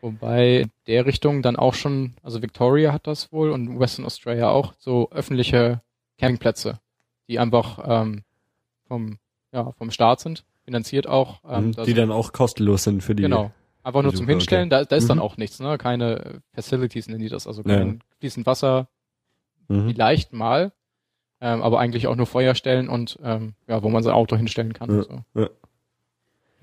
[0.00, 4.74] wobei der Richtung dann auch schon, also Victoria hat das wohl und Western Australia auch,
[4.78, 5.80] so öffentliche
[6.18, 6.80] Campingplätze,
[7.28, 8.22] die einfach ähm,
[8.86, 9.18] vom,
[9.52, 11.40] ja, vom Staat sind finanziert auch.
[11.48, 13.22] Ähm, mhm, die dann auch kostenlos sind für die.
[13.22, 13.52] Genau.
[13.82, 14.80] Einfach nur zum Hinstellen, okay.
[14.80, 15.08] da, da ist mhm.
[15.08, 15.78] dann auch nichts, ne?
[15.78, 17.94] Keine Facilities nennen die das, also kein ja.
[18.18, 18.88] fließend Wasser,
[19.68, 19.90] mhm.
[19.90, 20.72] vielleicht mal,
[21.40, 24.90] ähm, aber eigentlich auch nur Feuerstellen und ähm, ja, wo man sein Auto hinstellen kann.
[24.90, 25.02] Ja.
[25.02, 25.24] So.
[25.34, 25.50] Ja.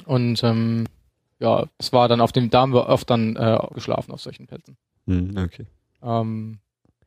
[0.06, 0.85] Und ähm,
[1.40, 4.48] ja, es war dann auf dem, da haben wir oft dann äh, geschlafen auf solchen
[4.48, 4.77] Plätzen.
[5.06, 5.65] Mhm, okay.
[6.01, 6.59] Ähm,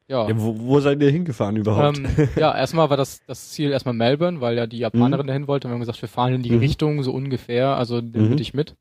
[0.08, 0.28] ja.
[0.28, 1.98] ja wo, wo seid ihr hingefahren überhaupt?
[1.98, 5.28] Ähm, ja, erstmal war das, das Ziel erstmal Melbourne, weil ja die Japanerin mhm.
[5.28, 5.66] dahin wollte.
[5.66, 6.58] Und wir haben gesagt, wir fahren in die mhm.
[6.58, 8.38] Richtung so ungefähr, also den mhm.
[8.38, 8.76] ich mit.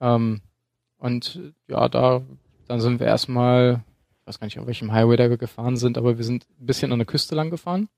[0.00, 0.40] Ähm,
[0.98, 2.22] und ja, da,
[2.66, 3.84] dann sind wir erstmal,
[4.24, 6.64] ich weiß gar nicht, auf welchem Highway da wir gefahren sind, aber wir sind ein
[6.64, 7.90] bisschen an der Küste lang gefahren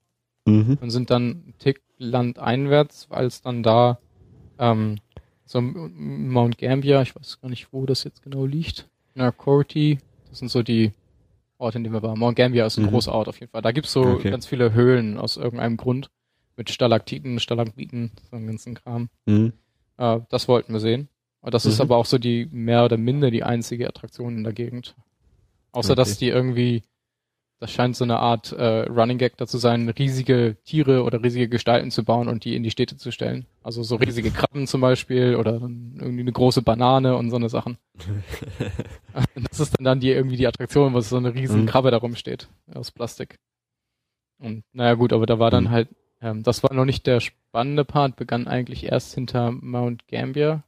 [0.45, 0.77] mhm.
[0.81, 3.97] und sind dann einen Tick landeinwärts, weil es dann da
[4.59, 4.97] ähm,
[5.45, 9.99] so Mount Gambier, ich weiß gar nicht, wo das jetzt genau liegt, Narcorti,
[10.29, 10.91] das sind so die
[11.59, 12.19] Ort, in dem wir waren.
[12.19, 12.89] Mount Gambier ist ein mhm.
[12.89, 13.61] großer Ort auf jeden Fall.
[13.61, 14.29] Da gibt's so okay.
[14.29, 16.09] ganz viele Höhlen aus irgendeinem Grund
[16.57, 19.07] mit Stalaktiten, Stalagmiten, so einen ganzen Kram.
[19.25, 19.53] Mhm.
[19.97, 21.07] Äh, das wollten wir sehen.
[21.39, 21.71] Und das mhm.
[21.71, 24.95] ist aber auch so die mehr oder minder die einzige Attraktion in der Gegend.
[25.71, 25.97] Außer okay.
[25.97, 26.83] dass die irgendwie
[27.59, 31.89] das scheint so eine Art äh, Running Gag dazu sein, riesige Tiere oder riesige Gestalten
[31.89, 33.47] zu bauen und die in die Städte zu stellen.
[33.63, 37.77] Also so riesige Krabben zum Beispiel oder irgendwie eine große Banane und so eine Sachen.
[39.49, 41.65] das ist dann, dann die irgendwie die Attraktion, wo so eine riesen mhm.
[41.65, 43.39] Krabbe da rumsteht aus Plastik.
[44.39, 45.71] Und naja gut, aber da war dann mhm.
[45.71, 45.89] halt,
[46.21, 50.63] ähm, das war noch nicht der spannende Part, begann eigentlich erst hinter Mount Gambier,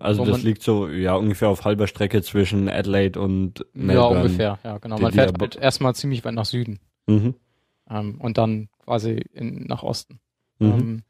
[0.00, 4.14] also das liegt so ja ungefähr auf halber Strecke zwischen Adelaide und Melbourne.
[4.14, 4.98] Ja, ungefähr, ja genau.
[4.98, 7.34] Man fährt halt erstmal ziemlich weit nach Süden mhm.
[7.88, 10.20] ähm, und dann quasi in, nach Osten.
[10.58, 10.68] Mhm.
[10.68, 11.02] Ähm,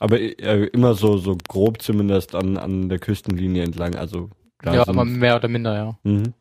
[0.00, 4.30] aber äh, immer so so grob zumindest an an der Küstenlinie entlang, also
[4.64, 5.98] ja, aber mehr oder minder, ja.
[6.02, 6.34] Mhm.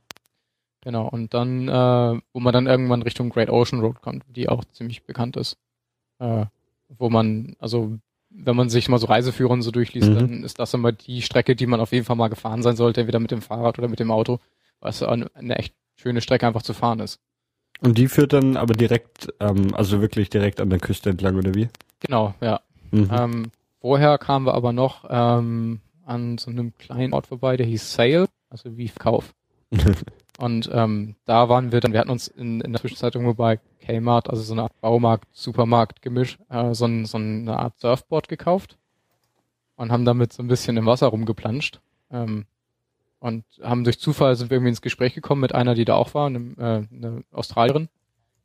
[0.82, 4.66] Genau, und dann, äh, wo man dann irgendwann Richtung Great Ocean Road kommt, die auch
[4.66, 5.58] ziemlich bekannt ist.
[6.20, 6.46] Äh,
[6.90, 7.98] wo man, also
[8.36, 10.16] wenn man sich mal so Reiseführern so durchliest, mhm.
[10.16, 13.02] dann ist das immer die Strecke, die man auf jeden Fall mal gefahren sein sollte,
[13.02, 14.40] entweder mit dem Fahrrad oder mit dem Auto,
[14.80, 17.20] weil es eine, eine echt schöne Strecke einfach zu fahren ist.
[17.82, 21.54] Und die führt dann aber direkt, ähm, also wirklich direkt an der Küste entlang, oder
[21.54, 21.70] wie?
[22.00, 22.62] Genau, ja.
[22.92, 23.10] Mhm.
[23.12, 27.94] Ähm, vorher kamen wir aber noch ähm, an so einem kleinen Ort vorbei, der hieß
[27.94, 29.34] Sale, also wie Kauf.
[30.40, 33.60] Und ähm, da waren wir dann, wir hatten uns in, in der Zwischenzeit irgendwo bei
[33.82, 38.28] Kmart, also so eine Art Baumarkt, Supermarkt gemisch, äh, so, ein, so eine Art Surfboard
[38.28, 38.78] gekauft
[39.76, 41.80] und haben damit so ein bisschen im Wasser rumgeplanscht.
[42.12, 42.46] Ähm,
[43.20, 46.14] und haben durch Zufall sind wir irgendwie ins Gespräch gekommen mit einer, die da auch
[46.14, 47.88] war, eine, äh, eine Australierin,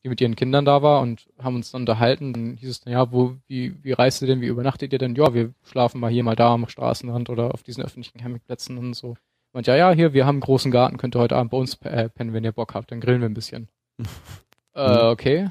[0.04, 2.32] die mit ihren Kindern da war und haben uns dann unterhalten.
[2.32, 5.16] Dann hieß es ja, wo, wie, wie reist ihr denn, wie übernachtet ihr denn?
[5.16, 8.94] Ja, wir schlafen mal hier, mal da am Straßenrand oder auf diesen öffentlichen Campingplätzen und
[8.94, 9.16] so.
[9.58, 11.74] Und ja, ja, hier, wir haben einen großen Garten, könnt ihr heute Abend bei uns
[11.82, 13.68] äh, pennen, wenn ihr Bock habt, dann grillen wir ein bisschen.
[14.72, 15.50] äh, okay.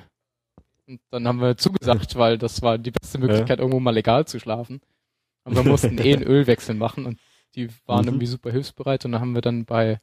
[0.87, 3.63] Und dann haben wir zugesagt, weil das war die beste Möglichkeit, ja.
[3.63, 4.79] irgendwo mal legal zu schlafen.
[5.43, 7.19] Und wir mussten eh einen Ölwechsel machen und
[7.55, 8.07] die waren mhm.
[8.07, 9.99] irgendwie super hilfsbereit und dann haben wir dann bei,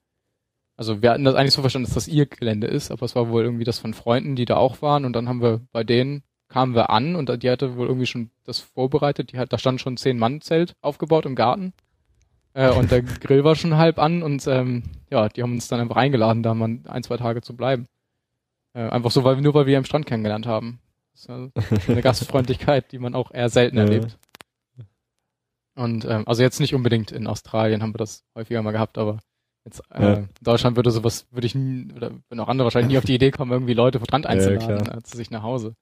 [0.76, 3.30] also wir hatten das eigentlich so verstanden, dass das ihr Gelände ist, aber es war
[3.30, 6.24] wohl irgendwie das von Freunden, die da auch waren und dann haben wir bei denen
[6.48, 9.80] kamen wir an und die hatte wohl irgendwie schon das vorbereitet, die hat, da stand
[9.80, 11.72] schon zehn Mann Zelt aufgebaut im Garten
[12.54, 15.80] äh, und der Grill war schon halb an und ähm, ja, die haben uns dann
[15.80, 17.88] einfach eingeladen, da mal ein, zwei Tage zu bleiben.
[18.72, 20.80] Äh, einfach so, weil wir nur weil wir am Strand kennengelernt haben.
[21.12, 24.18] Das ist eine Gastfreundlichkeit, die man auch eher selten erlebt.
[25.76, 29.18] Und ähm, also jetzt nicht unbedingt in Australien haben wir das häufiger mal gehabt, aber
[29.64, 32.98] jetzt äh, in Deutschland würde sowas, würde ich nie, oder wenn auch andere wahrscheinlich nie
[32.98, 35.74] auf die Idee kommen, irgendwie Leute vom Strand einzuladen ja, äh, zu sich nach Hause.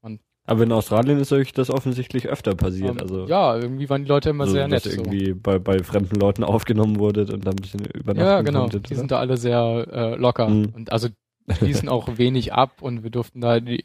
[0.00, 2.90] Und aber in Australien ist euch das offensichtlich öfter passiert.
[2.90, 4.84] Um, ähm, also ja, irgendwie waren die Leute immer also, sehr nett.
[4.84, 5.36] Dass irgendwie so.
[5.36, 8.62] bei, bei fremden Leuten aufgenommen wurde und dann ein bisschen übernachten Ja, genau.
[8.62, 10.48] Konntet, die sind da alle sehr äh, locker.
[10.48, 10.72] Mhm.
[10.74, 11.08] Und also
[11.48, 13.82] schließen auch wenig ab und wir durften da die,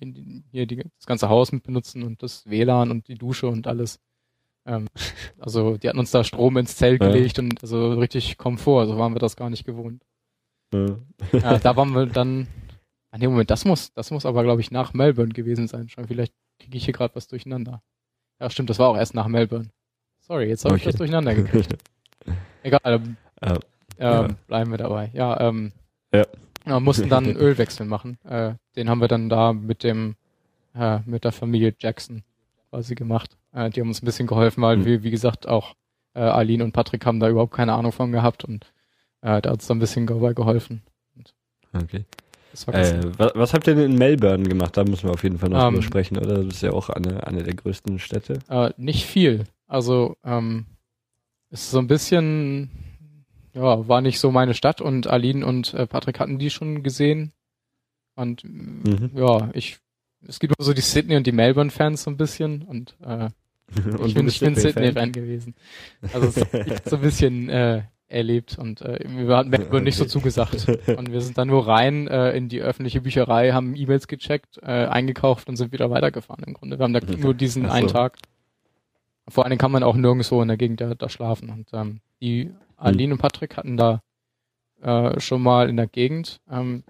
[0.52, 4.00] hier die, das ganze Haus mit benutzen und das WLAN und die Dusche und alles.
[4.66, 4.88] Ähm,
[5.40, 7.10] also die hatten uns da Strom ins Zelt ja.
[7.10, 10.04] gelegt und also richtig Komfort, so waren wir das gar nicht gewohnt.
[10.74, 10.98] Ja.
[11.32, 12.48] ja da waren wir dann
[13.12, 15.90] Ah, nee, Moment, das muss, das muss aber, glaube ich, nach Melbourne gewesen sein.
[15.90, 17.82] Schon vielleicht kriege ich hier gerade was durcheinander.
[18.40, 19.70] Ja, stimmt, das war auch erst nach Melbourne.
[20.20, 20.82] Sorry, jetzt habe okay.
[20.82, 21.76] ich das durcheinander gekriegt.
[22.64, 23.58] Egal, ähm, ähm,
[23.98, 24.28] ja.
[24.48, 25.10] bleiben wir dabei.
[25.14, 25.72] Ja, ähm,
[26.14, 26.26] ja.
[26.66, 28.20] Wir mussten dann einen Ölwechsel machen.
[28.24, 30.16] Äh, den haben wir dann da mit dem,
[30.76, 32.24] äh, mit der Familie Jackson
[32.70, 33.38] quasi gemacht.
[33.54, 34.86] Äh, die haben uns ein bisschen geholfen, weil mhm.
[34.86, 35.76] wir, wie gesagt, auch
[36.14, 38.66] äh, Aline und Patrick haben da überhaupt keine Ahnung von gehabt und
[39.22, 40.82] äh, da hat uns da ein bisschen dabei geholfen.
[41.16, 41.34] Und
[41.74, 42.06] okay.
[42.68, 44.76] Äh, was, was, habt ihr denn in Melbourne gemacht?
[44.76, 45.88] Da müssen wir auf jeden Fall noch um, drüber ähm.
[45.88, 46.44] sprechen, oder?
[46.44, 48.40] Das ist ja auch eine, eine der größten Städte.
[48.50, 49.45] Äh, nicht viel.
[49.68, 50.66] Also ähm,
[51.52, 52.69] ist so ein bisschen,
[53.53, 57.34] ja, war nicht so meine Stadt und Aline und äh, Patrick hatten die schon gesehen.
[58.16, 59.11] Und mhm.
[59.14, 59.78] ja, ich,
[60.28, 63.30] es gibt nur so die Sydney und die Melbourne-Fans so ein bisschen und, äh,
[63.98, 65.56] und ich bin, ich bin Sydney-Fan gewesen.
[66.14, 66.32] Also
[66.86, 70.68] so ein bisschen äh, erlebt und äh, wir hatten Melbourne nicht so zugesagt.
[70.98, 74.86] Und wir sind dann nur rein äh, in die öffentliche Bücherei, haben E-Mails gecheckt, äh,
[74.86, 76.80] eingekauft und sind wieder weitergefahren im Grunde.
[76.80, 77.72] Wir haben da nur diesen so.
[77.72, 78.18] einen Tag.
[79.28, 81.50] Vor allen Dingen kann man auch nirgendwo in der Gegend da, da schlafen.
[81.50, 83.12] Und ähm, die Aline hm.
[83.14, 84.02] und Patrick hatten da
[84.82, 86.84] äh, schon mal in der Gegend, ähm,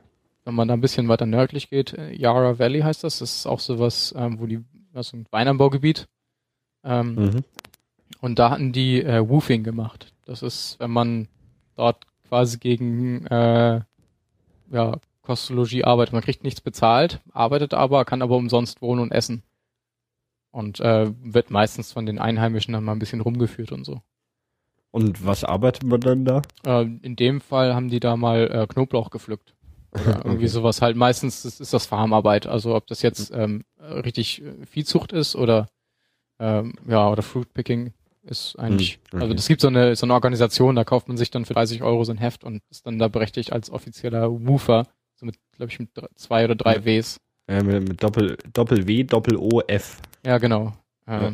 [0.45, 3.45] wenn man da ein bisschen weiter nördlich geht, äh, Yarra Valley heißt das, das ist
[3.45, 6.07] auch sowas, ähm, wo die, ist ein Weinanbaugebiet.
[6.83, 7.43] Ähm, mhm.
[8.21, 10.13] Und da hatten die äh, Woofing gemacht.
[10.29, 11.27] Das ist, wenn man
[11.75, 13.81] dort quasi gegen äh,
[14.69, 16.13] ja, Kostologie arbeitet.
[16.13, 19.41] Man kriegt nichts bezahlt, arbeitet aber, kann aber umsonst wohnen und essen.
[20.51, 24.01] Und äh, wird meistens von den Einheimischen dann mal ein bisschen rumgeführt und so.
[24.91, 26.43] Und was arbeitet man dann da?
[26.63, 29.55] Äh, in dem Fall haben die da mal äh, Knoblauch gepflückt.
[29.93, 30.47] Oder irgendwie okay.
[30.47, 30.95] sowas halt.
[30.95, 32.45] Meistens ist, ist das Farmarbeit.
[32.45, 35.69] Also ob das jetzt ähm, richtig äh, Viehzucht ist oder
[36.39, 37.93] ähm, ja oder Fruitpicking,
[38.29, 39.21] ist eigentlich, hm, okay.
[39.23, 41.83] also das gibt so eine, so eine Organisation, da kauft man sich dann für 30
[41.83, 45.71] Euro so ein Heft und ist dann da berechtigt als offizieller Woofer, so mit, glaube
[45.71, 47.19] ich, mit zwei oder drei Ws.
[47.49, 49.97] Ja, mit, mit Doppel, Doppel W, Doppel O, F.
[50.25, 50.73] Ja, genau.
[51.07, 51.33] Ja.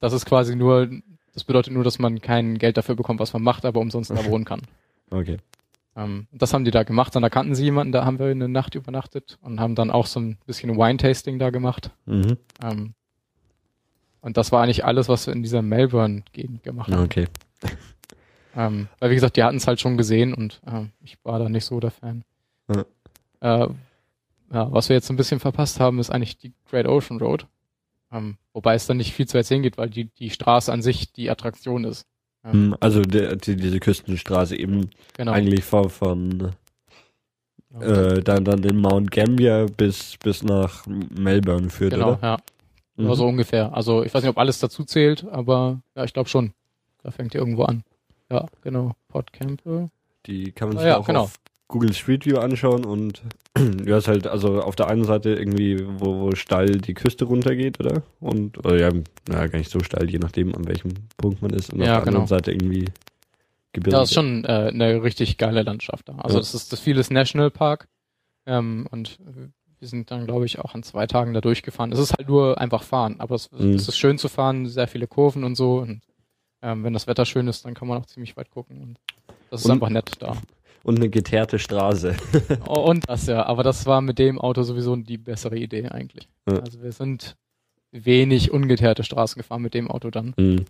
[0.00, 0.88] Das ist quasi nur,
[1.34, 4.24] das bedeutet nur, dass man kein Geld dafür bekommt, was man macht, aber umsonst da
[4.30, 4.62] wohnen kann.
[5.10, 5.36] Okay.
[5.96, 8.48] Ähm, das haben die da gemacht, dann da kannten sie jemanden, da haben wir eine
[8.48, 11.90] Nacht übernachtet und haben dann auch so ein bisschen Wine-Tasting da gemacht.
[12.06, 12.38] Mhm.
[12.62, 12.94] Ähm,
[14.20, 17.04] und das war eigentlich alles, was wir in dieser Melbourne-Gegend gemacht haben.
[17.04, 17.26] Okay.
[18.56, 21.48] Ähm, weil wie gesagt, die hatten es halt schon gesehen und äh, ich war da
[21.48, 22.24] nicht so der Fan.
[22.68, 22.84] Ja.
[23.40, 23.68] Äh,
[24.52, 27.46] ja, was wir jetzt ein bisschen verpasst haben, ist eigentlich die Great Ocean Road.
[28.12, 31.12] Ähm, wobei es dann nicht viel zu erzählen geht, weil die, die Straße an sich
[31.12, 32.06] die Attraktion ist.
[32.44, 35.30] Ähm, also der, die, diese Küstenstraße eben genau.
[35.30, 36.52] eigentlich von, von
[37.78, 42.18] äh, dann, dann in Mount Gambier bis, bis nach Melbourne führt, genau, oder?
[42.20, 42.36] ja.
[43.08, 43.14] Mhm.
[43.14, 43.74] so ungefähr.
[43.74, 46.52] Also ich weiß nicht, ob alles dazu zählt, aber ja, ich glaube schon.
[47.02, 47.82] Da fängt ihr irgendwo an.
[48.30, 48.92] Ja, genau.
[49.08, 49.90] Podcampe.
[50.26, 51.22] Die kann man ah sich ah, ja, auch genau.
[51.22, 53.22] auf Google Street View anschauen und
[53.54, 57.80] du hast halt also auf der einen Seite irgendwie, wo, wo steil die Küste runtergeht,
[57.80, 58.02] oder?
[58.20, 58.90] Und, oder ja,
[59.28, 61.72] naja, gar nicht so steil, je nachdem, an welchem Punkt man ist.
[61.72, 62.22] Und ja, auf der genau.
[62.22, 62.86] anderen Seite irgendwie
[63.72, 63.96] Gebirge.
[63.96, 66.16] Ja, ist schon äh, eine richtig geile Landschaft da.
[66.16, 66.40] Also ja.
[66.40, 67.88] das ist das vieles Nationalpark
[68.46, 69.18] ähm, und
[69.80, 71.90] wir sind dann, glaube ich, auch an zwei Tagen da durchgefahren.
[71.90, 73.74] Es ist halt nur einfach fahren, aber es, mhm.
[73.74, 75.78] es ist schön zu fahren, sehr viele Kurven und so.
[75.78, 76.02] Und
[76.62, 78.80] ähm, wenn das Wetter schön ist, dann kann man auch ziemlich weit gucken.
[78.82, 78.98] Und
[79.50, 80.36] das ist und, einfach nett da.
[80.82, 82.14] Und eine geteerte Straße.
[82.68, 83.46] oh, und das, ja.
[83.46, 86.28] Aber das war mit dem Auto sowieso die bessere Idee eigentlich.
[86.46, 86.58] Ja.
[86.58, 87.36] Also wir sind
[87.90, 90.34] wenig ungeteerte Straßen gefahren mit dem Auto dann.
[90.36, 90.66] Mhm.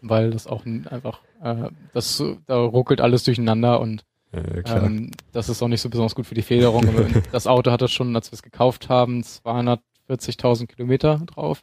[0.00, 5.62] Weil das auch einfach, äh, das da ruckelt alles durcheinander und ja, ähm, das ist
[5.62, 6.86] auch nicht so besonders gut für die Federung.
[7.32, 11.62] das Auto hatte schon, als wir es gekauft haben, 240.000 Kilometer drauf.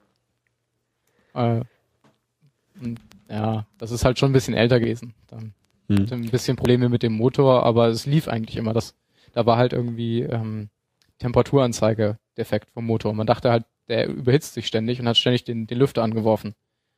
[1.34, 1.62] Äh,
[2.82, 5.14] und, ja, das ist halt schon ein bisschen älter gewesen.
[5.28, 5.54] Dann
[5.88, 6.00] hm.
[6.00, 8.74] hatte ein bisschen Probleme mit dem Motor, aber es lief eigentlich immer.
[8.74, 8.96] Das,
[9.34, 10.70] da war halt irgendwie ähm,
[11.20, 13.14] Temperaturanzeige defekt vom Motor.
[13.14, 16.56] Man dachte halt, der überhitzt sich ständig und hat ständig den, den Lüfter angeworfen.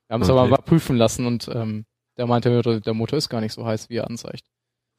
[0.08, 0.40] Wir haben es okay.
[0.40, 3.90] aber mal prüfen lassen und ähm, der meinte, der Motor ist gar nicht so heiß,
[3.90, 4.46] wie er anzeigt.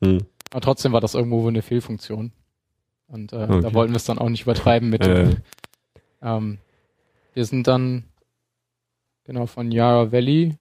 [0.02, 0.18] Hm.
[0.50, 2.32] Aber trotzdem war das irgendwo eine Fehlfunktion.
[3.06, 3.60] Und äh, okay.
[3.62, 5.06] da wollten wir es dann auch nicht übertreiben mit.
[5.06, 5.36] Äh.
[6.22, 6.58] Ähm,
[7.34, 8.04] wir sind dann
[9.24, 10.56] genau von Yarra Valley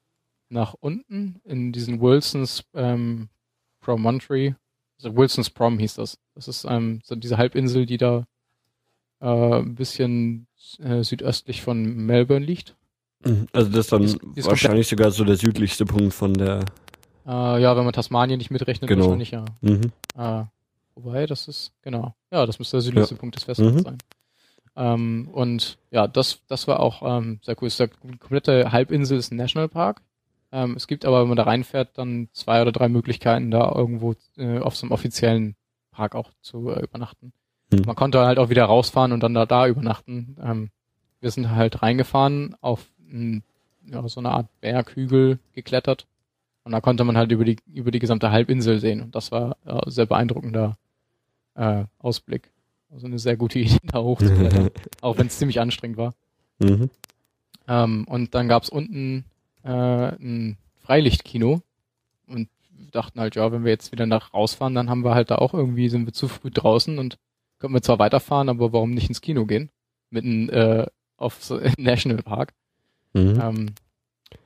[0.49, 3.29] nach unten in diesen Wilsons ähm,
[3.81, 4.55] Promontory.
[4.97, 6.17] Also Wilsons Prom hieß das.
[6.35, 8.25] Das ist ähm, so diese Halbinsel, die da
[9.19, 10.47] äh, ein bisschen
[10.79, 12.75] äh, südöstlich von Melbourne liegt.
[13.25, 13.47] Mhm.
[13.51, 16.65] Also das ist dann ist, wahrscheinlich sogar so der südlichste Punkt von der
[17.27, 19.05] äh, ja, wenn man Tasmanien nicht mitrechnet, genau.
[19.05, 19.45] wahrscheinlich ja.
[19.61, 19.91] Mhm.
[20.17, 20.43] Äh,
[20.95, 22.15] wobei, das ist, genau.
[22.31, 23.19] Ja, das müsste der südlichste ja.
[23.19, 23.83] Punkt des Festlands mhm.
[23.83, 23.97] sein.
[24.77, 27.69] Ähm, und ja, das, das war auch ähm, sehr cool.
[27.69, 30.01] Die komplette Halbinsel ist ein Nationalpark.
[30.51, 34.15] Ähm, es gibt aber, wenn man da reinfährt, dann zwei oder drei Möglichkeiten, da irgendwo
[34.37, 35.55] äh, auf so einem offiziellen
[35.91, 37.33] Park auch zu äh, übernachten.
[37.71, 37.81] Mhm.
[37.85, 40.37] Man konnte halt auch wieder rausfahren und dann da, da übernachten.
[40.41, 40.69] Ähm,
[41.19, 43.43] wir sind halt reingefahren, auf ein,
[43.91, 46.05] ja, so eine Art Berghügel geklettert
[46.67, 49.01] und da konnte man halt über die, über die gesamte Halbinsel sehen.
[49.01, 50.77] Und das war äh, sehr beeindruckender
[51.55, 52.51] äh, Ausblick.
[52.91, 54.71] Also eine sehr gute Idee, da hochzuklettern.
[55.01, 56.13] auch wenn es ziemlich anstrengend war.
[56.59, 56.89] Mhm.
[57.69, 59.23] Ähm, und dann gab's unten
[59.63, 61.61] äh, ein Freilichtkino
[62.27, 62.49] und
[62.91, 65.53] dachten halt, ja, wenn wir jetzt wieder nach rausfahren, dann haben wir halt da auch
[65.53, 67.17] irgendwie, sind wir zu früh draußen und
[67.59, 69.69] können wir zwar weiterfahren, aber warum nicht ins Kino gehen?
[70.09, 72.53] Mitten äh, auf so National Park.
[73.13, 73.39] Mhm.
[73.41, 73.65] Ähm,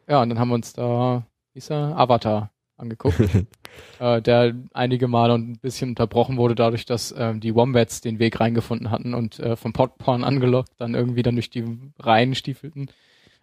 [0.08, 3.20] ja, und dann haben wir uns da, wie ist er, Avatar angeguckt,
[4.00, 8.40] äh, der einige Male ein bisschen unterbrochen wurde dadurch, dass ähm, die Wombats den Weg
[8.40, 11.64] reingefunden hatten und äh, vom Podporn angelockt dann irgendwie dann durch die
[12.00, 12.90] Reihen stiefelten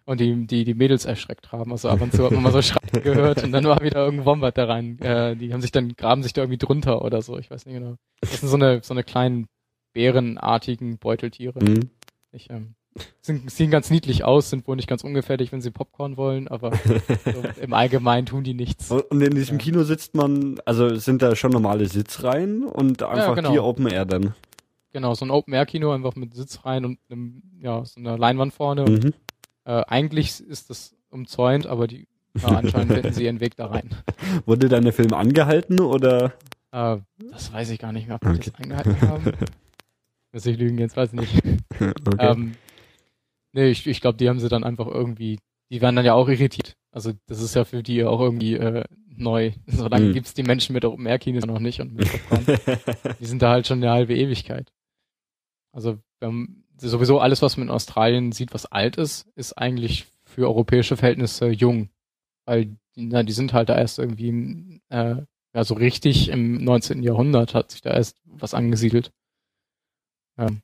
[0.05, 1.71] und die, die, die Mädels erschreckt haben.
[1.71, 4.25] Also ab und zu hat man mal so Schreien gehört und dann war wieder irgendein
[4.25, 4.99] Wombat da rein.
[4.99, 7.75] Äh, die haben sich dann, graben sich da irgendwie drunter oder so, ich weiß nicht
[7.75, 7.95] genau.
[8.21, 9.47] Das sind so eine, so eine kleinen
[9.93, 11.59] bärenartigen Beuteltiere.
[11.63, 11.91] Mhm.
[12.31, 12.75] Ich, ähm,
[13.21, 16.71] sind, sehen ganz niedlich aus, sind wohl nicht ganz ungefährlich, wenn sie Popcorn wollen, aber
[17.25, 18.91] so im Allgemeinen tun die nichts.
[18.91, 19.63] Und in diesem ja.
[19.63, 23.51] Kino sitzt man, also sind da schon normale Sitzreihen und einfach ja, genau.
[23.51, 24.33] die Open Air dann.
[24.91, 28.53] Genau, so ein Open Air Kino einfach mit Sitzreihen und einem, ja, so einer Leinwand
[28.53, 28.85] vorne.
[28.85, 28.87] Mhm.
[28.87, 29.13] Und,
[29.65, 33.89] äh, eigentlich ist das umzäunt, aber die ja, anscheinend finden sie ihren Weg da rein.
[34.45, 36.33] Wurde dann der Film angehalten oder?
[36.71, 36.97] Äh,
[37.31, 38.51] das weiß ich gar nicht mehr, ob die okay.
[38.51, 39.23] das angehalten haben.
[40.31, 41.43] Muss ich lügen, jetzt weiß ich nicht.
[41.79, 41.93] okay.
[42.19, 42.55] Ähm,
[43.53, 45.39] Nee, ich, ich glaube, die haben sie dann einfach irgendwie,
[45.71, 46.75] die werden dann ja auch irritiert.
[46.91, 49.51] Also das ist ja für die auch irgendwie äh, neu.
[49.67, 50.13] So lange mhm.
[50.13, 52.07] gibt's die Menschen mit Open Air Kinos noch nicht und mit
[53.19, 54.71] die sind da halt schon eine halbe Ewigkeit.
[55.71, 55.99] Also
[56.77, 61.49] sowieso alles, was man in Australien sieht, was alt ist, ist eigentlich für europäische Verhältnisse
[61.49, 61.89] jung.
[62.45, 65.17] Weil na, die sind halt da erst irgendwie, äh,
[65.53, 67.03] ja so richtig im 19.
[67.03, 69.11] Jahrhundert hat sich da erst was angesiedelt.
[70.37, 70.61] Ähm,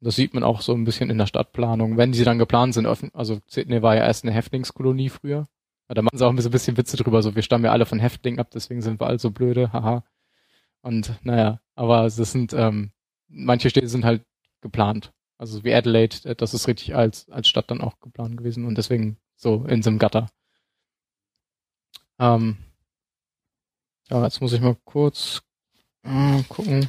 [0.00, 2.86] das sieht man auch so ein bisschen in der Stadtplanung, wenn sie dann geplant sind.
[2.86, 5.46] Also Sydney war ja erst eine Häftlingskolonie früher.
[5.88, 8.38] Da machen sie auch ein bisschen Witze drüber, so wir stammen ja alle von Häftlingen
[8.38, 10.04] ab, deswegen sind wir alle so blöde, haha.
[10.82, 12.92] Und naja, aber das sind, ähm,
[13.28, 14.24] manche Städte sind halt
[14.60, 15.12] geplant.
[15.36, 18.78] Also wie Adelaide, äh, das ist richtig als, als Stadt dann auch geplant gewesen und
[18.78, 20.28] deswegen so in so einem Gatter.
[22.20, 22.58] Ähm,
[24.10, 25.42] ja, jetzt muss ich mal kurz
[26.04, 26.88] äh, gucken.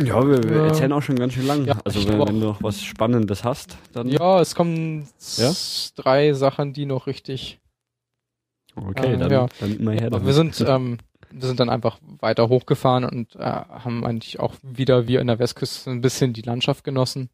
[0.00, 1.64] Ja, wir, wir erzählen auch schon ganz schön lang.
[1.64, 4.08] Ja, also wenn, wenn, du noch was Spannendes hast, dann.
[4.08, 5.52] Ja, es kommen ja?
[5.96, 7.58] drei Sachen, die noch richtig.
[8.76, 9.46] Okay, äh, dann, ja.
[9.58, 10.10] dann immer her.
[10.10, 10.26] Damit.
[10.26, 10.98] Wir sind, ähm,
[11.30, 15.40] wir sind dann einfach weiter hochgefahren und äh, haben eigentlich auch wieder wie in der
[15.40, 17.28] Westküste ein bisschen die Landschaft genossen.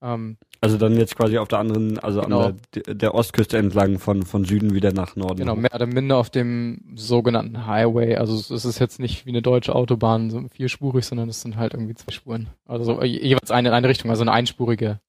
[0.00, 2.46] Ähm, also dann jetzt quasi auf der anderen, also genau.
[2.46, 5.38] an der, der, Ostküste entlang von, von Süden wieder nach Norden.
[5.38, 8.16] Genau, mehr oder minder auf dem sogenannten Highway.
[8.16, 11.74] Also es ist jetzt nicht wie eine deutsche Autobahn, so vierspurig, sondern es sind halt
[11.74, 12.48] irgendwie zwei Spuren.
[12.64, 15.00] Also jeweils eine in eine Richtung, also eine einspurige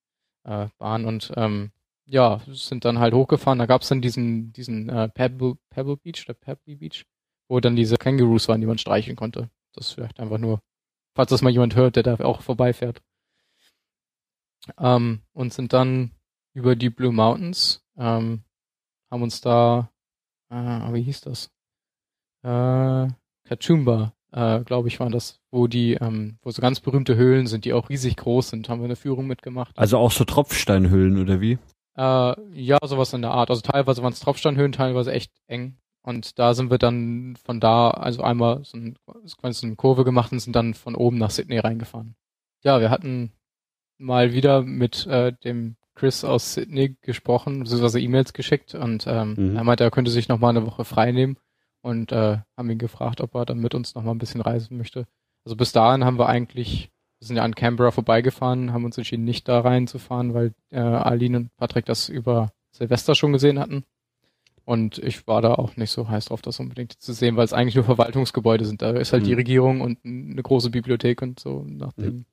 [0.43, 1.05] äh, Bahn.
[1.05, 1.71] Und ähm,
[2.05, 3.59] ja, sind dann halt hochgefahren.
[3.59, 7.05] Da gab es dann diesen, diesen äh, Pebble, Pebble Beach, der Pebble Beach,
[7.47, 9.49] wo dann diese Kangaroos waren, die man streicheln konnte.
[9.73, 10.61] Das ist vielleicht einfach nur,
[11.15, 13.01] falls das mal jemand hört, der da auch vorbeifährt
[14.77, 16.11] ähm, und sind dann
[16.53, 18.43] über die Blue Mountains, ähm,
[19.11, 19.91] haben uns da,
[20.49, 21.51] äh, wie hieß das?
[22.43, 23.07] Äh,
[23.47, 27.65] Kachumba, äh, glaube ich, war das, wo die, ähm, wo so ganz berühmte Höhlen sind,
[27.65, 29.77] die auch riesig groß sind, haben wir eine Führung mitgemacht.
[29.77, 31.57] Also auch so Tropfsteinhöhlen oder wie?
[31.97, 33.49] Äh, ja, sowas in der Art.
[33.49, 35.77] Also teilweise waren es Tropfsteinhöhlen, teilweise echt eng.
[36.01, 40.31] Und da sind wir dann von da, also einmal so, ein, so eine Kurve gemacht
[40.31, 42.15] und sind dann von oben nach Sydney reingefahren.
[42.63, 43.31] Ja, wir hatten
[43.99, 49.55] mal wieder mit äh, dem Chris aus Sydney gesprochen, beziehungsweise E-Mails geschickt und ähm, mhm.
[49.57, 51.37] er meinte, er könnte sich noch mal eine Woche frei nehmen
[51.81, 54.77] und äh, haben ihn gefragt, ob er dann mit uns noch mal ein bisschen reisen
[54.77, 55.05] möchte.
[55.43, 59.25] Also bis dahin haben wir eigentlich, wir sind ja an Canberra vorbeigefahren, haben uns entschieden,
[59.25, 63.83] nicht da reinzufahren, weil äh, Aline und Patrick das über Silvester schon gesehen hatten.
[64.63, 67.53] Und ich war da auch nicht so heiß drauf, das unbedingt zu sehen, weil es
[67.53, 68.83] eigentlich nur Verwaltungsgebäude sind.
[68.83, 69.27] Da ist halt mhm.
[69.27, 72.25] die Regierung und eine große Bibliothek und so nach dem mhm.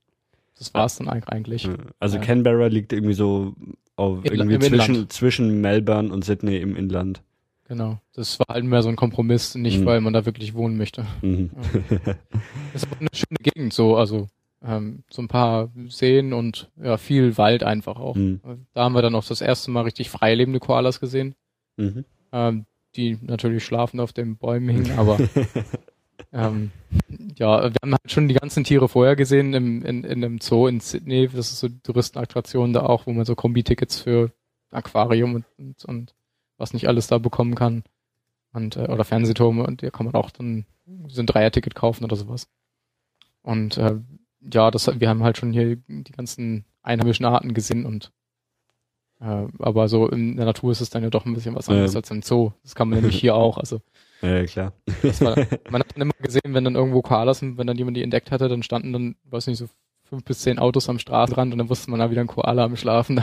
[0.58, 1.68] Das war es dann eigentlich.
[2.00, 3.54] Also Canberra liegt irgendwie so
[3.96, 7.22] auf irgendwie zwischen, zwischen Melbourne und Sydney im Inland.
[7.68, 7.98] Genau.
[8.14, 9.86] Das war halt mehr so ein Kompromiss, nicht mhm.
[9.86, 11.06] weil man da wirklich wohnen möchte.
[11.22, 11.50] Mhm.
[11.90, 12.14] Ja.
[12.74, 14.28] ist aber eine schöne Gegend so, also
[14.64, 18.14] ähm, so ein paar Seen und ja, viel Wald einfach auch.
[18.14, 18.40] Mhm.
[18.72, 21.34] Da haben wir dann auch das erste Mal richtig freilebende Koalas gesehen.
[21.76, 22.04] Mhm.
[22.32, 25.18] Ähm, die natürlich schlafend auf den Bäumen hingen, aber
[26.32, 26.70] ähm,
[27.36, 30.66] ja, wir haben halt schon die ganzen Tiere vorher gesehen im, in, in einem Zoo
[30.66, 31.28] in Sydney.
[31.28, 34.32] Das ist so Touristenattraktion da auch, wo man so Kombi-Tickets für
[34.70, 36.14] Aquarium und, und, und
[36.58, 37.84] was nicht alles da bekommen kann.
[38.52, 40.64] Und, äh, oder Fernsehturme und da kann man auch dann
[41.08, 42.48] so ein Dreier-Ticket kaufen oder sowas.
[43.42, 43.96] Und äh,
[44.40, 48.12] ja, das wir haben halt schon hier die ganzen einheimischen Arten gesehen und
[49.20, 51.94] äh, aber so in der Natur ist es dann ja doch ein bisschen was anderes
[51.94, 52.00] ja.
[52.00, 52.52] als im Zoo.
[52.62, 53.58] Das kann man nämlich hier auch.
[53.58, 53.80] Also
[54.22, 54.72] ja, klar.
[55.02, 55.36] War,
[55.70, 58.48] man hat dann immer gesehen, wenn dann irgendwo Koalas wenn dann jemand die entdeckt hatte,
[58.48, 59.66] dann standen dann, weiß nicht, so
[60.04, 62.76] fünf bis zehn Autos am Straßenrand und dann wusste man da wieder ein Koala am
[62.76, 63.20] Schlafen.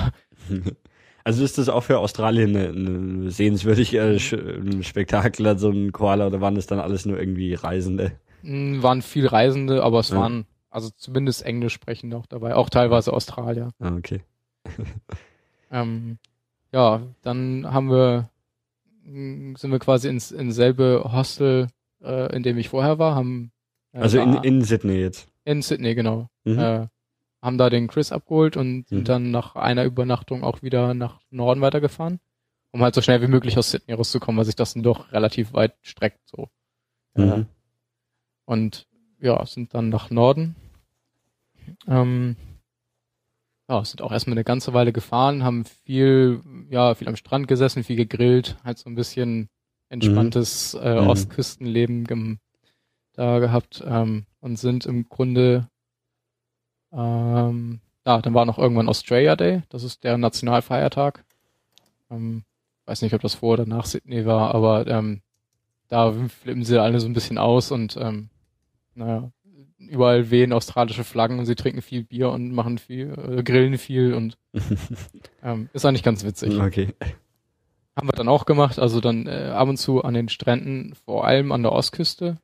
[1.25, 6.41] Also ist das auch für Australien ein sehenswürdig äh, ein Spektakel, so ein Koala, oder
[6.41, 8.11] waren das dann alles nur irgendwie Reisende?
[8.41, 10.17] Mm, waren viel Reisende, aber es ja.
[10.17, 13.69] waren also zumindest Englisch sprechende auch dabei, auch teilweise Australier.
[13.79, 14.21] Ah, okay.
[15.71, 16.17] ähm,
[16.71, 18.29] ja, dann haben wir,
[19.03, 21.67] sind wir quasi ins, ins selbe Hostel,
[22.01, 23.51] äh, in dem ich vorher war, haben
[23.93, 25.27] äh, also in, in Sydney jetzt.
[25.45, 26.27] In Sydney, genau.
[26.43, 26.59] Mhm.
[26.59, 26.87] Äh,
[27.41, 29.05] haben da den Chris abgeholt und sind mhm.
[29.05, 32.19] dann nach einer Übernachtung auch wieder nach Norden weitergefahren,
[32.71, 35.53] um halt so schnell wie möglich aus Sydney rauszukommen, weil sich das dann doch relativ
[35.53, 36.47] weit streckt so.
[37.15, 37.47] Mhm.
[38.45, 38.87] Und
[39.19, 40.55] ja, sind dann nach Norden.
[41.87, 42.35] Ähm,
[43.69, 47.83] ja, sind auch erstmal eine ganze Weile gefahren, haben viel, ja, viel am Strand gesessen,
[47.83, 49.49] viel gegrillt, halt so ein bisschen
[49.89, 50.81] entspanntes mhm.
[50.81, 51.07] äh, mhm.
[51.07, 52.39] Ostküstenleben
[53.13, 55.69] da gehabt ähm, und sind im Grunde
[56.91, 61.23] ähm, ja, dann war noch irgendwann Australia Day, das ist deren Nationalfeiertag.
[62.11, 62.43] Ähm,
[62.85, 65.21] weiß nicht, ob das vor oder nach Sydney war, aber ähm,
[65.87, 68.29] da flippen sie alle so ein bisschen aus und ähm,
[68.95, 69.31] naja,
[69.77, 74.13] überall wehen australische Flaggen und sie trinken viel Bier und machen viel, äh, grillen viel
[74.13, 74.37] und
[75.43, 76.59] ähm, ist eigentlich ganz witzig.
[76.59, 76.93] Okay.
[77.95, 81.25] Haben wir dann auch gemacht, also dann äh, ab und zu an den Stränden, vor
[81.25, 82.39] allem an der Ostküste.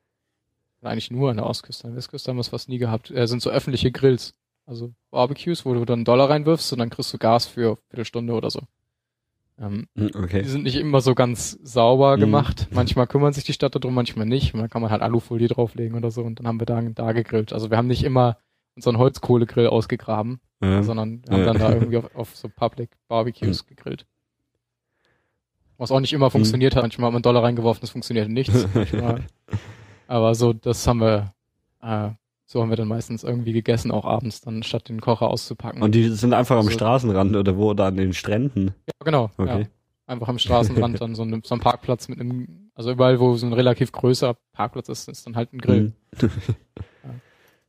[0.82, 3.11] Eigentlich nur an der Ostküste, an der Westküste haben wir es fast nie gehabt.
[3.11, 4.33] Äh, sind so öffentliche Grills.
[4.66, 7.77] Also Barbecues, wo du dann einen Dollar reinwirfst und dann kriegst du Gas für eine
[7.90, 8.61] Viertelstunde oder so.
[9.59, 10.41] Ähm, hm, okay.
[10.41, 12.21] Die sind nicht immer so ganz sauber mhm.
[12.21, 12.67] gemacht.
[12.71, 14.53] Manchmal kümmern sich die Stadt darum, manchmal nicht.
[14.53, 17.11] Und dann kann man halt Alufolie drauflegen oder so und dann haben wir da, da
[17.11, 17.51] gegrillt.
[17.51, 18.38] Also wir haben nicht immer
[18.75, 20.83] unseren Holzkohlegrill ausgegraben, ja.
[20.83, 21.45] sondern haben ja.
[21.45, 23.75] dann da irgendwie auf, auf so Public Barbecues mhm.
[23.75, 24.05] gegrillt.
[25.77, 26.31] Was auch nicht immer hm.
[26.31, 26.77] funktioniert mhm.
[26.77, 26.83] hat.
[26.83, 28.67] Manchmal hat man einen Dollar reingeworfen, das funktioniert nichts.
[30.07, 31.33] Aber so, das haben wir,
[31.81, 32.09] äh,
[32.52, 35.84] so haben wir dann meistens irgendwie gegessen, auch abends dann, statt den Kocher auszupacken.
[35.84, 36.72] Und die sind einfach am so.
[36.72, 38.74] Straßenrand oder wo, oder an den Stränden?
[38.88, 39.30] Ja, genau.
[39.38, 39.61] Okay.
[39.61, 39.68] Ja.
[40.08, 43.45] Einfach am Straßenrand dann so ein, so ein Parkplatz mit einem, also überall, wo so
[43.45, 45.94] ein relativ größer Parkplatz ist, ist dann halt ein Grill.
[46.19, 46.22] Mhm.
[47.03, 47.10] ja.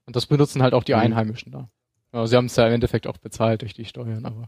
[0.06, 1.00] Und das benutzen halt auch die mhm.
[1.00, 1.68] Einheimischen da.
[2.14, 4.46] Ja, sie haben es ja im Endeffekt auch bezahlt durch die Steuern, aber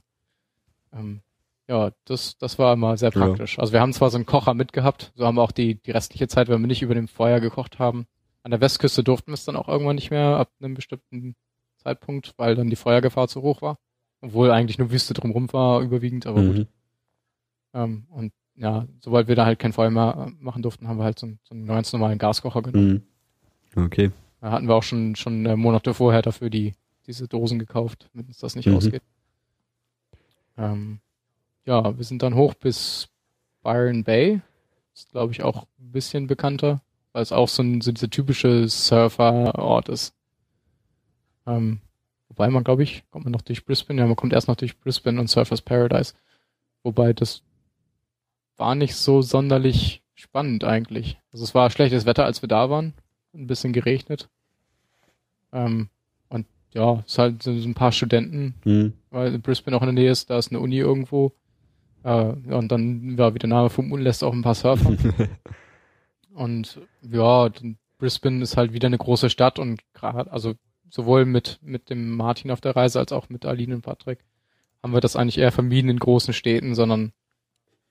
[0.95, 1.21] ähm,
[1.69, 3.59] ja, das, das war immer sehr praktisch.
[3.59, 3.61] Ja.
[3.61, 6.27] Also wir haben zwar so einen Kocher mitgehabt, so haben wir auch die, die restliche
[6.27, 8.07] Zeit, wenn wir nicht über dem Feuer gekocht haben,
[8.43, 11.37] an der Westküste durften wir es dann auch irgendwann nicht mehr ab einem bestimmten
[11.77, 13.79] Zeitpunkt, weil dann die Feuergefahr zu hoch war.
[14.21, 16.55] Obwohl eigentlich nur Wüste drumherum war, überwiegend, aber mhm.
[16.55, 16.67] gut.
[17.75, 21.05] Ähm, und ja, sobald wir da halt kein Feuer mehr äh, machen durften, haben wir
[21.05, 23.07] halt so, einen, so einen ganz normalen Gaskocher genommen.
[23.75, 23.85] Mhm.
[23.85, 24.11] Okay.
[24.41, 26.75] Da hatten wir auch schon, schon äh, Monate vorher dafür die,
[27.07, 28.77] diese Dosen gekauft, wenn uns das nicht mhm.
[28.77, 29.03] ausgeht.
[30.57, 31.01] Ähm,
[31.65, 33.09] ja, wir sind dann hoch bis
[33.63, 34.41] Byron Bay.
[34.95, 36.83] Ist, glaube ich, auch ein bisschen bekannter
[37.13, 40.15] weil es auch so, ein, so dieser typische Surfer-Ort ist.
[41.47, 41.81] Ähm,
[42.29, 44.79] wobei man, glaube ich, kommt man noch durch Brisbane, ja, man kommt erst noch durch
[44.79, 46.15] Brisbane und Surfers Paradise.
[46.83, 47.43] Wobei das
[48.57, 51.19] war nicht so sonderlich spannend eigentlich.
[51.33, 52.95] Also es war schlechtes Wetter, als wir da waren.
[53.35, 54.29] Ein bisschen geregnet.
[55.53, 55.89] Ähm,
[56.29, 58.93] und ja, es halt so ein paar Studenten, mhm.
[59.11, 61.33] weil Brisbane auch in der Nähe ist, da ist eine Uni irgendwo.
[62.05, 64.97] Äh, und dann, ja, wie der Name vermuten lässt, auch ein paar Surfer.
[66.35, 67.51] Und ja,
[67.99, 70.55] Brisbane ist halt wieder eine große Stadt und gerade, also
[70.91, 74.19] sowohl mit, mit dem Martin auf der Reise als auch mit Aline und Patrick
[74.83, 77.13] haben wir das eigentlich eher vermieden in großen Städten, sondern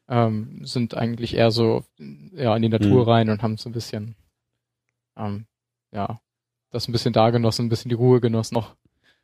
[0.10, 1.86] ähm, sind eigentlich eher so
[2.34, 3.10] ja, in die Natur mhm.
[3.10, 4.16] rein und haben so ein bisschen
[5.16, 5.46] ähm,
[5.92, 6.20] ja,
[6.70, 8.76] das ein bisschen da genossen, ein bisschen die Ruhe genossen noch.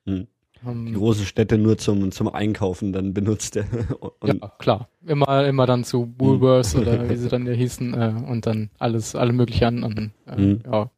[0.06, 0.28] Mhm
[0.64, 3.56] die großen Städte nur zum, zum Einkaufen dann benutzt.
[4.24, 4.90] ja, klar.
[5.06, 6.82] Immer, immer dann zu Woolworths mhm.
[6.82, 10.62] oder wie sie dann ja hießen äh, und dann alles, alle möglichen an, äh, mhm.
[10.66, 10.90] ja,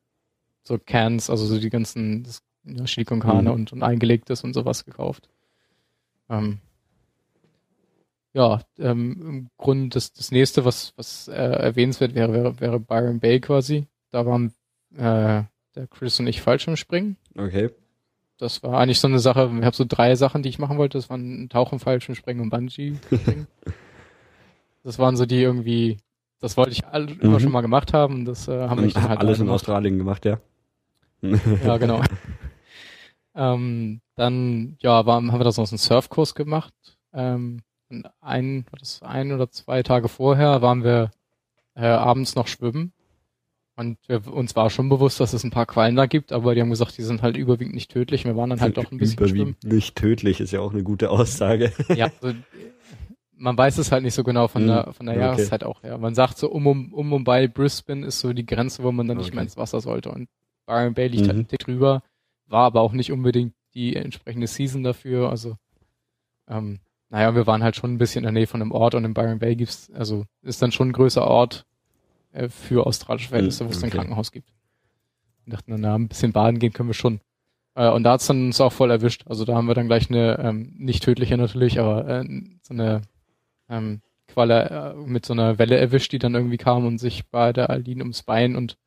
[0.63, 3.55] so Cans, also so die ganzen das, ja, Chili con Carne mhm.
[3.55, 5.29] und, und eingelegtes und sowas gekauft.
[6.29, 6.59] Ähm,
[8.33, 13.19] ja, ähm, im Grunde das, das nächste, was, was äh, erwähnenswert wäre, wäre, wäre Byron
[13.19, 13.87] Bay quasi.
[14.11, 14.53] Da waren
[14.95, 15.43] äh,
[15.75, 17.17] der Chris und ich falsch im Springen.
[17.35, 17.69] Okay
[18.39, 20.97] das war eigentlich so eine Sache, ich habe so drei Sachen, die ich machen wollte.
[20.97, 22.93] Das waren Tauchen, Fallschirmspringen und Bungee.
[24.83, 25.97] das waren so die irgendwie,
[26.39, 27.19] das wollte ich all, mhm.
[27.19, 28.23] immer schon mal gemacht haben.
[28.23, 30.39] Das äh, haben wir dann halt alles in Australien gemacht, ja.
[31.21, 32.01] ja, genau.
[33.35, 36.73] ähm, dann ja, war, haben wir das noch so einen Surfkurs gemacht.
[37.11, 37.59] Ähm,
[38.21, 41.11] ein, das ein oder zwei Tage vorher waren wir
[41.75, 42.93] äh, abends noch schwimmen
[43.79, 46.61] und wir, uns war schon bewusst, dass es ein paar Quallen da gibt, aber die
[46.61, 48.25] haben gesagt, die sind halt überwiegend nicht tödlich.
[48.25, 49.75] Wir waren dann halt doch ein bisschen Überwiegend schwimmen.
[49.75, 51.71] nicht tödlich ist ja auch eine gute Aussage.
[51.95, 52.37] Ja, also,
[53.37, 55.23] man weiß es halt nicht so genau von hm, der von der okay.
[55.23, 55.81] Jahreszeit auch.
[55.81, 59.07] Ja, man sagt so um um um bei Brisbane ist so die Grenze, wo man
[59.07, 59.35] dann nicht okay.
[59.35, 60.11] mehr ins Wasser sollte.
[60.11, 60.27] Und
[60.65, 61.47] Byron Bay liegt halt mhm.
[61.49, 62.03] halt drüber,
[62.47, 65.29] war aber auch nicht unbedingt die entsprechende Season dafür.
[65.29, 65.55] Also
[66.49, 69.05] ähm, naja, wir waren halt schon ein bisschen in der Nähe von einem Ort und
[69.05, 71.65] in Byron Bay gibt's, also ist dann schon ein größer Ort
[72.31, 73.87] äh, für australische Verhältnisse, wo es okay.
[73.87, 74.49] ein Krankenhaus gibt.
[75.45, 77.21] Wir dachten, na, ein bisschen baden gehen können wir schon.
[77.75, 79.23] Äh, und da hat's dann uns auch voll erwischt.
[79.27, 82.25] Also da haben wir dann gleich eine, ähm, nicht tödliche natürlich, aber äh,
[82.61, 83.01] so eine
[83.69, 87.53] ähm, Qualle äh, mit so einer Welle erwischt, die dann irgendwie kam und sich bei
[87.53, 88.77] der Aline ums Bein und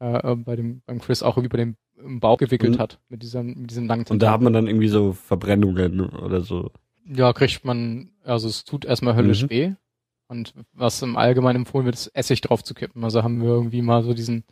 [0.00, 2.78] äh, äh bei dem beim Chris auch irgendwie bei dem im Bauch gewickelt mhm.
[2.78, 6.40] hat mit diesem mit diesem langen Und da hat man dann irgendwie so Verbrennungen oder
[6.40, 6.70] so.
[7.06, 9.50] Ja, kriegt man, also es tut erstmal höllisch mhm.
[9.50, 9.72] weh.
[10.28, 13.04] Und was im Allgemeinen empfohlen wird, ist Essig drauf zu kippen.
[13.04, 14.44] Also haben wir irgendwie mal so diesen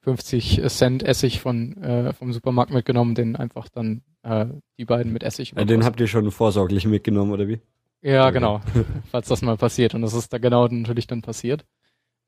[0.00, 4.46] 50 Cent Essig von äh, vom Supermarkt mitgenommen, den einfach dann äh,
[4.78, 5.54] die beiden mit Essig.
[5.56, 7.60] Ja, den habt ihr schon vorsorglich mitgenommen, oder wie?
[8.02, 8.60] Ja, genau.
[9.10, 9.94] Falls das mal passiert.
[9.94, 11.64] Und das ist da genau natürlich dann passiert.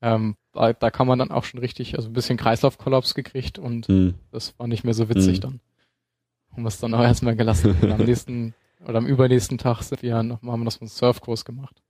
[0.01, 3.89] Ähm, da, da kann man dann auch schon richtig, also ein bisschen Kreislaufkollaps gekriegt und
[3.89, 4.15] mhm.
[4.31, 5.41] das war nicht mehr so witzig mhm.
[5.41, 5.59] dann.
[6.51, 7.75] Haben wir es dann auch erstmal gelassen.
[7.81, 8.53] Am nächsten
[8.85, 11.81] oder am übernächsten Tag sind wir noch, haben wir das mit einem Surfkurs gemacht.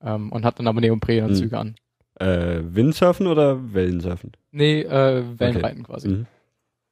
[0.00, 1.60] Ähm, und hatten aber Neoprenanzüge mhm.
[1.60, 1.74] an.
[2.20, 4.32] Äh, Windsurfen oder Wellensurfen?
[4.50, 5.92] Nee, äh, Wellenreiten okay.
[5.92, 6.08] quasi.
[6.08, 6.26] Mhm.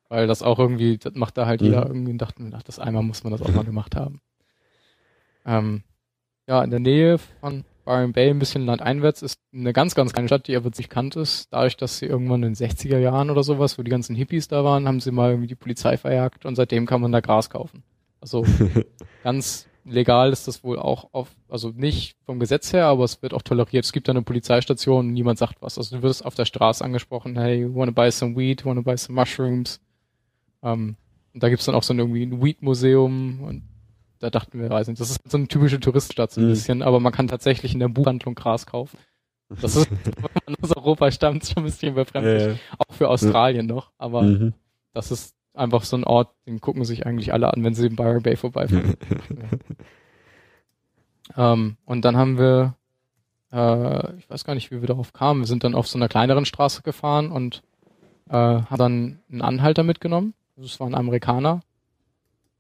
[0.09, 1.91] Weil das auch irgendwie, das macht da halt jeder mhm.
[1.91, 4.21] irgendwie und dachten, ach, das einmal muss man das auch mal gemacht haben.
[5.45, 5.83] Ähm,
[6.49, 10.29] ja, in der Nähe von Byron Bay, ein bisschen landeinwärts, ist eine ganz, ganz kleine
[10.29, 11.53] Stadt, die aber sich kannt ist.
[11.53, 14.65] Dadurch, dass sie irgendwann in den 60er Jahren oder sowas, wo die ganzen Hippies da
[14.65, 17.85] waren, haben sie mal irgendwie die Polizei verjagt und seitdem kann man da Gras kaufen.
[18.21, 18.45] Also
[19.23, 23.33] ganz legal ist das wohl auch auf, also nicht vom Gesetz her, aber es wird
[23.33, 23.85] auch toleriert.
[23.85, 25.79] Es gibt da eine Polizeistation, niemand sagt was.
[25.79, 29.19] Also du wirst auf der Straße angesprochen, hey, wanna buy some weed, wanna buy some
[29.19, 29.81] mushrooms.
[30.63, 30.97] Ähm,
[31.33, 33.63] und da gibt's dann auch so ein, irgendwie ein Weed-Museum und
[34.19, 36.51] da dachten wir, weiß nicht, das ist so eine typische Touristenstadt so ein mhm.
[36.51, 38.99] bisschen, aber man kann tatsächlich in der Buchhandlung Gras kaufen.
[39.61, 40.15] Das ist, wenn
[40.47, 42.43] man aus Europa stammt, schon ein bisschen befremdlich.
[42.43, 42.59] Ja, ja.
[42.79, 44.55] Auch für Australien noch, aber mhm.
[44.93, 47.97] das ist einfach so ein Ort, den gucken sich eigentlich alle an, wenn sie in
[47.97, 48.97] Byron Bay vorbeifahren.
[51.37, 52.75] ähm, und dann haben wir,
[53.53, 56.09] äh, ich weiß gar nicht, wie wir darauf kamen, wir sind dann auf so einer
[56.09, 57.63] kleineren Straße gefahren und
[58.29, 60.35] äh, haben dann einen Anhalter mitgenommen.
[60.57, 61.61] Das war ein Amerikaner.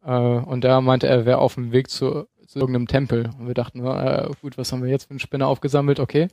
[0.04, 3.30] Äh, und der meinte, er wäre auf dem Weg zu, zu irgendeinem Tempel.
[3.38, 6.00] Und wir dachten, äh, gut, was haben wir jetzt für einen Spinner aufgesammelt?
[6.00, 6.28] Okay.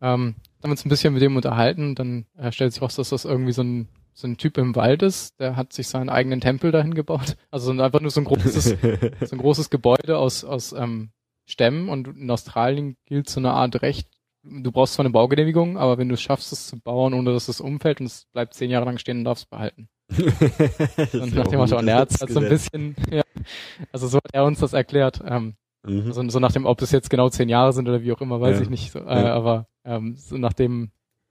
[0.00, 1.94] Ähm, dann haben wir uns ein bisschen mit dem unterhalten.
[1.94, 3.88] Dann äh, stellt sich raus, dass das irgendwie so ein
[4.18, 7.36] so ein Typ im Wald ist, der hat sich seinen eigenen Tempel dahin gebaut.
[7.52, 11.10] Also einfach nur so ein großes, so ein großes Gebäude aus, aus ähm,
[11.46, 14.08] Stämmen und in Australien gilt so eine Art Recht.
[14.42, 17.48] Du brauchst zwar eine Baugenehmigung, aber wenn du es schaffst, es zu bauen, ohne dass
[17.48, 19.88] es umfällt und es bleibt zehn Jahre lang stehen, dann darfst du es behalten.
[21.22, 23.22] und nach dem Motto, und er hat so ein bisschen, ja,
[23.92, 25.22] also so hat er uns das erklärt.
[25.24, 25.54] Ähm,
[25.86, 26.06] mhm.
[26.06, 28.40] also so nach dem, ob es jetzt genau zehn Jahre sind oder wie auch immer,
[28.40, 28.62] weiß ja.
[28.62, 28.90] ich nicht.
[28.90, 29.34] So, äh, ja.
[29.34, 30.90] Aber ähm, so nach dem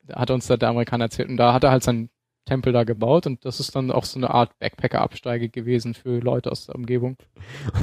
[0.10, 2.10] hat uns da der Amerikaner erzählt und da hat er halt sein
[2.48, 6.52] Tempel da gebaut und das ist dann auch so eine Art Backpacker-Absteige gewesen für Leute
[6.52, 7.18] aus der Umgebung.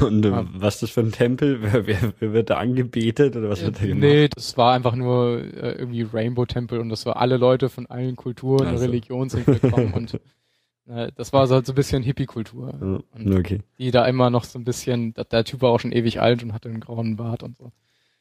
[0.01, 0.47] Und äh, ja.
[0.53, 1.63] was ist das für ein Tempel?
[1.63, 4.01] Wer, wer, wer wird da angebetet oder was wird da gemacht?
[4.01, 8.17] Nee, das war einfach nur äh, irgendwie Rainbow-Tempel und das war alle Leute von allen
[8.17, 8.83] Kulturen also.
[8.83, 10.15] und Religionen sind gekommen und
[10.87, 13.03] äh, das war so halt so ein bisschen Hippie-Kultur.
[13.15, 13.61] Oh, okay.
[13.79, 16.53] Die da immer noch so ein bisschen, der Typ war auch schon ewig alt und
[16.53, 17.73] hatte einen grauen Bart und so,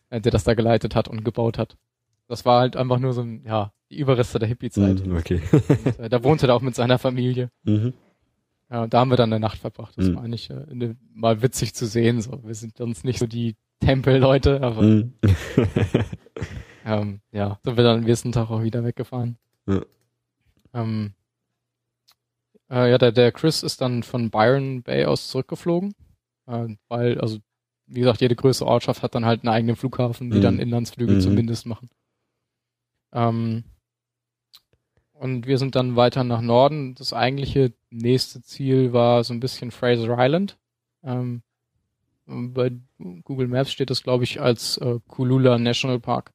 [0.10, 1.78] äh, der das da geleitet hat und gebaut hat.
[2.28, 5.06] Das war halt einfach nur so ein, ja, die Überreste der Hippie-Zeit.
[5.06, 5.42] Mhm, okay.
[5.52, 7.50] und, äh, da wohnte er auch mit seiner Familie.
[7.64, 7.94] Mhm.
[8.70, 9.98] Ja, da haben wir dann eine Nacht verbracht.
[9.98, 10.16] Das mhm.
[10.16, 12.22] war eigentlich äh, ne, mal witzig zu sehen.
[12.22, 15.14] So, wir sind uns nicht so die Tempelleute, aber mhm.
[16.86, 19.38] ähm, ja, sind wir dann am nächsten Tag auch wieder weggefahren.
[19.68, 19.82] Ja.
[20.74, 21.14] Ähm,
[22.70, 25.94] äh, ja, der, der Chris ist dann von Byron Bay aus zurückgeflogen,
[26.48, 27.38] äh, weil, also
[27.86, 30.42] wie gesagt, jede größere Ortschaft hat dann halt einen eigenen Flughafen, die mhm.
[30.42, 31.22] dann Inlandsflüge mhm.
[31.22, 31.90] zumindest machen.
[33.12, 33.66] Ähm,
[35.24, 36.96] und wir sind dann weiter nach Norden.
[36.96, 40.58] Das eigentliche nächste Ziel war so ein bisschen Fraser Island.
[41.02, 41.44] Ähm,
[42.26, 42.74] bei
[43.24, 46.34] Google Maps steht das, glaube ich, als äh, Kulula National Park.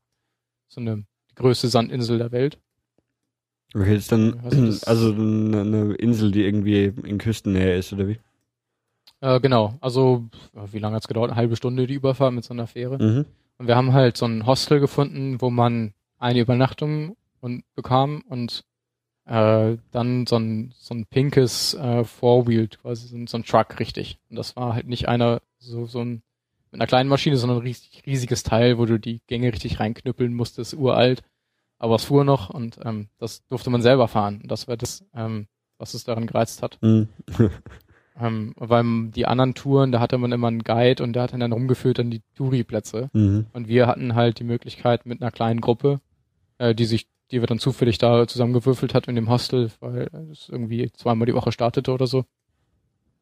[0.69, 2.59] So eine die größte Sandinsel der Welt.
[3.75, 4.41] Okay, ist dann
[4.87, 8.19] also eine, eine, Insel, die irgendwie in Küstennähe ist, oder wie?
[9.21, 10.25] Äh, genau, also
[10.73, 11.31] wie lange hat's gedauert?
[11.31, 12.97] Eine halbe Stunde die Überfahrt mit so einer Fähre.
[12.97, 13.27] Mhm.
[13.59, 18.65] Und wir haben halt so ein Hostel gefunden, wo man eine Übernachtung und bekam und
[19.29, 23.79] äh, dann so ein, so ein pinkes äh, Four-Wheel, quasi so ein, so ein Truck,
[23.79, 24.19] richtig.
[24.31, 26.23] Und das war halt nicht einer, so, so ein,
[26.71, 30.33] mit einer kleinen Maschine, sondern ein riesig, riesiges Teil, wo du die Gänge richtig reinknüppeln
[30.33, 31.23] musstest, uralt.
[31.79, 34.41] Aber es fuhr noch und ähm, das durfte man selber fahren.
[34.43, 36.79] Und das war das, ähm, was es daran gereizt hat.
[36.81, 37.09] Mhm.
[38.21, 41.53] ähm, weil die anderen Touren, da hatte man immer einen Guide und der hat dann
[41.53, 43.11] rumgeführt an die Touri-Plätze.
[43.13, 43.47] Mhm.
[43.53, 46.01] Und wir hatten halt die Möglichkeit mit einer kleinen Gruppe,
[46.57, 50.49] äh, die sich die wir dann zufällig da zusammengewürfelt hat in dem Hostel, weil es
[50.49, 52.25] irgendwie zweimal die Woche startete oder so.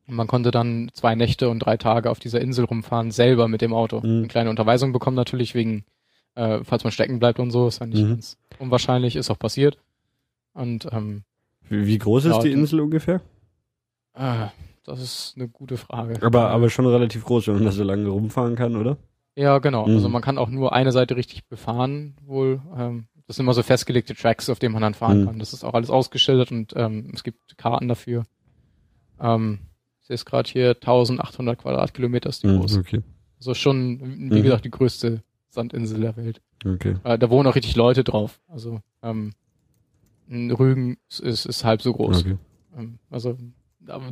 [0.08, 3.74] Man konnte dann zwei Nächte und drei Tage auf dieser Insel rumfahren, selber mit dem
[3.74, 3.98] Auto.
[4.00, 4.18] Mhm.
[4.18, 5.84] Eine kleine Unterweisung bekommen natürlich wegen,
[6.36, 8.10] äh, falls man stecken bleibt und so, ist ja nicht Mhm.
[8.10, 9.78] ganz unwahrscheinlich, ist auch passiert.
[10.54, 11.24] Und ähm,
[11.68, 13.20] Wie, wie groß ist die Insel ungefähr?
[14.14, 14.46] äh,
[14.84, 16.22] das ist eine gute Frage.
[16.24, 18.96] Aber, aber schon relativ groß, wenn man da so lange rumfahren kann, oder?
[19.34, 19.88] Ja, genau.
[19.88, 19.94] Mhm.
[19.96, 22.60] Also man kann auch nur eine Seite richtig befahren, wohl.
[22.78, 25.24] Ähm, das sind immer so festgelegte Tracks, auf denen man dann fahren Mhm.
[25.26, 25.38] kann.
[25.38, 28.24] Das ist auch alles ausgeschildert und ähm, es gibt Karten dafür.
[29.20, 29.58] Ähm,
[30.00, 32.78] ich sehe es gerade hier, 1800 Quadratkilometer ist die Mhm, groß.
[32.78, 33.02] Okay,
[33.38, 34.42] Also schon, wie Mhm.
[34.42, 36.40] gesagt, die größte Sandinsel der Welt.
[36.64, 36.96] okay.
[37.04, 38.40] Äh, da wohnen auch richtig Leute drauf.
[38.48, 39.32] Also ähm,
[40.30, 42.20] Rügen ist, ist, ist halb so groß.
[42.22, 42.36] okay.
[42.76, 43.36] Ähm, also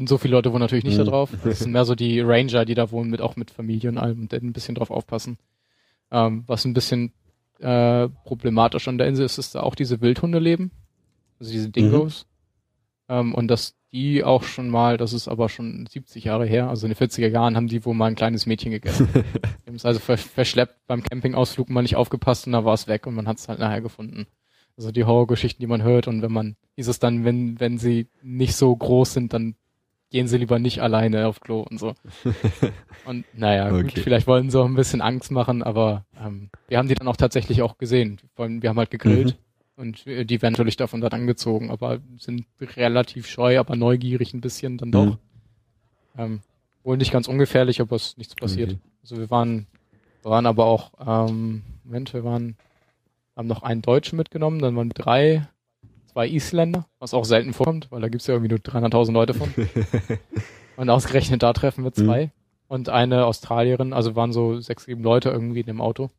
[0.06, 1.04] so viele Leute wohnen natürlich nicht Mhm.
[1.04, 1.30] da drauf.
[1.44, 4.20] Das sind mehr so die Ranger, die da wohnen, mit auch mit Familie und allem
[4.22, 5.38] und die ein bisschen drauf aufpassen.
[6.10, 7.12] Ähm, was ein bisschen
[7.60, 10.70] äh, problematisch an der Insel ist, ist da auch diese Wildhunde leben.
[11.38, 12.26] Also diese Dingos.
[13.08, 16.86] Ähm, und dass die auch schon mal, das ist aber schon 70 Jahre her, also
[16.86, 19.08] in den 40er Jahren haben die wohl mal ein kleines Mädchen gegessen.
[19.14, 22.88] die haben es also ver verschleppt beim Campingausflug mal nicht aufgepasst und da war es
[22.88, 24.26] weg und man hat es halt nachher gefunden.
[24.76, 28.08] Also die Horrorgeschichten, die man hört und wenn man, hieß es dann, wenn, wenn sie
[28.22, 29.54] nicht so groß sind, dann
[30.14, 31.92] gehen sie lieber nicht alleine auf Klo und so.
[33.04, 34.00] Und naja, gut, Okay.
[34.00, 37.16] vielleicht wollen sie auch ein bisschen Angst machen, aber ähm, wir haben die dann auch
[37.16, 38.20] tatsächlich auch gesehen.
[38.36, 39.36] Wir haben halt gegrillt
[39.74, 44.40] und äh, die werden natürlich davon dann angezogen, aber sind relativ scheu, aber neugierig ein
[44.40, 45.04] bisschen dann doch.
[45.06, 45.18] Mhm.
[46.16, 46.40] Ähm,
[46.84, 48.70] wohl nicht ganz ungefährlich, aber es ist nichts passiert.
[48.70, 48.80] Okay.
[49.02, 49.66] Also wir waren,
[50.22, 52.54] waren aber auch, ähm, Moment, wir waren,
[53.34, 55.48] haben noch einen Deutschen mitgenommen, dann waren drei,
[56.14, 59.52] zwei Isländer, was auch selten vorkommt, weil da gibt's ja irgendwie nur 300.000 Leute von.
[60.76, 62.30] Und ausgerechnet da treffen wir zwei.
[62.68, 66.10] Und eine Australierin, also waren so sechs, sieben Leute irgendwie in dem Auto.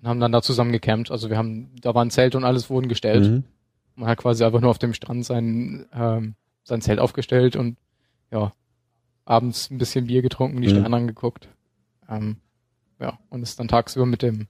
[0.00, 1.10] Und haben dann da zusammen gecampt.
[1.10, 3.24] Also wir haben, da waren Zelte und alles wurden gestellt.
[3.24, 3.44] Mhm.
[3.96, 7.76] Man hat quasi einfach nur auf dem Strand sein, ähm, sein Zelt aufgestellt und
[8.30, 8.52] ja,
[9.24, 10.72] abends ein bisschen Bier getrunken, die Mhm.
[10.72, 11.48] Sterne angeguckt.
[12.08, 12.36] Ähm,
[13.00, 14.46] ja, und ist dann tagsüber mit dem,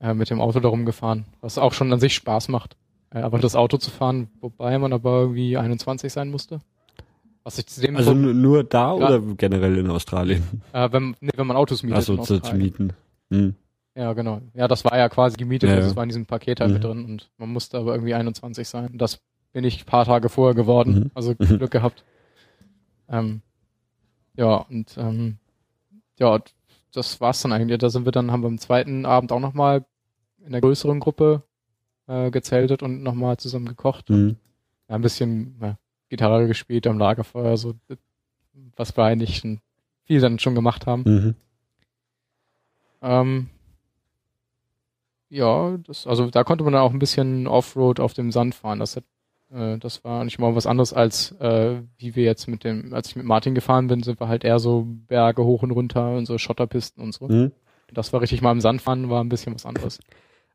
[0.00, 2.76] äh, mit dem Auto darum gefahren, was auch schon an sich Spaß macht.
[3.10, 6.60] Äh, aber das Auto zu fahren, wobei man aber irgendwie 21 sein musste.
[7.44, 8.94] Was ich zu dem Also Punkt- nu- nur da Ja.
[8.94, 10.42] oder generell in Australien?
[10.72, 11.98] äh, wenn, nee, wenn man Autos mietet.
[11.98, 12.92] Achso, zu, zu mieten.
[13.30, 13.54] Mhm.
[13.94, 14.40] Ja, genau.
[14.54, 15.88] Ja, das war ja quasi gemietet, Ja, also ja.
[15.88, 16.74] das war in diesem Paket halt Mhm.
[16.74, 18.90] mit drin und man musste aber irgendwie 21 sein.
[18.98, 19.20] Das
[19.52, 21.10] bin ich ein paar Tage vorher geworden, Mhm.
[21.14, 21.58] also Mhm.
[21.58, 22.04] Glück gehabt.
[23.08, 23.40] Ähm,
[24.36, 25.38] ja, und ähm,
[26.18, 26.38] ja,
[26.92, 27.78] das war's dann eigentlich.
[27.78, 29.84] Da sind wir dann, haben wir am zweiten Abend auch nochmal
[30.40, 31.42] in einer größeren Gruppe
[32.08, 34.10] äh, gezeltet und nochmal zusammen gekocht.
[34.10, 34.36] Mhm.
[34.88, 35.78] Ein bisschen ja,
[36.08, 37.74] Gitarre gespielt am Lagerfeuer, so
[38.76, 39.60] was wir eigentlich schon
[40.04, 41.02] viel dann schon gemacht haben.
[41.04, 41.34] Mhm.
[43.02, 43.48] Ähm,
[45.28, 48.78] ja, das, also da konnte man dann auch ein bisschen Offroad auf dem Sand fahren.
[48.78, 49.04] Das, hat,
[49.52, 53.08] äh, das war nicht mal was anderes als äh, wie wir jetzt mit dem, als
[53.08, 56.24] ich mit Martin gefahren bin, sind wir halt eher so Berge hoch und runter und
[56.24, 57.28] so Schotterpisten und so.
[57.28, 57.52] Mhm.
[57.92, 60.00] Das war richtig mal im Sand fahren, war ein bisschen was anderes.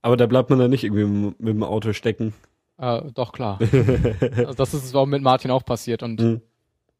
[0.03, 2.33] Aber da bleibt man dann nicht irgendwie mit, mit dem Auto stecken.
[2.77, 3.57] Äh, doch klar.
[4.37, 6.41] Also das ist auch mit Martin auch passiert und Mhm.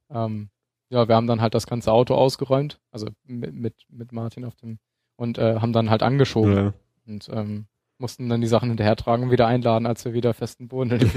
[0.10, 0.50] ähm,
[0.90, 4.56] ja, wir haben dann halt das ganze Auto ausgeräumt, also mit, mit, mit Martin auf
[4.56, 4.78] dem
[5.16, 6.56] und äh, haben dann halt angeschoben.
[6.56, 6.74] Ja.
[7.08, 7.66] und ähm,
[8.00, 10.92] mussten dann die Sachen hinterher tragen und wieder einladen, als wir wieder festen Boden.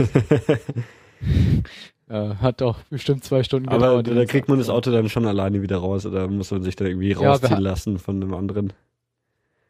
[2.08, 4.18] äh, hat doch bestimmt zwei Stunden Aber gedauert.
[4.18, 6.88] da kriegt man das Auto dann schon alleine wieder raus oder muss man sich dann
[6.88, 8.72] irgendwie rausziehen lassen von einem anderen?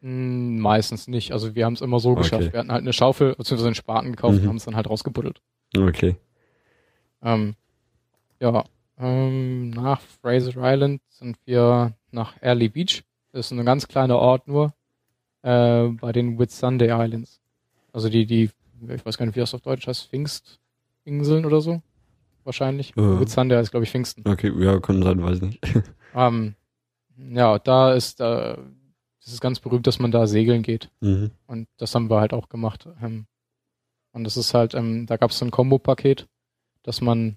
[0.00, 1.32] Mm, Meistens nicht.
[1.32, 2.22] Also wir haben es immer so Okay.
[2.22, 2.52] geschafft.
[2.52, 3.66] Wir hatten halt eine Schaufel bzw.
[3.66, 4.42] einen Spaten gekauft Mhm.
[4.42, 5.40] und haben es dann halt rausgebuddelt.
[5.76, 6.16] Okay.
[7.22, 7.54] Ähm,
[8.40, 8.64] ja,
[8.98, 13.02] ähm, nach Fraser Island sind wir nach Early Beach.
[13.32, 14.72] Das ist ein ganz kleiner Ort nur
[15.42, 17.40] äh, bei den Whitsunday Islands.
[17.92, 18.50] Also die, die,
[18.88, 21.80] ich weiß gar nicht, wie das auf Deutsch heißt, Pfingstinseln oder so.
[22.44, 22.92] Wahrscheinlich.
[22.96, 23.18] Ja.
[23.20, 24.22] Whitsunday ist, glaube ich, Pfingsten.
[24.28, 25.60] Okay, ja, kann sein, weiß nicht.
[26.14, 26.54] Ähm,
[27.18, 28.56] ja, da ist, äh,
[29.26, 30.88] das ist ganz berühmt, dass man da segeln geht.
[31.00, 31.32] Mhm.
[31.48, 32.88] Und das haben wir halt auch gemacht.
[33.02, 33.26] Ähm,
[34.12, 36.28] und das ist halt, ähm, da gab es so ein Kombo-Paket,
[36.84, 37.36] dass man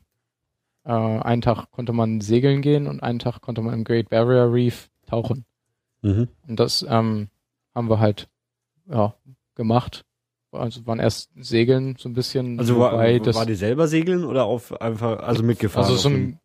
[0.85, 4.53] äh, einen Tag konnte man segeln gehen und einen Tag konnte man im Great Barrier
[4.53, 5.45] Reef tauchen.
[6.03, 6.27] Mhm.
[6.48, 7.30] Und das ähm,
[7.74, 8.30] haben wir halt
[8.88, 9.16] ja,
[9.56, 10.06] gemacht.
[10.51, 14.80] Also waren erst Segeln so ein bisschen, Also war, war die selber segeln oder auf
[14.80, 15.90] einfach, also mitgefahren?
[15.90, 16.40] also so ein,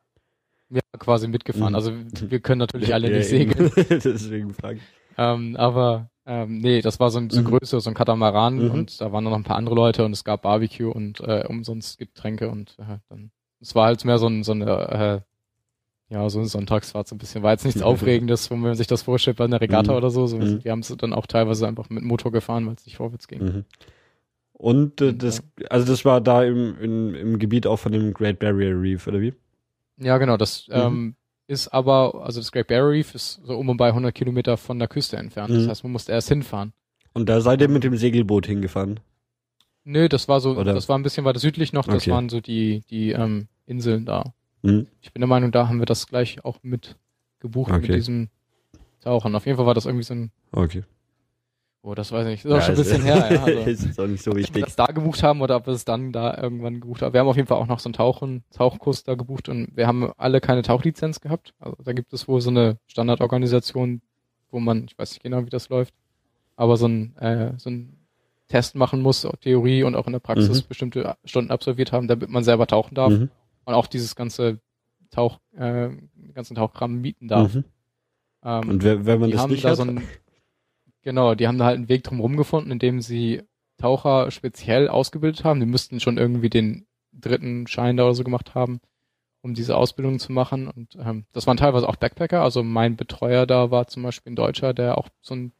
[0.70, 1.72] ja, quasi mitgefahren.
[1.72, 1.76] Mhm.
[1.76, 1.92] Also
[2.30, 3.70] wir können natürlich alle nicht segeln.
[3.90, 5.03] Deswegen frage ich.
[5.16, 7.48] Ähm, aber ähm, nee, das war so ein, so ein Mhm.
[7.58, 8.70] größer, so ein Katamaran Mhm.
[8.70, 11.98] und da waren noch ein paar andere Leute und es gab Barbecue und äh, umsonst
[11.98, 15.22] Getränke und äh, dann es war halt mehr so, ein, so eine
[16.10, 17.42] äh, ja, so eine Sonntagsfahrt so ein bisschen.
[17.42, 17.80] War jetzt nichts.
[17.82, 19.98] Aufregendes, wenn man sich das vorstellt bei einer Regatta Mhm.
[19.98, 20.26] oder so.
[20.26, 20.62] so Mhm.
[20.62, 23.42] Wir haben es dann auch teilweise einfach mit Motor gefahren, weil es nicht vorwärts ging.
[23.42, 23.64] Mhm.
[24.52, 28.38] Und äh, das, also das war da im, im, im Gebiet auch von dem Great
[28.38, 29.34] Barrier Reef, oder wie?
[29.98, 30.74] Ja, genau, das mhm.
[30.74, 31.16] ähm,
[31.46, 34.78] ist aber, also das Great Barrier Reef ist so um und bei 100 Kilometer von
[34.78, 35.50] der Küste entfernt.
[35.50, 35.58] Mhm.
[35.58, 36.72] Das heißt, man musste erst hinfahren.
[37.12, 39.00] Und da seid ihr mit dem Segelboot hingefahren?
[39.84, 40.72] Nö, das war so, Oder?
[40.72, 42.10] das war ein bisschen weiter südlich noch, das okay.
[42.10, 44.32] waren so die, die ähm, Inseln da.
[44.62, 44.86] Mhm.
[45.02, 46.96] Ich bin der Meinung, da haben wir das gleich auch mit
[47.40, 47.82] gebucht okay.
[47.82, 48.28] mit diesem
[49.00, 49.34] Tauchen.
[49.34, 50.30] Auf jeden Fall war das irgendwie so ein.
[50.52, 50.84] Okay.
[51.86, 52.44] Oh, das weiß ich nicht.
[52.46, 53.32] Das ist ja, schon ein bisschen her.
[53.34, 54.52] Ja, also, ist auch nicht so wichtig.
[54.52, 57.12] Ob wir das da gebucht haben oder ob wir es dann da irgendwann gebucht haben.
[57.12, 59.86] Wir haben auf jeden Fall auch noch so einen Tauchen, Tauchkurs da gebucht und wir
[59.86, 61.52] haben alle keine Tauchlizenz gehabt.
[61.58, 64.00] Also da gibt es wohl so eine Standardorganisation,
[64.50, 65.92] wo man, ich weiß nicht genau, wie das läuft,
[66.56, 67.98] aber so ein, äh, so ein
[68.48, 70.68] Test machen muss, Theorie und auch in der Praxis mhm.
[70.68, 73.12] bestimmte Stunden absolviert haben, damit man selber tauchen darf.
[73.12, 73.28] Mhm.
[73.66, 74.58] Und auch dieses ganze
[75.10, 75.90] Tauch, äh,
[76.32, 77.54] ganzen Tauchkram mieten darf.
[77.54, 77.64] Mhm.
[78.42, 79.76] Ähm, und wenn, wenn man das nicht da hat?
[79.76, 80.02] So ein,
[81.04, 83.42] genau, die haben da halt einen Weg drumherum gefunden, indem sie
[83.78, 85.60] Taucher speziell ausgebildet haben.
[85.60, 88.80] Die müssten schon irgendwie den dritten Schein da oder so gemacht haben,
[89.42, 90.68] um diese Ausbildung zu machen.
[90.68, 92.42] Und ähm, das waren teilweise auch Backpacker.
[92.42, 95.52] Also mein Betreuer da war zum Beispiel ein Deutscher, der auch so ein,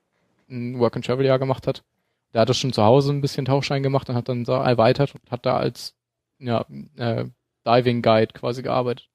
[0.49, 1.85] ein Work-and-Travel-Jahr gemacht hat.
[2.33, 5.31] Der hatte schon zu Hause ein bisschen Tauchschein gemacht und hat dann da erweitert und
[5.31, 5.95] hat da als
[6.39, 6.67] ja,
[6.97, 7.27] äh,
[7.65, 9.09] Diving Guide quasi gearbeitet.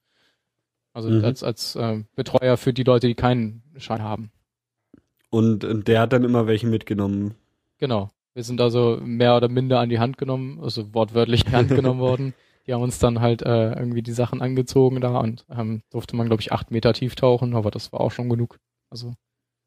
[0.93, 1.25] Also mhm.
[1.25, 4.31] als, als äh, Betreuer für die Leute, die keinen Schein haben.
[5.29, 7.35] Und, und der hat dann immer welche mitgenommen.
[7.77, 8.09] Genau.
[8.33, 11.69] Wir sind also mehr oder minder an die Hand genommen, also wortwörtlich in die Hand
[11.69, 12.33] genommen worden.
[12.67, 16.27] Die haben uns dann halt äh, irgendwie die Sachen angezogen da und ähm, durfte man,
[16.27, 18.59] glaube ich, acht Meter tief tauchen, aber das war auch schon genug.
[18.89, 19.13] Also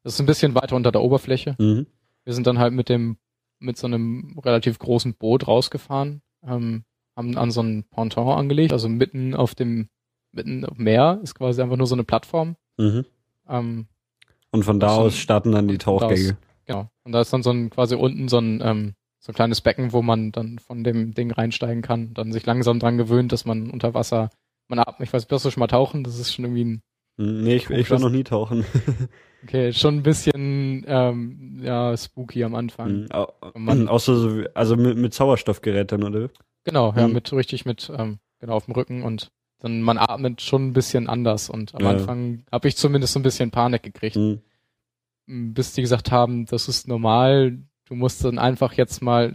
[0.03, 1.55] das ist ein bisschen weiter unter der Oberfläche.
[1.59, 1.87] Mhm.
[2.23, 3.17] Wir sind dann halt mit dem,
[3.59, 6.83] mit so einem relativ großen Boot rausgefahren, ähm,
[7.15, 9.89] haben an so einen Ponton angelegt, also mitten auf dem
[10.31, 12.55] mitten im Meer, ist quasi einfach nur so eine Plattform.
[12.77, 13.05] Mhm.
[13.47, 13.87] Ähm,
[14.53, 16.37] und von da aus starten dann die Tauchgänge.
[16.65, 16.87] Genau.
[17.03, 19.93] Und da ist dann so ein quasi unten so ein ähm, so ein kleines Becken,
[19.93, 23.69] wo man dann von dem Ding reinsteigen kann, dann sich langsam dran gewöhnt, dass man
[23.69, 24.29] unter Wasser,
[24.67, 26.03] man atmet, ich weiß, wirst du schon mal tauchen?
[26.03, 26.81] Das ist schon irgendwie ein
[27.17, 28.65] hm, Nee, ich, ich war noch nie tauchen.
[29.43, 33.07] okay, schon ein bisschen ähm, ja, spooky am Anfang.
[33.55, 36.29] Mhm, auch so, also mit, mit Sauerstoffgeräten, oder?
[36.65, 37.13] Genau, ja, mhm.
[37.13, 39.31] mit richtig mit ähm, genau auf dem Rücken und
[39.63, 41.91] dann man atmet schon ein bisschen anders und am ja.
[41.91, 44.17] Anfang habe ich zumindest so ein bisschen Panik gekriegt.
[44.17, 44.41] Mhm.
[45.25, 49.33] Bis die gesagt haben, das ist normal, du musst dann einfach jetzt mal,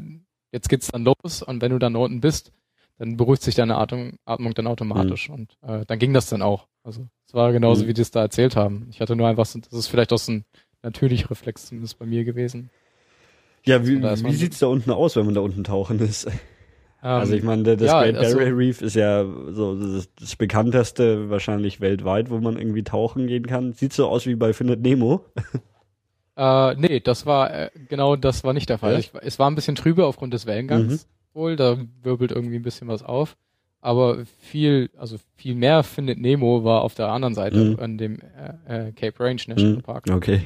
[0.52, 2.52] jetzt geht's dann los und wenn du dann unten bist,
[2.98, 5.34] dann beruhigt sich deine Atmung, Atmung dann automatisch mhm.
[5.34, 6.68] und äh, dann ging das dann auch.
[6.84, 7.89] Also es war genauso, mhm.
[7.89, 8.86] wie die es da erzählt haben.
[8.90, 10.44] Ich hatte nur einfach, das ist vielleicht auch so ein
[10.82, 12.68] natürlicher Reflex zumindest bei mir gewesen.
[13.65, 16.28] Ja, wie, wie sieht's da unten aus, wenn man da unten tauchen ist?
[17.01, 21.31] Also ich meine, das ja, Great Barrier also, Reef ist ja so das, das, bekannteste
[21.31, 23.73] wahrscheinlich weltweit, wo man irgendwie tauchen gehen kann.
[23.73, 25.25] Sieht so aus wie bei Findet Nemo.
[26.36, 28.93] Äh, nee, das war äh, genau das war nicht der Fall.
[28.93, 28.99] Ja?
[29.01, 31.35] Ich, es war ein bisschen trübe aufgrund des Wellengangs mhm.
[31.35, 33.36] wohl, da wirbelt irgendwie ein bisschen was auf.
[33.81, 37.81] Aber viel, also viel mehr Findet Nemo war auf der anderen Seite mhm.
[37.81, 38.20] an dem
[38.68, 39.83] äh, äh, Cape Range National mhm.
[39.83, 40.05] Park.
[40.09, 40.43] Okay.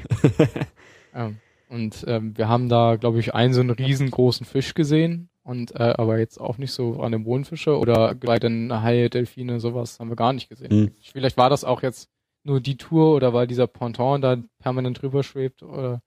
[1.15, 1.37] ähm,
[1.69, 5.95] und ähm, wir haben da, glaube ich, einen so einen riesengroßen Fisch gesehen und äh,
[5.97, 10.09] aber jetzt auch nicht so an den Mondfische oder bei den Haie, Delfine, sowas haben
[10.09, 10.75] wir gar nicht gesehen.
[10.75, 10.91] Mhm.
[11.13, 12.09] Vielleicht war das auch jetzt
[12.45, 16.01] nur die Tour oder weil dieser Ponton da permanent drüber schwebt oder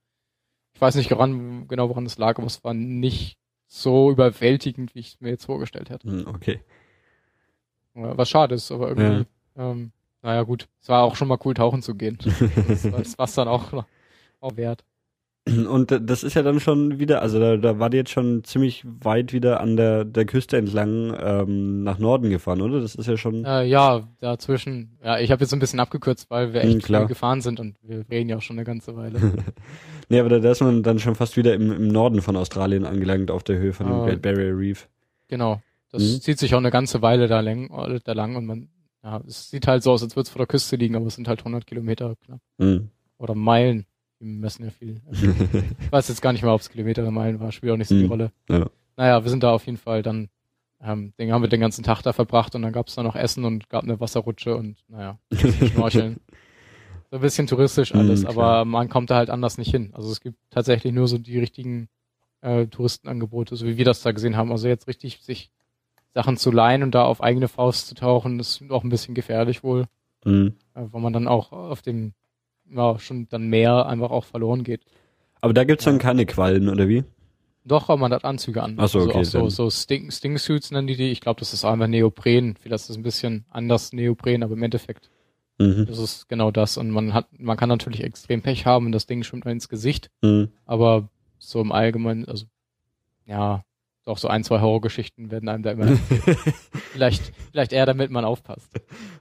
[0.74, 5.00] ich weiß nicht woran, genau woran das lag, aber es war nicht so überwältigend, wie
[5.00, 6.08] ich es mir jetzt vorgestellt hätte.
[6.08, 6.60] Mhm, okay.
[7.94, 9.70] Was schade ist, aber irgendwie, ja.
[9.70, 9.92] ähm,
[10.22, 12.18] naja gut, es war auch schon mal cool tauchen zu gehen.
[12.68, 13.84] das, das war es dann auch,
[14.40, 14.84] auch wert.
[15.48, 18.84] Und das ist ja dann schon wieder, also da, da war die jetzt schon ziemlich
[18.84, 22.80] weit wieder an der, der Küste entlang ähm, nach Norden gefahren, oder?
[22.80, 23.44] Das ist ja schon.
[23.44, 24.98] Äh, ja, dazwischen.
[25.04, 27.76] Ja, ich habe jetzt ein bisschen abgekürzt, weil wir echt mhm, viel gefahren sind und
[27.82, 29.20] wir reden ja auch schon eine ganze Weile.
[30.08, 32.84] nee, aber da, da ist man dann schon fast wieder im, im Norden von Australien
[32.84, 34.88] angelangt, auf der Höhe von dem äh, Great Barrier Reef.
[35.28, 35.62] Genau.
[35.92, 36.20] Das mhm.
[36.22, 38.68] zieht sich auch eine ganze Weile da lang, da lang und man,
[39.04, 41.14] ja, es sieht halt so aus, als würde es vor der Küste liegen, aber es
[41.14, 42.40] sind halt 100 Kilometer knapp.
[42.58, 42.90] Mhm.
[43.18, 43.86] Oder Meilen.
[44.18, 45.02] Wir messen ja viel.
[45.10, 47.88] ich weiß jetzt gar nicht mehr, ob es Kilometer oder Meilen war, spielt auch nicht
[47.88, 48.10] so die mhm.
[48.10, 48.32] Rolle.
[48.48, 48.70] Ja.
[48.96, 50.28] Naja, wir sind da auf jeden Fall dann,
[50.82, 53.16] ähm, den haben wir den ganzen Tag da verbracht und dann gab es da noch
[53.16, 56.20] Essen und gab eine Wasserrutsche und naja, Schnorcheln.
[57.10, 59.90] so ein bisschen touristisch mhm, alles, mhm, aber man kommt da halt anders nicht hin.
[59.94, 61.88] Also es gibt tatsächlich nur so die richtigen
[62.40, 64.50] äh, Touristenangebote, so wie wir das da gesehen haben.
[64.50, 65.50] Also jetzt richtig sich
[66.14, 69.62] Sachen zu leihen und da auf eigene Faust zu tauchen, ist auch ein bisschen gefährlich
[69.62, 69.86] wohl.
[70.24, 70.54] Mhm.
[70.74, 72.14] Äh, weil man dann auch auf dem
[72.74, 74.82] ja, schon dann mehr einfach auch verloren geht.
[75.40, 77.04] Aber da gibt's dann keine Quallen, oder wie?
[77.64, 78.76] Doch, aber man hat Anzüge an.
[78.78, 79.18] Ach so, also okay.
[79.18, 81.10] Also so, so Sting, Sting Suits nennen die die.
[81.10, 82.56] Ich glaube, das ist einfach Neopren.
[82.60, 85.10] Vielleicht ist es ein bisschen anders Neopren, aber im Endeffekt
[85.58, 85.86] mhm.
[85.86, 86.76] das ist genau das.
[86.76, 90.10] Und man hat, man kann natürlich extrem Pech haben und das Ding schwimmt ins Gesicht.
[90.22, 90.48] Mhm.
[90.64, 92.46] Aber so im Allgemeinen, also
[93.26, 93.64] ja,
[94.06, 95.88] doch so ein, zwei Horrorgeschichten werden einem da immer
[96.92, 98.70] vielleicht, vielleicht eher, damit man aufpasst.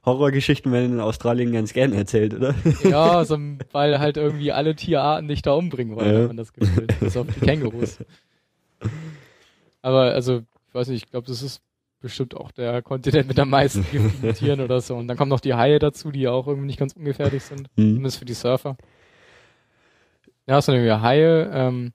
[0.06, 2.54] Horrorgeschichten werden in Australien ganz gerne erzählt, oder?
[2.84, 3.38] ja, so,
[3.72, 6.20] weil halt irgendwie alle Tierarten dich da umbringen wollen, ja.
[6.22, 6.86] hat man das Gefühl.
[7.00, 7.98] Bis auf die Kängurus.
[9.82, 11.62] Aber also, ich weiß nicht, ich glaube, das ist
[12.00, 14.96] bestimmt auch der Kontinent mit am meisten giftigen Tieren oder so.
[14.96, 17.70] Und dann kommen noch die Haie dazu, die ja auch irgendwie nicht ganz ungefährlich sind.
[17.76, 17.90] Mhm.
[17.90, 18.78] Zumindest für die Surfer.
[20.46, 21.94] Ja, hast du irgendwie Haie, ähm,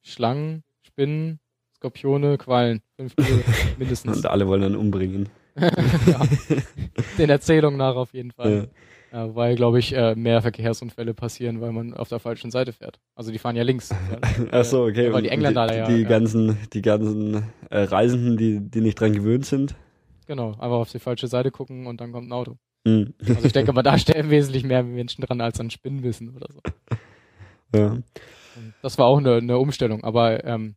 [0.00, 1.38] Schlangen, Spinnen,
[1.80, 2.82] Skorpione, Quallen.
[2.96, 3.14] Fünf
[3.78, 4.18] mindestens.
[4.18, 5.30] Und alle wollen dann umbringen.
[5.56, 6.20] ja.
[7.18, 8.52] Den Erzählungen nach auf jeden Fall.
[8.52, 8.66] Ja.
[9.12, 13.00] Ja, weil, glaube ich, äh, mehr Verkehrsunfälle passieren, weil man auf der falschen Seite fährt.
[13.16, 13.92] Also die fahren ja links.
[14.52, 15.12] Ach so, okay.
[15.12, 15.86] Weil die Engländer die, ja.
[15.88, 19.74] Die ganzen, die ganzen äh, Reisenden, die, die nicht dran gewöhnt sind.
[20.28, 22.56] Genau, einfach auf die falsche Seite gucken und dann kommt ein Auto.
[22.84, 23.14] Mhm.
[23.28, 26.60] Also ich denke mal, da stellen wesentlich mehr Menschen dran als an Spinnenwissen oder so.
[27.74, 27.98] Ja.
[28.80, 30.76] Das war auch eine, eine Umstellung, aber ähm,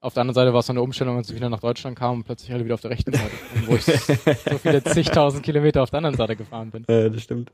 [0.00, 2.24] auf der anderen Seite war es eine Umstellung, als ich wieder nach Deutschland kam und
[2.24, 3.30] plötzlich alle wieder auf der rechten Seite,
[3.66, 6.84] wo ich so viele zigtausend Kilometer auf der anderen Seite gefahren bin.
[6.88, 7.50] Ja, das stimmt.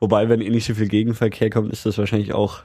[0.00, 2.60] Wobei, wenn eh nicht so viel Gegenverkehr kommt, ist das wahrscheinlich auch.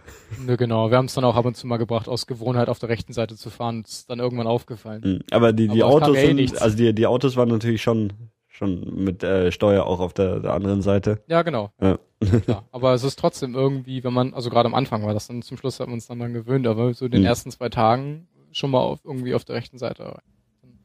[0.45, 0.91] Ne, genau.
[0.91, 3.11] Wir haben es dann auch ab und zu mal gebracht, aus Gewohnheit auf der rechten
[3.11, 3.81] Seite zu fahren.
[3.81, 5.01] Das ist dann irgendwann aufgefallen.
[5.03, 5.19] Mhm.
[5.31, 8.13] Aber die, die Aber Autos eh sind, also die, die Autos waren natürlich schon,
[8.47, 11.23] schon mit äh, Steuer auch auf der, der anderen Seite.
[11.25, 11.71] Ja, genau.
[11.81, 11.97] Ja.
[12.45, 12.63] ja.
[12.71, 15.57] Aber es ist trotzdem irgendwie, wenn man, also gerade am Anfang war das dann, zum
[15.57, 17.27] Schluss hat man uns dann, dann gewöhnt, aber so den mhm.
[17.27, 20.19] ersten zwei Tagen schon mal auf, irgendwie auf der rechten Seite.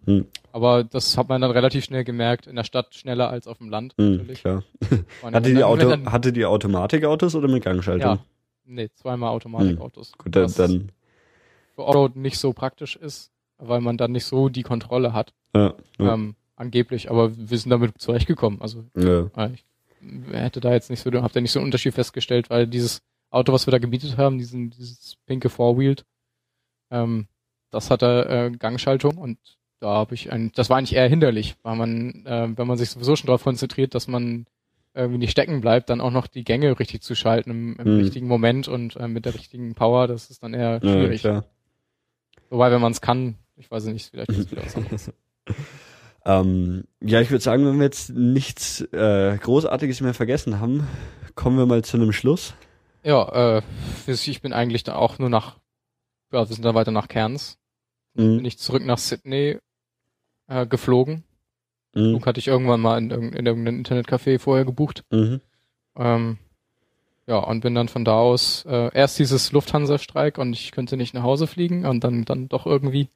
[0.04, 0.26] Hm.
[0.52, 3.68] Aber das hat man dann relativ schnell gemerkt, in der Stadt schneller als auf dem
[3.68, 3.94] Land.
[3.98, 4.40] Hm, natürlich.
[4.40, 4.64] Klar.
[5.22, 8.00] hatte, die Auto, dann, hatte die Automatikautos oder mit Gangschaltung?
[8.00, 8.18] Ja,
[8.64, 10.12] nee, zweimal Automatikautos.
[10.12, 10.14] Hm.
[10.18, 10.92] Gut, dann, dann
[11.74, 15.34] für Auto nicht so praktisch ist, weil man dann nicht so die Kontrolle hat.
[15.54, 16.14] Ja, ja.
[16.14, 18.60] Ähm, angeblich, aber wir sind damit zurechtgekommen.
[18.60, 19.30] Also ja.
[19.36, 19.64] Äh, ich
[20.32, 23.52] hätte da jetzt nicht so, habt ihr nicht so einen Unterschied festgestellt, weil dieses Auto,
[23.52, 26.04] was wir da gemietet haben, diesen, dieses pinke Four-Wheeled,
[26.90, 27.26] ähm,
[27.70, 29.38] das hatte äh, Gangschaltung und
[29.80, 32.90] da habe ich ein, das war eigentlich eher hinderlich, weil man, äh, wenn man sich
[32.90, 34.46] sowieso schon darauf konzentriert, dass man
[34.94, 37.96] irgendwie nicht stecken bleibt, dann auch noch die Gänge richtig zu schalten im, im hm.
[37.98, 41.22] richtigen Moment und äh, mit der richtigen Power, das ist dann eher schwierig.
[41.22, 41.44] Ja,
[42.50, 45.12] Wobei, wenn man es kann, ich weiß nicht, vielleicht ist es wieder was anderes.
[46.24, 50.88] ähm, ja, ich würde sagen, wenn wir jetzt nichts äh, Großartiges mehr vergessen haben,
[51.34, 52.54] kommen wir mal zu einem Schluss.
[53.04, 53.62] Ja, äh,
[54.06, 55.58] ich bin eigentlich da auch nur nach
[56.32, 57.57] ja, wir sind dann weiter nach Cairns.
[58.18, 58.36] Mhm.
[58.38, 59.58] Bin ich zurück nach Sydney
[60.48, 61.24] äh, geflogen.
[61.94, 62.10] Mhm.
[62.10, 65.04] Flug hatte ich irgendwann mal in, in, in irgendeinem Internetcafé vorher gebucht.
[65.10, 65.40] Mhm.
[65.96, 66.38] Ähm,
[67.26, 71.14] ja, und bin dann von da aus äh, erst dieses Lufthansa-Streik und ich könnte nicht
[71.14, 73.08] nach Hause fliegen und dann dann doch irgendwie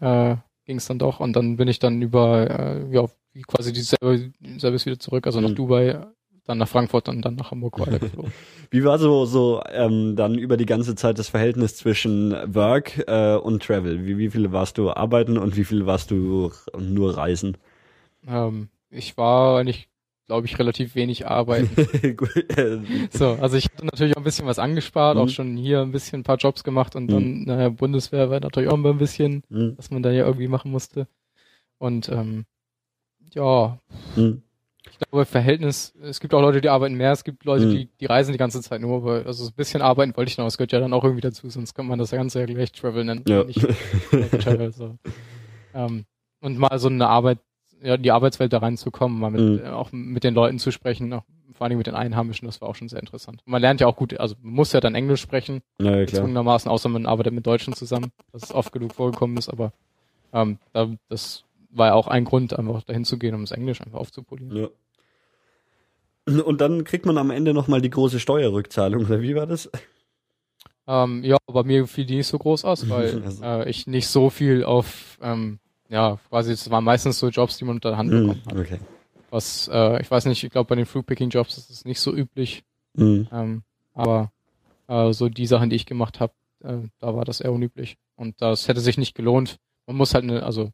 [0.00, 3.06] äh, ging es dann doch und dann bin ich dann über äh, ja
[3.46, 5.56] quasi dieselbe Service wieder zurück, also nach mhm.
[5.56, 6.06] Dubai
[6.48, 8.32] dann nach Frankfurt und dann nach Hamburg weitergeflogen.
[8.70, 13.36] Wie war so so ähm, dann über die ganze Zeit das Verhältnis zwischen Work äh,
[13.36, 14.06] und Travel?
[14.06, 17.58] Wie, wie viel warst du arbeiten und wie viel warst du nur reisen?
[18.26, 19.90] Ähm, ich war eigentlich,
[20.26, 21.68] glaube ich, relativ wenig arbeiten.
[23.10, 25.22] so, also ich hatte natürlich auch ein bisschen was angespart, mhm.
[25.22, 27.44] auch schon hier ein bisschen ein paar Jobs gemacht und dann, mhm.
[27.44, 29.74] naja, Bundeswehr war natürlich auch immer ein bisschen, mhm.
[29.76, 31.08] was man da ja irgendwie machen musste.
[31.76, 32.46] Und ähm,
[33.34, 33.78] ja,
[34.16, 34.42] mhm
[35.00, 37.70] ich glaube, Verhältnis, es gibt auch Leute, die arbeiten mehr, es gibt Leute, mhm.
[37.70, 40.44] die, die reisen die ganze Zeit nur, weil, also ein bisschen arbeiten wollte ich noch,
[40.44, 43.04] das gehört ja dann auch irgendwie dazu, sonst kann man das Ganze ja gleich Travel
[43.04, 43.24] nennen.
[43.28, 43.44] Ja.
[43.44, 43.60] Nicht
[44.40, 44.96] Travel, so.
[45.74, 46.04] ähm,
[46.40, 47.38] und mal so eine Arbeit,
[47.82, 49.70] ja, in die Arbeitswelt da reinzukommen, mal mit, mhm.
[49.70, 52.74] auch mit den Leuten zu sprechen, auch, vor allem mit den Einheimischen, das war auch
[52.74, 53.40] schon sehr interessant.
[53.44, 56.70] Man lernt ja auch gut, also man muss ja dann Englisch sprechen, ja, ja, gezwungenermaßen,
[56.70, 59.72] außer man arbeitet mit Deutschen zusammen, was ist oft genug vorgekommen ist, aber
[60.32, 63.80] ähm, da, das war ja auch ein Grund, einfach dahin zu gehen, um das Englisch
[63.80, 64.56] einfach aufzupolieren.
[64.56, 64.68] Ja.
[66.28, 69.70] Und dann kriegt man am Ende nochmal die große Steuerrückzahlung, oder wie war das?
[70.86, 73.44] Ähm, ja, bei mir fiel die nicht so groß aus, weil also.
[73.44, 75.58] äh, ich nicht so viel auf, ähm,
[75.88, 78.56] ja, quasi, es waren meistens so Jobs, die man unter der Hand hm, bekommen hat.
[78.56, 78.78] Okay.
[79.30, 82.64] Was, äh, ich weiß nicht, ich glaube bei den Fruitpicking-Jobs ist es nicht so üblich.
[82.94, 83.28] Mhm.
[83.30, 83.62] Ähm,
[83.94, 84.32] aber
[84.86, 86.32] äh, so die Sachen, die ich gemacht habe,
[86.64, 87.98] äh, da war das eher unüblich.
[88.16, 89.58] Und das hätte sich nicht gelohnt.
[89.86, 90.72] Man muss halt eine, also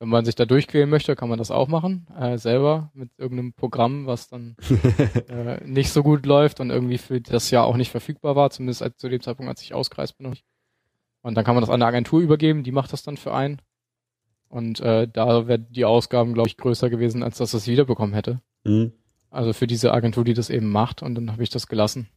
[0.00, 3.52] wenn man sich da durchquälen möchte, kann man das auch machen, äh, selber mit irgendeinem
[3.52, 4.56] Programm, was dann
[5.28, 8.82] äh, nicht so gut läuft und irgendwie für das Jahr auch nicht verfügbar war, zumindest
[8.82, 10.32] als, zu dem Zeitpunkt, als ich ausgereist bin.
[11.22, 13.60] Und dann kann man das an eine Agentur übergeben, die macht das dann für einen.
[14.48, 18.40] Und äh, da wären die Ausgaben, glaube ich, größer gewesen, als dass es wiederbekommen hätte.
[18.64, 18.92] Mhm.
[19.28, 21.02] Also für diese Agentur, die das eben macht.
[21.02, 22.08] Und dann habe ich das gelassen.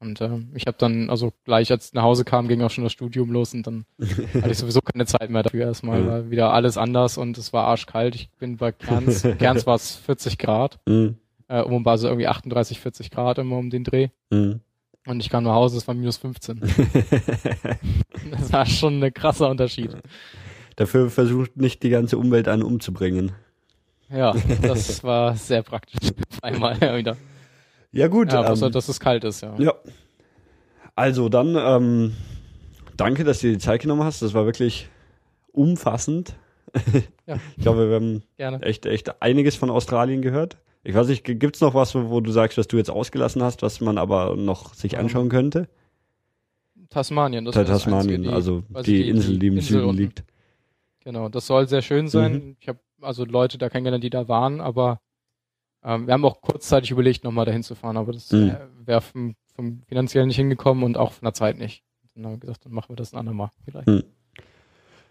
[0.00, 2.84] Und äh, ich habe dann, also gleich als ich nach Hause kam, ging auch schon
[2.84, 5.66] das Studium los und dann hatte ich sowieso keine Zeit mehr dafür.
[5.66, 8.14] Erstmal war wieder alles anders und es war arschkalt.
[8.14, 10.78] Ich bin bei Kerns, Kerns war es 40 Grad.
[10.86, 11.16] Mhm.
[11.48, 14.08] Äh, um war so irgendwie 38, 40 Grad immer um den Dreh.
[14.30, 14.60] Mhm.
[15.06, 16.60] Und ich kam nach Hause, es war minus 15.
[18.30, 19.96] das war schon ein krasser Unterschied.
[20.76, 23.32] Dafür versucht nicht die ganze Umwelt einen umzubringen.
[24.10, 26.10] Ja, das war sehr praktisch.
[26.42, 27.16] Einmal wieder.
[27.92, 28.32] Ja gut.
[28.32, 29.54] Ja, außer ähm, dass es kalt ist, ja.
[29.58, 29.74] Ja.
[30.94, 32.16] Also dann, ähm,
[32.96, 34.20] danke, dass du dir die Zeit genommen hast.
[34.22, 34.88] Das war wirklich
[35.52, 36.34] umfassend.
[37.26, 37.38] Ja.
[37.56, 38.62] Ich glaube, wir haben Gerne.
[38.62, 40.56] echt, echt einiges von Australien gehört.
[40.82, 43.82] Ich weiß nicht, gibt's noch was, wo du sagst, was du jetzt ausgelassen hast, was
[43.82, 45.68] man aber noch sich ähm, anschauen könnte?
[46.88, 50.24] Tasmanien, das ist Tasmanien, die, also die, die, Insel, die im Insel Süden liegt.
[51.00, 52.32] Genau, das soll sehr schön sein.
[52.32, 52.56] Mhm.
[52.60, 55.00] Ich habe also Leute da kennengelernt, die da waren, aber
[55.84, 58.56] ähm, wir haben auch kurzzeitig überlegt, nochmal dahin zu fahren, aber das mhm.
[58.84, 61.82] wäre vom, vom finanziell nicht hingekommen und auch von der Zeit nicht.
[62.14, 63.86] Dann haben wir gesagt, dann machen wir das ein andermal vielleicht.
[63.86, 64.04] Mhm.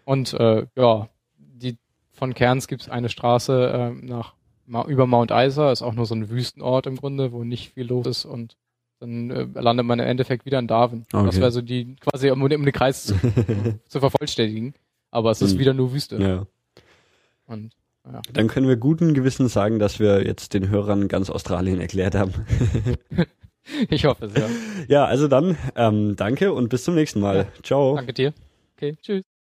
[0.04, 1.76] Und äh, ja, die
[2.12, 4.34] von Cairns gibt's eine Straße äh, nach
[4.86, 8.06] über Mount Isa, ist auch nur so ein Wüstenort im Grunde, wo nicht viel los
[8.06, 8.56] ist und
[9.00, 11.06] dann äh, landet man im Endeffekt wieder in Darwin.
[11.12, 11.26] Okay.
[11.26, 13.14] Das wäre so die, quasi um, um den Kreis zu,
[13.86, 14.74] zu vervollständigen.
[15.10, 15.58] Aber es ist hm.
[15.58, 16.16] wieder nur Wüste.
[16.16, 16.46] Ja.
[17.46, 17.72] Und,
[18.12, 18.22] ja.
[18.32, 22.32] Dann können wir guten Gewissens sagen, dass wir jetzt den Hörern ganz Australien erklärt haben.
[23.90, 24.48] ich hoffe es, ja.
[24.88, 27.36] Ja, also dann, ähm, danke und bis zum nächsten Mal.
[27.36, 27.62] Ja.
[27.62, 27.96] Ciao.
[27.96, 28.32] Danke dir.
[28.76, 29.24] Okay, tschüss.